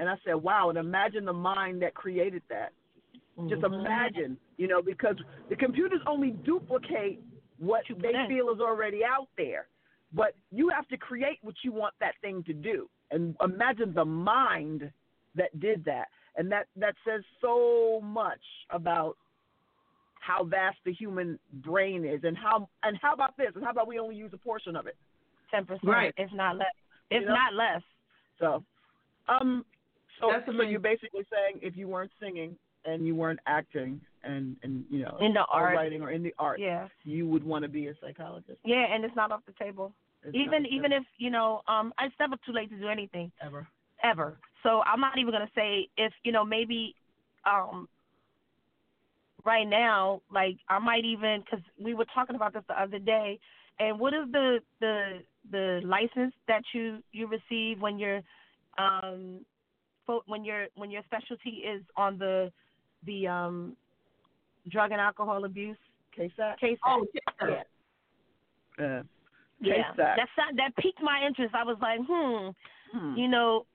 And 0.00 0.08
I 0.08 0.16
said, 0.24 0.34
wow, 0.34 0.70
and 0.70 0.78
imagine 0.78 1.26
the 1.26 1.32
mind 1.32 1.82
that 1.82 1.92
created 1.94 2.42
that. 2.48 2.72
Just 3.48 3.62
Mhm. 3.62 3.80
imagine, 3.80 4.38
you 4.56 4.66
know, 4.66 4.80
because 4.80 5.16
the 5.50 5.56
computers 5.56 6.00
only 6.06 6.30
duplicate 6.30 7.20
what 7.58 7.84
they 7.98 8.12
feel 8.26 8.50
is 8.50 8.60
already 8.60 9.04
out 9.04 9.28
there. 9.36 9.68
But 10.12 10.34
you 10.50 10.70
have 10.70 10.88
to 10.88 10.96
create 10.96 11.38
what 11.42 11.54
you 11.62 11.70
want 11.72 11.94
that 12.00 12.16
thing 12.22 12.42
to 12.44 12.54
do. 12.54 12.88
And 13.10 13.36
imagine 13.42 13.92
the 13.92 14.04
mind 14.06 14.90
that 15.34 15.50
did 15.60 15.84
that. 15.84 16.08
And 16.36 16.50
that, 16.50 16.66
that 16.76 16.94
says 17.04 17.22
so 17.40 18.00
much 18.02 18.40
about 18.70 19.18
how 20.20 20.44
vast 20.44 20.78
the 20.84 20.92
human 20.92 21.38
brain 21.52 22.04
is 22.04 22.24
and 22.24 22.36
how 22.36 22.68
and 22.82 22.96
how 23.02 23.12
about 23.12 23.36
this? 23.36 23.54
And 23.54 23.64
how 23.64 23.70
about 23.70 23.86
we 23.86 23.98
only 23.98 24.16
use 24.16 24.32
a 24.32 24.38
portion 24.38 24.76
of 24.76 24.86
it? 24.86 24.96
Ten 25.50 25.64
percent, 25.66 25.84
Right. 25.84 26.14
if 26.16 26.32
not 26.32 26.56
less. 26.56 26.74
If 27.10 27.22
You 27.22 27.28
know? 27.28 27.34
not 27.34 27.54
less. 27.54 27.82
So 28.38 28.64
um 29.28 29.64
so, 30.20 30.28
That's 30.30 30.46
so 30.46 30.52
amazing. 30.52 30.70
you're 30.70 30.80
basically 30.80 31.24
saying 31.32 31.60
if 31.62 31.76
you 31.76 31.88
weren't 31.88 32.10
singing 32.20 32.56
and 32.84 33.06
you 33.06 33.14
weren't 33.14 33.40
acting 33.46 34.00
and, 34.24 34.56
and 34.62 34.84
you 34.90 35.02
know 35.04 35.16
In 35.20 35.32
the 35.32 35.44
art. 35.52 35.74
writing 35.74 36.02
or 36.02 36.10
in 36.10 36.22
the 36.22 36.34
art, 36.38 36.60
Yeah. 36.60 36.88
you 37.04 37.26
would 37.28 37.44
want 37.44 37.62
to 37.64 37.68
be 37.68 37.88
a 37.88 37.94
psychologist. 38.00 38.58
Yeah, 38.64 38.84
and 38.92 39.04
it's 39.04 39.16
not 39.16 39.32
off 39.32 39.40
the 39.46 39.52
table. 39.62 39.92
It's 40.22 40.34
even 40.34 40.66
even 40.66 40.92
if 40.92 41.02
you 41.18 41.30
know, 41.30 41.62
um, 41.68 41.92
it's 42.00 42.14
never 42.20 42.36
too 42.46 42.52
late 42.52 42.68
to 42.70 42.78
do 42.78 42.88
anything 42.88 43.32
ever. 43.42 43.66
ever. 44.02 44.36
So 44.62 44.82
I'm 44.84 45.00
not 45.00 45.18
even 45.18 45.32
gonna 45.32 45.50
say 45.54 45.88
if 45.96 46.12
you 46.24 46.32
know 46.32 46.44
maybe, 46.44 46.94
um, 47.46 47.88
right 49.44 49.66
now, 49.66 50.20
like 50.32 50.56
I 50.68 50.78
might 50.78 51.04
even 51.04 51.40
because 51.44 51.64
we 51.82 51.94
were 51.94 52.04
talking 52.14 52.36
about 52.36 52.52
this 52.52 52.62
the 52.68 52.80
other 52.80 52.98
day. 52.98 53.38
And 53.78 53.98
what 53.98 54.12
is 54.12 54.30
the 54.30 54.58
the 54.80 55.22
the 55.50 55.80
license 55.84 56.34
that 56.48 56.62
you 56.74 56.98
you 57.12 57.26
receive 57.26 57.80
when 57.80 57.98
you're 57.98 58.20
um 58.76 59.40
fo- 60.10 60.22
when 60.26 60.44
your 60.44 60.66
when 60.74 60.90
your 60.90 61.02
specialty 61.04 61.62
is 61.74 61.82
on 61.96 62.18
the 62.18 62.52
the 63.06 63.26
um 63.26 63.76
drug 64.68 64.90
and 64.92 65.00
alcohol 65.00 65.44
abuse 65.44 65.76
case 66.16 66.32
that 66.36 66.58
case 66.58 66.78
Oh, 66.84 67.06
yeah. 67.14 67.48
yeah. 67.48 67.62
Yeah. 68.78 69.02
Yeah, 69.62 69.74
Case 69.74 69.84
that. 69.98 70.16
that 70.16 70.28
sound- 70.36 70.58
that 70.58 70.74
piqued 70.76 71.02
my 71.02 71.22
interest. 71.26 71.54
I 71.54 71.64
was 71.64 71.76
like, 71.80 72.00
hmm, 72.08 72.48
Hmm. 72.92 73.14
you 73.16 73.28
know, 73.28 73.66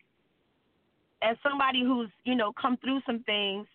as 1.21 1.37
somebody 1.43 1.81
who's 1.83 2.09
you 2.23 2.35
know 2.35 2.51
come 2.53 2.77
through 2.77 3.01
some 3.05 3.21
things 3.23 3.67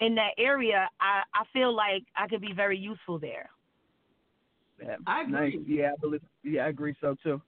in 0.00 0.14
that 0.16 0.32
area, 0.38 0.88
I 1.00 1.22
I 1.34 1.44
feel 1.52 1.74
like 1.74 2.04
I 2.16 2.26
could 2.28 2.40
be 2.40 2.52
very 2.52 2.78
useful 2.78 3.18
there. 3.18 3.48
Yeah. 4.82 4.96
I 5.06 5.22
agree. 5.22 5.32
Nice. 5.32 5.54
Yeah, 5.66 5.92
I 5.92 5.96
believe. 6.00 6.22
Yeah, 6.42 6.66
I 6.66 6.68
agree 6.68 6.94
so 7.00 7.14
too. 7.22 7.40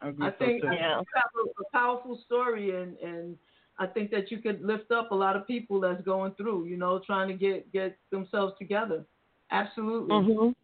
I 0.00 0.08
agree 0.08 0.26
I 0.26 0.30
so 0.32 0.36
think 0.38 0.62
too. 0.62 0.68
I 0.68 0.70
think 0.70 0.80
you 0.82 1.04
have 1.14 1.32
a, 1.46 1.62
a 1.62 1.70
powerful 1.72 2.16
story, 2.26 2.74
and 2.74 2.96
and 2.98 3.38
I 3.82 3.86
think 3.86 4.10
that 4.12 4.30
you 4.30 4.38
could 4.38 4.62
lift 4.62 4.92
up 4.92 5.10
a 5.10 5.14
lot 5.14 5.34
of 5.34 5.46
people 5.46 5.80
that's 5.80 6.02
going 6.02 6.32
through, 6.34 6.66
you 6.66 6.76
know, 6.76 7.00
trying 7.04 7.28
to 7.28 7.34
get 7.34 7.70
get 7.72 7.98
themselves 8.10 8.54
together. 8.58 9.04
Absolutely. 9.50 10.14
Mhm. 10.14 10.54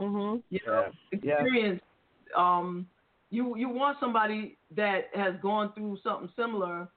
Mhm. 0.00 0.42
You 0.50 0.60
know, 0.66 0.92
Yeah. 1.12 1.32
experience. 1.38 1.82
Um, 2.34 2.88
you 3.30 3.56
you 3.56 3.68
want 3.68 3.98
somebody 4.00 4.58
that 4.72 5.14
has 5.14 5.34
gone 5.40 5.72
through 5.74 5.98
something 6.02 6.30
similar. 6.34 6.88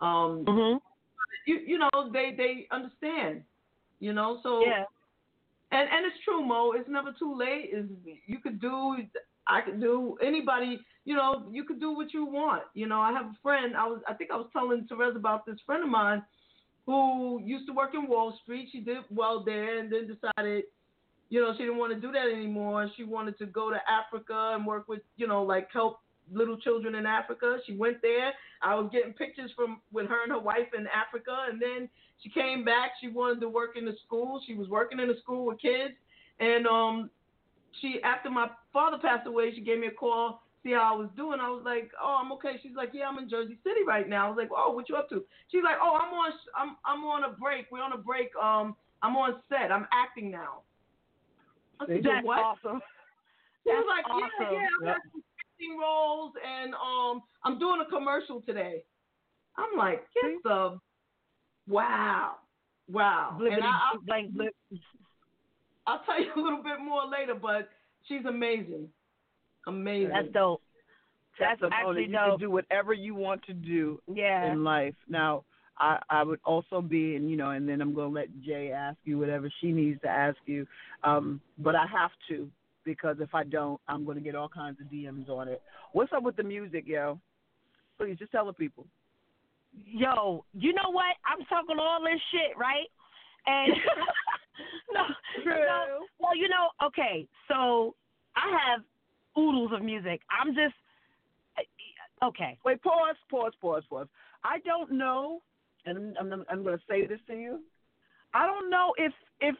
Um, 0.00 0.44
Mhm. 0.44 0.80
you 1.46 1.56
you 1.70 1.78
know 1.78 2.10
they 2.12 2.34
they 2.36 2.66
understand. 2.72 3.44
You 4.00 4.12
know, 4.12 4.40
so 4.42 4.62
Yeah. 4.66 4.84
and 5.70 5.88
and 5.90 6.06
it's 6.06 6.18
true, 6.24 6.44
Mo. 6.44 6.72
It's 6.72 6.88
never 6.88 7.12
too 7.12 7.34
late. 7.36 7.70
Is 7.72 7.86
you 8.26 8.38
could 8.40 8.60
do, 8.60 8.96
I 9.46 9.60
could 9.60 9.80
do. 9.80 10.18
Anybody, 10.20 10.80
you 11.04 11.14
know, 11.14 11.44
you 11.50 11.64
could 11.64 11.80
do 11.80 11.92
what 11.92 12.14
you 12.14 12.24
want. 12.24 12.62
You 12.74 12.86
know, 12.86 13.00
I 13.00 13.12
have 13.12 13.26
a 13.26 13.36
friend. 13.42 13.76
I 13.76 13.86
was, 13.86 14.00
I 14.08 14.14
think 14.14 14.30
I 14.30 14.36
was 14.36 14.48
telling 14.52 14.86
Terez 14.90 15.16
about 15.16 15.44
this 15.46 15.58
friend 15.66 15.82
of 15.82 15.90
mine 15.90 16.22
who 16.86 17.40
used 17.44 17.66
to 17.66 17.72
work 17.72 17.94
in 17.94 18.06
Wall 18.06 18.38
Street. 18.42 18.68
She 18.72 18.80
did 18.80 18.98
well 19.10 19.42
there, 19.44 19.78
and 19.78 19.92
then 19.92 20.06
decided, 20.06 20.64
you 21.28 21.40
know, 21.40 21.52
she 21.56 21.64
didn't 21.64 21.78
want 21.78 21.94
to 21.94 22.00
do 22.00 22.12
that 22.12 22.28
anymore. 22.28 22.90
She 22.96 23.04
wanted 23.04 23.38
to 23.38 23.46
go 23.46 23.70
to 23.70 23.78
Africa 23.88 24.52
and 24.54 24.66
work 24.66 24.88
with, 24.88 25.00
you 25.16 25.26
know, 25.26 25.42
like 25.42 25.68
help 25.72 26.00
little 26.32 26.58
children 26.58 26.94
in 26.94 27.06
Africa. 27.06 27.58
She 27.66 27.74
went 27.74 28.00
there. 28.00 28.32
I 28.62 28.74
was 28.74 28.88
getting 28.92 29.12
pictures 29.12 29.50
from 29.54 29.80
with 29.92 30.06
her 30.08 30.22
and 30.22 30.32
her 30.32 30.40
wife 30.40 30.68
in 30.76 30.86
Africa, 30.86 31.46
and 31.50 31.60
then 31.60 31.88
she 32.22 32.30
came 32.30 32.64
back. 32.64 32.92
She 33.00 33.08
wanted 33.08 33.40
to 33.40 33.48
work 33.48 33.76
in 33.76 33.84
the 33.84 33.94
school. 34.06 34.40
She 34.46 34.54
was 34.54 34.68
working 34.68 35.00
in 35.00 35.08
the 35.08 35.16
school 35.22 35.46
with 35.46 35.60
kids, 35.60 35.94
and 36.40 36.66
um, 36.66 37.10
she 37.80 37.98
after 38.02 38.30
my 38.30 38.48
father 38.72 38.98
passed 39.00 39.26
away, 39.26 39.52
she 39.54 39.60
gave 39.60 39.78
me 39.78 39.88
a 39.88 39.90
call, 39.90 40.43
see 40.64 40.72
how 40.72 40.94
I 40.94 40.96
was 40.96 41.10
doing. 41.16 41.38
I 41.40 41.50
was 41.50 41.62
like, 41.64 41.90
oh, 42.02 42.18
I'm 42.20 42.32
okay. 42.32 42.58
She's 42.62 42.74
like, 42.74 42.90
yeah, 42.92 43.06
I'm 43.06 43.18
in 43.18 43.28
Jersey 43.28 43.58
City 43.62 43.80
right 43.86 44.08
now. 44.08 44.26
I 44.26 44.28
was 44.30 44.38
like, 44.38 44.50
oh, 44.50 44.72
what 44.72 44.88
you 44.88 44.96
up 44.96 45.08
to? 45.10 45.22
She's 45.52 45.62
like, 45.62 45.76
oh, 45.80 46.00
I'm 46.00 46.12
on, 46.12 46.32
I'm, 46.56 46.76
I'm 46.84 47.04
on 47.04 47.24
a 47.24 47.36
break. 47.36 47.66
We're 47.70 47.82
on 47.82 47.92
a 47.92 47.98
break. 47.98 48.30
Um, 48.42 48.74
I'm 49.02 49.14
on 49.16 49.36
set. 49.48 49.70
I'm 49.70 49.86
acting 49.92 50.30
now. 50.30 50.62
I 51.80 51.86
said, 51.86 52.00
That's 52.02 52.26
what? 52.26 52.38
awesome. 52.38 52.80
She 53.64 53.70
was 53.70 53.86
like, 53.88 54.04
yeah, 54.08 54.44
awesome. 54.44 54.54
yeah, 54.54 54.68
I'm 54.80 54.86
Yep. 54.86 54.96
some 55.12 55.22
acting 55.40 55.78
roles, 55.78 56.32
and 56.44 56.74
um, 56.74 57.22
I'm 57.44 57.58
doing 57.58 57.80
a 57.80 57.90
commercial 57.90 58.40
today. 58.42 58.84
I'm 59.56 59.78
like, 59.78 60.06
get 60.14 60.42
the, 60.42 60.78
wow, 61.66 62.36
wow. 62.90 63.36
Blippity, 63.40 63.54
And 63.54 63.64
I, 63.64 63.80
I'll, 63.92 64.00
blank 64.00 64.32
blip. 64.32 64.54
I'll 65.86 66.00
tell 66.04 66.20
you 66.20 66.30
a 66.36 66.40
little 66.40 66.62
bit 66.62 66.80
more 66.80 67.06
later, 67.06 67.34
but 67.34 67.68
she's 68.06 68.24
amazing, 68.26 68.88
amazing. 69.66 70.10
That's 70.10 70.32
dope. 70.32 70.62
That's 71.38 71.60
actually 71.72 72.02
you 72.02 72.12
dope. 72.12 72.30
can 72.30 72.38
do 72.38 72.50
whatever 72.50 72.92
you 72.92 73.14
want 73.14 73.42
to 73.44 73.54
do 73.54 74.00
Yeah. 74.12 74.52
in 74.52 74.64
life. 74.64 74.94
Now, 75.08 75.44
I 75.78 75.98
I 76.08 76.22
would 76.22 76.40
also 76.44 76.80
be, 76.80 77.16
and 77.16 77.30
you 77.30 77.36
know, 77.36 77.50
and 77.50 77.68
then 77.68 77.80
I'm 77.80 77.94
gonna 77.94 78.08
let 78.08 78.28
Jay 78.42 78.70
ask 78.72 78.96
you 79.04 79.18
whatever 79.18 79.50
she 79.60 79.72
needs 79.72 80.00
to 80.02 80.08
ask 80.08 80.38
you. 80.46 80.66
Um, 81.02 81.40
but 81.58 81.74
I 81.74 81.86
have 81.86 82.12
to 82.28 82.48
because 82.84 83.16
if 83.20 83.34
I 83.34 83.44
don't, 83.44 83.80
I'm 83.88 84.04
gonna 84.04 84.20
get 84.20 84.34
all 84.34 84.48
kinds 84.48 84.80
of 84.80 84.86
DMs 84.86 85.28
on 85.28 85.48
it. 85.48 85.60
What's 85.92 86.12
up 86.12 86.22
with 86.22 86.36
the 86.36 86.42
music, 86.44 86.84
yo? 86.86 87.18
Please 87.98 88.18
just 88.18 88.30
tell 88.30 88.46
the 88.46 88.52
people. 88.52 88.86
Yo, 89.84 90.44
you 90.52 90.72
know 90.72 90.90
what? 90.90 91.16
I'm 91.26 91.44
talking 91.46 91.76
all 91.80 92.00
this 92.02 92.20
shit, 92.30 92.56
right? 92.56 92.86
And 93.46 93.74
no, 94.94 95.02
no, 95.44 96.06
well, 96.20 96.36
you 96.36 96.48
know, 96.48 96.70
okay. 96.86 97.26
So 97.48 97.94
I 98.36 98.56
have 98.68 98.82
oodles 99.38 99.72
of 99.74 99.82
music. 99.82 100.20
I'm 100.30 100.54
just 100.54 100.74
okay. 102.22 102.58
Wait, 102.64 102.82
pause, 102.82 103.16
pause, 103.30 103.52
pause, 103.60 103.82
pause. 103.88 104.06
I 104.44 104.58
don't 104.60 104.92
know, 104.92 105.40
and 105.86 106.16
I'm, 106.18 106.32
I'm, 106.32 106.44
I'm 106.50 106.62
going 106.64 106.76
to 106.76 106.84
say 106.88 107.06
this 107.06 107.20
to 107.28 107.34
you. 107.34 107.60
I 108.32 108.46
don't 108.46 108.70
know 108.70 108.92
if 108.98 109.12
if 109.40 109.54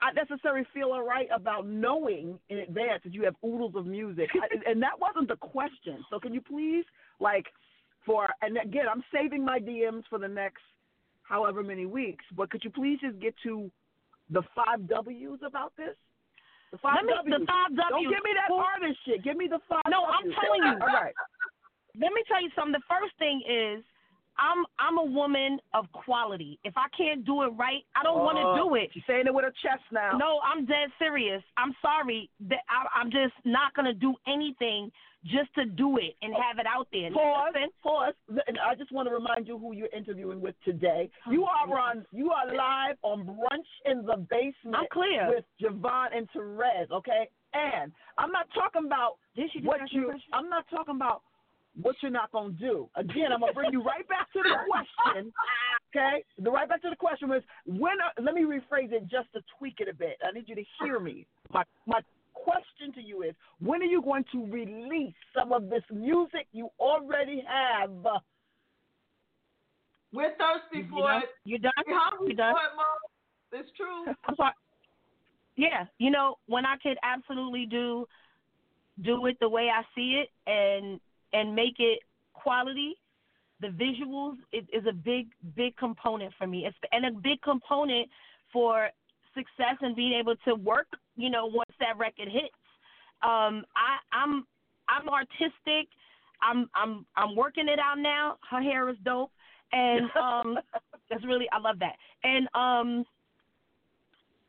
I 0.00 0.12
necessarily 0.12 0.66
feel 0.72 0.92
all 0.92 1.06
right 1.06 1.28
about 1.34 1.66
knowing 1.66 2.38
in 2.48 2.58
advance 2.58 3.02
that 3.04 3.12
you 3.12 3.24
have 3.24 3.34
oodles 3.44 3.74
of 3.74 3.86
music, 3.86 4.28
I, 4.34 4.48
and 4.70 4.82
that 4.82 4.98
wasn't 5.00 5.28
the 5.28 5.36
question. 5.36 6.04
So 6.10 6.18
can 6.18 6.32
you 6.32 6.40
please, 6.40 6.84
like, 7.20 7.46
for 8.06 8.28
and 8.42 8.58
again, 8.58 8.86
I'm 8.90 9.04
saving 9.12 9.44
my 9.44 9.58
DMs 9.58 10.04
for 10.08 10.18
the 10.18 10.28
next 10.28 10.62
however 11.22 11.62
many 11.62 11.84
weeks, 11.84 12.24
but 12.36 12.50
could 12.50 12.64
you 12.64 12.70
please 12.70 12.98
just 13.00 13.18
get 13.20 13.34
to 13.42 13.70
the 14.30 14.42
five 14.54 14.88
W's 14.88 15.40
about 15.44 15.72
this? 15.76 15.94
The 16.72 16.78
five 16.78 17.00
Let 17.00 17.24
me 17.24 17.32
W's. 17.32 17.40
the 17.40 17.46
five 17.48 17.70
W's. 17.72 17.88
Don't 17.88 18.08
give 18.12 18.24
me 18.24 18.32
that 18.36 18.48
Well, 18.52 18.60
artist 18.60 18.98
shit. 19.04 19.24
Give 19.24 19.36
me 19.36 19.48
the 19.48 19.60
five. 19.68 19.88
No, 19.88 20.04
I'm 20.04 20.28
telling 20.36 20.62
you. 20.68 20.76
All 20.80 20.92
right. 20.92 21.16
Let 21.96 22.12
me 22.12 22.22
tell 22.28 22.42
you 22.42 22.50
something. 22.54 22.76
The 22.76 22.84
first 22.86 23.16
thing 23.18 23.40
is 23.48 23.82
I'm 24.38 24.64
I'm 24.78 24.98
a 24.98 25.04
woman 25.04 25.58
of 25.74 25.86
quality. 25.92 26.58
If 26.64 26.74
I 26.76 26.86
can't 26.96 27.24
do 27.24 27.42
it 27.42 27.48
right, 27.58 27.82
I 27.96 28.02
don't 28.02 28.18
want 28.18 28.38
Oh, 28.38 28.54
to 28.56 28.62
do 28.70 28.74
it. 28.76 28.90
She's 28.92 29.02
saying 29.06 29.24
it 29.26 29.34
with 29.34 29.44
her 29.44 29.52
chest 29.62 29.82
now. 29.92 30.16
No, 30.16 30.40
I'm 30.44 30.64
dead 30.64 30.88
serious. 30.98 31.42
I'm 31.56 31.74
sorry 31.82 32.30
that 32.48 32.60
I, 32.68 33.00
I'm 33.00 33.10
just 33.10 33.34
not 33.44 33.74
gonna 33.74 33.94
do 33.94 34.14
anything 34.26 34.90
just 35.24 35.52
to 35.56 35.64
do 35.64 35.96
it 35.98 36.14
and 36.22 36.32
have 36.32 36.58
it 36.60 36.66
out 36.66 36.86
there. 36.92 37.10
Pause. 37.10 37.50
Listen, 37.54 37.68
Pause. 37.82 38.14
And 38.46 38.58
I 38.64 38.74
just 38.76 38.92
want 38.92 39.08
to 39.08 39.14
remind 39.14 39.48
you 39.48 39.58
who 39.58 39.72
you're 39.74 39.88
interviewing 39.94 40.40
with 40.40 40.54
today. 40.64 41.10
Oh, 41.26 41.32
you 41.32 41.44
are 41.44 41.78
on. 41.78 42.06
You 42.12 42.30
are 42.30 42.46
live 42.46 42.96
on 43.02 43.24
Brunch 43.26 43.66
in 43.90 44.06
the 44.06 44.16
Basement. 44.30 44.76
I'm 44.76 44.86
clear. 44.92 45.28
with 45.28 45.44
JaVonne 45.60 46.16
and 46.16 46.28
Terez. 46.30 46.90
Okay, 46.92 47.28
and 47.52 47.90
I'm 48.16 48.30
not 48.30 48.46
talking 48.54 48.86
about 48.86 49.16
Did 49.34 49.50
she 49.52 49.60
what 49.62 49.80
you. 49.90 50.12
I'm 50.32 50.48
not 50.48 50.66
talking 50.70 50.94
about 50.94 51.22
what 51.80 51.96
you're 52.02 52.10
not 52.10 52.32
gonna 52.32 52.52
do. 52.52 52.88
Again, 52.96 53.32
I'm 53.32 53.40
gonna 53.40 53.52
bring 53.52 53.72
you 53.72 53.82
right 53.82 54.06
back 54.08 54.32
to 54.32 54.40
the 54.42 54.54
question. 54.68 55.32
Okay, 55.94 56.24
the 56.38 56.50
right 56.50 56.68
back 56.68 56.82
to 56.82 56.90
the 56.90 56.96
question 56.96 57.28
was 57.28 57.42
when. 57.66 58.00
Are, 58.00 58.22
let 58.22 58.34
me 58.34 58.42
rephrase 58.42 58.92
it 58.92 59.02
just 59.08 59.32
to 59.34 59.40
tweak 59.58 59.76
it 59.80 59.88
a 59.88 59.94
bit. 59.94 60.16
I 60.26 60.32
need 60.32 60.48
you 60.48 60.54
to 60.56 60.64
hear 60.82 60.98
me. 61.00 61.26
My 61.52 61.62
my 61.86 62.00
question 62.34 62.92
to 62.94 63.00
you 63.00 63.22
is 63.22 63.34
when 63.60 63.82
are 63.82 63.86
you 63.86 64.02
going 64.02 64.24
to 64.32 64.46
release 64.46 65.14
some 65.36 65.52
of 65.52 65.68
this 65.70 65.82
music 65.92 66.46
you 66.52 66.68
already 66.80 67.44
have? 67.48 67.90
We're 70.12 70.30
thirsty 70.36 70.78
You 70.84 70.86
for 70.90 71.02
done? 71.08 71.22
it. 71.22 71.28
You 71.44 71.58
done? 71.58 71.72
We're 71.86 71.98
hungry 71.98 72.28
You 72.30 72.34
done? 72.36 72.54
for 72.54 72.60
it, 72.60 72.76
Mo. 72.76 73.60
It's 73.60 73.70
true. 73.76 74.14
I'm 74.28 74.36
sorry. 74.36 74.52
Yeah, 75.56 75.84
you 75.98 76.10
know 76.10 76.36
when 76.46 76.64
I 76.64 76.76
could 76.82 76.96
absolutely 77.02 77.66
do 77.66 78.06
do 79.02 79.26
it 79.26 79.36
the 79.40 79.48
way 79.48 79.68
I 79.74 79.82
see 79.94 80.22
it 80.22 80.28
and 80.50 81.00
and 81.32 81.54
make 81.54 81.76
it 81.78 82.00
quality. 82.32 82.94
The 83.60 83.68
visuals 83.68 84.36
is, 84.52 84.64
is 84.72 84.86
a 84.88 84.92
big 84.92 85.28
big 85.56 85.76
component 85.76 86.32
for 86.38 86.46
me. 86.46 86.66
It's 86.66 86.76
and 86.92 87.06
a 87.06 87.10
big 87.10 87.42
component 87.42 88.08
for 88.52 88.88
success 89.34 89.76
and 89.80 89.96
being 89.96 90.12
able 90.12 90.36
to 90.46 90.54
work. 90.54 90.86
You 91.16 91.30
know 91.30 91.46
once 91.46 91.72
that 91.80 91.98
record 91.98 92.28
hits. 92.28 92.54
Um, 93.22 93.64
I 93.74 93.98
I'm 94.12 94.46
I'm 94.88 95.08
artistic. 95.08 95.88
I'm 96.40 96.70
I'm 96.74 97.04
I'm 97.16 97.34
working 97.34 97.68
it 97.68 97.78
out 97.78 97.98
now. 97.98 98.36
Her 98.48 98.62
hair 98.62 98.88
is 98.88 98.96
dope, 99.04 99.32
and 99.72 100.02
um, 100.16 100.58
that's 101.10 101.24
really 101.24 101.48
I 101.50 101.58
love 101.58 101.78
that. 101.80 101.96
And 102.22 102.48
um, 102.54 103.04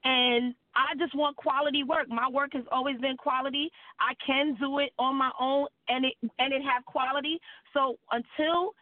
and 0.04 0.56
I 0.80 0.96
just 0.98 1.14
want 1.14 1.36
quality 1.36 1.84
work. 1.84 2.08
My 2.10 2.30
work 2.30 2.52
has 2.54 2.64
always 2.72 2.98
been 3.00 3.18
quality. 3.18 3.70
I 4.00 4.14
can 4.26 4.56
do 4.60 4.80
it 4.80 4.92
on 4.98 5.16
my 5.16 5.32
own, 5.40 5.68
and 5.90 6.06
it 6.06 6.14
and 6.40 6.54
it 6.54 6.62
have 6.62 6.86
quality. 6.86 7.40
So 7.74 7.98
until 8.12 8.74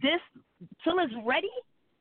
this 0.00 0.20
till 0.82 0.98
it's 1.00 1.12
ready, 1.24 1.52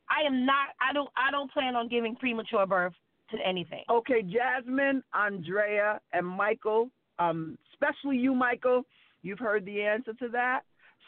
I 0.10 0.26
am 0.26 0.46
not. 0.46 0.70
I 0.80 0.94
don't. 0.94 1.10
I 1.18 1.30
don't 1.32 1.52
plan 1.52 1.76
on 1.76 1.90
giving 1.90 2.16
premature 2.16 2.66
birth 2.66 2.94
to 3.32 3.38
anything. 3.46 3.84
Okay, 3.90 4.22
Jasmine, 4.22 5.04
Andrea, 5.14 6.00
and 6.14 6.26
Michael, 6.26 6.90
um, 7.20 7.58
especially 7.74 8.18
you, 8.18 8.34
Michael, 8.34 8.84
you've 9.24 9.40
heard 9.40 9.66
the 9.66 9.82
answer 9.82 10.14
to 10.14 10.30
that. 10.30 10.62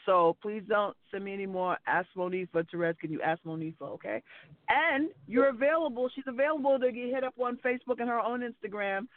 So 0.05 0.37
please 0.41 0.61
don't 0.67 0.95
send 1.11 1.23
me 1.25 1.33
any 1.33 1.45
more. 1.47 1.77
Ask 1.87 2.07
Monifah, 2.15 2.65
Terez, 2.71 2.97
can 2.99 3.11
you 3.11 3.21
ask 3.21 3.41
Monifah, 3.43 3.89
okay? 3.95 4.21
And 4.69 5.09
you're 5.27 5.49
available. 5.49 6.09
She's 6.13 6.25
available 6.27 6.77
to 6.79 6.91
get 6.91 7.09
hit 7.09 7.23
up 7.23 7.33
on 7.39 7.57
Facebook 7.65 7.99
and 7.99 8.07
her 8.09 8.19
own 8.19 8.41
Instagram 8.41 9.07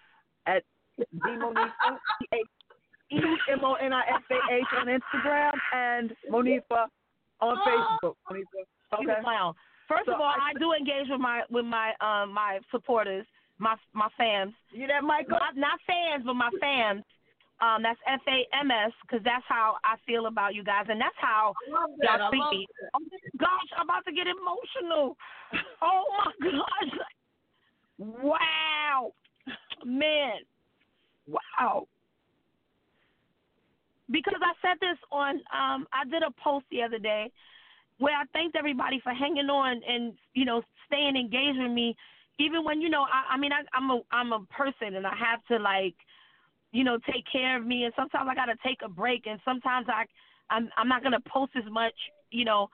at 0.46 0.62
Monifah, 1.22 1.98
E 3.10 3.18
M 3.50 3.60
O 3.64 3.74
N 3.74 3.92
I 3.92 4.02
F 4.08 4.22
A 4.30 4.54
H 4.54 4.64
on 4.80 4.86
Instagram, 4.86 5.52
and 5.74 6.12
Monifah 6.30 6.86
on 7.40 7.56
Oh. 7.58 7.96
Facebook. 8.02 8.14
He's 8.36 8.44
a, 8.44 8.96
He's 8.98 9.08
okay. 9.08 9.18
a 9.18 9.22
clown. 9.22 9.54
First 9.88 10.06
So 10.06 10.14
of 10.14 10.20
all, 10.20 10.26
I- 10.26 10.50
I, 10.54 10.58
do 10.58 10.72
engage 10.72 11.08
with 11.08 11.20
my 11.20 11.42
with 11.50 11.64
my 11.64 11.92
um 12.00 12.32
my 12.32 12.60
supporters, 12.70 13.26
my 13.58 13.76
my 13.94 14.08
fans. 14.18 14.52
You 14.70 14.86
that 14.88 15.02
Michael? 15.04 15.38
Not, 15.38 15.56
not 15.56 15.80
fans, 15.86 16.24
but 16.26 16.34
my 16.34 16.50
fans. 16.60 17.02
Um, 17.60 17.82
that's 17.82 17.98
F 18.06 18.20
A 18.28 18.46
M 18.56 18.70
S, 18.70 18.92
because 19.02 19.22
that's 19.24 19.44
how 19.48 19.76
I 19.82 19.96
feel 20.06 20.26
about 20.26 20.54
you 20.54 20.62
guys, 20.62 20.86
and 20.88 21.00
that's 21.00 21.16
how 21.18 21.54
that. 22.00 22.18
y'all 22.20 22.30
treat 22.30 22.44
me. 22.50 22.66
that. 22.80 22.90
Oh 22.94 23.00
my 23.00 23.18
gosh, 23.38 23.70
I'm 23.76 23.86
about 23.86 24.04
to 24.06 24.12
get 24.12 24.26
emotional. 24.26 25.16
Oh 25.80 26.04
my 26.18 26.50
gosh. 26.50 26.98
Wow. 27.98 29.12
Man. 29.84 30.40
Wow. 31.26 31.88
Because 34.10 34.40
I 34.42 34.52
said 34.62 34.76
this 34.80 34.98
on 35.10 35.36
um 35.52 35.86
I 35.92 36.04
did 36.10 36.22
a 36.22 36.30
post 36.42 36.66
the 36.70 36.82
other 36.82 36.98
day 36.98 37.30
where 37.98 38.14
I 38.14 38.24
thanked 38.32 38.56
everybody 38.56 39.00
for 39.02 39.12
hanging 39.12 39.48
on 39.48 39.80
and, 39.88 40.14
you 40.34 40.44
know, 40.44 40.62
staying 40.86 41.16
engaged 41.16 41.58
with 41.58 41.72
me 41.72 41.96
even 42.38 42.64
when, 42.64 42.80
you 42.80 42.88
know, 42.88 43.02
I 43.02 43.34
I 43.34 43.36
mean 43.36 43.52
I 43.52 43.62
I'm 43.74 43.90
a 43.90 44.00
I'm 44.12 44.32
a 44.32 44.40
person 44.46 44.96
and 44.96 45.06
I 45.06 45.14
have 45.16 45.44
to 45.46 45.58
like 45.58 45.94
you 46.72 46.84
know, 46.84 46.98
take 47.10 47.24
care 47.30 47.56
of 47.56 47.66
me 47.66 47.84
and 47.84 47.92
sometimes 47.96 48.28
I 48.30 48.34
gotta 48.34 48.56
take 48.64 48.78
a 48.84 48.88
break 48.88 49.26
and 49.26 49.40
sometimes 49.44 49.86
I 49.88 50.04
I'm 50.50 50.68
I'm 50.76 50.88
not 50.88 51.02
gonna 51.02 51.20
post 51.26 51.52
as 51.56 51.70
much, 51.70 51.94
you 52.30 52.44
know, 52.44 52.68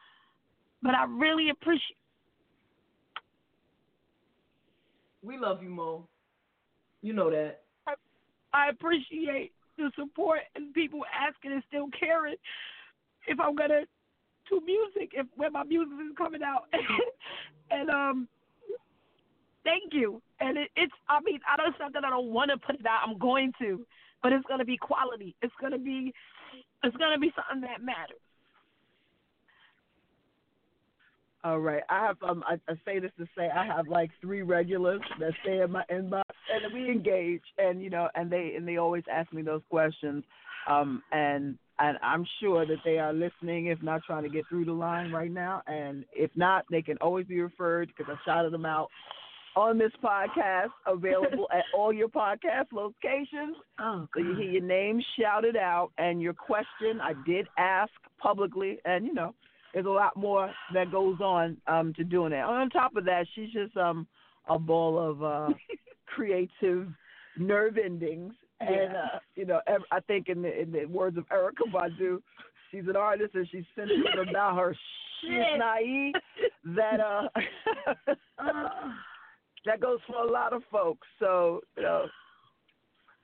but 0.82 0.94
I 0.94 1.04
really 1.04 1.50
appreciate 1.50 1.96
We 5.24 5.38
love 5.38 5.62
you, 5.62 5.70
Mo. 5.70 6.06
You 7.00 7.14
know 7.14 7.30
that. 7.30 7.62
I 8.52 8.68
appreciate 8.68 9.52
the 9.76 9.90
support 9.98 10.40
and 10.54 10.72
people 10.74 11.00
asking 11.12 11.52
and 11.52 11.62
still 11.66 11.88
caring 11.98 12.36
if 13.26 13.40
I'm 13.40 13.56
gonna 13.56 13.82
do 14.48 14.60
music, 14.64 15.12
if 15.14 15.26
when 15.36 15.52
my 15.52 15.64
music 15.64 15.94
is 16.00 16.16
coming 16.16 16.42
out. 16.42 16.64
and 17.70 17.90
um 17.90 18.28
thank 19.64 19.92
you. 19.92 20.20
And 20.44 20.58
it, 20.58 20.70
it's 20.76 20.92
I 21.08 21.20
mean, 21.24 21.40
I 21.50 21.56
don't 21.56 21.74
something 21.80 22.02
I 22.04 22.10
don't 22.10 22.30
wanna 22.30 22.58
put 22.58 22.78
it 22.78 22.86
out, 22.86 23.08
I'm 23.08 23.18
going 23.18 23.52
to. 23.60 23.86
But 24.22 24.32
it's 24.32 24.44
gonna 24.46 24.64
be 24.64 24.76
quality. 24.76 25.34
It's 25.40 25.54
gonna 25.60 25.78
be 25.78 26.12
it's 26.82 26.96
gonna 26.98 27.18
be 27.18 27.32
something 27.34 27.62
that 27.62 27.82
matters. 27.82 28.20
All 31.44 31.60
right. 31.60 31.82
I 31.88 32.06
have 32.06 32.16
um 32.22 32.44
I, 32.46 32.54
I 32.70 32.74
say 32.84 32.98
this 32.98 33.10
to 33.18 33.26
say 33.36 33.48
I 33.48 33.64
have 33.66 33.88
like 33.88 34.10
three 34.20 34.42
regulars 34.42 35.00
that 35.18 35.32
stay 35.42 35.62
in 35.62 35.70
my 35.70 35.84
inbox 35.90 36.22
and 36.52 36.72
we 36.74 36.90
engage 36.90 37.42
and 37.56 37.82
you 37.82 37.88
know 37.88 38.08
and 38.14 38.30
they 38.30 38.52
and 38.56 38.68
they 38.68 38.76
always 38.76 39.04
ask 39.10 39.32
me 39.32 39.40
those 39.40 39.62
questions. 39.70 40.24
Um 40.68 41.02
and 41.12 41.58
and 41.78 41.98
I'm 42.02 42.26
sure 42.40 42.66
that 42.66 42.78
they 42.84 42.98
are 42.98 43.14
listening 43.14 43.66
if 43.66 43.82
not 43.82 44.02
trying 44.06 44.24
to 44.24 44.28
get 44.28 44.44
through 44.48 44.66
the 44.66 44.72
line 44.72 45.10
right 45.10 45.30
now 45.30 45.62
and 45.66 46.04
if 46.14 46.30
not 46.34 46.66
they 46.70 46.82
can 46.82 46.98
always 46.98 47.26
be 47.26 47.40
referred 47.40 47.88
because 47.88 48.14
I 48.14 48.18
shouted 48.26 48.52
them 48.52 48.66
out 48.66 48.90
on 49.56 49.78
this 49.78 49.92
podcast 50.02 50.70
available 50.86 51.46
at 51.52 51.64
all 51.76 51.92
your 51.92 52.08
podcast 52.08 52.66
locations. 52.72 53.56
Oh, 53.78 54.06
So 54.14 54.20
you 54.20 54.34
hear 54.34 54.50
your 54.50 54.62
name 54.62 55.02
shouted 55.18 55.56
out 55.56 55.90
and 55.98 56.20
your 56.20 56.34
question 56.34 57.00
I 57.00 57.12
did 57.26 57.46
ask 57.58 57.92
publicly 58.18 58.78
and 58.84 59.06
you 59.06 59.14
know 59.14 59.34
there's 59.72 59.86
a 59.86 59.90
lot 59.90 60.16
more 60.16 60.52
that 60.72 60.90
goes 60.90 61.20
on 61.20 61.56
um 61.66 61.92
to 61.94 62.04
doing 62.04 62.30
that. 62.30 62.44
On 62.44 62.68
top 62.70 62.96
of 62.96 63.04
that, 63.04 63.26
she's 63.34 63.50
just 63.52 63.76
um 63.76 64.06
a 64.48 64.58
ball 64.58 64.98
of 64.98 65.22
uh 65.22 65.54
creative 66.06 66.88
nerve 67.38 67.78
endings. 67.78 68.34
And 68.60 68.96
uh 68.96 69.18
you 69.36 69.46
know 69.46 69.60
I 69.68 70.00
think 70.00 70.28
in 70.28 70.42
the 70.42 70.60
in 70.60 70.72
the 70.72 70.86
words 70.86 71.16
of 71.16 71.28
Erykah 71.28 71.72
Badu, 71.72 72.20
she's 72.70 72.88
an 72.88 72.96
artist 72.96 73.34
and 73.34 73.48
she's 73.50 73.64
sensitive 73.76 74.28
about 74.28 74.56
her 74.58 74.76
shit 75.22 75.58
naive 75.58 76.14
that 76.76 77.00
uh 77.00 77.28
that 79.66 79.80
goes 79.80 79.98
for 80.06 80.16
a 80.16 80.30
lot 80.30 80.52
of 80.52 80.62
folks. 80.70 81.06
So, 81.18 81.60
you 81.76 81.82
know, 81.82 82.06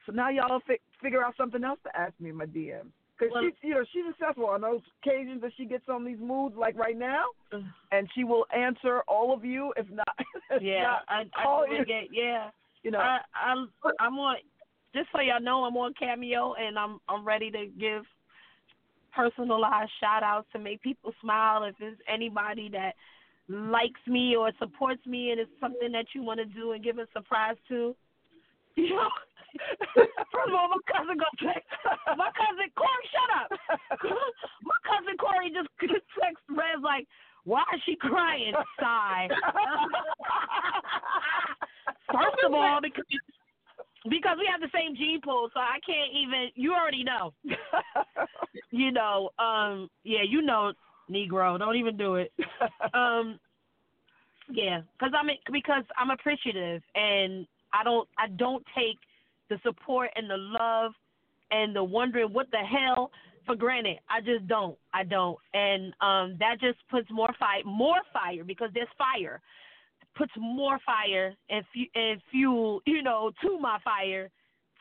so 0.06 0.12
now 0.12 0.28
y'all 0.30 0.60
fi- 0.66 0.78
figure 1.02 1.22
out 1.24 1.34
something 1.36 1.62
else 1.64 1.78
to 1.84 1.96
ask 1.98 2.14
me 2.20 2.30
in 2.30 2.36
my 2.36 2.46
DM. 2.46 2.90
Because 3.18 3.34
Well- 3.34 3.50
she, 3.60 3.68
you 3.68 3.74
know, 3.74 3.84
she's 3.92 4.06
successful 4.06 4.46
on 4.46 4.62
those 4.62 4.80
occasions 5.02 5.42
that 5.42 5.52
she 5.56 5.66
gets 5.66 5.88
on 5.88 6.04
these 6.04 6.18
moods, 6.18 6.56
like 6.56 6.74
right 6.76 6.96
now, 6.96 7.26
and 7.92 8.08
she 8.14 8.24
will 8.24 8.46
answer 8.54 9.02
all 9.06 9.32
of 9.34 9.44
you. 9.44 9.74
If 9.76 9.88
not, 9.90 10.08
if 10.50 10.62
Yeah, 10.62 10.82
not, 10.82 11.02
I 11.08 11.20
I 11.34 11.44
call 11.44 11.66
do 11.66 11.74
you. 11.74 11.84
get 11.84 12.08
yeah. 12.12 12.50
You 12.82 12.90
know, 12.90 12.98
I 13.00 13.18
I'm 13.34 13.70
I'm 13.98 14.18
on 14.18 14.36
just 14.94 15.10
so 15.12 15.20
y'all 15.20 15.38
know 15.38 15.64
I'm 15.64 15.76
on 15.76 15.92
Cameo 15.92 16.54
and 16.54 16.78
I'm 16.78 16.98
I'm 17.10 17.26
ready 17.26 17.50
to 17.50 17.66
give 17.78 18.04
personalized 19.12 19.90
shout 20.00 20.22
outs 20.22 20.48
to 20.52 20.58
make 20.58 20.80
people 20.80 21.12
smile 21.20 21.64
if 21.64 21.74
there's 21.78 21.98
anybody 22.08 22.70
that 22.70 22.94
likes 23.50 24.00
me 24.06 24.36
or 24.36 24.52
supports 24.58 25.04
me 25.06 25.30
and 25.32 25.40
it's 25.40 25.50
something 25.60 25.90
that 25.92 26.06
you 26.14 26.22
want 26.22 26.38
to 26.38 26.46
do 26.46 26.72
and 26.72 26.84
give 26.84 26.98
a 26.98 27.06
surprise 27.12 27.56
to. 27.68 27.94
You 28.76 28.90
know 28.90 29.08
First 29.96 30.48
of 30.48 30.54
all, 30.54 30.68
my 30.68 30.78
cousin 30.86 31.18
go 31.18 31.26
text. 31.42 31.66
My 32.16 32.30
cousin 32.38 32.70
Corey, 32.78 33.06
shut 33.10 33.30
up. 33.34 33.50
My 34.62 34.78
cousin 34.86 35.16
Corey 35.18 35.50
just 35.50 35.68
text 35.80 36.44
Rez 36.48 36.78
like, 36.82 37.06
"Why 37.44 37.64
is 37.74 37.82
she 37.84 37.96
crying?" 37.96 38.52
Sigh. 38.78 39.28
First 42.12 42.38
of 42.46 42.54
all, 42.54 42.78
because 42.80 43.04
because 44.08 44.36
we 44.38 44.48
have 44.50 44.60
the 44.60 44.70
same 44.72 44.96
gene 44.96 45.20
pool, 45.20 45.50
so 45.52 45.60
I 45.60 45.78
can't 45.84 46.12
even. 46.14 46.50
You 46.54 46.72
already 46.74 47.04
know. 47.04 47.32
you 48.70 48.92
know, 48.92 49.30
um, 49.38 49.90
yeah, 50.04 50.22
you 50.22 50.42
know, 50.42 50.72
Negro. 51.10 51.58
Don't 51.58 51.76
even 51.76 51.96
do 51.96 52.16
it. 52.16 52.32
Um, 52.94 53.38
yeah, 54.52 54.80
because 54.98 55.14
I'm 55.16 55.28
because 55.52 55.84
I'm 55.96 56.10
appreciative, 56.10 56.82
and 56.94 57.46
I 57.72 57.84
don't 57.84 58.08
I 58.18 58.26
don't 58.36 58.64
take 58.76 58.96
the 59.48 59.58
support 59.62 60.10
and 60.16 60.28
the 60.28 60.36
love 60.36 60.92
and 61.52 61.74
the 61.74 61.84
wondering 61.84 62.32
what 62.32 62.50
the 62.50 62.58
hell 62.58 63.12
for 63.46 63.54
granted. 63.54 63.98
I 64.08 64.20
just 64.20 64.48
don't. 64.48 64.76
I 64.92 65.04
don't, 65.04 65.38
and 65.54 65.94
um, 66.00 66.36
that 66.40 66.56
just 66.60 66.78
puts 66.90 67.08
more 67.12 67.32
fire, 67.38 67.62
more 67.64 68.00
fire 68.12 68.42
because 68.44 68.70
there's 68.74 68.88
fire 68.98 69.40
puts 70.16 70.32
more 70.36 70.78
fire 70.84 71.34
and, 71.48 71.64
fu- 71.72 72.00
and 72.00 72.20
fuel, 72.30 72.82
you 72.84 73.02
know, 73.02 73.30
to 73.42 73.58
my 73.58 73.78
fire 73.84 74.28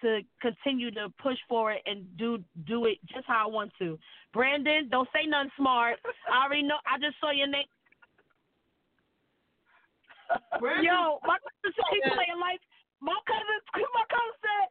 to 0.01 0.21
continue 0.41 0.91
to 0.91 1.07
push 1.21 1.37
forward 1.47 1.77
and 1.85 2.05
do 2.17 2.39
do 2.67 2.85
it 2.85 2.97
just 3.07 3.25
how 3.27 3.47
I 3.47 3.51
want 3.51 3.71
to. 3.79 3.97
Brandon, 4.33 4.87
don't 4.89 5.09
say 5.13 5.25
nothing 5.27 5.51
smart. 5.57 5.97
I 6.31 6.45
already 6.45 6.63
know. 6.63 6.77
I 6.85 6.97
just 6.99 7.19
saw 7.19 7.31
your 7.31 7.47
name. 7.47 7.65
Brandon- 10.59 10.85
Yo, 10.85 11.19
my 11.25 11.37
cousin 11.41 11.73
said 11.75 11.89
he 11.91 12.01
playing 12.13 12.39
like 12.39 12.61
my 13.01 13.17
cousin. 13.25 13.59
My 13.93 14.05
cousin 14.09 14.35
said 14.43 14.67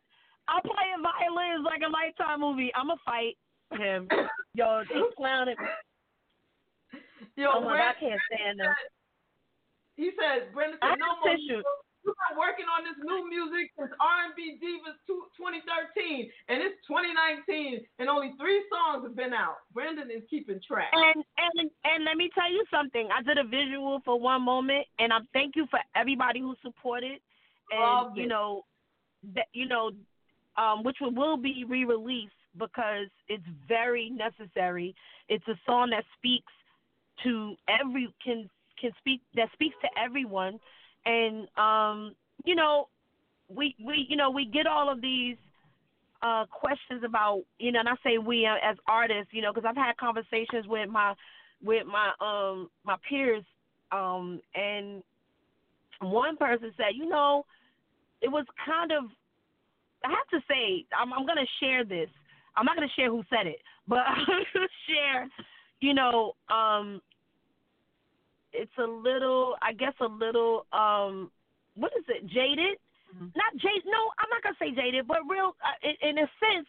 I'm 0.48 0.62
playing 0.62 1.02
violins 1.02 1.64
like 1.64 1.82
a 1.84 1.90
lifetime 1.90 2.40
movie. 2.40 2.70
I'ma 2.74 2.96
fight 3.04 3.36
him. 3.76 4.08
Yo, 4.54 4.82
he's 4.88 5.12
clowning. 5.16 5.56
Yo, 7.36 7.50
oh 7.54 7.60
my 7.60 7.76
God, 7.76 7.94
I 7.96 8.00
can't 8.00 8.20
stand 8.32 8.60
him. 8.60 8.72
He 9.96 10.10
said, 10.18 10.52
Brandon 10.54 10.78
said, 10.80 10.96
no 10.98 11.20
more. 11.20 11.34
tissue. 11.36 11.62
You've 12.04 12.14
been 12.30 12.38
working 12.38 12.66
on 12.70 12.86
this 12.86 12.98
new 13.02 13.28
music 13.28 13.70
since 13.78 13.90
R&B 14.00 14.62
Divas 14.62 14.96
2013, 15.06 16.30
and 16.48 16.62
it's 16.62 16.78
2019, 16.86 17.84
and 17.98 18.08
only 18.08 18.32
three 18.38 18.62
songs 18.70 19.04
have 19.04 19.16
been 19.16 19.34
out. 19.34 19.62
Brandon 19.74 20.10
is 20.10 20.22
keeping 20.30 20.60
track. 20.66 20.90
And 20.92 21.24
and 21.38 21.70
and 21.84 22.04
let 22.04 22.16
me 22.16 22.30
tell 22.34 22.50
you 22.50 22.64
something. 22.70 23.08
I 23.10 23.22
did 23.22 23.38
a 23.38 23.44
visual 23.44 24.00
for 24.04 24.18
one 24.18 24.42
moment, 24.42 24.86
and 24.98 25.12
I 25.12 25.18
thank 25.32 25.56
you 25.56 25.66
for 25.70 25.80
everybody 25.94 26.40
who 26.40 26.54
supported. 26.62 27.20
And 27.70 27.80
Loved 27.80 28.16
you 28.16 28.24
it. 28.24 28.28
know, 28.28 28.64
that 29.34 29.46
you 29.52 29.66
know, 29.66 29.90
um, 30.56 30.84
which 30.84 30.96
will, 31.00 31.12
will 31.12 31.36
be 31.36 31.64
re-released 31.68 32.32
because 32.58 33.08
it's 33.28 33.44
very 33.66 34.10
necessary. 34.10 34.94
It's 35.28 35.46
a 35.48 35.58
song 35.66 35.90
that 35.90 36.04
speaks 36.16 36.52
to 37.24 37.54
every 37.68 38.08
can 38.24 38.48
can 38.80 38.92
speak 38.98 39.20
that 39.34 39.48
speaks 39.52 39.76
to 39.82 39.88
everyone, 40.00 40.58
and 41.08 41.48
um, 41.56 42.14
you 42.44 42.54
know, 42.54 42.88
we 43.48 43.74
we 43.84 44.06
you 44.08 44.16
know 44.16 44.30
we 44.30 44.44
get 44.44 44.66
all 44.66 44.90
of 44.90 45.00
these 45.00 45.36
uh 46.22 46.44
questions 46.46 47.02
about 47.04 47.42
you 47.58 47.72
know 47.72 47.80
and 47.80 47.88
I 47.88 47.94
say 48.04 48.18
we 48.18 48.44
uh, 48.44 48.56
as 48.62 48.76
artists 48.86 49.32
you 49.32 49.40
know 49.40 49.52
because 49.52 49.68
I've 49.68 49.76
had 49.76 49.96
conversations 49.96 50.66
with 50.66 50.88
my 50.90 51.14
with 51.64 51.86
my 51.86 52.12
um 52.20 52.68
my 52.84 52.96
peers 53.08 53.44
um 53.90 54.40
and 54.54 55.02
one 56.00 56.36
person 56.36 56.72
said 56.76 56.92
you 56.94 57.08
know 57.08 57.46
it 58.20 58.28
was 58.28 58.44
kind 58.66 58.92
of 58.92 59.04
I 60.04 60.10
have 60.10 60.28
to 60.30 60.46
say 60.46 60.84
I'm 60.98 61.12
I'm 61.12 61.26
gonna 61.26 61.46
share 61.60 61.84
this. 61.84 62.10
I'm 62.56 62.66
not 62.66 62.76
gonna 62.76 62.88
share 62.96 63.10
who 63.10 63.22
said 63.30 63.46
it 63.46 63.60
but 63.86 63.98
I'm 64.06 64.26
gonna 64.26 64.66
share 64.86 65.28
you 65.80 65.94
know 65.94 66.32
um 66.50 67.00
it's 68.52 68.76
a 68.78 68.86
little 68.86 69.56
I 69.62 69.72
guess 69.72 69.94
a 70.00 70.06
little 70.06 70.66
um 70.72 71.30
what 71.74 71.92
is 71.96 72.04
it 72.08 72.26
jaded? 72.26 72.78
Not 73.14 73.52
jaded 73.56 73.86
no 73.86 74.10
I'm 74.18 74.30
not 74.30 74.42
gonna 74.42 74.56
say 74.60 74.74
jaded 74.74 75.06
but 75.06 75.18
real 75.28 75.56
uh, 75.64 75.78
in, 75.82 76.10
in 76.10 76.18
a 76.18 76.28
sense 76.40 76.68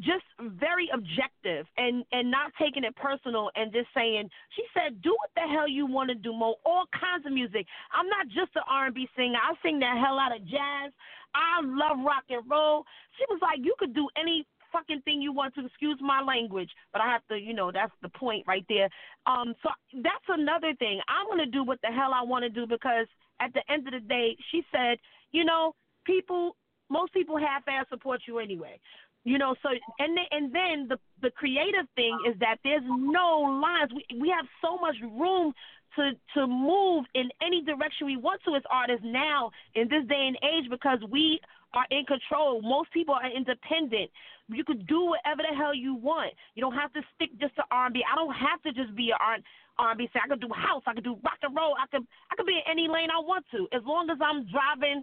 just 0.00 0.24
very 0.58 0.90
objective 0.92 1.66
and 1.76 2.04
and 2.10 2.30
not 2.30 2.50
taking 2.58 2.82
it 2.82 2.96
personal 2.96 3.50
and 3.54 3.72
just 3.72 3.86
saying 3.94 4.28
she 4.56 4.62
said 4.74 5.00
do 5.02 5.10
what 5.10 5.30
the 5.36 5.46
hell 5.52 5.68
you 5.68 5.86
want 5.86 6.08
to 6.08 6.14
do 6.14 6.32
mo 6.32 6.56
all 6.64 6.84
kinds 6.90 7.24
of 7.26 7.32
music. 7.32 7.66
I'm 7.92 8.08
not 8.08 8.26
just 8.26 8.56
an 8.56 8.62
r&b 8.68 9.08
singer. 9.16 9.38
I 9.38 9.54
sing 9.62 9.78
the 9.78 9.86
hell 9.86 10.18
out 10.18 10.34
of 10.34 10.42
jazz. 10.46 10.90
I 11.34 11.62
love 11.62 11.98
rock 12.04 12.24
and 12.30 12.42
roll. 12.50 12.84
She 13.18 13.24
was 13.28 13.38
like 13.40 13.60
you 13.62 13.74
could 13.78 13.94
do 13.94 14.08
any 14.18 14.46
fucking 14.74 15.00
thing 15.02 15.22
you 15.22 15.32
want 15.32 15.54
to 15.54 15.64
excuse 15.64 15.98
my 16.00 16.20
language 16.20 16.70
but 16.92 17.00
i 17.00 17.06
have 17.06 17.22
to 17.28 17.38
you 17.38 17.54
know 17.54 17.70
that's 17.72 17.92
the 18.02 18.08
point 18.10 18.44
right 18.46 18.66
there 18.68 18.88
um 19.26 19.54
so 19.62 19.68
that's 20.02 20.28
another 20.28 20.74
thing 20.80 21.00
i'm 21.08 21.38
to 21.38 21.46
do 21.46 21.62
what 21.64 21.78
the 21.82 21.88
hell 21.88 22.10
i 22.12 22.22
want 22.22 22.42
to 22.42 22.50
do 22.50 22.66
because 22.66 23.06
at 23.40 23.52
the 23.54 23.62
end 23.72 23.86
of 23.86 23.92
the 23.94 24.00
day 24.00 24.36
she 24.50 24.62
said 24.72 24.98
you 25.30 25.44
know 25.44 25.74
people 26.04 26.56
most 26.90 27.12
people 27.12 27.38
half-ass 27.38 27.86
support 27.88 28.20
you 28.26 28.38
anyway 28.38 28.78
you 29.24 29.38
know, 29.38 29.54
so 29.62 29.70
and 29.98 30.16
then, 30.16 30.26
and 30.30 30.54
then 30.54 30.88
the 30.88 30.98
the 31.22 31.30
creative 31.30 31.88
thing 31.96 32.16
is 32.28 32.38
that 32.40 32.56
there's 32.62 32.82
no 32.84 33.60
lines. 33.62 33.90
We 33.94 34.20
we 34.20 34.28
have 34.28 34.44
so 34.60 34.76
much 34.76 34.96
room 35.02 35.54
to 35.96 36.10
to 36.34 36.46
move 36.46 37.06
in 37.14 37.30
any 37.42 37.62
direction 37.62 38.06
we 38.06 38.18
want 38.18 38.42
to 38.44 38.54
as 38.54 38.62
artists 38.70 39.04
now 39.04 39.50
in 39.74 39.88
this 39.88 40.04
day 40.08 40.28
and 40.28 40.36
age 40.44 40.70
because 40.70 40.98
we 41.10 41.40
are 41.72 41.86
in 41.90 42.04
control. 42.04 42.60
Most 42.60 42.92
people 42.92 43.14
are 43.14 43.30
independent. 43.30 44.10
You 44.48 44.64
could 44.64 44.86
do 44.86 45.06
whatever 45.06 45.42
the 45.48 45.56
hell 45.56 45.74
you 45.74 45.94
want. 45.94 46.32
You 46.54 46.60
don't 46.60 46.74
have 46.74 46.92
to 46.92 47.00
stick 47.14 47.30
just 47.40 47.56
to 47.56 47.62
R&B. 47.70 48.04
I 48.04 48.14
don't 48.14 48.34
have 48.34 48.60
to 48.62 48.72
just 48.72 48.94
be 48.94 49.10
an 49.10 49.42
R&B 49.78 50.08
singer. 50.12 50.22
I 50.24 50.28
could 50.28 50.40
do 50.40 50.48
house. 50.54 50.82
I 50.86 50.92
could 50.92 51.04
do 51.04 51.16
rock 51.24 51.38
and 51.42 51.56
roll. 51.56 51.74
I 51.80 51.86
could 51.90 52.06
I 52.30 52.36
could 52.36 52.46
be 52.46 52.60
in 52.60 52.70
any 52.70 52.86
lane 52.88 53.08
I 53.10 53.20
want 53.20 53.46
to 53.52 53.66
as 53.72 53.82
long 53.84 54.10
as 54.10 54.18
I'm 54.20 54.44
driving. 54.52 55.02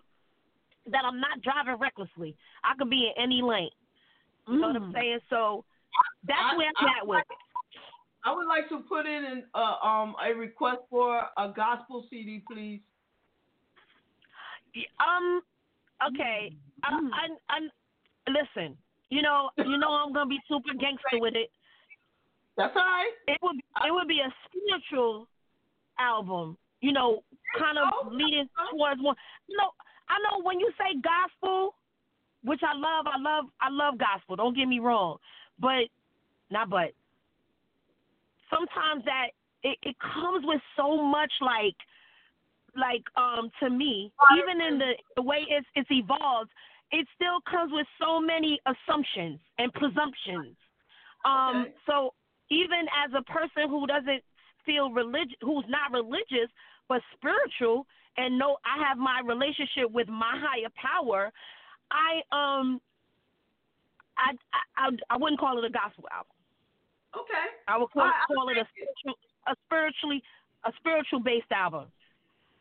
That 0.91 1.05
I'm 1.05 1.19
not 1.19 1.41
driving 1.41 1.79
recklessly. 1.79 2.35
I 2.63 2.73
could 2.77 2.89
be 2.89 3.11
in 3.15 3.23
any 3.23 3.41
lane. 3.41 3.69
You 4.47 4.59
know 4.59 4.67
what 4.67 4.75
I'm 4.77 4.93
saying? 4.93 5.19
So 5.29 5.63
that's 6.27 6.39
I- 6.53 6.57
where 6.57 6.71
I'm 6.79 6.87
I- 6.87 6.99
at 7.01 7.07
with 7.07 7.19
it. 7.19 7.37
I 8.23 8.31
would 8.35 8.45
like 8.47 8.69
to 8.69 8.79
put 8.87 9.07
in 9.07 9.25
an, 9.25 9.43
uh, 9.55 9.77
um 9.83 10.15
a 10.23 10.33
request 10.35 10.81
for 10.91 11.23
a 11.37 11.49
gospel 11.49 12.05
CD, 12.09 12.43
please. 12.51 12.81
Um. 14.99 15.41
Okay. 16.07 16.53
I, 16.83 16.89
I, 16.89 17.27
I, 17.49 17.59
listen. 18.31 18.77
You 19.11 19.21
know. 19.21 19.51
You 19.57 19.77
know. 19.77 19.91
I'm 19.91 20.13
gonna 20.13 20.25
be 20.25 20.39
super 20.47 20.73
gangster 20.73 21.21
with 21.21 21.35
it. 21.35 21.51
That's 22.57 22.73
all 22.75 22.81
right. 22.81 23.13
It 23.27 23.37
would. 23.43 23.57
It 23.57 23.91
would 23.93 24.07
be 24.07 24.19
a 24.25 24.33
spiritual 24.47 25.27
album. 25.99 26.57
You 26.81 26.93
know, 26.93 27.21
kind 27.59 27.77
of 27.77 28.11
leading 28.11 28.49
towards 28.71 28.99
more. 28.99 29.15
You 29.47 29.57
know. 29.57 29.69
I 30.09 30.17
know 30.25 30.43
when 30.43 30.59
you 30.59 30.71
say 30.77 30.99
gospel, 30.99 31.75
which 32.43 32.61
I 32.63 32.73
love. 32.73 33.05
I 33.05 33.19
love. 33.21 33.45
I 33.61 33.69
love 33.69 33.99
gospel. 33.99 34.35
Don't 34.35 34.55
get 34.55 34.67
me 34.67 34.79
wrong, 34.79 35.17
but 35.59 35.85
not 36.49 36.69
but. 36.69 36.91
Sometimes 38.49 39.05
that 39.05 39.31
it, 39.63 39.77
it 39.83 39.95
comes 39.99 40.43
with 40.45 40.61
so 40.75 41.01
much 41.01 41.31
like 41.41 41.75
like 42.75 43.03
um 43.17 43.49
to 43.59 43.69
me, 43.69 44.11
even 44.37 44.61
in 44.65 44.79
the, 44.79 44.91
the 45.15 45.21
way 45.21 45.45
it's 45.49 45.67
it's 45.75 45.89
evolved, 45.91 46.49
it 46.91 47.07
still 47.15 47.39
comes 47.49 47.71
with 47.73 47.87
so 47.99 48.19
many 48.19 48.59
assumptions 48.65 49.39
and 49.57 49.71
presumptions. 49.73 50.55
Um 51.25 51.67
so 51.85 52.13
even 52.49 52.85
as 53.03 53.11
a 53.17 53.23
person 53.23 53.69
who 53.69 53.87
doesn't 53.87 54.23
feel 54.65 54.91
religious 54.91 55.35
who's 55.41 55.65
not 55.67 55.91
religious 55.91 56.49
but 56.89 57.01
spiritual 57.15 57.85
and 58.17 58.37
know 58.37 58.57
I 58.65 58.83
have 58.87 58.97
my 58.97 59.21
relationship 59.25 59.89
with 59.91 60.07
my 60.09 60.33
higher 60.35 60.69
power, 60.75 61.31
I 61.91 62.21
um 62.31 62.81
I 64.17 64.33
I 64.77 64.89
I, 65.09 65.17
wouldn't 65.17 65.39
call 65.39 65.57
it 65.57 65.65
a 65.65 65.69
gospel 65.69 66.05
album. 66.11 66.35
Okay. 67.17 67.47
I 67.67 67.77
would 67.77 67.89
call, 67.91 68.03
I- 68.03 68.09
I 68.09 68.33
call 68.33 68.49
it 68.49 68.57
a 68.57 68.67
spiritual, 68.71 69.15
a 69.47 69.55
spiritually 69.65 70.23
a 70.65 70.71
spiritual 70.77 71.19
based 71.19 71.51
album. 71.51 71.85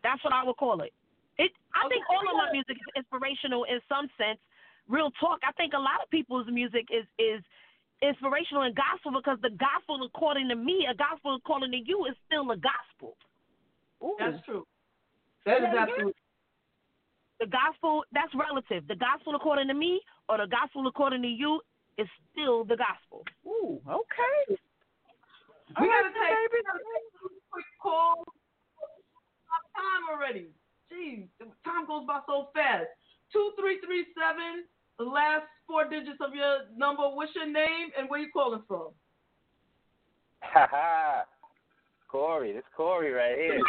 That's 0.02 0.23
what 0.24 0.32
I 0.32 0.44
would 0.44 0.57
call 0.57 0.81
it. 0.81 0.93
It 1.40 1.56
I 1.72 1.88
think 1.88 2.04
all 2.12 2.20
of 2.20 2.36
my 2.36 2.52
music 2.52 2.76
is 2.76 2.88
inspirational 3.00 3.64
in 3.64 3.80
some 3.88 4.12
sense. 4.20 4.36
Real 4.88 5.08
talk. 5.16 5.40
I 5.40 5.52
think 5.56 5.72
a 5.72 5.80
lot 5.80 6.04
of 6.04 6.10
people's 6.12 6.44
music 6.52 6.92
is 6.92 7.08
is 7.16 7.40
inspirational 8.04 8.68
and 8.68 8.76
gospel 8.76 9.16
because 9.16 9.40
the 9.40 9.56
gospel 9.56 10.04
according 10.04 10.52
to 10.52 10.56
me, 10.56 10.84
a 10.84 10.92
gospel 10.92 11.40
according 11.40 11.72
to 11.72 11.80
you 11.80 12.04
is 12.04 12.16
still 12.28 12.44
a 12.52 12.60
gospel. 12.60 13.16
That's 14.20 14.36
true. 14.44 14.68
That 15.48 15.64
is 15.64 15.72
Yeah, 15.72 15.80
absolutely. 15.88 16.20
The 17.40 17.48
gospel 17.48 18.04
that's 18.12 18.34
relative. 18.36 18.84
The 18.84 19.00
gospel 19.00 19.32
according 19.34 19.68
to 19.68 19.74
me 19.74 20.04
or 20.28 20.36
the 20.36 20.46
gospel 20.46 20.84
according 20.86 21.22
to 21.22 21.32
you 21.32 21.64
is 21.96 22.08
still 22.32 22.64
the 22.68 22.76
gospel. 22.76 23.24
Ooh, 23.48 23.80
okay. 23.88 24.60
We 25.80 25.88
gotta 25.88 26.12
take, 26.12 26.36
we 26.52 26.60
gotta 26.68 26.84
take 26.84 27.08
a 27.16 27.32
quick 27.48 27.70
call. 27.80 28.28
Time 29.72 30.04
already. 30.12 30.52
Jeez, 30.92 31.26
time 31.64 31.86
goes 31.86 32.06
by 32.06 32.20
so 32.26 32.48
fast. 32.54 32.86
Two 33.32 33.52
three 33.58 33.78
three 33.84 34.06
seven. 34.18 34.66
The 34.98 35.04
last 35.04 35.46
four 35.66 35.88
digits 35.88 36.18
of 36.20 36.34
your 36.34 36.66
number. 36.76 37.02
What's 37.02 37.34
your 37.34 37.46
name 37.46 37.88
and 37.96 38.10
where 38.10 38.20
you 38.20 38.28
calling 38.32 38.62
from? 38.66 38.88
Ha 40.42 40.66
ha. 40.70 41.24
Corey, 42.10 42.52
this 42.52 42.64
Corey 42.76 43.12
right 43.12 43.38
here. 43.38 43.60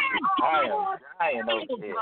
I 0.42 1.30
am 1.38 1.46
dying 1.46 1.68
over 1.70 1.86
here. 1.86 1.94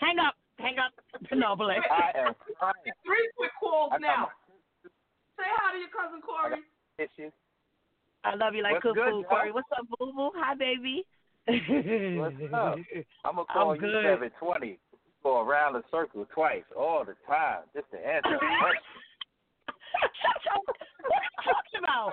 Hang 0.00 0.18
up. 0.18 0.34
Hang 0.58 0.78
up. 0.78 0.92
No, 1.32 1.56
Blake. 1.56 1.78
I 1.90 2.18
am 2.18 2.34
crying. 2.58 2.94
Three 3.04 3.30
quick 3.36 3.50
calls 3.58 3.92
I 3.94 3.98
now. 3.98 4.28
Say 5.38 5.44
hi 5.48 5.72
to 5.72 5.78
your 5.78 5.88
cousin 5.88 6.20
Corey. 6.20 6.60
Issues. 6.98 7.32
I 8.24 8.34
love 8.34 8.54
you 8.54 8.62
like 8.62 8.74
What's 8.74 8.82
cook 8.82 8.94
good. 8.96 9.24
Corey. 9.26 9.52
What's 9.52 9.68
up, 9.72 9.86
boo 9.98 10.12
boo? 10.12 10.30
Hi, 10.36 10.54
baby. 10.54 11.06
What's 11.46 12.36
up? 12.54 12.78
I'm 13.24 13.34
gonna 13.34 13.46
call 13.52 13.70
I'm 13.70 13.76
you 13.76 13.80
good. 13.80 14.04
seven 14.04 14.30
twenty. 14.38 14.78
Go 15.22 15.40
around 15.42 15.74
the 15.74 15.82
circle 15.90 16.26
twice 16.34 16.64
all 16.76 17.04
the 17.04 17.14
time 17.26 17.62
just 17.74 17.90
to 17.90 17.96
answer 17.98 18.34
a 18.34 18.38
question. 18.62 18.94
what 21.06 21.18
are 21.18 21.26
you 21.26 21.38
talking 21.42 21.78
about? 21.82 22.12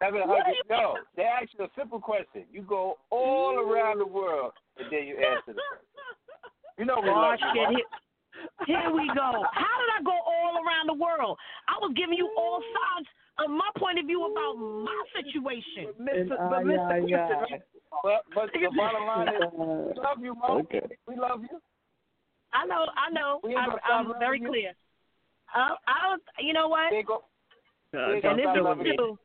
Seven 0.00 0.20
hundred. 0.24 0.56
No, 0.68 0.96
they 1.16 1.24
ask 1.24 1.48
you 1.58 1.64
a 1.64 1.68
simple 1.76 2.00
question. 2.00 2.44
You 2.52 2.62
go 2.62 2.96
all 3.10 3.58
around 3.58 3.98
the 3.98 4.06
world 4.06 4.52
and 4.78 4.88
then 4.90 5.06
you 5.06 5.16
answer 5.16 5.52
the 5.52 5.60
question. 5.60 5.88
You 6.78 6.84
know 6.86 7.00
we 7.02 7.08
Oh 7.10 7.36
shit! 7.52 7.84
Here, 8.66 8.80
here 8.80 8.90
we 8.92 9.06
go. 9.12 9.44
How 9.52 9.76
did 9.76 9.90
I 9.92 10.02
go 10.04 10.16
all 10.16 10.56
around 10.64 10.88
the 10.88 10.96
world? 10.96 11.36
I 11.68 11.76
was 11.84 11.92
giving 11.96 12.16
you 12.16 12.32
all 12.38 12.60
sides 12.64 13.08
of 13.44 13.50
my 13.50 13.68
point 13.78 13.98
of 13.98 14.06
view 14.06 14.24
about 14.24 14.54
my 14.56 15.04
situation. 15.14 15.92
Mr. 16.00 16.36
But 16.50 16.64
Mr. 16.64 17.02
Uh, 17.12 17.58
but, 18.02 18.24
but 18.34 18.50
the 18.52 18.70
bottom 18.76 19.06
line 19.06 19.28
is, 19.28 19.34
uh, 19.42 19.48
we 19.50 19.94
love 20.00 20.18
you, 20.22 20.34
Mo. 20.34 20.58
Okay. 20.60 20.86
We 21.08 21.16
love 21.16 21.42
you. 21.42 21.60
I 22.52 22.66
know, 22.66 22.86
I 22.96 23.10
know. 23.12 23.40
I, 23.44 23.66
gonna 23.66 23.78
stop 23.84 24.06
I'm 24.06 24.18
very 24.18 24.40
you. 24.40 24.48
clear. 24.48 24.70
Uh, 25.54 25.74
I, 25.86 25.92
I 26.06 26.08
was, 26.10 26.20
you 26.38 26.52
know 26.52 26.68
what? 26.68 26.92
Go- 27.06 27.24
we 27.92 27.98
And 27.98 28.14
if 28.14 28.44
y'all 28.44 28.74
do, 28.76 29.18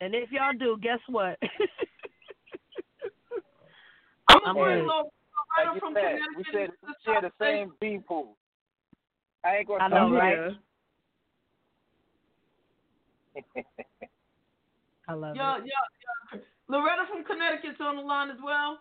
and 0.00 0.14
if 0.14 0.32
y'all 0.32 0.52
do, 0.58 0.76
guess 0.82 0.98
what? 1.08 1.38
I'm 4.28 4.40
I'm 4.46 4.56
gonna 4.56 4.80
good. 4.80 4.88
Like 5.56 5.74
you 5.74 5.80
from 5.80 5.94
said, 5.94 6.02
Connecticut. 6.02 6.36
we 6.36 6.44
said 6.52 6.70
we 6.82 6.94
share 7.04 7.20
the 7.22 7.30
same 7.40 7.72
bee 7.80 8.00
pool. 8.06 8.36
I 9.44 9.58
ain't 9.58 9.68
gonna 9.68 9.84
I 9.84 9.88
stop 9.88 10.10
know, 10.10 10.16
right? 10.16 10.56
You. 13.34 13.62
I 15.08 15.12
love 15.14 15.36
Yeah, 15.36 15.58
it. 15.58 15.64
yeah, 15.66 15.84
yeah. 16.34 16.40
Loretta 16.68 17.02
from 17.10 17.24
Connecticut's 17.24 17.80
on 17.80 17.96
the 17.96 18.02
line 18.02 18.30
as 18.30 18.38
well. 18.42 18.78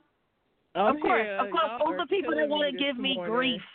Oh, 0.75 0.87
of 0.87 0.99
course, 1.01 1.21
here. 1.21 1.37
of 1.37 1.51
course. 1.51 1.63
Y'all 1.67 1.79
Those 1.91 1.99
are 1.99 2.01
are 2.03 2.07
people 2.07 2.33
that 2.35 2.49
want 2.49 2.71
to 2.71 2.77
give 2.83 2.97
me 2.97 3.15
morning. 3.15 3.33
grief. 3.35 3.61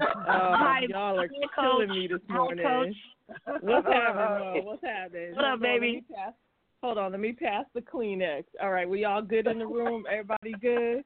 Oh, 0.00 0.54
Hi, 0.58 0.80
y'all 0.88 1.18
are 1.18 1.28
killing 1.58 1.88
Coach. 1.88 1.96
me 1.96 2.06
this 2.08 2.20
morning. 2.28 2.64
Coach. 2.66 3.46
What's 3.62 3.86
happening, 3.86 4.64
What's 4.66 4.84
happening? 4.84 5.34
What 5.34 5.44
up, 5.44 5.50
Hold 5.50 5.54
on, 5.54 5.60
baby? 5.60 5.86
Let 5.86 6.10
me 6.10 6.16
pass, 6.16 6.32
hold 6.82 6.98
on, 6.98 7.12
let 7.12 7.20
me 7.20 7.32
pass 7.32 7.64
the 7.74 7.80
Kleenex. 7.80 8.44
All 8.62 8.70
right, 8.70 8.88
we 8.88 9.04
all 9.06 9.22
good 9.22 9.46
in 9.46 9.58
the 9.58 9.66
room? 9.66 10.04
Everybody 10.10 10.52
good? 10.60 11.04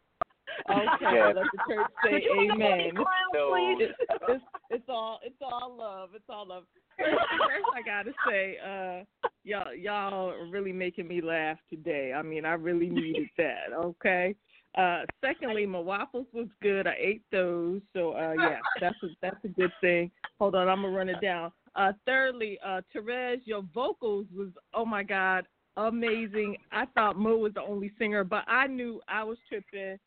Okay, 0.69 0.89
Yes. 1.01 1.35
let 1.37 1.47
the 1.53 1.59
church 1.69 1.87
say 2.05 2.11
Could 2.11 2.23
you 2.24 2.51
amen. 2.53 2.95
clown, 2.97 3.07
No. 3.33 3.77
It's, 3.79 3.93
it's, 4.29 4.45
it's 4.70 4.85
all 4.89 5.20
it's 5.24 5.37
all 5.41 5.74
love. 5.79 6.11
It's 6.15 6.24
all 6.29 6.47
love. 6.49 6.65
First, 6.98 7.64
I 7.74 7.82
gotta 7.82 8.12
say, 8.28 8.59
uh, 8.59 9.28
y'all 9.44 9.74
y'all 9.74 10.31
are 10.31 10.47
really 10.47 10.73
making 10.73 11.09
me 11.09 11.20
laugh 11.20 11.59
today. 11.70 12.12
I 12.14 12.23
mean, 12.23 12.44
I 12.44 12.52
really 12.52 12.89
needed 12.89 13.28
that. 13.39 13.73
Okay. 13.74 14.35
Uh, 14.77 15.02
secondly, 15.23 15.66
my 15.66 15.78
waffles 15.78 16.27
was 16.32 16.48
good. 16.62 16.86
I 16.86 16.94
ate 16.98 17.23
those, 17.31 17.82
so 17.93 18.12
uh, 18.12 18.32
yeah, 18.39 18.59
that's 18.81 18.97
a 19.02 19.09
that's 19.20 19.44
a 19.44 19.48
good 19.48 19.73
thing. 19.82 20.10
Hold 20.39 20.55
on, 20.55 20.69
I'm 20.69 20.82
gonna 20.82 20.97
run 20.97 21.10
it 21.10 21.20
down. 21.20 21.52
Uh, 21.77 21.93
thirdly, 22.06 22.59
uh, 22.64 22.81
Terez, 22.94 23.40
your 23.44 23.62
vocals 23.74 24.27
was 24.35 24.48
oh 24.73 24.86
my 24.86 25.02
god, 25.02 25.47
amazing. 25.77 26.56
I 26.70 26.86
thought 26.94 27.19
Mo 27.19 27.36
was 27.36 27.52
the 27.52 27.62
only 27.62 27.93
singer, 27.98 28.24
but 28.24 28.44
I 28.47 28.66
knew 28.66 29.01
I 29.09 29.24
was 29.24 29.36
tripping. 29.47 29.98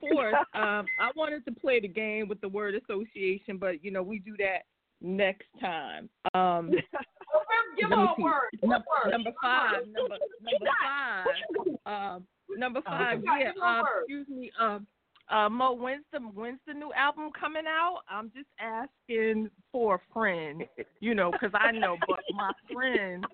Fourth, 0.00 0.34
um, 0.54 0.86
I 1.00 1.10
wanted 1.16 1.44
to 1.46 1.52
play 1.52 1.80
the 1.80 1.88
game 1.88 2.28
with 2.28 2.40
the 2.40 2.48
word 2.48 2.76
association, 2.76 3.56
but 3.58 3.82
you 3.82 3.90
know 3.90 4.04
we 4.04 4.20
do 4.20 4.36
that 4.38 4.62
next 5.02 5.46
time. 5.60 6.08
Um, 6.34 6.70
Give 7.78 7.88
let 7.90 7.98
me 7.98 8.04
her 8.06 8.12
a 8.12 8.16
see. 8.16 8.22
word. 8.22 8.50
Number, 8.62 8.84
word? 9.04 9.10
number 9.10 9.30
five. 9.42 9.86
Number 9.86 10.16
number 10.42 10.66
five. 10.82 12.16
Um, 12.16 12.26
number 12.56 12.80
five. 12.82 13.20
you 13.20 13.24
got- 13.26 13.40
Yeah. 13.40 13.52
you 13.56 13.62
Uh, 13.62 13.82
excuse 14.00 14.28
me. 14.28 14.52
Um, 14.60 14.86
uh, 15.30 15.48
Mo, 15.48 15.72
when's 15.72 16.04
the 16.12 16.18
when's 16.18 16.60
the 16.66 16.74
new 16.74 16.92
album 16.92 17.30
coming 17.38 17.64
out? 17.66 18.00
I'm 18.10 18.30
just 18.34 18.48
asking 18.60 19.50
for 19.70 19.94
a 19.94 20.12
friend, 20.12 20.64
you 21.00 21.14
know, 21.14 21.30
because 21.30 21.52
I 21.54 21.70
know, 21.70 21.96
but 22.06 22.20
my 22.34 22.50
friend 22.72 23.26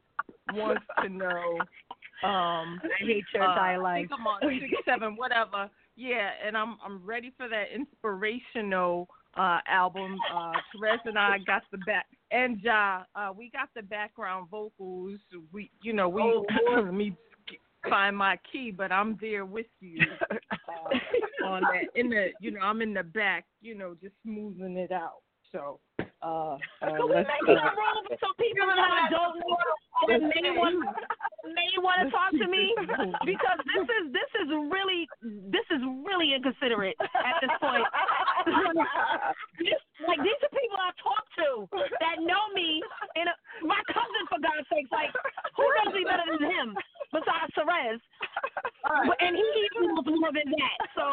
wants 0.54 0.84
to 1.02 1.08
know. 1.08 1.58
Um, 2.22 2.80
I 2.84 2.88
hate 2.98 3.24
your 3.34 3.42
uh, 3.44 3.50
entire 3.52 3.84
I 3.84 3.98
think 4.00 4.12
I'm 4.12 4.26
on 4.26 4.40
six, 4.42 4.72
seven, 4.84 5.16
whatever. 5.16 5.68
Yeah, 5.96 6.30
and 6.46 6.56
I'm 6.56 6.76
I'm 6.84 7.04
ready 7.04 7.32
for 7.36 7.48
that 7.48 7.66
inspirational 7.74 9.08
uh 9.38 9.60
album. 9.66 10.18
Uh 10.34 10.52
Terez 10.74 10.98
and 11.04 11.18
I 11.18 11.38
got 11.46 11.62
the 11.70 11.78
back 11.78 12.06
and 12.30 12.60
Ja, 12.60 13.02
uh 13.14 13.32
we 13.36 13.50
got 13.50 13.68
the 13.74 13.82
background 13.82 14.48
vocals. 14.50 15.18
We 15.52 15.70
you 15.82 15.92
know, 15.92 16.08
we 16.08 16.22
Oh, 16.22 16.44
let 16.74 16.92
me 17.02 17.16
find 17.88 18.16
my 18.16 18.38
key, 18.50 18.70
but 18.70 18.90
I'm 18.92 19.16
there 19.20 19.44
with 19.44 19.66
you 19.80 20.00
uh, 20.68 21.46
on 21.46 21.62
that 21.62 21.84
in 21.94 22.10
the 22.10 22.28
you 22.40 22.50
know, 22.50 22.60
I'm 22.60 22.82
in 22.82 22.92
the 22.94 23.04
back, 23.04 23.44
you 23.60 23.74
know, 23.76 23.94
just 24.00 24.14
smoothing 24.22 24.76
it 24.76 24.92
out. 24.92 25.22
So 25.52 25.80
uh, 26.22 26.26
uh 26.56 26.58
Can 26.80 27.08
we 27.08 27.14
make 27.14 27.46
some 27.46 27.74
room 27.78 28.04
some 28.20 28.34
people 28.38 28.66
that 28.66 29.08
don't 29.10 29.38
know 29.38 29.56
that 30.08 30.20
may 30.20 30.50
want 30.56 30.76
may 31.44 31.70
want 31.78 32.02
to 32.04 32.10
talk 32.10 32.30
to 32.32 32.46
me 32.48 32.74
because 33.24 33.58
this 33.66 33.84
is 33.86 34.12
this 34.12 34.30
is 34.42 34.48
really 34.70 35.08
this 35.50 35.66
is 35.70 35.80
really 36.06 36.34
inconsiderate 36.34 36.96
at 37.00 37.36
this 37.40 37.50
point. 37.60 37.84
This- 39.58 39.87
like 40.06 40.20
these 40.22 40.38
are 40.46 40.52
people 40.54 40.78
I 40.78 40.92
talk 41.02 41.24
to 41.42 41.66
that 41.98 42.22
know 42.22 42.52
me 42.54 42.78
and 43.18 43.26
uh, 43.28 43.34
my 43.66 43.80
cousin 43.90 44.22
for 44.30 44.38
God's 44.38 44.68
sakes. 44.70 44.90
Like 44.94 45.10
who 45.58 45.64
knows 45.66 45.94
me 45.94 46.04
better 46.06 46.26
than 46.30 46.44
him 46.46 46.68
besides 47.10 47.50
Terez? 47.58 47.98
But- 48.86 49.18
And 49.20 49.34
he 49.34 49.42
even 49.42 49.90
knows 49.90 50.06
more 50.06 50.30
than 50.30 50.48
that. 50.54 50.78
So 50.94 51.04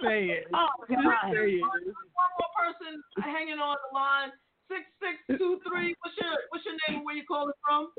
say 0.00 0.32
it. 0.40 0.48
Oh 0.56 0.72
Just 0.88 1.02
God. 1.04 1.28
say 1.32 1.60
it. 1.60 1.64
One 1.64 2.32
more 2.40 2.52
person 2.56 3.02
hanging 3.20 3.60
on 3.60 3.76
the 3.76 3.90
line. 3.92 4.32
Six 4.72 4.80
six 4.96 5.20
two 5.38 5.60
three. 5.68 5.92
What's 6.00 6.16
your 6.16 6.32
What's 6.48 6.64
your 6.64 6.76
name? 6.88 7.04
Where 7.04 7.14
you 7.14 7.24
calling 7.28 7.52
from? 7.60 7.92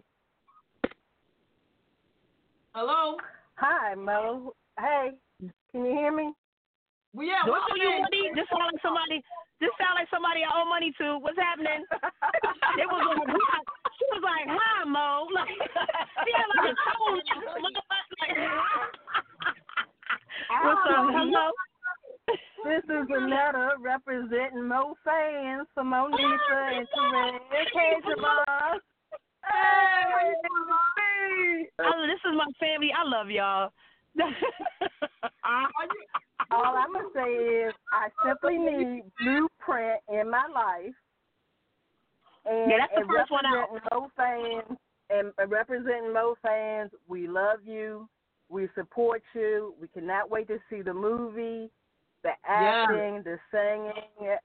Hello. 2.74 3.18
Hi, 3.56 3.95
Mo. 3.95 4.53
Hey, 4.80 5.12
can 5.72 5.86
you 5.86 5.94
hear 5.95 6.12
me? 6.12 6.34
Well, 7.14 7.26
yeah. 7.26 7.45
What 7.48 7.62
What's 7.62 7.72
are 7.72 7.78
your 7.78 7.86
you 7.86 7.91
name? 7.91 8.02
money? 8.02 8.32
This 8.36 8.48
sound 8.52 8.68
like 8.74 8.82
somebody. 8.84 9.22
This 9.66 9.74
sound 9.82 9.98
like 9.98 10.06
somebody 10.14 10.46
I 10.46 10.54
owe 10.62 10.70
money 10.70 10.94
to. 11.02 11.18
What's 11.18 11.42
happening? 11.42 11.82
it 12.78 12.86
was 12.86 13.02
like 13.02 13.26
hi. 13.26 13.66
she 13.98 14.06
was 14.14 14.22
like, 14.22 14.46
"Hi, 14.46 14.86
Mo." 14.86 15.26
Like 15.34 15.50
she 16.22 16.30
had 16.38 16.46
like 16.54 16.70
a 16.70 16.78
tone. 16.86 17.18
Like, 17.18 17.82
What's 20.70 20.86
up? 20.86 21.02
Ah, 21.02 21.18
Hello. 21.18 21.50
This 22.62 22.86
is 22.86 23.10
Anetta 23.10 23.82
representing 23.82 24.70
Mo 24.70 24.94
fans 25.02 25.66
for 25.74 25.82
Monifah 25.82 26.78
and 26.78 26.86
Terez. 26.86 27.42
Hey, 27.74 27.98
Jamal. 28.06 28.78
Hey. 29.50 30.46
This 32.06 32.22
is 32.22 32.38
my 32.38 32.46
family. 32.62 32.94
I 32.94 33.02
love 33.02 33.34
y'all. 33.34 33.74
Ah, 35.44 35.68
All 36.51 36.76
I'm 36.77 36.93
gonna 36.93 37.07
say 37.13 37.31
is 37.31 37.73
I 37.91 38.09
simply 38.26 38.57
need 38.57 39.03
blueprint 39.19 40.01
in 40.09 40.30
my 40.30 40.47
life. 40.53 40.93
And, 42.45 42.72
Yeah, 42.72 42.77
that's 42.80 42.93
the 42.93 43.01
and 43.01 43.09
first 43.09 43.31
one 43.31 43.45
out. 43.45 43.69
representing 43.72 43.89
Mo 43.91 44.11
fans 44.15 44.80
and 45.09 45.34
and 45.38 45.51
representing 45.51 46.13
Mo 46.13 46.35
fans, 46.41 46.91
we 47.07 47.27
love 47.27 47.65
you. 47.65 48.07
We 48.49 48.69
support 48.76 49.23
you. 49.34 49.73
We 49.80 49.88
cannot 49.88 50.30
wait 50.30 50.47
to 50.47 50.59
see 50.69 50.81
the 50.81 50.93
movie, 50.93 51.72
the 52.23 52.31
acting, 52.47 53.23
the 53.23 53.39
singing, 53.51 54.38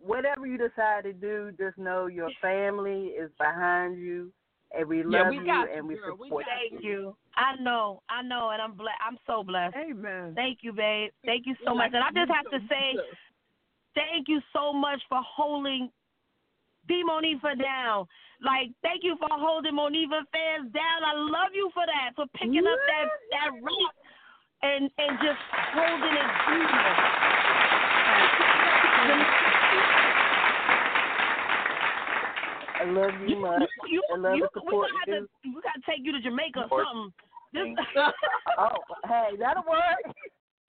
whatever 0.00 0.46
you 0.46 0.56
decide 0.56 1.04
to 1.04 1.12
do. 1.12 1.52
Just 1.58 1.76
know 1.76 2.06
your 2.06 2.30
family 2.40 3.08
is 3.08 3.30
behind 3.38 3.98
you, 3.98 4.32
and 4.76 4.88
we 4.88 4.98
Yeah, 4.98 5.22
love 5.22 5.30
we 5.30 5.38
you 5.38 5.46
got 5.46 5.70
and 5.70 5.86
we 5.86 5.94
girl. 5.94 6.16
We 6.16 6.28
support 6.28 6.46
you. 6.46 6.52
Thank 6.70 6.84
you. 6.84 7.16
I 7.36 7.56
know, 7.60 8.02
I 8.08 8.22
know, 8.22 8.50
and 8.50 8.62
I'm 8.62 8.72
blessed. 8.72 9.00
I'm 9.06 9.18
so 9.26 9.42
blessed. 9.42 9.76
Amen. 9.76 10.34
Thank 10.34 10.62
you, 10.62 10.72
babe. 10.72 11.10
Thank 11.24 11.46
you 11.46 11.54
so 11.64 11.74
much. 11.74 11.92
And 11.92 12.02
I 12.02 12.10
just 12.10 12.30
have 12.30 12.50
to 12.50 12.58
say, 12.68 12.96
thank 13.94 14.28
you 14.28 14.40
so 14.52 14.72
much 14.72 15.02
for 15.08 15.20
holding 15.22 15.90
D 16.86 17.02
Monifah 17.08 17.60
down. 17.60 18.06
Like, 18.42 18.70
thank 18.82 19.02
you 19.02 19.16
for 19.18 19.28
holding 19.30 19.74
Monifah 19.74 20.26
fans 20.32 20.72
down. 20.72 21.04
I 21.04 21.14
love 21.14 21.54
you 21.54 21.70
for 21.72 21.86
that, 21.86 22.14
for 22.14 22.26
picking 22.34 22.66
up 22.66 22.78
that 22.86 23.08
that 23.32 23.50
rock 23.62 23.94
and 24.62 24.90
and 24.98 25.18
just 25.18 25.40
holding 25.74 26.14
it 26.14 26.26
I 32.84 32.90
love 32.92 33.14
you 33.26 33.36
much. 33.40 33.62
You, 33.88 34.02
I 34.12 34.16
love 34.18 34.36
you, 34.36 34.44
to 34.44 34.60
we 34.60 34.60
support 34.60 34.88
gotta, 35.06 35.24
you. 35.42 35.54
we 35.56 35.60
gotta 35.64 35.80
take 35.88 36.04
you 36.04 36.12
to 36.12 36.20
Jamaica 36.20 36.68
or 36.70 36.84
something. 36.84 37.12
This, 37.56 37.72
Oh, 38.58 38.76
hey, 39.08 39.36
that'll 39.40 39.64
work. 39.64 40.04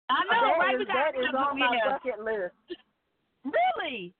I 0.09 0.21
know, 0.29 0.45
That 0.45 0.59
right? 0.61 0.75
is- 0.75 0.79
we 0.79 0.85
gotta 0.85 1.11
that 1.15 1.19
is 1.19 1.33
on 1.33 1.57
my 1.57 1.71
yeah. 1.73 1.91
bucket 1.97 2.19
list. 2.21 2.53
Really? 3.43 4.13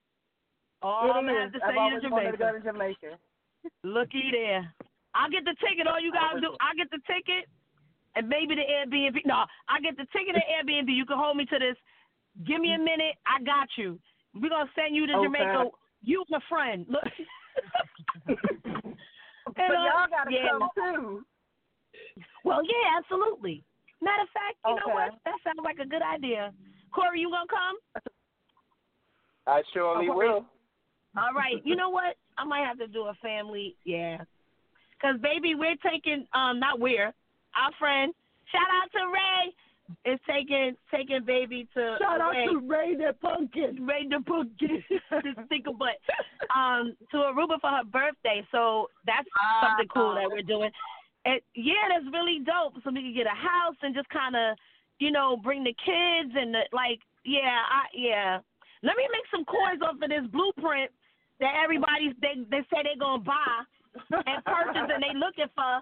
Oh, 0.82 1.06
It 1.08 1.12
I'm 1.16 1.24
gonna 1.26 1.46
is. 1.46 1.52
have 1.52 1.60
to 1.60 1.66
I've 1.66 1.76
always 1.78 2.02
to 2.02 2.08
wanted 2.10 2.32
to 2.32 2.36
go 2.36 2.52
to 2.52 2.60
Jamaica. 2.60 3.16
Looky 3.82 4.28
there. 4.32 4.68
I'll 5.14 5.30
get 5.30 5.44
the 5.44 5.54
ticket. 5.62 5.86
All 5.86 6.00
you 6.00 6.12
gotta 6.12 6.40
do, 6.40 6.52
I 6.60 6.74
get 6.74 6.90
the 6.90 7.00
ticket, 7.06 7.46
and 8.16 8.28
maybe 8.28 8.54
the 8.54 8.66
Airbnb. 8.66 9.22
No, 9.24 9.46
I 9.68 9.80
get 9.80 9.96
the 9.96 10.04
ticket 10.12 10.34
and 10.34 10.44
Airbnb. 10.52 10.90
You 10.92 11.06
can 11.06 11.16
hold 11.16 11.36
me 11.36 11.46
to 11.46 11.58
this. 11.58 11.76
Give 12.44 12.60
me 12.60 12.74
a 12.74 12.78
minute. 12.78 13.14
I 13.24 13.40
got 13.44 13.68
you. 13.78 13.98
We're 14.34 14.50
gonna 14.50 14.68
send 14.74 14.96
you 14.96 15.06
to 15.06 15.14
Okay. 15.14 15.24
Jamaica. 15.30 15.70
You 16.02 16.24
and 16.28 16.42
a 16.42 16.44
friend. 16.48 16.84
Look. 16.88 17.04
But 19.44 19.60
And, 19.60 19.76
uh, 19.76 19.84
y'all 19.84 20.08
gotta 20.10 20.32
yeah. 20.32 20.48
come 20.50 20.68
too. 20.74 21.24
Well, 22.44 22.62
yeah, 22.64 22.98
absolutely. 22.98 23.62
Matter 24.02 24.22
of 24.22 24.28
fact, 24.30 24.56
you 24.66 24.74
know 24.74 24.94
what? 24.94 25.12
That 25.24 25.34
sounds 25.44 25.60
like 25.62 25.78
a 25.78 25.86
good 25.88 26.02
idea. 26.02 26.52
Corey, 26.92 27.20
you 27.20 27.30
gonna 27.30 27.46
come? 27.46 28.02
I 29.46 29.62
surely 29.72 30.08
Okay. 30.08 30.16
will. 30.16 30.46
All 31.16 31.32
right. 31.34 31.60
You 31.64 31.76
know 31.76 31.90
what? 31.90 32.16
I 32.36 32.44
might 32.44 32.66
have 32.66 32.78
to 32.78 32.88
do 32.88 33.02
a 33.04 33.14
family. 33.22 33.76
Yeah. 33.84 34.18
Cause 35.00 35.20
baby, 35.20 35.54
we're 35.54 35.76
taking 35.88 36.26
um 36.34 36.58
not 36.58 36.80
we're 36.80 37.12
our 37.54 37.72
friend. 37.78 38.12
Shout 38.50 38.68
out 38.82 38.90
to 38.92 39.06
Ray. 39.12 39.54
Is 40.06 40.18
taking 40.26 40.76
taking 40.90 41.24
baby 41.26 41.68
to 41.74 41.96
Shout 42.00 42.20
out 42.20 42.32
to 42.32 42.60
Ray 42.66 42.96
the 42.96 43.12
Pumpkin. 43.20 43.84
Ray 43.84 44.08
the 44.08 44.24
pumpkin. 44.24 44.82
Just 44.88 45.48
think 45.50 45.66
of 45.66 45.78
butt. 45.78 46.00
Um, 46.56 46.96
to 47.10 47.18
Aruba 47.18 47.60
for 47.60 47.68
her 47.68 47.84
birthday. 47.84 48.40
So 48.50 48.88
that's 49.04 49.28
something 49.60 49.88
cool 49.92 50.14
that 50.14 50.24
we're 50.24 50.40
doing. 50.40 50.70
And 51.26 51.40
yeah, 51.54 51.92
that's 51.92 52.08
really 52.12 52.40
dope. 52.40 52.80
So 52.82 52.90
we 52.92 53.02
can 53.02 53.14
get 53.14 53.26
a 53.26 53.36
house 53.36 53.76
and 53.82 53.94
just 53.94 54.08
kind 54.08 54.34
of, 54.34 54.56
you 55.00 55.10
know, 55.10 55.36
bring 55.36 55.64
the 55.64 55.76
kids 55.84 56.32
and 56.32 56.54
the 56.54 56.64
like. 56.72 57.00
Yeah, 57.24 57.60
I 57.68 57.84
yeah. 57.92 58.40
Let 58.82 58.96
me 58.96 59.04
make 59.12 59.28
some 59.30 59.44
coins 59.44 59.80
off 59.84 60.00
of 60.00 60.08
this 60.08 60.24
blueprint 60.32 60.92
that 61.40 61.60
everybody's 61.62 62.16
they 62.20 62.40
they 62.50 62.64
say 62.72 62.80
they're 62.84 63.00
gonna 63.00 63.22
buy 63.22 63.68
and 64.10 64.44
purchase 64.44 64.88
and 64.88 65.02
they 65.02 65.12
looking 65.16 65.52
for, 65.54 65.80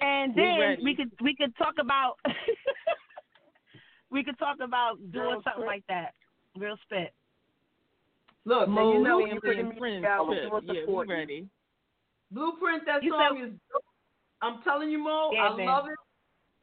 and 0.00 0.34
then 0.34 0.58
ready. 0.60 0.82
we 0.82 0.94
could 0.94 1.10
we 1.20 1.34
could 1.34 1.56
talk 1.56 1.74
about 1.80 2.18
we 4.14 4.22
could 4.24 4.38
talk 4.38 4.56
about 4.62 4.96
doing 5.12 5.26
Real 5.26 5.42
something 5.44 5.62
spit. 5.62 5.66
like 5.66 5.84
that. 5.88 6.14
Real 6.56 6.76
spit. 6.86 7.12
Look, 8.46 8.68
Now, 8.68 8.92
you 8.92 9.02
know 9.02 9.18
you 9.18 9.26
family 9.26 9.40
put 9.40 9.56
and 9.58 9.68
me 9.70 9.78
friends 9.78 9.96
together, 10.04 10.24
trip. 10.24 10.62
Yeah, 10.68 10.80
support 10.84 11.08
we 11.08 11.14
you. 11.14 11.18
ready. 11.20 11.48
Blueprint. 12.30 12.82
That 12.86 13.02
You 13.02 13.10
song 13.12 13.36
said- 13.40 13.48
is. 13.48 13.60
dope. 13.72 13.84
I'm 14.42 14.62
telling 14.62 14.90
you, 14.90 14.98
Mo. 14.98 15.30
Yeah, 15.32 15.48
I 15.50 15.56
man. 15.56 15.66
love 15.66 15.86
it. 15.88 15.96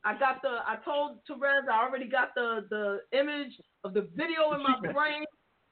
I 0.03 0.13
got 0.17 0.41
the. 0.41 0.61
I 0.65 0.77
told 0.85 1.23
Terez 1.25 1.67
I 1.69 1.83
already 1.85 2.05
got 2.05 2.33
the 2.35 2.65
the 2.69 3.01
image 3.17 3.53
of 3.83 3.93
the 3.93 4.01
video 4.15 4.53
in 4.53 4.61
my 4.63 4.79
brain. 4.93 5.25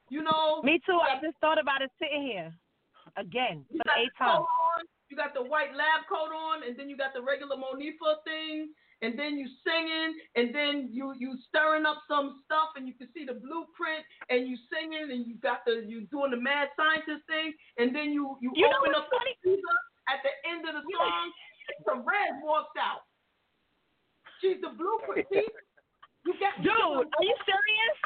You 0.10 0.24
know. 0.24 0.62
Me 0.64 0.80
too. 0.86 1.00
I 1.00 1.20
just 1.22 1.38
thought 1.40 1.60
about 1.60 1.82
it 1.82 1.92
sitting 2.00 2.24
here 2.24 2.52
again 3.18 3.66
You 3.70 3.78
for 3.80 3.84
got 3.86 3.96
the 3.96 4.02
eighth 4.02 4.14
the 4.20 4.26
time. 4.26 4.38
coat 4.38 4.48
on, 4.78 4.86
you 5.10 5.18
got 5.18 5.34
the 5.34 5.42
white 5.44 5.74
lab 5.76 6.06
coat 6.10 6.34
on, 6.34 6.64
and 6.64 6.78
then 6.78 6.90
you 6.90 6.98
got 6.98 7.14
the 7.14 7.22
regular 7.22 7.56
Monifah 7.58 8.24
thing, 8.24 8.70
and 9.02 9.18
then 9.18 9.40
you 9.40 9.48
singing, 9.64 10.20
and 10.36 10.54
then 10.54 10.90
you 10.92 11.16
you 11.18 11.40
stirring 11.48 11.86
up 11.86 12.04
some 12.08 12.44
stuff, 12.44 12.76
and 12.76 12.88
you 12.88 12.94
can 12.94 13.08
see 13.16 13.24
the 13.24 13.40
blueprint, 13.40 14.04
and 14.28 14.48
you 14.48 14.60
singing, 14.68 15.12
and 15.12 15.26
you 15.26 15.36
got 15.40 15.64
the 15.64 15.86
you 15.88 16.04
doing 16.12 16.32
the 16.32 16.42
mad 16.42 16.68
scientist 16.76 17.24
thing, 17.28 17.54
and 17.78 17.96
then 17.96 18.12
you 18.12 18.36
you, 18.44 18.52
You 18.56 18.68
open 18.68 18.96
up 18.96 19.08
the 19.08 19.20
speaker 19.40 19.78
at 20.12 20.20
the 20.26 20.34
end 20.50 20.68
of 20.68 20.76
the 20.76 20.84
song, 20.84 21.32
the 21.86 21.98
red 22.04 22.44
walks 22.44 22.76
out. 22.76 23.08
She's 24.42 24.60
the 24.60 24.72
blueprint. 24.76 25.28
See? 25.32 25.48
You 26.26 26.34
got 26.40 26.60
Dude, 26.60 26.74
are 26.74 27.24
you 27.24 27.38
serious? 27.48 27.98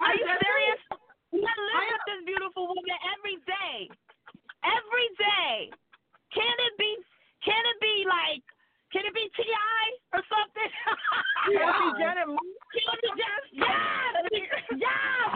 Are 0.00 0.14
you 0.16 0.24
serious? 0.24 0.80
I 1.34 1.52
live 1.52 1.88
with 1.90 2.04
this 2.06 2.22
beautiful 2.24 2.70
woman 2.70 2.98
every 3.12 3.36
day. 3.44 3.90
every 4.62 5.08
day. 5.18 5.74
Can 6.32 6.54
it 6.64 6.74
be? 6.78 6.92
Can 7.44 7.58
it 7.58 7.78
be 7.82 8.06
like? 8.06 8.44
Can 8.94 9.02
it 9.10 9.10
be 9.10 9.26
Ti 9.34 9.42
or 10.14 10.22
something? 10.30 10.70
Can 11.50 11.66
it 11.66 11.78
be 11.82 11.88
Janet 11.98 12.30
Moore? 12.30 12.54
Can 12.70 12.94
it 12.94 13.02
be 13.02 13.10
Janet? 13.18 13.42
Yes, 13.50 13.74
yes. 14.78 15.26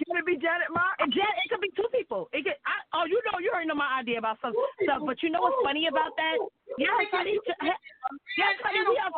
Can 0.00 0.16
it 0.16 0.24
be 0.24 0.40
Janet 0.40 0.72
Moore? 0.72 0.96
It, 1.04 1.12
it 1.12 1.46
could 1.52 1.60
be 1.60 1.68
two 1.76 1.92
people. 1.92 2.32
It 2.32 2.48
could. 2.48 2.56
I, 2.64 2.80
oh, 2.96 3.04
you 3.04 3.20
know, 3.28 3.36
you 3.36 3.52
already 3.52 3.68
know 3.68 3.76
my 3.76 4.00
idea 4.00 4.16
about 4.16 4.40
some 4.40 4.56
stuff. 4.80 5.04
But 5.04 5.20
you 5.20 5.28
know 5.28 5.44
what's 5.44 5.60
funny 5.60 5.92
about 5.92 6.16
that? 6.16 6.40
Yes, 6.80 6.88
honey. 7.12 7.36
Yes, 7.60 8.56
honey. 8.64 8.80
We 8.80 8.96
have, 8.96 9.12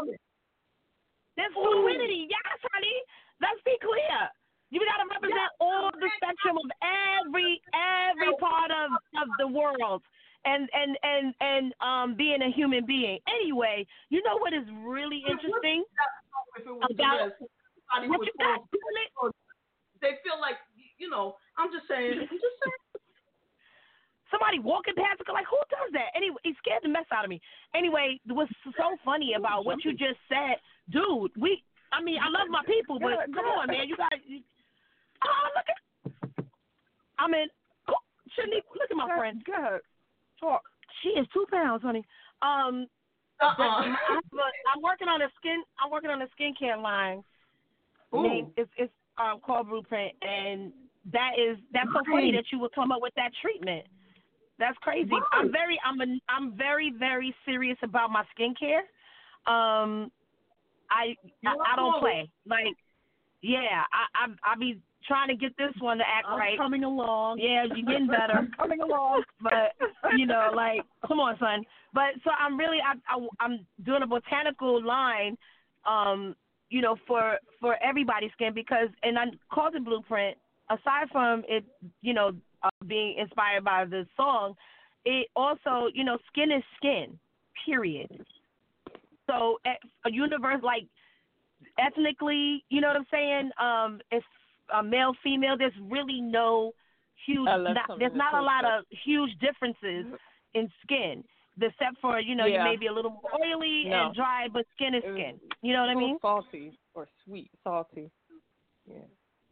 there's 1.39 1.55
fluidity. 1.55 2.26
Yes, 2.26 2.59
honey. 2.74 2.98
Let's 3.39 3.62
be 3.62 3.78
clear. 3.78 4.26
You 4.74 4.82
got 4.82 4.98
to 4.98 5.06
represent 5.06 5.55
all 5.62 5.94
the 5.94 6.10
spectrum 6.18 6.59
of 6.59 6.66
every 6.82 7.62
every 7.70 8.34
part 8.43 8.74
of 8.74 8.90
of 9.22 9.30
the 9.39 9.47
world. 9.47 10.02
And 10.44 10.69
and 10.74 10.98
and 11.02 11.35
and 11.40 11.66
um, 11.78 12.16
being 12.16 12.43
a 12.43 12.51
human 12.51 12.85
being. 12.85 13.19
Anyway, 13.31 13.86
you 14.10 14.23
know 14.23 14.39
what 14.39 14.52
is 14.52 14.66
really 14.82 15.23
interesting 15.23 15.85
If 16.59 16.66
it 16.66 16.74
was 16.74 16.90
about 16.90 17.31
the 17.31 17.47
rest, 17.47 17.52
somebody 17.86 18.10
what 18.10 18.27
you 18.27 18.35
got, 18.39 18.60
They 20.02 20.19
feel 20.27 20.40
like 20.40 20.59
you 20.98 21.09
know. 21.09 21.36
I'm 21.59 21.70
just 21.70 21.86
saying. 21.86 22.27
I'm 22.27 22.27
just 22.27 22.59
saying. 22.59 22.82
somebody 24.32 24.59
walking 24.59 24.97
past, 24.97 25.20
like 25.28 25.47
who 25.47 25.60
does 25.69 25.93
that? 25.93 26.10
Anyway, 26.16 26.40
he 26.43 26.56
scared 26.59 26.82
the 26.82 26.89
mess 26.89 27.06
out 27.12 27.23
of 27.24 27.31
me. 27.31 27.40
Anyway, 27.77 28.19
what's 28.27 28.51
so 28.64 28.97
funny 29.05 29.35
about 29.36 29.64
what 29.64 29.85
you 29.85 29.93
just 29.93 30.19
said, 30.27 30.56
dude? 30.89 31.31
We, 31.36 31.60
I 31.93 32.02
mean, 32.02 32.16
I 32.16 32.32
love 32.32 32.48
my 32.48 32.64
people, 32.64 32.98
but 32.98 33.28
come 33.31 33.44
on, 33.44 33.69
man, 33.69 33.86
you 33.86 33.97
got. 33.97 34.16
You, 34.24 34.40
oh, 35.23 35.47
look 35.55 35.69
at. 35.69 35.81
I 37.20 37.28
mean, 37.28 37.47
Shanique, 38.32 38.66
look 38.73 38.90
at 38.90 38.97
my 38.97 39.12
friend. 39.16 39.44
Go 39.44 39.78
She 41.02 41.10
is 41.10 41.27
two 41.32 41.47
pounds, 41.51 41.82
honey. 41.82 42.05
Um, 42.43 42.86
Uh-uh. 43.40 43.55
but 43.56 43.64
I 43.64 43.97
have 44.14 44.24
a- 44.32 44.69
I'm 44.74 44.82
working 44.82 45.09
on 45.09 45.23
a 45.23 45.28
skin. 45.39 45.62
I'm 45.82 45.90
working 45.90 46.10
on 46.10 46.23
a 46.23 46.28
skincare 46.39 46.81
line. 46.81 47.24
Ooh. 48.14 48.23
Name 48.23 48.52
it's 48.56 48.70
it's 48.77 48.93
um 49.19 49.40
called 49.40 49.69
Blueprint, 49.69 50.12
and 50.23 50.73
that 51.12 51.32
is 51.39 51.59
that's 51.73 51.89
so 51.93 52.02
funny 52.10 52.32
that 52.32 52.44
you 52.52 52.59
would 52.59 52.73
come 52.74 52.93
up 52.93 53.01
with 53.01 53.14
that 53.16 53.32
treatment. 53.40 53.86
That's 54.59 54.77
crazy. 54.78 55.10
I'm 55.32 55.51
very 55.51 55.81
I'm 55.85 56.01
a, 56.01 56.20
I'm 56.28 56.56
very 56.56 56.93
very 56.97 57.35
serious 57.44 57.78
about 57.82 58.10
my 58.10 58.24
skincare. 58.36 58.85
Um, 59.51 60.12
I 60.90 61.16
I, 61.44 61.55
I 61.73 61.77
don't 61.77 61.98
play 62.01 62.31
like 62.47 62.77
yeah. 63.40 63.82
I 63.93 64.27
I 64.27 64.52
I 64.52 64.56
be 64.56 64.81
trying 65.07 65.29
to 65.29 65.37
get 65.37 65.57
this 65.57 65.73
one 65.81 65.99
to 65.99 66.05
act 66.05 66.27
I'm 66.29 66.39
right. 66.39 66.59
coming 66.59 66.85
along. 66.85 67.39
Yeah, 67.39 67.65
you're 67.65 67.87
getting 67.87 68.07
better. 68.07 68.49
coming 68.57 68.81
along. 68.81 69.23
but 69.41 69.73
you 70.16 70.27
know, 70.27 70.51
like, 70.55 70.83
come 71.07 71.20
on, 71.20 71.39
son. 71.39 71.65
But 71.95 72.15
so 72.24 72.31
I'm 72.31 72.57
really, 72.57 72.79
I, 72.79 72.95
I, 73.15 73.27
I'm 73.41 73.66
doing 73.85 74.03
a 74.03 74.07
botanical 74.07 74.83
line, 74.85 75.37
um, 75.87 76.35
you 76.70 76.81
know, 76.81 76.97
for 77.07 77.39
for 77.61 77.77
everybody's 77.83 78.33
skin 78.33 78.53
because, 78.55 78.89
and 79.03 79.19
I 79.19 79.24
called 79.53 79.74
it 79.74 79.85
Blueprint. 79.85 80.37
Aside 80.70 81.09
from 81.11 81.43
it, 81.49 81.65
you 82.01 82.15
know, 82.15 82.33
uh, 82.62 82.70
being 82.87 83.16
inspired 83.19 83.65
by 83.65 83.85
the 83.85 84.07
song, 84.16 84.55
it 85.05 85.29
also, 85.37 85.89
you 85.93 86.05
know, 86.05 86.16
skin 86.31 86.51
is 86.51 86.62
skin, 86.77 87.19
period. 87.66 88.24
So 89.27 89.59
a 89.66 90.11
universe 90.11 90.61
like 90.62 90.87
ethnically, 91.79 92.65
you 92.69 92.81
know 92.81 92.89
what 92.89 92.97
I'm 92.97 93.07
saying? 93.11 93.51
Um, 93.61 94.01
it's 94.11 94.27
uh, 94.74 94.82
male, 94.82 95.12
female. 95.23 95.57
There's 95.59 95.73
really 95.90 96.20
no 96.20 96.73
huge. 97.27 97.44
Not, 97.44 97.99
there's 97.99 98.12
not 98.15 98.35
a 98.35 98.43
lot 98.43 98.61
stuff. 98.62 98.81
of 98.81 98.85
huge 99.05 99.31
differences 99.40 100.07
in 100.55 100.69
skin, 100.82 101.24
except 101.61 101.99
for 102.01 102.20
you 102.20 102.35
know 102.35 102.47
you 102.47 102.59
may 102.59 102.77
be 102.77 102.86
a 102.86 102.93
little 102.93 103.11
more 103.11 103.31
oily 103.44 103.85
No. 103.86 104.07
and 104.07 104.15
dry, 104.15 104.49
but 104.53 104.65
skin 104.74 104.94
is 104.94 105.03
It 105.05 105.09
was 105.11 105.16
skin. 105.16 105.40
You 105.62 105.73
know 105.74 105.81
what 105.81 105.90
I 105.90 105.94
mean? 105.94 106.19
Salty 106.20 106.78
or 106.94 107.07
sweet, 107.24 107.51
salty. 107.65 108.11
Yeah. 108.86 108.97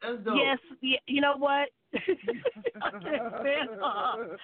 That's 0.03 0.25
dope. 0.25 0.35
Yes. 0.37 0.59
Yeah, 0.81 0.99
you 1.07 1.21
know 1.21 1.37
what? 1.37 1.69
I 1.95 2.91
can't 2.91 3.35
stand 3.41 3.69
her. 3.81 4.37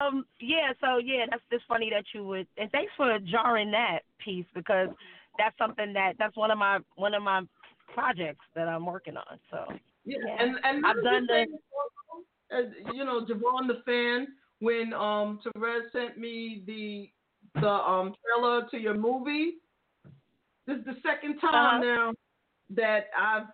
um. 0.00 0.24
Yeah. 0.40 0.72
So 0.80 0.98
yeah, 0.98 1.24
that's 1.30 1.42
just 1.50 1.64
funny 1.66 1.90
that 1.90 2.04
you 2.14 2.24
would. 2.26 2.46
And 2.58 2.70
thanks 2.70 2.92
for 2.96 3.18
jarring 3.30 3.70
that 3.70 4.00
piece 4.22 4.46
because 4.54 4.88
that's 5.38 5.56
something 5.58 5.92
that 5.94 6.14
that's 6.18 6.36
one 6.36 6.50
of 6.50 6.58
my 6.58 6.78
one 6.96 7.14
of 7.14 7.22
my 7.22 7.42
projects 7.94 8.44
that 8.54 8.68
I'm 8.68 8.84
working 8.86 9.16
on. 9.16 9.38
So 9.50 9.72
Yeah, 10.04 10.18
Yeah. 10.26 10.36
and 10.42 10.58
and 10.64 10.86
I've 10.86 11.02
done 11.02 11.26
as 12.50 12.66
you 12.92 13.04
know, 13.04 13.24
JaVonne 13.24 13.66
the 13.68 13.82
fan 13.84 14.28
when 14.60 14.92
um 14.92 15.40
Terez 15.44 15.90
sent 15.92 16.18
me 16.18 16.62
the 16.66 17.10
the 17.60 17.68
um 17.68 18.14
trailer 18.24 18.68
to 18.70 18.78
your 18.78 18.94
movie. 18.94 19.54
This 20.66 20.78
is 20.78 20.84
the 20.84 20.96
second 21.02 21.38
time 21.40 21.54
Uh-huh. 21.54 21.78
now 21.78 22.12
that 22.70 23.08
I've 23.18 23.46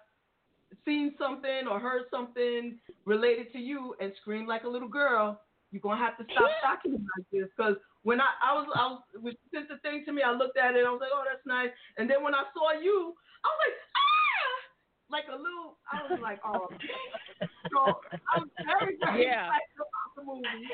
seen 0.85 1.15
something 1.19 1.67
or 1.69 1.81
heard 1.81 2.03
something 2.11 2.79
related 3.05 3.53
to 3.53 3.59
you 3.59 3.95
and 4.01 4.13
scream 4.21 4.47
like 4.47 4.65
a 4.65 4.69
little 4.69 4.89
girl. 4.89 5.41
You're 5.73 5.81
gonna 5.83 5.99
have 6.03 6.17
to 6.19 6.25
stop 6.33 6.51
shocking 6.63 6.93
me 6.93 6.99
like 7.17 7.27
this 7.33 7.49
because 7.57 7.77
when 8.03 8.21
I, 8.21 8.31
I 8.43 8.55
was 8.55 8.67
I 8.75 8.87
was 8.87 9.03
when 9.21 9.35
you 9.35 9.47
sent 9.55 9.69
the 9.69 9.79
thing 9.79 10.05
to 10.07 10.13
me, 10.13 10.23
I 10.23 10.33
looked 10.33 10.59
at 10.59 10.75
it, 10.75 10.85
I 10.87 10.91
was 10.91 11.01
like, 11.01 11.11
oh 11.15 11.25
that's 11.27 11.45
nice. 11.47 11.71
And 11.97 12.09
then 12.11 12.23
when 12.23 12.35
I 12.35 12.43
saw 12.55 12.73
you, 12.73 13.15
I 13.45 13.47
was 13.49 13.59
like, 13.67 13.77
like 15.11 15.25
a 15.29 15.37
little. 15.37 15.79
I 15.91 16.03
was 16.09 16.21
like, 16.23 16.41
oh. 16.47 16.69
so 17.73 18.01
I'm 18.35 18.51
very 18.65 18.97
very 19.01 19.25
Yeah. 19.25 19.47
excited 19.47 19.77
about 19.77 20.11
the 20.17 20.23
movie. 20.25 20.69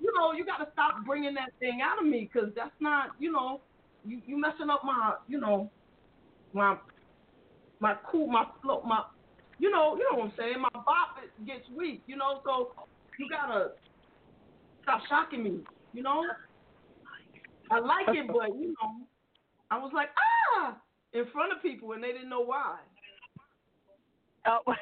You 0.00 0.12
know, 0.18 0.32
you 0.32 0.44
got 0.44 0.58
to 0.64 0.70
stop 0.72 1.04
bringing 1.06 1.34
that 1.34 1.50
thing 1.60 1.80
out 1.82 1.98
of 2.02 2.06
me 2.08 2.28
because 2.32 2.50
that's 2.54 2.74
not, 2.80 3.10
you 3.18 3.30
know, 3.32 3.62
you 4.04 4.20
you 4.26 4.38
messing 4.40 4.70
up 4.70 4.82
my, 4.84 5.14
you 5.28 5.40
know, 5.40 5.70
my 6.52 6.76
my 7.80 7.94
cool, 8.10 8.26
my 8.26 8.44
flow, 8.62 8.82
my, 8.84 9.02
you 9.58 9.70
know, 9.70 9.96
you 9.96 10.06
know 10.10 10.18
what 10.18 10.26
I'm 10.26 10.32
saying. 10.38 10.60
My 10.60 10.68
bop 10.74 11.16
it 11.22 11.46
gets 11.46 11.68
weak, 11.76 12.02
you 12.06 12.16
know. 12.16 12.40
So 12.44 12.72
you 13.18 13.28
gotta 13.28 13.70
stop 14.82 15.00
shocking 15.08 15.42
me, 15.42 15.60
you 15.92 16.02
know. 16.02 16.22
I 17.70 17.78
like 17.78 18.08
it, 18.08 18.26
but 18.26 18.48
you 18.58 18.74
know, 18.80 19.06
I 19.70 19.78
was 19.78 19.92
like 19.94 20.08
ah 20.56 20.76
in 21.12 21.24
front 21.32 21.52
of 21.52 21.62
people 21.62 21.92
and 21.92 22.02
they 22.02 22.12
didn't 22.12 22.28
know 22.28 22.40
why. 22.40 22.78
Oh. 24.46 24.60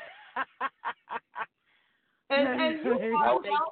And 2.31 2.47
and 2.61 2.85
you 2.85 2.93
are 3.17 3.41
Thank 3.43 3.55
hell, 3.57 3.71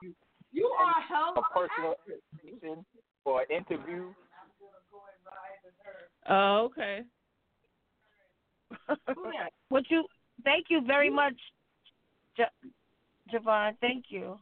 you 0.51 0.67
are 0.81 1.01
hell 1.03 1.35
A 1.37 1.43
personal 1.53 1.93
actress. 1.93 2.21
invitation 2.43 2.87
for 3.23 3.43
an 3.43 3.47
interview. 3.51 4.15
Oh, 6.27 6.65
okay. 6.65 7.03
Yeah. 8.89 9.49
What 9.69 9.85
you? 9.91 10.07
Thank 10.43 10.67
you 10.71 10.81
very 10.87 11.11
much, 11.11 11.35
Ja- 12.39 12.47
JaVonne. 13.31 13.77
Thank 13.83 14.07
you. 14.09 14.39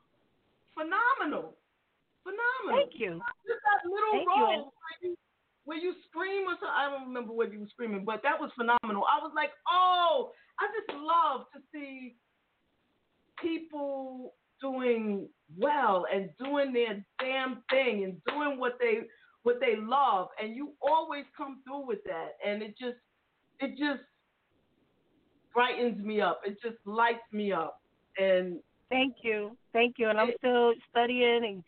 Phenomenal, 0.75 1.57
phenomenal. 2.23 2.87
Thank 2.87 3.01
you. 3.01 3.21
Just 3.47 3.61
that 3.65 3.85
little 3.85 4.13
Thank 4.13 4.29
role 4.29 4.73
you 5.03 5.17
where 5.65 5.79
you 5.79 5.95
scream 6.09 6.47
or 6.47 6.55
something. 6.55 6.69
I 6.69 6.91
don't 6.91 7.09
remember 7.09 7.33
what 7.33 7.53
you 7.53 7.61
were 7.61 7.69
screaming, 7.69 8.05
but 8.05 8.23
that 8.23 8.41
was 8.41 8.51
phenomenal. 8.57 9.05
I 9.09 9.23
was 9.23 9.33
like, 9.35 9.51
oh, 9.71 10.31
I 10.61 10.67
just 10.79 10.99
love 11.01 11.47
to 11.55 11.61
see 11.73 12.17
people 13.41 14.35
doing 14.61 15.29
well 15.59 16.07
and 16.13 16.31
doing 16.39 16.73
their 16.73 17.05
damn 17.21 17.63
thing 17.71 18.05
and 18.05 18.21
doing 18.29 18.59
what 18.59 18.79
they 18.81 19.01
what 19.43 19.57
they 19.61 19.75
love 19.77 20.29
and 20.41 20.57
you 20.57 20.73
always 20.81 21.25
come 21.37 21.61
through 21.67 21.87
with 21.87 21.99
that 22.05 22.37
and 22.47 22.63
it 22.63 22.75
just 22.79 22.97
it 23.61 23.71
just 23.71 24.01
brightens 25.53 26.03
me 26.03 26.21
up 26.21 26.41
it 26.47 26.57
just 26.63 26.77
lights 26.87 27.21
me 27.33 27.53
up 27.53 27.81
and 28.17 28.61
Thank 28.91 29.17
you. 29.23 29.57
Thank 29.73 29.97
you. 29.99 30.09
And 30.09 30.21
I'm 30.21 30.31
still 30.39 30.73
studying 30.91 31.45
and 31.45 31.65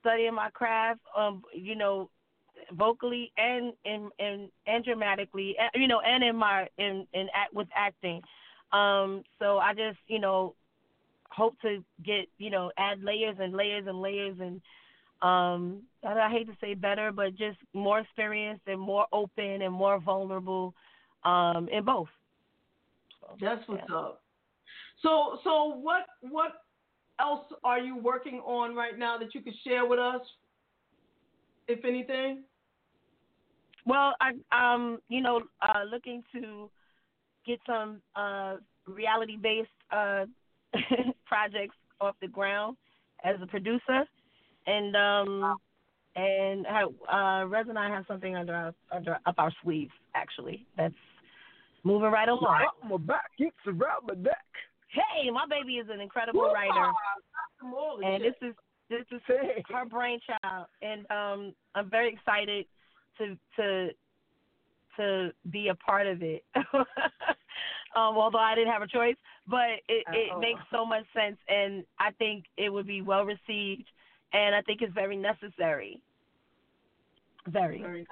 studying 0.00 0.34
my 0.34 0.50
craft, 0.50 1.00
um, 1.16 1.42
you 1.54 1.74
know, 1.74 2.10
vocally 2.72 3.32
and 3.36 3.72
and 3.84 4.10
and, 4.18 4.48
and 4.66 4.84
dramatically, 4.84 5.56
eh, 5.58 5.68
you 5.78 5.88
know, 5.88 6.00
and 6.00 6.22
in 6.24 6.36
my 6.36 6.68
in 6.78 7.06
in 7.12 7.28
act 7.34 7.54
with 7.54 7.68
acting. 7.74 8.22
Um, 8.72 9.22
so 9.38 9.58
I 9.58 9.72
just, 9.72 9.98
you 10.06 10.18
know, 10.18 10.54
hope 11.30 11.58
to 11.62 11.82
get, 12.04 12.26
you 12.38 12.50
know, 12.50 12.70
add 12.76 13.02
layers 13.02 13.36
and 13.40 13.54
layers 13.54 13.86
and 13.86 14.00
layers 14.00 14.36
and 14.40 14.60
um 15.20 15.82
I, 16.04 16.12
I 16.12 16.30
hate 16.30 16.46
to 16.46 16.56
say 16.60 16.74
better, 16.74 17.10
but 17.12 17.30
just 17.36 17.58
more 17.72 18.00
experience 18.00 18.60
and 18.66 18.80
more 18.80 19.06
open 19.12 19.62
and 19.62 19.72
more 19.72 19.98
vulnerable 20.00 20.74
um 21.24 21.68
in 21.72 21.84
both. 21.84 22.08
That's 23.40 23.66
what's 23.68 23.82
up. 23.92 24.22
So 25.02 25.38
so 25.44 25.74
what 25.80 26.06
what 26.20 26.62
else 27.20 27.46
are 27.64 27.80
you 27.80 27.96
working 27.96 28.40
on 28.44 28.74
right 28.74 28.98
now 28.98 29.18
that 29.18 29.34
you 29.34 29.40
could 29.40 29.54
share 29.64 29.86
with 29.86 29.98
us, 29.98 30.20
if 31.66 31.84
anything? 31.84 32.44
Well, 33.88 34.14
I 34.20 34.32
um 34.52 34.98
you 35.08 35.20
know 35.20 35.40
uh 35.60 35.82
looking 35.90 36.22
to 36.32 36.70
get 37.46 37.58
some 37.66 38.00
uh 38.14 38.56
reality 38.86 39.36
based 39.36 39.70
uh 39.90 40.26
projects 41.26 41.74
off 42.00 42.14
the 42.20 42.28
ground 42.28 42.76
as 43.24 43.36
a 43.42 43.46
producer. 43.46 44.04
And 44.66 44.94
um, 44.96 45.56
and 46.16 46.66
uh, 46.66 47.46
Rez 47.46 47.66
and 47.68 47.78
I 47.78 47.88
have 47.88 48.04
something 48.06 48.36
under 48.36 48.54
our 48.54 48.74
under 48.92 49.18
up 49.26 49.34
our 49.38 49.52
sleeves 49.62 49.92
actually. 50.14 50.66
That's 50.76 50.94
moving 51.84 52.10
right 52.10 52.28
along. 52.28 52.66
My 52.88 52.96
back, 52.98 53.30
it's 53.38 53.56
around 53.66 54.06
my 54.08 54.14
neck. 54.14 54.44
Hey, 54.88 55.30
my 55.30 55.44
baby 55.48 55.74
is 55.74 55.86
an 55.90 56.00
incredible 56.00 56.50
writer, 56.52 56.92
and 58.04 58.22
this 58.22 58.34
is 58.42 58.54
this 58.90 59.04
is 59.12 59.20
her 59.70 59.84
brainchild, 59.84 60.66
and 60.82 61.10
um, 61.10 61.54
I'm 61.74 61.90
very 61.90 62.12
excited 62.12 62.66
to 63.18 63.36
to 63.56 63.88
to 64.96 65.32
be 65.50 65.68
a 65.68 65.74
part 65.74 66.06
of 66.06 66.22
it. 66.22 66.44
um, 66.56 66.84
although 67.94 68.38
I 68.38 68.54
didn't 68.54 68.72
have 68.72 68.82
a 68.82 68.86
choice, 68.88 69.16
but 69.46 69.80
it, 69.88 70.04
it 70.12 70.32
Oh. 70.34 70.40
makes 70.40 70.60
so 70.72 70.84
much 70.84 71.04
sense, 71.14 71.36
and 71.48 71.84
I 71.98 72.10
think 72.12 72.44
it 72.56 72.68
would 72.70 72.86
be 72.86 73.02
well 73.02 73.24
received, 73.24 73.88
and 74.32 74.54
I 74.54 74.62
think 74.62 74.82
it's 74.82 74.92
very 74.94 75.16
necessary. 75.16 76.00
Very. 77.46 77.80
Very. 77.80 78.06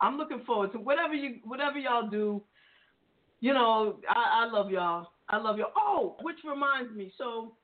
I'm 0.00 0.16
looking 0.16 0.42
forward 0.46 0.72
to 0.72 0.78
whatever 0.78 1.14
you 1.14 1.40
whatever 1.44 1.78
y'all 1.78 2.08
do. 2.08 2.42
You 3.40 3.54
know, 3.54 3.98
I, 4.08 4.44
I 4.44 4.50
love 4.50 4.70
y'all. 4.70 5.08
I 5.28 5.38
love 5.38 5.58
y'all. 5.58 5.72
Oh, 5.76 6.16
which 6.22 6.36
reminds 6.44 6.94
me, 6.94 7.12
so 7.16 7.54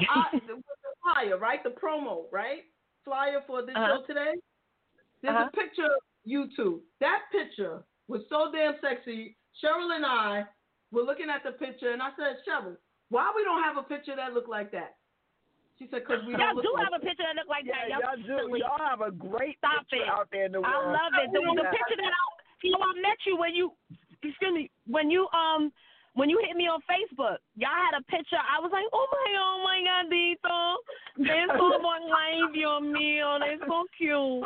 I, 0.00 0.26
the, 0.46 0.54
the 0.56 0.62
flyer, 1.02 1.38
right? 1.38 1.62
The 1.62 1.70
promo, 1.70 2.24
right? 2.32 2.62
Flyer 3.04 3.40
for 3.46 3.62
this 3.62 3.74
Uh-huh. 3.76 3.98
show 4.00 4.06
today. 4.06 4.34
There's 5.22 5.34
Uh-huh. 5.34 5.50
a 5.52 5.56
picture 5.56 5.84
of 5.86 6.02
you 6.24 6.48
two. 6.54 6.82
That 7.00 7.22
picture 7.32 7.84
was 8.06 8.22
so 8.28 8.50
damn 8.52 8.78
sexy. 8.80 9.36
Cheryl 9.62 9.94
and 9.94 10.06
I 10.06 10.46
were 10.92 11.02
looking 11.02 11.28
at 11.30 11.42
the 11.42 11.52
picture, 11.52 11.90
and 11.90 12.02
I 12.02 12.10
said, 12.16 12.38
Cheryl, 12.46 12.76
why 13.10 13.32
we 13.34 13.42
don't 13.44 13.62
have 13.62 13.76
a 13.76 13.82
picture 13.82 14.14
that 14.16 14.32
look 14.34 14.48
like 14.48 14.70
that? 14.72 14.96
She 15.78 15.86
said, 15.90 16.02
because 16.06 16.24
we 16.26 16.32
Y'all 16.32 16.40
don't 16.54 16.56
look 16.56 16.64
do 16.64 16.72
like 16.74 16.84
have 16.90 16.96
a 17.00 17.04
picture 17.04 17.22
that 17.22 17.36
look 17.36 17.48
like 17.48 17.64
Yeah, 17.64 17.86
that. 17.88 18.02
y'all 18.02 18.16
do. 18.16 18.36
silly. 18.46 18.60
Y'all 18.60 18.82
have 18.86 19.00
a 19.00 19.10
great 19.10 19.58
Stop 19.58 19.86
picture 19.86 20.02
it. 20.02 20.08
out 20.08 20.28
there 20.30 20.46
in 20.46 20.52
the 20.52 20.60
world. 20.60 20.74
I 20.74 20.90
love 20.90 21.12
it. 21.22 21.30
The, 21.32 21.38
the 21.38 21.62
Yeah. 21.62 21.70
picture 21.70 21.98
that 22.02 22.10
I, 22.10 22.22
you 22.62 22.70
know, 22.72 22.82
I 22.82 22.92
met 23.00 23.18
you 23.26 23.36
when 23.38 23.54
you, 23.54 23.72
excuse 24.22 24.52
me, 24.52 24.70
when 24.86 25.10
you 25.10 25.28
um, 25.30 25.72
when 26.18 26.26
you 26.28 26.42
hit 26.42 26.56
me 26.58 26.66
on 26.66 26.82
Facebook. 26.90 27.38
Y'all 27.54 27.70
had 27.70 27.94
a 27.94 28.02
picture. 28.10 28.42
I 28.42 28.58
was 28.58 28.74
like, 28.74 28.82
oh 28.90 29.06
my, 29.06 29.28
oh 29.38 29.62
my 29.62 29.78
God, 29.86 30.10
Dito, 30.10 30.74
eso 31.18 31.78
muy 31.80 32.00
live, 32.00 32.52
Dios 32.52 32.82
mío, 32.82 33.38
it's 33.42 33.62
so 33.66 33.84
cute. 33.96 34.44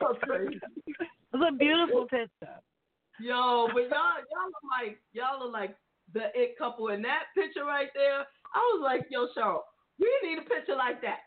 so 0.00 0.14
crazy. 0.22 0.60
It 0.86 0.96
was 1.32 1.48
a 1.48 1.56
beautiful 1.56 2.06
picture. 2.06 2.60
Yo, 3.20 3.68
but 3.72 3.82
y'all 3.88 4.22
y'all 4.30 4.46
look 4.46 4.66
like 4.70 4.98
y'all 5.12 5.38
look 5.40 5.52
like 5.52 5.76
the 6.12 6.30
it 6.34 6.56
couple 6.58 6.88
in 6.88 7.02
that 7.02 7.24
picture 7.34 7.64
right 7.64 7.88
there. 7.94 8.26
I 8.54 8.58
was 8.74 8.82
like, 8.82 9.06
yo, 9.10 9.28
Cheryl, 9.36 9.60
we 9.98 10.10
need 10.22 10.38
a 10.38 10.42
picture 10.42 10.76
like 10.76 11.00
that. 11.02 11.20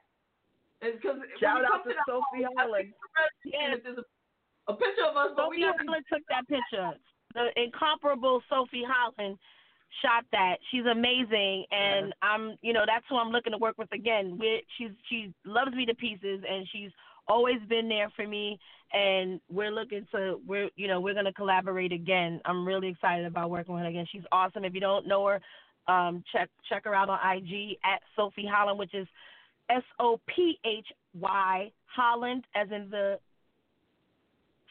Because 0.81 1.18
Shout 1.39 1.64
out 1.65 1.84
to 1.85 1.93
Sophy 2.07 2.45
Holland. 2.57 2.93
Yeah, 3.45 3.76
a, 3.76 4.72
a 4.72 4.76
picture 4.76 5.06
of 5.10 5.18
us, 5.18 5.30
but 5.35 5.49
we 5.49 5.64
Sophy 5.64 5.85
Holland 5.85 6.06
took 6.11 6.22
that 6.30 6.47
picture. 6.47 6.91
The 7.34 7.49
incomparable 7.61 8.41
Sophy 8.49 8.84
Holland 8.85 9.38
shot 10.01 10.26
that. 10.31 10.57
She's 10.72 10.85
amazing, 10.85 11.65
and 11.72 12.13
I'm, 12.22 12.57
you 12.61 12.73
know, 12.73 12.84
that's 12.85 13.05
who 13.09 13.17
I'm 13.17 13.30
looking 13.30 13.51
to 13.51 13.57
work 13.57 13.77
with 13.77 13.91
again. 13.93 14.38
we 14.39 14.63
she's 14.77 14.91
she 15.09 15.34
loves 15.45 15.73
me 15.73 15.85
to 15.85 15.95
pieces, 15.95 16.43
and 16.49 16.67
she's 16.72 16.91
always 17.27 17.59
been 17.69 17.89
there 17.89 18.09
for 18.15 18.27
me. 18.27 18.59
And 18.93 19.41
we're 19.49 19.72
looking 19.72 20.07
to, 20.13 20.39
we're, 20.47 20.69
you 20.76 20.88
know, 20.88 21.01
we're 21.01 21.15
gonna 21.15 21.34
collaborate 21.34 21.91
again. 21.91 22.39
I'm 22.45 22.65
really 22.65 22.89
excited 22.89 23.26
about 23.26 23.49
working 23.49 23.73
with 23.73 23.84
her 23.84 23.89
again. 23.89 24.05
She's 24.11 24.22
awesome. 24.31 24.63
If 24.63 24.73
you 24.73 24.80
don't 24.80 25.07
know 25.07 25.26
her, 25.27 25.41
um, 25.91 26.23
check 26.31 26.49
check 26.69 26.85
her 26.85 26.95
out 26.95 27.09
on 27.09 27.19
IG 27.38 27.77
at 27.84 28.01
Sophy 28.15 28.45
Holland, 28.49 28.80
which 28.80 28.93
is 28.93 29.07
S 29.69 29.84
O 29.99 30.19
P 30.27 30.59
H 30.65 30.88
Y 31.19 31.72
Holland, 31.88 32.45
as 32.55 32.67
in 32.72 32.89
the 32.89 33.19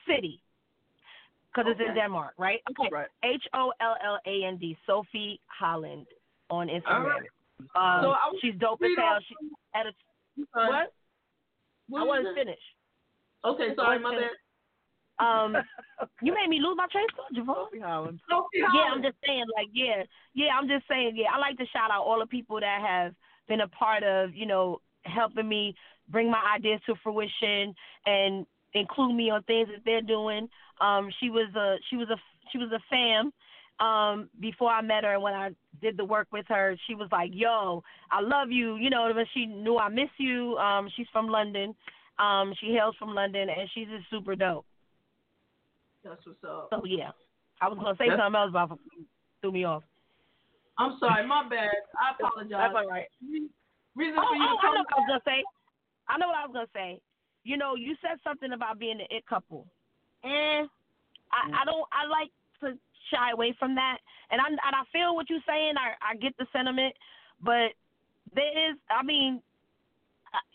city, 0.08 0.40
because 1.54 1.70
it's 1.70 1.80
in 1.88 1.94
Denmark, 1.94 2.34
right? 2.38 2.60
Okay. 2.70 2.90
H 3.24 3.42
O 3.54 3.72
L 3.80 3.96
L 4.04 4.18
A 4.26 4.44
N 4.44 4.56
D, 4.58 4.76
Sophy 4.86 5.40
Holland 5.46 6.06
on 6.50 6.68
Instagram. 6.68 7.04
right. 7.04 7.28
Um, 7.76 8.02
So 8.02 8.10
I 8.10 8.32
she's 8.40 8.54
dope 8.58 8.82
as 8.82 8.90
hell. 8.96 9.06
off- 9.06 9.22
She 9.28 9.34
edits. 9.74 9.96
Sorry. 10.52 10.68
What? 10.68 10.92
What 11.88 12.00
I 12.00 12.02
was 12.04 12.18
wasn't 12.24 12.36
finished. 12.36 12.68
Okay, 13.44 13.74
sorry, 13.76 13.98
my 13.98 14.10
bad. 14.16 14.30
Um, 15.24 15.56
you 16.22 16.34
made 16.34 16.48
me 16.48 16.58
lose 16.60 16.76
my 16.76 16.86
train 16.90 17.06
of 17.10 17.16
thought, 17.16 17.32
JaVonne. 17.36 17.66
Sophy 17.70 17.80
Holland. 17.80 18.20
Sophy 18.28 18.58
Yeah, 18.58 18.90
I'm 18.92 19.02
just 19.02 19.16
saying, 19.24 19.44
like, 19.56 19.68
yeah, 19.72 20.02
yeah, 20.34 20.48
I'm 20.58 20.66
just 20.66 20.88
saying, 20.88 21.12
yeah, 21.14 21.28
I 21.32 21.38
like 21.38 21.56
to 21.58 21.66
shout 21.66 21.90
out 21.92 22.02
all 22.04 22.18
the 22.18 22.26
people 22.26 22.58
that 22.58 22.80
have 22.80 23.14
been 23.46 23.60
a 23.60 23.68
part 23.68 24.02
of, 24.02 24.34
you 24.34 24.46
know, 24.46 24.80
helping 25.04 25.48
me 25.48 25.74
bring 26.08 26.30
my 26.30 26.40
ideas 26.56 26.80
to 26.86 26.94
fruition 27.02 27.74
and 28.06 28.46
include 28.74 29.14
me 29.14 29.30
on 29.30 29.42
things 29.44 29.68
that 29.68 29.82
they're 29.84 30.02
doing. 30.02 30.48
Um, 30.80 31.10
she 31.20 31.30
was 31.30 31.48
a 31.54 31.76
she 31.88 31.96
was 31.96 32.08
a 32.10 32.16
she 32.52 32.58
was 32.58 32.70
a 32.72 32.80
fam 32.90 33.32
um 33.80 34.28
before 34.40 34.70
I 34.70 34.82
met 34.82 35.02
her 35.02 35.14
and 35.14 35.22
when 35.22 35.34
I 35.34 35.50
did 35.82 35.96
the 35.96 36.04
work 36.04 36.28
with 36.32 36.46
her, 36.48 36.76
she 36.86 36.94
was 36.94 37.08
like, 37.10 37.30
Yo, 37.32 37.82
I 38.10 38.20
love 38.20 38.50
you, 38.50 38.76
you 38.76 38.90
know, 38.90 39.10
but 39.14 39.26
she 39.34 39.46
knew 39.46 39.78
I 39.78 39.88
miss 39.88 40.10
you. 40.18 40.56
Um, 40.58 40.88
she's 40.96 41.06
from 41.12 41.28
London. 41.28 41.74
Um, 42.18 42.54
she 42.60 42.66
hails 42.68 42.94
from 42.98 43.14
London 43.14 43.48
and 43.48 43.68
she's 43.74 43.88
just 43.88 44.08
super 44.10 44.36
dope. 44.36 44.64
That's 46.04 46.24
what's 46.26 46.44
up. 46.44 46.68
So 46.70 46.82
yeah. 46.84 47.10
I 47.60 47.68
was 47.68 47.78
gonna 47.78 47.96
say 47.96 48.08
That's- 48.08 48.18
something 48.22 48.38
else 48.40 48.52
but 48.52 48.78
threw 49.40 49.52
me 49.52 49.64
off. 49.64 49.82
I'm 50.78 50.98
sorry, 50.98 51.26
my 51.26 51.46
bad. 51.48 51.70
I 51.94 52.14
apologize. 52.18 52.50
That's 52.50 52.74
all 52.74 52.88
right. 52.90 53.06
Reason 53.94 54.18
Oh, 54.18 54.26
for 54.28 54.36
you 54.36 54.42
oh, 54.42 54.54
to 54.54 54.58
I 54.58 54.62
come 54.62 54.74
know 54.74 54.82
what 54.82 54.90
I 54.90 54.98
was 54.98 55.06
gonna 55.08 55.22
say. 55.24 55.44
I 56.08 56.18
know 56.18 56.26
what 56.26 56.36
I 56.36 56.46
was 56.46 56.52
gonna 56.52 56.74
say. 56.74 57.00
You 57.44 57.56
know, 57.56 57.74
you 57.74 57.94
said 58.00 58.18
something 58.24 58.52
about 58.52 58.78
being 58.78 59.00
an 59.00 59.06
it 59.10 59.26
couple, 59.26 59.66
and 60.22 60.68
I, 61.30 61.48
mm. 61.48 61.54
I 61.54 61.64
don't. 61.64 61.86
I 61.92 62.08
like 62.08 62.30
to 62.60 62.78
shy 63.12 63.30
away 63.32 63.54
from 63.58 63.74
that, 63.74 63.98
and 64.30 64.40
I 64.40 64.48
and 64.48 64.58
I 64.60 64.82
feel 64.92 65.14
what 65.14 65.28
you're 65.28 65.44
saying. 65.46 65.74
I 65.76 66.12
I 66.12 66.16
get 66.16 66.36
the 66.38 66.46
sentiment, 66.52 66.94
but 67.42 67.76
there 68.34 68.70
is. 68.70 68.76
I 68.90 69.02
mean, 69.02 69.42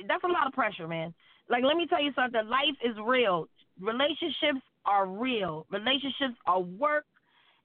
that's 0.07 0.23
a 0.23 0.27
lot 0.27 0.47
of 0.47 0.53
pressure, 0.53 0.87
man. 0.87 1.13
Like, 1.49 1.63
let 1.63 1.77
me 1.77 1.87
tell 1.87 2.01
you 2.01 2.11
something. 2.15 2.41
Life 2.47 2.77
is 2.83 2.95
real. 3.03 3.47
Relationships 3.79 4.61
are 4.85 5.07
real. 5.07 5.65
Relationships 5.71 6.37
are 6.45 6.61
work. 6.61 7.05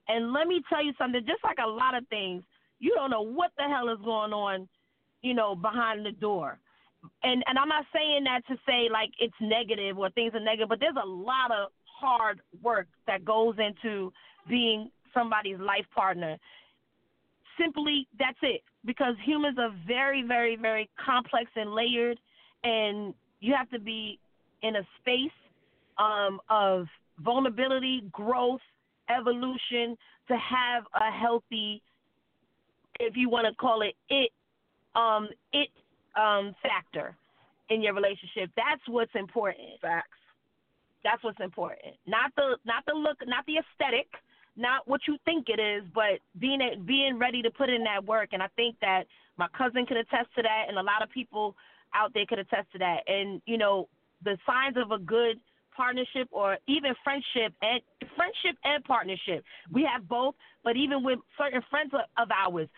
And 0.07 0.33
let 0.35 0.47
me 0.47 0.63
tell 0.69 0.85
you 0.85 0.93
something. 0.99 1.21
Just 1.27 1.43
like 1.43 1.59
a 1.65 1.69
lot 1.69 1.97
of 1.97 2.07
things, 2.09 2.43
you 2.79 2.93
don't 2.95 3.11
know 3.11 3.23
what 3.23 3.53
the 3.57 3.65
hell 3.65 3.89
is 3.89 3.99
going 4.05 4.33
on 4.33 4.69
you 5.25 5.33
know, 5.33 5.57
behind 5.57 6.05
the 6.05 6.13
door. 6.13 6.59
And 7.23 7.43
and 7.47 7.59
I'm 7.59 7.69
not 7.69 7.85
saying 7.95 8.25
that 8.25 8.47
to 8.49 8.57
say 8.67 8.89
like 8.91 9.11
it's 9.19 9.35
negative 9.41 9.99
or 9.99 10.11
things 10.11 10.33
are 10.35 10.41
negative, 10.41 10.69
but 10.69 10.81
there's 10.81 10.97
a 11.03 11.07
lot 11.07 11.51
of 11.51 11.71
hard 11.85 12.41
work 12.63 12.87
that 13.07 13.25
goes 13.25 13.55
into 13.59 14.13
being 14.49 14.91
somebody's 15.13 15.59
life 15.59 15.87
partner. 15.95 16.37
Simply 17.59 18.07
that's 18.19 18.39
it. 18.43 18.63
Because 18.85 19.15
humans 19.25 19.57
are 19.59 19.75
very, 19.87 20.23
very, 20.23 20.57
very 20.57 20.91
complex 21.03 21.51
and 21.57 21.73
layered 21.73 22.19
and 22.65 23.15
you 23.41 23.55
have 23.57 23.71
to 23.71 23.79
be 23.79 24.19
in 24.63 24.77
a 24.77 24.83
space 25.01 25.31
um, 25.99 26.41
of 26.51 26.87
vulnerability, 27.19 28.03
growth, 28.13 28.61
evolution 29.09 29.97
to 30.29 30.37
have 30.37 30.85
a 30.95 31.11
healthy 31.11 31.83
if 33.01 33.17
you 33.17 33.29
want 33.29 33.47
to 33.47 33.55
call 33.55 33.83
it 33.83 33.95
it 34.09 34.31
um 34.95 35.29
it 35.53 35.69
um 36.17 36.55
factor 36.63 37.17
in 37.71 37.83
your 37.83 37.95
relationship. 37.95 38.51
That's 38.57 38.83
what's 38.89 39.15
important. 39.15 39.81
Facts. 39.81 40.09
That's 41.03 41.23
what's 41.23 41.41
important. 41.41 41.95
Not 42.07 42.33
the 42.37 42.57
not 42.65 42.85
the 42.87 42.95
look, 42.95 43.19
not 43.27 43.45
the 43.47 43.59
aesthetic, 43.59 44.09
not 44.57 44.87
what 44.89 45.01
you 45.07 45.19
think 45.25 45.49
it 45.49 45.61
is, 45.61 45.85
but 45.95 46.21
being 46.39 46.61
it, 46.61 46.87
being 46.87 47.19
ready 47.19 47.43
to 47.43 47.51
put 47.51 47.69
in 47.69 47.85
that 47.85 48.05
work. 48.05 48.31
And 48.33 48.43
I 48.43 48.49
think 48.57 48.77
that 48.81 49.05
my 49.37 49.49
cousin 49.57 49.85
could 49.87 49.97
attest 49.97 50.29
to 50.37 50.43
that, 50.43 50.65
and 50.69 50.79
a 50.79 50.83
lot 50.83 51.03
of 51.03 51.11
people 51.11 51.55
out 51.95 52.13
there 52.15 52.25
could 52.27 52.39
attest 52.39 52.73
to 52.73 52.79
that. 52.79 53.01
And 53.07 53.43
you 53.47 53.59
know, 53.59 53.89
the 54.23 54.39
signs 54.47 54.77
of 54.77 54.91
a 54.91 54.99
good 54.99 55.41
partnership 55.77 56.29
or 56.31 56.59
even 56.67 56.95
friendship 57.03 57.53
and 57.63 57.81
friendship 58.17 58.59
and 58.65 58.85
partnership. 58.85 59.45
We 59.73 59.87
have 59.93 60.09
both, 60.09 60.35
but 60.63 60.77
even 60.77 61.03
with 61.05 61.19
certain 61.39 61.63
friends 61.71 61.93
of, 61.95 62.29
ours, 62.31 62.69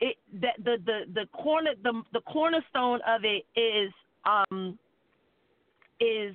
it 0.00 0.16
the, 0.32 0.48
the 0.58 0.76
the 0.84 1.00
the 1.14 1.26
corner 1.26 1.72
the 1.82 2.02
the 2.12 2.20
cornerstone 2.20 3.00
of 3.06 3.22
it 3.24 3.44
is 3.58 3.92
um 4.24 4.78
is 6.00 6.34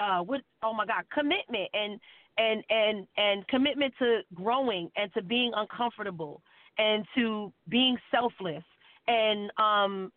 uh 0.00 0.20
what 0.20 0.42
oh 0.62 0.72
my 0.72 0.86
god 0.86 1.04
commitment 1.12 1.68
and 1.72 2.00
and 2.38 2.62
and 2.70 3.06
and 3.16 3.46
commitment 3.48 3.94
to 3.98 4.20
growing 4.34 4.90
and 4.96 5.12
to 5.14 5.22
being 5.22 5.52
uncomfortable 5.54 6.42
and 6.78 7.04
to 7.14 7.52
being 7.68 7.96
selfless 8.10 8.64
and 9.08 9.50
um 9.58 10.12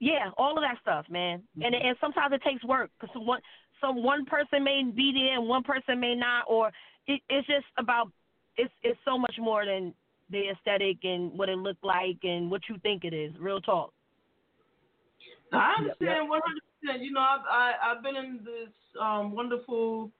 yeah 0.00 0.30
all 0.36 0.56
of 0.56 0.62
that 0.62 0.76
stuff 0.82 1.04
man 1.08 1.42
and 1.62 1.74
and 1.74 1.96
sometimes 2.00 2.34
it 2.34 2.42
takes 2.42 2.64
work 2.64 2.90
because 2.98 3.14
one 3.16 3.40
some 3.80 4.02
one 4.02 4.24
person 4.24 4.64
may 4.64 4.82
be 4.82 5.12
there 5.14 5.38
and 5.38 5.46
one 5.46 5.62
person 5.62 6.00
may 6.00 6.14
not 6.14 6.44
or 6.48 6.72
it, 7.06 7.20
it's 7.28 7.46
just 7.46 7.66
about 7.78 8.10
it's 8.56 8.72
it's 8.82 8.98
so 9.04 9.16
much 9.16 9.34
more 9.38 9.64
than 9.64 9.94
the 10.30 10.50
aesthetic 10.50 10.98
and 11.02 11.36
what 11.36 11.48
it 11.48 11.58
looked 11.58 11.84
like 11.84 12.18
and 12.22 12.50
what 12.50 12.62
you 12.68 12.76
think 12.82 13.04
it 13.04 13.12
is. 13.12 13.32
Real 13.38 13.60
talk. 13.60 13.92
I 15.52 15.74
understand 15.78 16.28
one 16.28 16.40
hundred 16.44 16.62
percent. 16.80 17.02
You 17.02 17.12
know, 17.12 17.20
I've 17.20 17.40
I, 17.48 17.72
I've 17.82 18.02
been 18.02 18.16
in 18.16 18.40
this 18.44 18.72
um, 19.00 19.32
wonderful. 19.32 20.10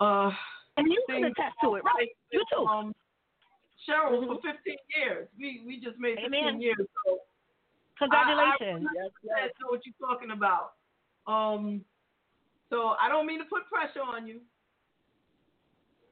Uh, 0.00 0.30
and 0.76 0.92
you 0.92 1.02
can 1.08 1.24
attest 1.24 1.56
to 1.62 1.74
it, 1.76 1.82
right? 1.84 2.08
You 2.30 2.44
too. 2.52 2.66
Um, 2.66 2.94
Cheryl 3.88 4.24
for 4.26 4.36
fifteen 4.36 4.76
years. 4.96 5.26
We 5.38 5.62
we 5.66 5.80
just 5.80 5.98
made 5.98 6.16
fifteen 6.16 6.44
Amen. 6.44 6.60
years. 6.60 6.76
So 7.06 7.18
Congratulations. 7.98 8.86
I, 8.86 9.42
I 9.42 9.48
100% 9.48 9.56
know 9.60 9.68
what 9.68 9.80
you're 9.84 10.00
talking 10.00 10.30
about. 10.30 10.72
Um, 11.26 11.84
so 12.70 12.94
I 13.00 13.08
don't 13.08 13.26
mean 13.26 13.38
to 13.38 13.44
put 13.44 13.68
pressure 13.68 14.02
on 14.02 14.26
you. 14.26 14.40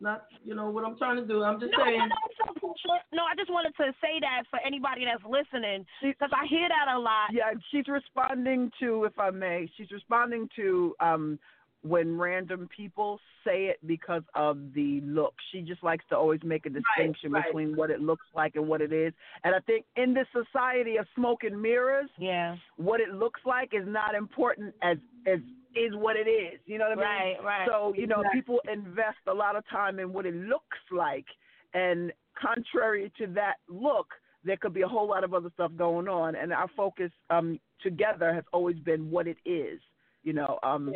Not, 0.00 0.26
you 0.44 0.54
know, 0.54 0.70
what 0.70 0.84
I'm 0.84 0.98
trying 0.98 1.16
to 1.16 1.26
do. 1.26 1.42
I'm 1.42 1.60
just 1.60 1.72
no, 1.76 1.84
saying. 1.84 1.98
No, 1.98 2.54
no, 2.62 2.98
no, 3.12 3.22
I 3.24 3.34
just 3.36 3.50
wanted 3.50 3.74
to 3.76 3.92
say 4.02 4.20
that 4.20 4.42
for 4.50 4.58
anybody 4.66 5.04
that's 5.04 5.22
listening, 5.24 5.86
because 6.02 6.30
I 6.34 6.46
hear 6.46 6.68
that 6.68 6.94
a 6.94 6.98
lot. 6.98 7.32
Yeah, 7.32 7.52
she's 7.70 7.88
responding 7.88 8.70
to, 8.80 9.04
if 9.04 9.18
I 9.18 9.30
may, 9.30 9.70
she's 9.76 9.90
responding 9.90 10.48
to 10.56 10.94
um, 11.00 11.38
when 11.84 12.16
random 12.16 12.66
people 12.74 13.20
say 13.44 13.66
it 13.66 13.78
because 13.86 14.22
of 14.34 14.72
the 14.74 15.02
look. 15.04 15.34
She 15.52 15.60
just 15.60 15.82
likes 15.84 16.04
to 16.08 16.16
always 16.16 16.40
make 16.42 16.64
a 16.64 16.70
distinction 16.70 17.30
right. 17.30 17.44
between 17.44 17.76
what 17.76 17.90
it 17.90 18.00
looks 18.00 18.24
like 18.34 18.56
and 18.56 18.66
what 18.66 18.80
it 18.80 18.90
is. 18.90 19.12
And 19.44 19.54
I 19.54 19.60
think 19.60 19.84
in 19.94 20.14
this 20.14 20.26
society 20.32 20.96
of 20.96 21.06
smoke 21.14 21.44
and 21.44 21.60
mirrors, 21.60 22.08
yeah, 22.18 22.56
what 22.76 23.00
it 23.00 23.10
looks 23.10 23.40
like 23.44 23.74
is 23.74 23.86
not 23.86 24.14
important 24.14 24.74
as 24.82 24.96
as 25.26 25.40
is 25.76 25.94
what 25.94 26.16
it 26.16 26.28
is. 26.28 26.58
You 26.64 26.78
know 26.78 26.88
what 26.88 26.98
I 26.98 27.24
mean? 27.24 27.36
Right, 27.36 27.44
right. 27.44 27.68
So 27.68 27.92
you 27.94 28.06
know, 28.06 28.20
Exactly. 28.20 28.40
people 28.40 28.60
invest 28.72 29.18
a 29.28 29.34
lot 29.34 29.54
of 29.54 29.68
time 29.68 29.98
in 29.98 30.10
what 30.10 30.24
it 30.24 30.34
looks 30.34 30.78
like, 30.90 31.26
and 31.74 32.12
contrary 32.40 33.12
to 33.18 33.26
that 33.34 33.56
look, 33.68 34.06
there 34.42 34.56
could 34.56 34.72
be 34.72 34.82
a 34.82 34.88
whole 34.88 35.06
lot 35.06 35.22
of 35.22 35.34
other 35.34 35.50
stuff 35.52 35.72
going 35.76 36.08
on. 36.08 36.34
And 36.34 36.50
our 36.50 36.70
focus 36.74 37.10
um, 37.28 37.60
together 37.82 38.32
has 38.32 38.44
always 38.54 38.78
been 38.78 39.10
what 39.10 39.26
it 39.26 39.36
is. 39.44 39.80
You 40.22 40.32
know, 40.32 40.58
um, 40.62 40.94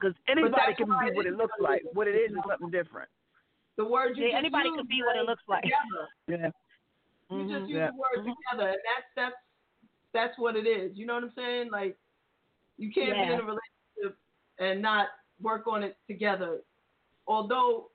because 0.00 0.14
anybody 0.28 0.74
can 0.76 0.86
be 0.86 1.14
what 1.14 1.26
it 1.26 1.36
looks 1.36 1.54
like. 1.60 1.82
What 1.92 2.08
it 2.08 2.14
is 2.14 2.30
is 2.30 2.38
something 2.48 2.70
different. 2.70 3.08
The 3.76 3.84
word 3.84 4.16
you 4.16 4.24
Yeah, 4.24 4.30
just 4.30 4.38
anybody 4.38 4.70
could 4.76 4.88
be 4.88 5.02
what 5.02 5.16
it 5.16 5.24
looks 5.26 5.42
like. 5.48 5.62
Together. 5.62 6.08
Yeah. 6.26 6.50
You 7.30 7.44
just 7.44 7.66
Mhm. 7.66 7.68
use 7.68 7.70
Yeah. 7.70 7.90
the 7.90 7.96
word 7.96 8.24
together, 8.24 8.68
and 8.70 8.80
that's 8.84 9.06
that's 9.14 9.36
that's 10.12 10.38
what 10.38 10.56
it 10.56 10.66
is. 10.66 10.96
You 10.96 11.06
know 11.06 11.14
what 11.14 11.24
I'm 11.24 11.32
saying? 11.32 11.70
Like 11.70 11.96
you 12.78 12.90
can't 12.92 13.14
be 13.14 13.22
in 13.22 13.40
a 13.40 13.42
relationship 13.42 14.18
and 14.58 14.80
not 14.82 15.08
work 15.40 15.66
on 15.66 15.82
it 15.82 15.96
together. 16.06 16.62
Although 17.26 17.90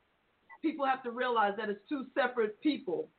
people 0.62 0.86
have 0.86 1.04
to 1.04 1.12
realize 1.12 1.56
that 1.58 1.70
it's 1.70 1.86
two 1.90 2.06
separate 2.14 2.60
people. 2.62 3.10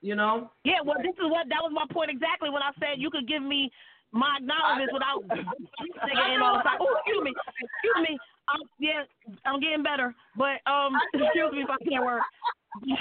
You 0.00 0.14
know? 0.14 0.50
Yeah, 0.64 0.82
well, 0.84 0.98
this 0.98 1.14
is 1.14 1.30
what 1.30 1.48
that 1.48 1.62
was 1.62 1.72
my 1.72 1.86
point 1.90 2.10
exactly 2.10 2.50
when 2.50 2.62
I 2.62 2.72
said 2.78 2.98
you 2.98 3.10
could 3.10 3.26
give 3.26 3.42
me 3.42 3.70
my 4.14 4.38
acknowledgments 4.38 4.94
without 4.94 5.20
singing 6.06 6.30
in 6.34 6.40
all 6.40 6.62
the 6.62 6.64
time. 6.64 6.78
Oh, 6.78 6.94
excuse 7.02 7.22
me, 7.26 7.34
excuse 7.34 8.00
me. 8.06 8.14
Um, 8.46 8.62
yeah, 8.78 9.02
I'm 9.44 9.58
getting 9.58 9.82
better, 9.82 10.14
but 10.38 10.62
um, 10.70 10.94
excuse 11.14 11.50
me 11.52 11.66
if 11.66 11.70
I 11.70 11.78
can't 11.82 12.04
work. 12.06 12.22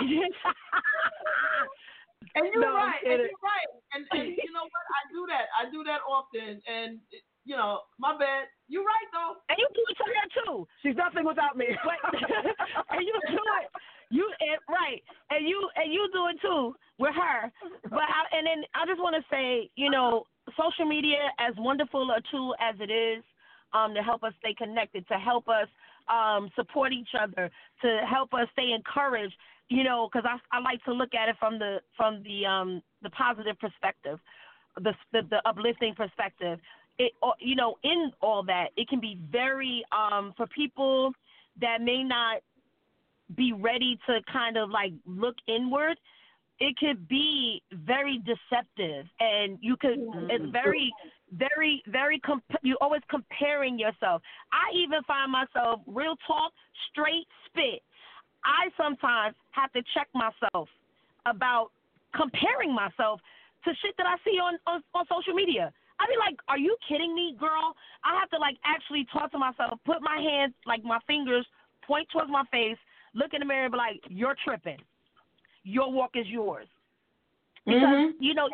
And 2.35 2.50
you're 2.50 2.66
No, 2.66 2.74
right, 2.74 2.98
and 3.06 3.30
you're 3.30 3.45
right. 3.45 3.69
And, 3.93 4.09
and 4.09 4.33
you 4.33 4.50
know 4.50 4.66
what? 4.66 4.85
I 4.90 5.06
do 5.14 5.22
that. 5.30 5.53
I 5.53 5.69
do 5.69 5.85
that 5.85 6.01
often. 6.01 6.58
And 6.66 6.98
you 7.45 7.56
know, 7.56 7.85
my 8.00 8.17
bad. 8.17 8.50
You're 8.69 8.82
right 8.82 9.09
though. 9.14 9.38
And 9.50 9.58
you 9.61 9.67
do 9.69 9.83
it 9.85 9.98
to 10.01 10.06
her 10.09 10.27
too. 10.42 10.56
She's 10.82 10.98
nothing 10.98 11.25
without 11.27 11.53
me. 11.58 11.69
But, 11.85 12.00
and 12.90 13.06
you 13.06 13.14
do 13.30 13.43
it. 13.61 13.69
You 14.09 14.25
and, 14.42 14.58
right, 14.69 15.01
and 15.30 15.48
you 15.48 15.69
and 15.75 15.93
you 15.93 16.09
do 16.14 16.25
it 16.33 16.42
too 16.42 16.74
with 16.98 17.14
her. 17.14 17.51
But 17.90 18.08
I, 18.09 18.19
and 18.33 18.48
then 18.48 18.64
I 18.74 18.85
just 18.85 19.01
want 19.01 19.14
to 19.14 19.24
say, 19.30 19.69
you 19.75 19.90
know, 19.90 20.25
social 20.52 20.86
media, 20.86 21.32
as 21.40 21.54
wonderful 21.58 22.10
a 22.12 22.22
tool 22.32 22.56
as 22.60 22.76
it 22.80 22.92
is, 22.92 23.24
um, 23.74 23.94
to 23.94 24.02
help 24.02 24.24
us 24.24 24.34
stay 24.40 24.54
connected, 24.54 25.08
to 25.08 25.16
help 25.16 25.48
us 25.48 25.68
um, 26.08 26.50
support 26.56 26.92
each 26.92 27.10
other, 27.20 27.50
to 27.82 28.02
help 28.10 28.34
us 28.34 28.48
stay 28.54 28.72
encouraged. 28.72 29.36
You 29.70 29.84
know, 29.84 30.10
because 30.12 30.28
I 30.30 30.38
I 30.56 30.62
like 30.62 30.84
to 30.84 30.94
look 30.94 31.14
at 31.16 31.30
it 31.30 31.36
from 31.40 31.58
the 31.58 31.80
from 31.96 32.22
the 32.24 32.46
um 32.46 32.82
the 33.02 33.10
positive 33.10 33.58
perspective, 33.60 34.20
the 34.76 34.94
the, 35.12 35.22
the 35.30 35.42
uplifting 35.48 35.96
perspective. 35.96 36.60
It 37.00 37.14
you 37.40 37.56
know 37.56 37.78
in 37.84 38.12
all 38.22 38.44
that 38.44 38.68
it 38.76 38.88
can 38.90 39.00
be 39.00 39.18
very 39.32 39.84
um 39.92 40.34
for 40.36 40.46
people 40.48 41.14
that 41.62 41.82
may 41.82 42.04
not 42.04 42.42
be 43.36 43.54
ready 43.54 43.98
to 44.06 44.20
kind 44.32 44.58
of 44.58 44.70
like 44.70 44.92
look 45.06 45.36
inward 45.48 45.98
it 46.60 46.78
could 46.78 47.08
be 47.08 47.62
very 47.86 48.20
deceptive 48.20 49.06
and 49.20 49.58
you 49.62 49.76
could 49.78 49.98
it's 50.30 50.52
very 50.52 50.94
very 51.34 51.82
very 51.88 52.20
comp- 52.20 52.44
you 52.62 52.78
always 52.80 53.02
comparing 53.10 53.80
yourself. 53.80 54.22
I 54.52 54.76
even 54.76 55.02
find 55.04 55.32
myself 55.32 55.82
real 55.88 56.16
talk 56.28 56.54
straight 56.92 57.28
spit. 57.46 57.82
I 58.46 58.70
sometimes 58.78 59.36
have 59.52 59.72
to 59.74 59.82
check 59.94 60.08
myself 60.14 60.70
about 61.26 61.72
comparing 62.16 62.74
myself 62.74 63.20
to 63.64 63.72
shit 63.82 63.96
that 63.98 64.06
i 64.06 64.16
see 64.24 64.38
on 64.38 64.58
on, 64.68 64.84
on 64.94 65.06
social 65.10 65.34
media. 65.34 65.74
I 66.00 66.06
be 66.06 66.18
like 66.20 66.38
are 66.48 66.60
you 66.60 66.78
kidding 66.88 67.16
me 67.16 67.36
girl? 67.40 67.76
I 68.04 68.20
have 68.20 68.30
to 68.30 68.38
like 68.38 68.58
actually 68.64 69.08
talk 69.12 69.32
to 69.32 69.40
myself 69.40 69.80
put 69.86 70.02
my 70.02 70.22
hands 70.22 70.54
like 70.68 70.84
my 70.84 71.00
fingers 71.08 71.48
point 71.86 72.08
towards 72.12 72.30
my 72.30 72.44
face 72.52 72.78
look 73.16 73.34
in 73.34 73.40
the 73.40 73.46
mirror 73.46 73.66
and 73.66 73.72
be 73.72 73.78
like 73.78 74.02
you're 74.10 74.36
tripping 74.46 74.78
your 75.64 75.92
walk 75.92 76.11
is 76.16 76.27
yours. 76.27 76.67
Because 77.66 77.95
Mhm. 77.95 78.16
you 78.19 78.33
know 78.33 78.50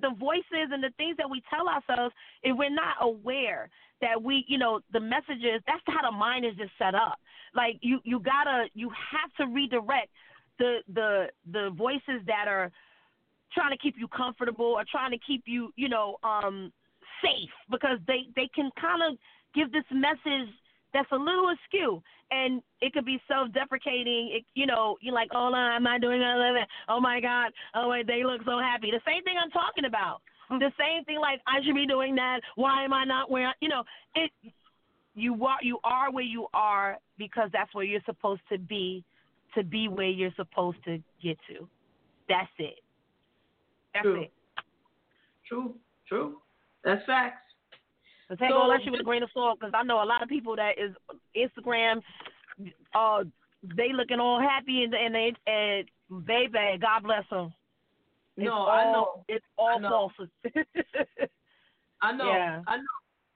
the 0.00 0.10
voices 0.10 0.70
and 0.70 0.82
the 0.82 0.90
things 0.90 1.16
that 1.16 1.28
we 1.28 1.40
tell 1.50 1.68
ourselves, 1.68 2.14
if 2.42 2.56
we're 2.56 2.70
not 2.70 2.96
aware 3.00 3.68
that 4.02 4.20
we, 4.20 4.44
you 4.48 4.58
know, 4.58 4.80
the 4.92 5.00
messages. 5.00 5.62
That's 5.66 5.82
how 5.86 6.02
the 6.02 6.10
mind 6.10 6.44
is 6.44 6.54
just 6.56 6.72
set 6.76 6.94
up. 6.94 7.18
Like 7.54 7.78
you, 7.80 8.00
you 8.04 8.18
gotta, 8.18 8.68
you 8.74 8.90
have 8.90 9.32
to 9.38 9.46
redirect 9.46 10.10
the 10.58 10.80
the 10.92 11.30
the 11.50 11.70
voices 11.70 12.20
that 12.26 12.46
are 12.48 12.70
trying 13.52 13.70
to 13.70 13.78
keep 13.78 13.94
you 13.98 14.08
comfortable 14.08 14.66
or 14.66 14.84
trying 14.90 15.12
to 15.12 15.18
keep 15.18 15.44
you, 15.46 15.72
you 15.76 15.88
know, 15.88 16.16
um, 16.22 16.72
safe 17.22 17.50
because 17.70 17.98
they 18.06 18.26
they 18.36 18.48
can 18.54 18.70
kind 18.80 19.02
of 19.02 19.18
give 19.54 19.72
this 19.72 19.84
message 19.90 20.48
that's 20.92 21.10
a 21.12 21.16
little 21.16 21.48
askew 21.50 22.02
and 22.30 22.62
it 22.80 22.92
could 22.92 23.04
be 23.04 23.20
self-deprecating. 23.28 24.30
It, 24.36 24.44
you 24.54 24.66
know, 24.66 24.96
you're 25.00 25.14
like, 25.14 25.28
oh, 25.34 25.50
no, 25.50 25.56
am 25.56 25.86
I 25.86 25.98
doing 25.98 26.20
that? 26.20 26.66
Oh 26.88 27.00
my 27.00 27.20
God, 27.20 27.52
oh 27.74 27.88
wait, 27.90 28.06
they 28.06 28.24
look 28.24 28.42
so 28.44 28.58
happy. 28.58 28.90
The 28.90 29.00
same 29.06 29.22
thing 29.24 29.36
I'm 29.42 29.50
talking 29.50 29.84
about. 29.84 30.20
Mm. 30.50 30.58
The 30.58 30.72
same 30.78 31.04
thing, 31.04 31.18
like 31.20 31.40
I 31.46 31.64
should 31.64 31.74
be 31.74 31.86
doing 31.86 32.14
that. 32.16 32.40
Why 32.56 32.84
am 32.84 32.92
I 32.92 33.04
not 33.04 33.30
where? 33.30 33.54
You 33.60 33.68
know, 33.68 33.84
it. 34.14 34.30
You 35.14 35.44
are 35.44 35.58
you 35.60 35.78
are 35.84 36.10
where 36.10 36.24
you 36.24 36.46
are 36.54 36.96
because 37.18 37.50
that's 37.52 37.74
where 37.74 37.84
you're 37.84 38.00
supposed 38.06 38.40
to 38.50 38.58
be, 38.58 39.04
to 39.54 39.62
be 39.62 39.86
where 39.86 40.08
you're 40.08 40.32
supposed 40.36 40.78
to 40.84 41.02
get 41.22 41.36
to. 41.48 41.68
That's 42.30 42.50
it. 42.58 42.78
That's 43.92 44.04
True. 44.04 44.22
it. 44.22 44.32
True. 45.46 45.74
True. 46.08 46.38
That's 46.82 47.04
facts. 47.04 47.41
So 48.28 48.36
take 48.36 48.50
So- 48.50 48.56
all 48.56 48.68
that 48.70 48.82
shit 48.82 48.92
with 48.92 49.00
a 49.00 49.04
grain 49.04 49.22
of 49.22 49.30
salt 49.32 49.58
because 49.60 49.74
I 49.74 49.82
know 49.82 50.02
a 50.02 50.06
lot 50.06 50.22
of 50.22 50.28
people 50.28 50.56
that 50.56 50.78
is 50.78 50.94
Instagram, 51.36 52.02
uh, 52.94 53.24
they 53.62 53.92
looking 53.92 54.20
all 54.20 54.40
happy 54.40 54.84
and 54.84 54.94
and 54.94 55.14
they 55.14 55.32
and 55.46 55.88
baby, 56.26 56.78
God 56.80 57.02
bless 57.02 57.28
them. 57.30 57.52
It's 58.36 58.46
No, 58.46 58.52
all, 58.54 58.68
I 58.70 58.84
know. 58.92 59.24
It's 59.28 59.44
all 59.58 59.68
I 59.68 59.78
know. 59.78 60.10
false. 60.16 60.28
I 62.02 62.12
know. 62.12 62.26
Yeah. 62.32 62.62
I 62.66 62.76
know. 62.78 62.82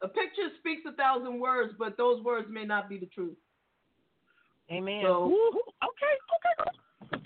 A 0.03 0.09
picture 0.09 0.49
speaks 0.59 0.83
a 0.87 0.93
thousand 0.93 1.39
words, 1.41 1.75
but 1.79 1.97
those 1.97 2.23
words 2.23 2.49
may 2.51 2.65
not 2.65 2.89
be 2.89 2.99
the 2.99 3.07
truth. 3.07 3.37
Amen. 4.71 5.03
So- 5.05 5.27
Woo-hoo. 5.29 5.61
okay, 5.85 6.15
okay. 7.15 7.23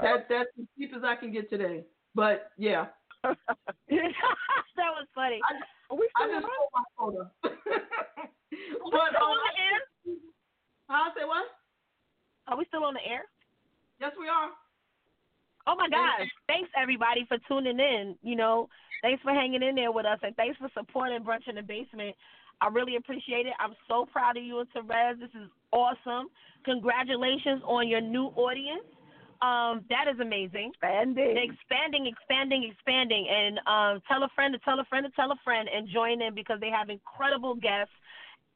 That 0.00 0.28
that's 0.28 0.48
as 0.58 0.66
deep 0.78 0.92
as 0.96 1.02
I 1.04 1.16
can 1.16 1.32
get 1.32 1.50
today. 1.50 1.84
But 2.14 2.52
yeah, 2.56 2.86
that 4.76 4.90
was 4.98 5.06
funny. 5.14 5.40
I, 5.42 5.62
Are 5.90 5.96
we 5.96 6.08
I 6.16 6.26
still 6.26 6.40
just 6.40 6.46
on? 6.46 7.14
my 7.14 7.30
we 8.50 8.90
but 8.90 9.10
still 9.14 9.22
um, 9.22 9.32
on 9.32 9.38
the 9.46 9.54
air? 9.58 9.78
huh? 10.88 11.10
Say 11.16 11.24
what? 11.24 11.46
Are 12.48 12.58
we 12.58 12.64
still 12.66 12.84
on 12.84 12.94
the 12.94 13.04
air? 13.06 13.24
Yes, 14.00 14.12
we 14.18 14.26
are. 14.28 14.50
Oh 15.66 15.76
my 15.76 15.88
gosh. 15.88 16.26
Thanks 16.48 16.70
everybody 16.76 17.24
for 17.28 17.38
tuning 17.46 17.78
in. 17.78 18.16
You 18.22 18.36
know, 18.36 18.68
thanks 19.02 19.22
for 19.22 19.32
hanging 19.32 19.62
in 19.62 19.76
there 19.76 19.92
with 19.92 20.06
us 20.06 20.18
and 20.22 20.34
thanks 20.36 20.58
for 20.58 20.68
supporting 20.74 21.22
Brunch 21.22 21.46
in 21.48 21.54
the 21.54 21.62
Basement. 21.62 22.16
I 22.60 22.68
really 22.68 22.96
appreciate 22.96 23.46
it. 23.46 23.54
I'm 23.58 23.74
so 23.88 24.06
proud 24.06 24.36
of 24.36 24.44
you 24.44 24.60
and 24.60 24.68
Terez. 24.70 25.18
This 25.18 25.30
is 25.30 25.48
awesome. 25.72 26.28
Congratulations 26.64 27.62
on 27.64 27.88
your 27.88 28.00
new 28.00 28.26
audience. 28.34 28.84
Um, 29.42 29.84
that 29.90 30.06
is 30.12 30.20
amazing. 30.20 30.70
Expanding. 30.74 31.36
Expanding, 31.36 32.06
expanding, 32.06 32.70
expanding. 32.70 33.26
And 33.28 33.58
um, 33.66 34.02
tell 34.06 34.22
a 34.22 34.28
friend 34.34 34.54
to 34.54 34.60
tell 34.60 34.78
a 34.78 34.84
friend 34.84 35.04
to 35.04 35.10
tell 35.12 35.32
a 35.32 35.40
friend 35.42 35.68
and 35.74 35.88
join 35.88 36.22
in 36.22 36.34
because 36.34 36.60
they 36.60 36.70
have 36.70 36.90
incredible 36.90 37.56
guests, 37.56 37.92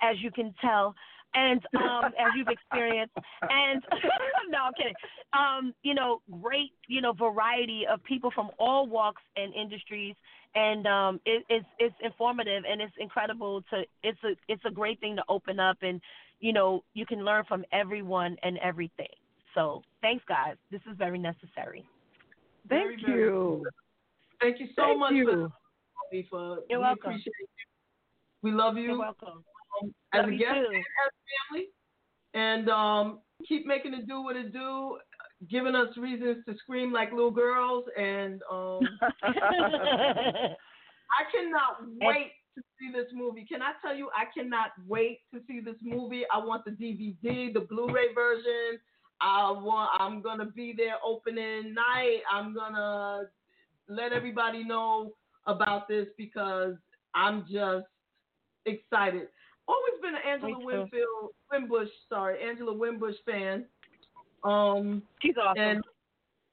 as 0.00 0.16
you 0.22 0.30
can 0.30 0.54
tell. 0.60 0.94
and 1.34 1.60
um, 1.76 2.04
as 2.18 2.32
you've 2.36 2.48
experienced, 2.48 3.14
and 3.42 3.82
no, 4.50 4.58
I'm 4.66 4.72
kidding. 4.74 4.94
Um, 5.32 5.74
you 5.82 5.94
know, 5.94 6.22
great, 6.40 6.72
you 6.88 7.00
know, 7.00 7.12
variety 7.12 7.84
of 7.90 8.02
people 8.04 8.30
from 8.34 8.50
all 8.58 8.86
walks 8.86 9.22
and 9.36 9.54
industries, 9.54 10.14
and 10.54 10.86
um, 10.86 11.20
it, 11.26 11.44
it's 11.48 11.66
it's 11.78 11.94
informative 12.02 12.64
and 12.68 12.80
it's 12.80 12.94
incredible 12.98 13.62
to. 13.70 13.82
It's 14.02 14.18
a 14.24 14.34
it's 14.48 14.62
a 14.64 14.70
great 14.70 15.00
thing 15.00 15.16
to 15.16 15.22
open 15.28 15.60
up, 15.60 15.78
and 15.82 16.00
you 16.40 16.52
know, 16.52 16.84
you 16.94 17.06
can 17.06 17.24
learn 17.24 17.44
from 17.44 17.64
everyone 17.72 18.36
and 18.42 18.58
everything. 18.58 19.08
So 19.56 19.82
thanks, 20.02 20.22
guys. 20.28 20.54
This 20.70 20.82
is 20.88 20.96
very 20.98 21.18
necessary. 21.18 21.84
Thank 22.68 22.70
Very, 22.82 22.96
very 23.06 23.20
you. 23.22 23.64
Thank 24.40 24.60
you 24.60 24.66
so 24.76 24.82
Thank 24.82 24.98
much 25.00 25.12
you. 25.14 25.24
for 25.26 25.48
for 26.30 26.58
You're 26.68 26.78
we 26.78 26.84
welcome. 26.84 27.10
appreciate 27.10 27.32
you. 27.40 27.46
We 28.42 28.52
love 28.52 28.76
you. 28.76 28.82
You're 28.84 28.98
welcome. 28.98 29.42
um, 29.82 29.94
as 30.12 30.20
Love 30.20 30.28
a 30.28 30.32
you 30.32 30.38
guest 30.38 30.54
too. 30.54 30.66
and 30.68 30.76
as 30.76 30.82
family. 31.50 31.66
And 32.34 32.68
um, 32.68 33.20
keep 33.48 33.66
making 33.66 33.94
it 33.94 34.06
do 34.06 34.20
what 34.22 34.36
it 34.36 34.52
do, 34.52 34.98
giving 35.50 35.74
us 35.74 35.96
reasons 35.96 36.44
to 36.46 36.54
scream 36.58 36.92
like 36.92 37.10
little 37.12 37.30
girls. 37.30 37.84
And 37.98 38.42
um, 38.52 38.80
I 39.22 40.54
cannot 41.32 41.78
wait 42.02 42.32
to 42.56 42.62
see 42.78 42.90
this 42.92 43.06
movie. 43.14 43.46
Can 43.50 43.62
I 43.62 43.72
tell 43.82 43.96
you, 43.96 44.10
I 44.14 44.24
cannot 44.38 44.70
wait 44.86 45.20
to 45.32 45.40
see 45.46 45.60
this 45.60 45.76
movie. 45.82 46.24
I 46.32 46.36
want 46.38 46.64
the 46.66 46.72
DVD, 46.72 47.52
the 47.54 47.60
Blu-ray 47.68 48.12
version. 48.14 48.78
I 49.20 49.50
want. 49.50 49.90
I'm 49.98 50.22
gonna 50.22 50.46
be 50.46 50.74
there 50.76 50.96
opening 51.04 51.74
night. 51.74 52.20
I'm 52.30 52.54
gonna 52.54 53.24
let 53.88 54.12
everybody 54.12 54.64
know 54.64 55.12
about 55.46 55.88
this 55.88 56.06
because 56.16 56.74
I'm 57.14 57.44
just 57.50 57.86
excited. 58.66 59.28
Always 59.68 59.94
been 60.02 60.14
an 60.14 60.20
Angela. 60.28 60.64
Winfield, 60.64 61.30
Winbush, 61.52 61.88
sorry, 62.08 62.38
Angela 62.42 62.72
Winbush 62.72 63.16
fan. 63.24 63.64
Um, 64.44 65.02
She's 65.22 65.34
awesome. 65.36 65.60
and 65.60 65.84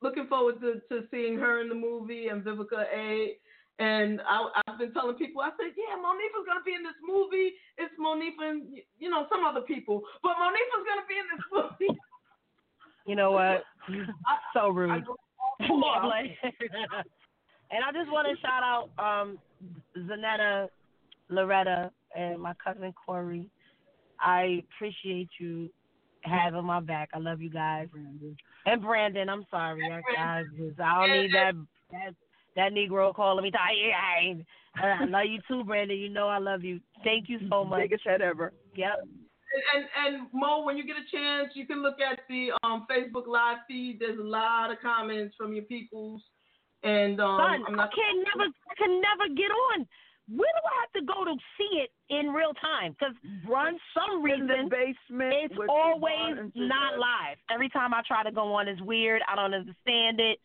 looking 0.01 0.27
forward 0.27 0.59
to, 0.61 0.81
to 0.89 1.07
seeing 1.11 1.37
her 1.37 1.61
in 1.61 1.69
the 1.69 1.75
movie 1.75 2.27
and 2.27 2.43
Vivica 2.43 2.85
A. 2.93 3.37
And 3.79 4.21
I, 4.21 4.49
I've 4.67 4.77
been 4.77 4.93
telling 4.93 5.15
people, 5.15 5.41
I 5.41 5.49
said, 5.57 5.73
yeah, 5.73 5.97
Monifah's 5.97 6.45
gonna 6.45 6.65
be 6.65 6.73
in 6.73 6.83
this 6.83 6.97
movie. 7.01 7.57
It's 7.77 7.93
Monifah 7.97 8.49
and 8.49 8.77
you 8.99 9.09
know 9.09 9.25
some 9.29 9.43
other 9.45 9.61
people, 9.61 10.01
but 10.21 10.37
Monifah's 10.37 10.85
gonna 10.85 11.07
be 11.09 11.17
in 11.17 11.27
this 11.33 11.45
movie. 11.49 11.99
You 13.05 13.15
know 13.15 13.31
what? 13.31 13.63
so 14.53 14.69
rude. 14.69 14.91
I 14.91 14.99
and 17.71 17.83
I 17.83 17.91
just 17.91 18.11
want 18.11 18.27
to 18.27 18.41
shout 18.41 18.63
out 18.63 18.89
um, 18.97 19.39
Zanetta, 19.97 20.67
Loretta, 21.29 21.91
and 22.15 22.41
my 22.41 22.53
cousin 22.63 22.93
Corey. 23.05 23.47
I 24.19 24.63
appreciate 24.75 25.29
you 25.39 25.69
having 26.21 26.63
my 26.63 26.79
back. 26.79 27.09
I 27.13 27.19
love 27.19 27.41
you 27.41 27.49
guys. 27.49 27.87
And 28.65 28.81
Brandon, 28.81 29.29
I'm 29.29 29.45
sorry. 29.51 29.81
I, 29.91 30.21
I, 30.21 30.43
just, 30.57 30.79
I 30.79 31.07
don't 31.07 31.21
need 31.21 31.33
that 31.33 31.53
that 31.91 32.15
that 32.55 32.71
Negro 32.71 33.13
calling 33.13 33.43
me. 33.43 33.51
tired. 33.51 34.45
I 34.75 35.05
love 35.05 35.25
you 35.27 35.39
too, 35.47 35.63
Brandon. 35.63 35.97
You 35.97 36.09
know 36.09 36.27
I 36.27 36.39
love 36.39 36.63
you. 36.63 36.79
Thank 37.03 37.29
you 37.29 37.39
so 37.49 37.65
much. 37.65 37.81
Biggest 37.81 38.05
head 38.05 38.21
ever. 38.21 38.53
Yep. 38.75 39.07
And 39.75 39.85
and 40.05 40.27
Mo, 40.33 40.63
when 40.63 40.77
you 40.77 40.85
get 40.85 40.95
a 40.97 41.07
chance, 41.11 41.53
you 41.55 41.65
can 41.65 41.81
look 41.81 41.97
at 41.99 42.19
the 42.29 42.49
um, 42.63 42.85
Facebook 42.89 43.27
live 43.27 43.57
feed. 43.67 43.97
There's 43.99 44.19
a 44.19 44.23
lot 44.23 44.71
of 44.71 44.77
comments 44.81 45.35
from 45.37 45.53
your 45.53 45.65
peoples, 45.65 46.21
and 46.83 47.19
um, 47.19 47.39
Son, 47.39 47.63
I'm 47.67 47.73
I 47.79 47.83
not. 47.85 47.91
can 47.93 48.23
never, 48.23 48.49
I 48.49 48.73
can 48.77 49.01
never 49.01 49.33
get 49.35 49.51
on. 49.73 49.87
Where 50.29 50.47
do 50.47 50.63
I 50.63 50.75
have 50.79 50.93
to 51.01 51.05
go 51.05 51.25
to 51.25 51.35
see 51.57 51.83
it 51.83 51.91
in 52.09 52.31
real 52.31 52.53
time? 52.53 52.95
Because 52.97 53.13
run 53.47 53.77
some 53.93 54.25
In 54.25 54.47
the 54.47 54.53
reason 54.53 54.69
basement. 54.69 55.33
it's 55.51 55.55
always 55.67 56.49
not 56.55 56.97
live. 56.97 57.37
Every 57.51 57.67
time 57.69 57.93
I 57.93 58.01
try 58.07 58.23
to 58.23 58.31
go 58.31 58.53
on, 58.53 58.69
it's 58.69 58.81
weird. 58.81 59.21
I 59.27 59.35
don't 59.35 59.53
understand 59.53 60.21
it. 60.21 60.39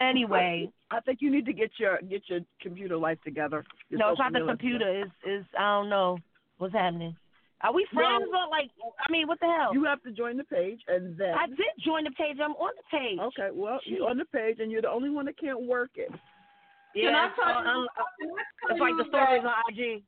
Anyway, 0.00 0.72
I 0.90 1.00
think 1.00 1.18
you 1.20 1.30
need 1.30 1.44
to 1.44 1.52
get 1.52 1.72
your 1.78 1.98
get 2.08 2.22
your 2.28 2.40
computer 2.62 2.96
life 2.96 3.18
together. 3.22 3.62
your 3.90 3.98
no, 3.98 4.10
it's 4.10 4.18
not 4.18 4.32
the 4.32 4.40
computer. 4.46 5.02
It's, 5.02 5.12
it's 5.24 5.46
I 5.58 5.78
don't 5.78 5.90
know 5.90 6.16
what's 6.56 6.72
happening. 6.72 7.14
Are 7.62 7.72
we 7.74 7.86
friends 7.92 8.24
or 8.32 8.48
like? 8.50 8.70
I 9.06 9.12
mean, 9.12 9.28
what 9.28 9.38
the 9.40 9.46
hell? 9.46 9.74
You 9.74 9.84
have 9.84 10.02
to 10.04 10.12
join 10.12 10.36
the 10.38 10.44
page 10.44 10.80
and 10.88 11.16
then. 11.18 11.34
I 11.34 11.46
did 11.46 11.72
join 11.84 12.04
the 12.04 12.10
page. 12.12 12.36
I'm 12.42 12.52
on 12.52 12.72
the 12.76 12.98
page. 12.98 13.18
Okay, 13.18 13.48
well, 13.52 13.78
you're 13.84 14.08
on 14.08 14.16
the 14.16 14.24
page 14.26 14.56
and 14.60 14.70
you're 14.72 14.80
the 14.82 14.90
only 14.90 15.10
one 15.10 15.26
that 15.26 15.38
can't 15.38 15.62
work 15.66 15.90
it. 15.96 16.10
Yeah, 16.94 17.10
Can 17.10 17.14
I 17.14 17.26
it's, 17.26 17.34
tell 17.36 17.46
uh, 17.46 17.62
you- 17.62 17.68
um, 17.68 17.86
can 17.86 18.30
I 18.30 18.66
tell 18.66 18.70
it's 18.76 18.80
like 18.80 18.96
the 18.96 19.08
stories 19.10 19.42
that- 19.44 19.54
on 19.68 19.72
IG. 19.72 20.02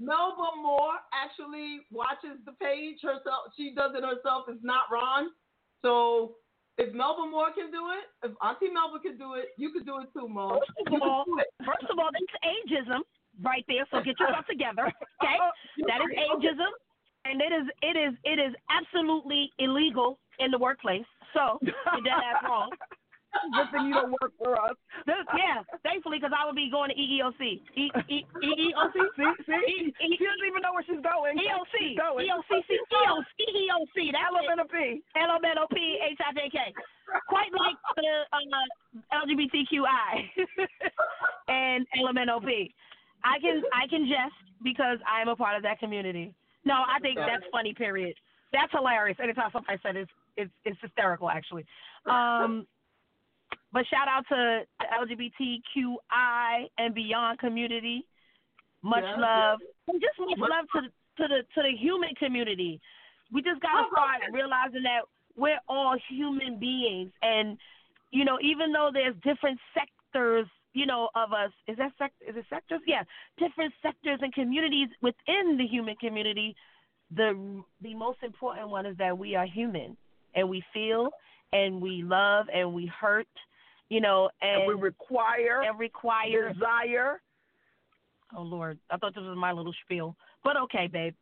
Melba 0.00 0.50
Moore 0.62 0.94
actually 1.12 1.80
watches 1.90 2.38
the 2.46 2.52
page 2.52 2.98
herself. 3.02 3.50
She 3.56 3.74
does 3.74 3.92
it 3.96 4.02
herself. 4.04 4.46
It's 4.48 4.62
not 4.62 4.82
Ron. 4.92 5.30
So 5.82 6.36
if 6.78 6.94
Melba 6.94 7.26
Moore 7.30 7.50
can 7.52 7.70
do 7.70 7.90
it, 7.98 8.06
if 8.28 8.32
Auntie 8.42 8.70
Melba 8.70 8.98
can 9.00 9.18
do 9.18 9.34
it, 9.34 9.50
you 9.56 9.70
can 9.70 9.84
do 9.84 9.98
it 9.98 10.06
too, 10.12 10.28
Mo. 10.28 10.58
First 10.58 10.70
of 10.86 10.92
You 10.92 10.98
can 11.00 11.08
all, 11.08 11.24
do 11.24 11.38
it. 11.38 11.46
first 11.66 11.86
of 11.90 11.98
all, 11.98 12.10
that's 12.14 12.34
ageism 12.46 13.02
right 13.42 13.64
there. 13.68 13.86
So 13.90 14.02
get 14.02 14.18
yourself 14.20 14.46
together, 14.50 14.86
okay? 15.22 15.38
That 15.86 16.00
is 16.02 16.10
ageism, 16.18 16.72
and 17.24 17.40
it 17.40 17.52
is 17.52 17.66
it 17.82 17.96
is 17.96 18.14
it 18.24 18.38
is 18.38 18.54
absolutely 18.70 19.50
illegal 19.58 20.18
in 20.38 20.50
the 20.50 20.58
workplace. 20.58 21.06
So 21.34 21.58
you're 21.62 21.74
dead 22.04 22.12
ass 22.24 22.42
wrong. 22.44 22.70
Good 23.52 23.68
thing 23.70 23.86
you 23.88 23.94
don't 23.94 24.10
work 24.24 24.32
for 24.40 24.56
us. 24.56 24.72
Yeah, 25.06 25.60
thankfully, 25.84 26.16
because 26.16 26.32
I 26.32 26.46
would 26.46 26.56
be 26.56 26.70
going 26.72 26.88
to 26.88 26.96
E 26.96 27.20
EEOC. 27.20 27.60
E 27.76 27.90
E 28.08 28.24
EEOC. 28.24 28.96
See, 29.16 29.32
see, 29.44 29.92
E- 29.92 30.16
she 30.16 30.24
doesn't 30.24 30.48
even 30.48 30.64
know 30.64 30.72
where 30.72 30.82
she's 30.88 31.04
going. 31.04 31.36
EOC. 31.36 31.76
She's 31.78 31.98
going. 32.00 32.24
EOCC. 32.24 32.70
EOC. 32.88 33.38
EOC. 33.52 34.12
That's 34.16 34.32
it. 34.32 34.48
LMNOP. 34.48 35.02
LMNOP 35.12 35.76
HIJK. 35.76 36.72
Quite 37.28 37.52
like 37.52 37.76
the 37.96 38.24
uh, 38.32 39.20
LGBTQI 39.20 40.28
and 41.48 41.86
LMNOP. 42.00 42.72
I 43.24 43.38
can 43.40 43.62
I 43.72 43.86
can 43.88 44.06
jest 44.06 44.34
because 44.62 44.98
I 45.08 45.20
am 45.20 45.28
a 45.28 45.36
part 45.36 45.56
of 45.56 45.62
that 45.62 45.78
community. 45.78 46.34
No, 46.64 46.74
I 46.74 46.98
think 47.00 47.16
that's 47.16 47.44
funny. 47.52 47.74
Period. 47.74 48.14
That's 48.52 48.72
hilarious. 48.72 49.18
Anytime 49.22 49.50
somebody 49.52 49.78
said 49.82 49.96
it's 49.96 50.10
it's 50.36 50.50
it's 50.64 50.78
hysterical 50.80 51.30
actually. 51.30 51.64
Um, 52.06 52.66
but 53.72 53.84
shout 53.86 54.08
out 54.08 54.24
to 54.28 54.62
the 54.80 54.86
LGBTQI 55.00 56.68
and 56.78 56.94
beyond 56.94 57.38
community. 57.38 58.06
Much 58.82 59.04
Yeah. 59.04 59.16
love. 59.16 59.58
And 59.88 60.00
just 60.00 60.18
much 60.18 60.38
Much 60.38 60.50
love 60.50 60.66
to 60.74 60.80
the, 60.82 60.88
to 61.22 61.28
the 61.28 61.42
to 61.54 61.62
the 61.62 61.76
human 61.76 62.14
community. 62.14 62.80
We 63.32 63.42
just 63.42 63.60
gotta 63.60 63.86
start 63.92 64.22
realizing 64.32 64.82
that 64.84 65.02
we're 65.36 65.60
all 65.68 65.96
human 66.08 66.58
beings, 66.58 67.12
and 67.22 67.58
you 68.10 68.24
know, 68.24 68.38
even 68.40 68.72
though 68.72 68.90
there's 68.92 69.14
different 69.22 69.58
sectors, 69.74 70.46
you 70.78 70.86
know, 70.86 71.08
of 71.16 71.32
us, 71.32 71.50
is 71.66 71.76
that 71.78 71.90
sect? 71.98 72.14
Is 72.26 72.36
it 72.36 72.44
sectors? 72.48 72.80
Yeah, 72.86 73.02
different 73.36 73.74
sectors 73.82 74.20
and 74.22 74.32
communities 74.32 74.88
within 75.02 75.56
the 75.58 75.66
human 75.66 75.96
community. 75.96 76.54
The 77.16 77.62
the 77.82 77.94
most 77.94 78.18
important 78.22 78.68
one 78.68 78.86
is 78.86 78.96
that 78.98 79.16
we 79.18 79.34
are 79.34 79.46
human, 79.46 79.96
and 80.36 80.48
we 80.48 80.62
feel, 80.72 81.10
and 81.52 81.80
we 81.80 82.02
love, 82.04 82.46
and 82.54 82.72
we 82.72 82.86
hurt, 82.86 83.26
you 83.88 84.00
know, 84.00 84.30
and, 84.40 84.62
And 84.62 84.68
we 84.68 84.74
require, 84.74 85.62
and 85.62 85.78
require 85.80 86.52
desire. 86.52 87.20
Oh 88.36 88.42
Lord, 88.42 88.78
I 88.90 88.98
thought 88.98 89.14
this 89.16 89.24
was 89.24 89.36
my 89.36 89.50
little 89.50 89.74
spiel, 89.84 90.14
but 90.44 90.56
okay, 90.56 90.86
babe. 90.86 91.14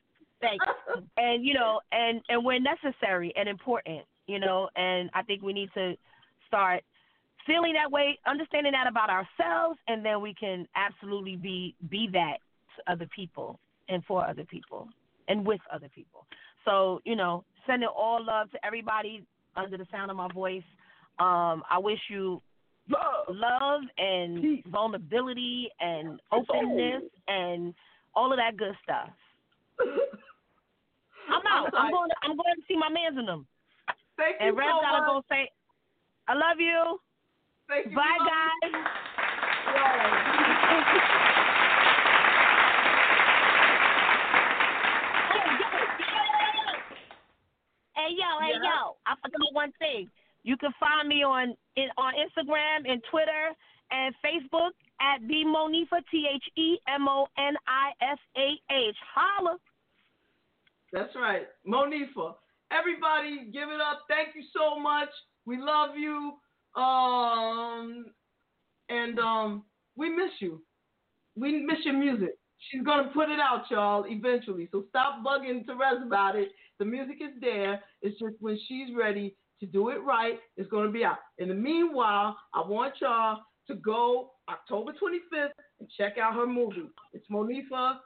Thanks. 0.42 0.66
and 1.16 1.46
you 1.46 1.54
know, 1.54 1.80
and 1.92 2.20
and 2.28 2.44
we're 2.44 2.60
necessary 2.60 3.32
and 3.36 3.48
important, 3.48 4.02
you 4.26 4.38
know, 4.38 4.68
and 4.76 5.08
I 5.14 5.22
think 5.22 5.40
we 5.40 5.54
need 5.54 5.70
to 5.74 5.94
start 6.46 6.82
feeling 7.46 7.74
that 7.74 7.90
way, 7.90 8.18
understanding 8.26 8.72
that 8.72 8.86
about 8.86 9.10
ourselves, 9.10 9.78
and 9.88 10.04
then 10.04 10.20
we 10.20 10.34
can 10.34 10.66
absolutely 10.76 11.36
be 11.36 11.74
be 11.90 12.08
that 12.12 12.38
to 12.76 12.92
other 12.92 13.08
people 13.14 13.58
and 13.88 14.04
for 14.04 14.26
other 14.26 14.44
people 14.44 14.88
and 15.28 15.46
with 15.46 15.60
other 15.72 15.88
people. 15.94 16.26
So 16.64 17.00
you 17.04 17.16
know, 17.16 17.44
sending 17.66 17.88
all 17.88 18.24
love 18.24 18.50
to 18.52 18.64
everybody 18.64 19.24
under 19.56 19.76
the 19.76 19.86
sound 19.90 20.10
of 20.10 20.16
my 20.16 20.28
voice. 20.32 20.64
Um, 21.18 21.62
I 21.70 21.78
wish 21.78 22.00
you 22.10 22.42
Love. 22.88 23.34
love 23.34 23.80
and 23.98 24.40
Peace. 24.42 24.62
vulnerability 24.68 25.68
and 25.80 26.20
openness 26.30 27.02
and 27.26 27.74
all 28.14 28.32
of 28.32 28.38
that 28.38 28.56
good 28.56 28.76
stuff. 28.84 29.08
I'm 31.28 31.42
out. 31.50 31.70
I'm, 31.76 31.90
going. 31.90 32.08
To, 32.10 32.16
I'm 32.22 32.36
going 32.36 32.54
to 32.56 32.62
see 32.68 32.76
my 32.76 32.88
man's 32.88 33.18
in 33.18 33.26
them. 33.26 33.46
Thank 34.16 34.36
you 34.40 34.48
And 34.48 34.56
Rev 34.56 34.66
so 34.70 34.80
gotta 34.82 34.98
much. 34.98 35.08
go 35.08 35.22
say, 35.28 35.50
"I 36.28 36.34
love 36.34 36.58
you. 36.60 37.00
Thank 37.68 37.86
you. 37.90 37.96
Bye, 37.96 38.18
guys." 38.18 38.72
Hey 47.96 48.12
yo, 48.12 48.28
hey 48.40 48.52
Yeah. 48.62 48.70
yo! 48.70 48.96
I 49.06 49.14
forgot 49.22 49.52
one 49.52 49.72
thing. 49.80 50.08
You 50.44 50.56
can 50.56 50.72
find 50.78 51.08
me 51.08 51.24
on 51.24 51.56
in, 51.74 51.88
on 51.98 52.14
Instagram 52.14 52.88
and 52.88 53.02
Twitter 53.10 53.50
and 53.90 54.14
Facebook 54.24 54.70
at 55.00 55.26
B 55.26 55.44
Monifah 55.44 56.04
T 56.10 56.28
H 56.32 56.44
E 56.56 56.78
M 56.86 57.08
O 57.08 57.26
N 57.36 57.56
I 57.66 57.90
F 58.00 58.18
A 58.36 58.60
H. 58.70 58.96
Holla. 59.14 59.56
That's 60.92 61.14
right. 61.16 61.48
Monifah. 61.66 62.34
Everybody 62.70 63.46
give 63.52 63.70
it 63.70 63.80
up. 63.80 64.02
Thank 64.08 64.36
you 64.36 64.42
so 64.54 64.78
much. 64.78 65.10
We 65.46 65.56
love 65.58 65.96
you. 65.96 66.34
Um 66.76 68.06
and 68.88 69.18
um 69.18 69.64
we 69.96 70.10
miss 70.10 70.30
you. 70.40 70.62
We 71.36 71.64
miss 71.64 71.78
your 71.84 71.94
music. 71.94 72.38
She's 72.70 72.82
gonna 72.82 73.10
put 73.12 73.28
it 73.28 73.38
out, 73.40 73.64
y'all, 73.70 74.04
eventually. 74.06 74.68
So 74.72 74.84
stop 74.88 75.22
bugging 75.24 75.64
Terez 75.66 76.04
about 76.04 76.36
it. 76.36 76.50
The 76.78 76.84
music 76.84 77.16
is 77.20 77.40
there. 77.40 77.80
It's 78.02 78.18
just 78.18 78.34
when 78.40 78.58
she's 78.66 78.94
ready 78.96 79.34
to 79.60 79.66
do 79.66 79.88
it 79.90 80.02
right, 80.02 80.38
it's 80.56 80.68
gonna 80.70 80.90
be 80.90 81.04
out. 81.04 81.18
In 81.38 81.48
the 81.48 81.54
meanwhile, 81.54 82.36
I 82.54 82.60
want 82.66 82.94
y'all 83.00 83.40
to 83.68 83.74
go 83.74 84.32
October 84.48 84.92
25th 84.92 85.50
and 85.80 85.88
check 85.96 86.18
out 86.18 86.34
her 86.34 86.46
movie. 86.46 86.88
It's 87.12 87.26
Monifah 87.30 87.98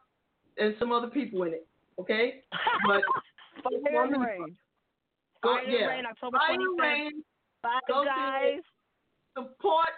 and 0.59 0.75
some 0.79 0.93
other 0.93 1.09
people 1.09 1.43
in 1.45 1.55
it. 1.55 1.67
Okay? 1.99 2.43
But 2.87 3.03
Fire 3.63 4.05
and 4.05 4.25
Rain. 4.25 4.57
Go, 5.43 5.57
Fire 5.57 5.69
yeah. 5.69 5.87
Rain, 5.87 6.05
October 6.07 6.39
Fire 6.39 6.57
25th. 6.57 6.81
Rain. 6.81 7.25
Bye, 7.63 7.79
Go 7.89 8.05
guys. 8.05 8.61
Support 9.37 9.89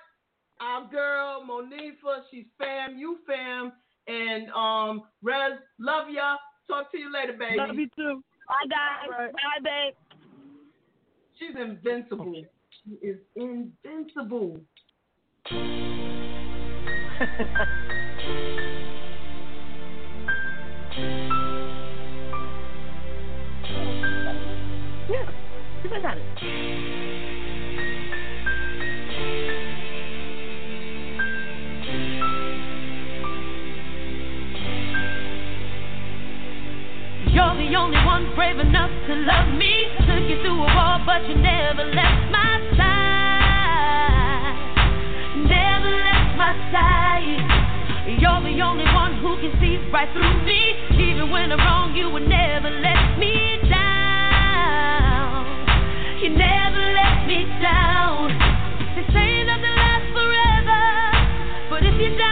our 0.60 0.86
girl 0.90 1.42
Monifah. 1.48 2.22
She's 2.30 2.44
fam. 2.58 2.98
You 2.98 3.18
fam. 3.26 3.72
And 4.08 4.50
um, 4.50 5.02
Rez, 5.22 5.52
love 5.78 6.08
ya. 6.10 6.36
Talk 6.68 6.90
to 6.92 6.98
you 6.98 7.10
later, 7.12 7.34
baby. 7.38 7.56
Love 7.56 7.76
you 7.76 7.88
too. 7.96 8.22
Bye, 8.48 8.66
guys. 8.68 9.08
Bye, 9.32 9.60
babe. 9.62 9.94
She's 11.38 11.56
invincible. 11.60 12.34
She 12.84 12.90
is 13.06 13.18
invincible. 13.36 14.60
Yeah. 25.10 25.30
You 25.84 25.90
guys 25.90 26.02
got 26.02 26.16
it. 26.16 27.31
You're 37.32 37.56
the 37.56 37.72
only 37.80 37.96
one 38.04 38.28
brave 38.36 38.58
enough 38.60 38.90
to 39.08 39.14
love 39.24 39.48
me. 39.56 39.88
Took 40.04 40.28
you 40.28 40.36
through 40.44 40.60
a 40.62 40.68
war, 40.68 41.00
but 41.08 41.24
you 41.28 41.34
never 41.40 41.84
left 41.88 42.28
my 42.28 42.60
side. 42.76 44.52
Never 45.48 45.90
left 45.96 46.36
my 46.36 46.52
side. 46.68 47.40
You're 48.20 48.42
the 48.44 48.60
only 48.60 48.84
one 48.84 49.16
who 49.24 49.40
can 49.40 49.48
see 49.64 49.80
right 49.88 50.12
through 50.12 50.44
me. 50.44 50.76
Even 51.08 51.30
when 51.30 51.50
I'm 51.52 51.58
wrong, 51.58 51.96
you 51.96 52.10
would 52.10 52.28
never 52.28 52.68
let 52.68 53.16
me 53.16 53.56
down. 53.64 55.48
You 56.20 56.36
never 56.36 56.80
let 56.92 57.26
me 57.26 57.48
down. 57.64 58.28
They 58.92 59.08
say 59.08 59.42
nothing 59.48 59.72
lasts 59.72 60.12
forever, 60.12 60.84
but 61.70 61.80
if 61.80 61.96
you 61.96 62.12
die 62.18 62.31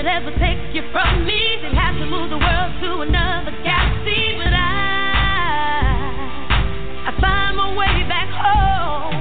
could 0.00 0.08
ever 0.08 0.32
take 0.40 0.56
you 0.72 0.80
from 0.96 1.26
me, 1.26 1.60
they'd 1.60 1.76
have 1.76 1.92
to 2.00 2.06
move 2.08 2.32
the 2.32 2.40
world 2.40 2.72
to 2.80 3.04
another 3.04 3.52
galaxy. 3.60 4.32
But 4.40 4.48
I, 4.48 5.92
I 7.04 7.12
find 7.20 7.52
my 7.60 7.68
way 7.76 8.08
back 8.08 8.32
home. 8.32 9.20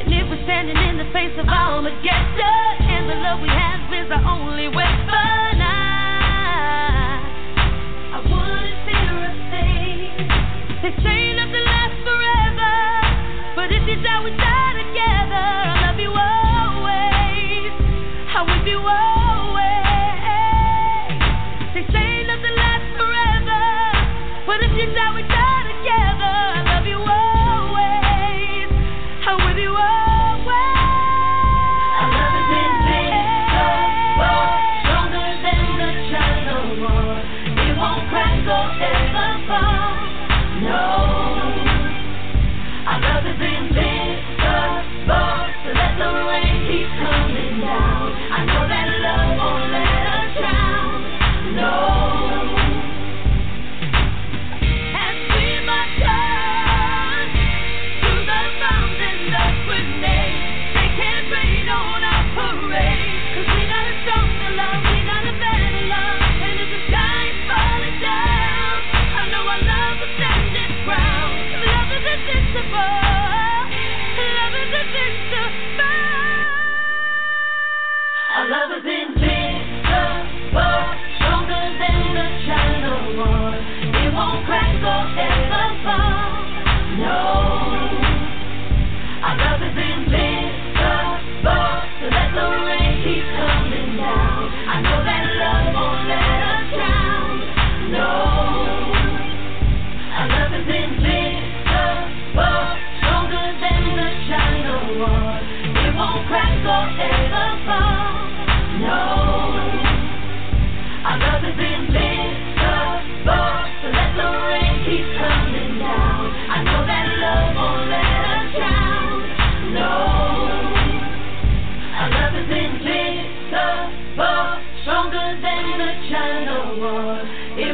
And 0.00 0.08
if 0.08 0.24
we're 0.32 0.40
standing 0.48 0.80
in 0.88 0.96
the 0.96 1.04
face 1.12 1.36
of 1.36 1.44
Armageddon, 1.44 2.00
and 2.00 3.12
the 3.12 3.16
love 3.28 3.44
we 3.44 3.52
have 3.52 3.92
is 3.92 4.08
our 4.08 4.24
only 4.24 4.72
weapon, 4.72 5.60
I, 5.60 7.20
I 8.16 8.18
wouldn't 8.24 8.88
fear 8.88 9.20
a 9.20 9.36
thing. 9.52 10.16
They 10.80 10.96
say 11.04 11.36
nothing 11.36 11.60
lasts 11.60 12.00
forever, 12.08 12.72
but 13.52 13.68
if 13.68 13.84
you 13.84 14.00
die, 14.00 14.24
we 14.24 14.32
No. 40.76 41.15
No. 87.06 87.45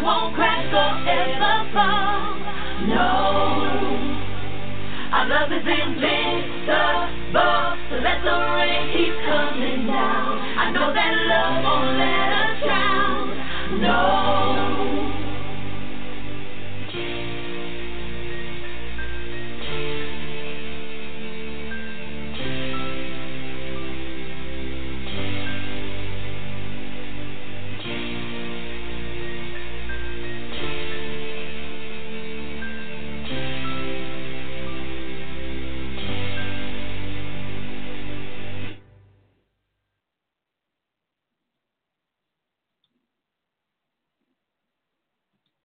won't 0.02 0.34
crash 0.34 0.66
or 0.74 0.92
ever 1.08 1.70
fall. 1.72 2.34
No, 2.90 3.06
our 5.12 5.26
love 5.28 5.52
is 5.52 5.62
invincible. 5.62 7.22
So 7.88 7.94
let 8.02 8.18
the 8.24 8.36
rain 8.58 8.82
keep 8.92 9.14
coming 9.24 9.86
down. 9.86 10.38
I 10.58 10.70
know 10.72 10.92
that 10.92 11.12
love 11.30 11.64
won't 11.64 11.96
let 11.98 12.32
us 12.42 12.54
drown. 12.64 13.80
No. 13.80 14.91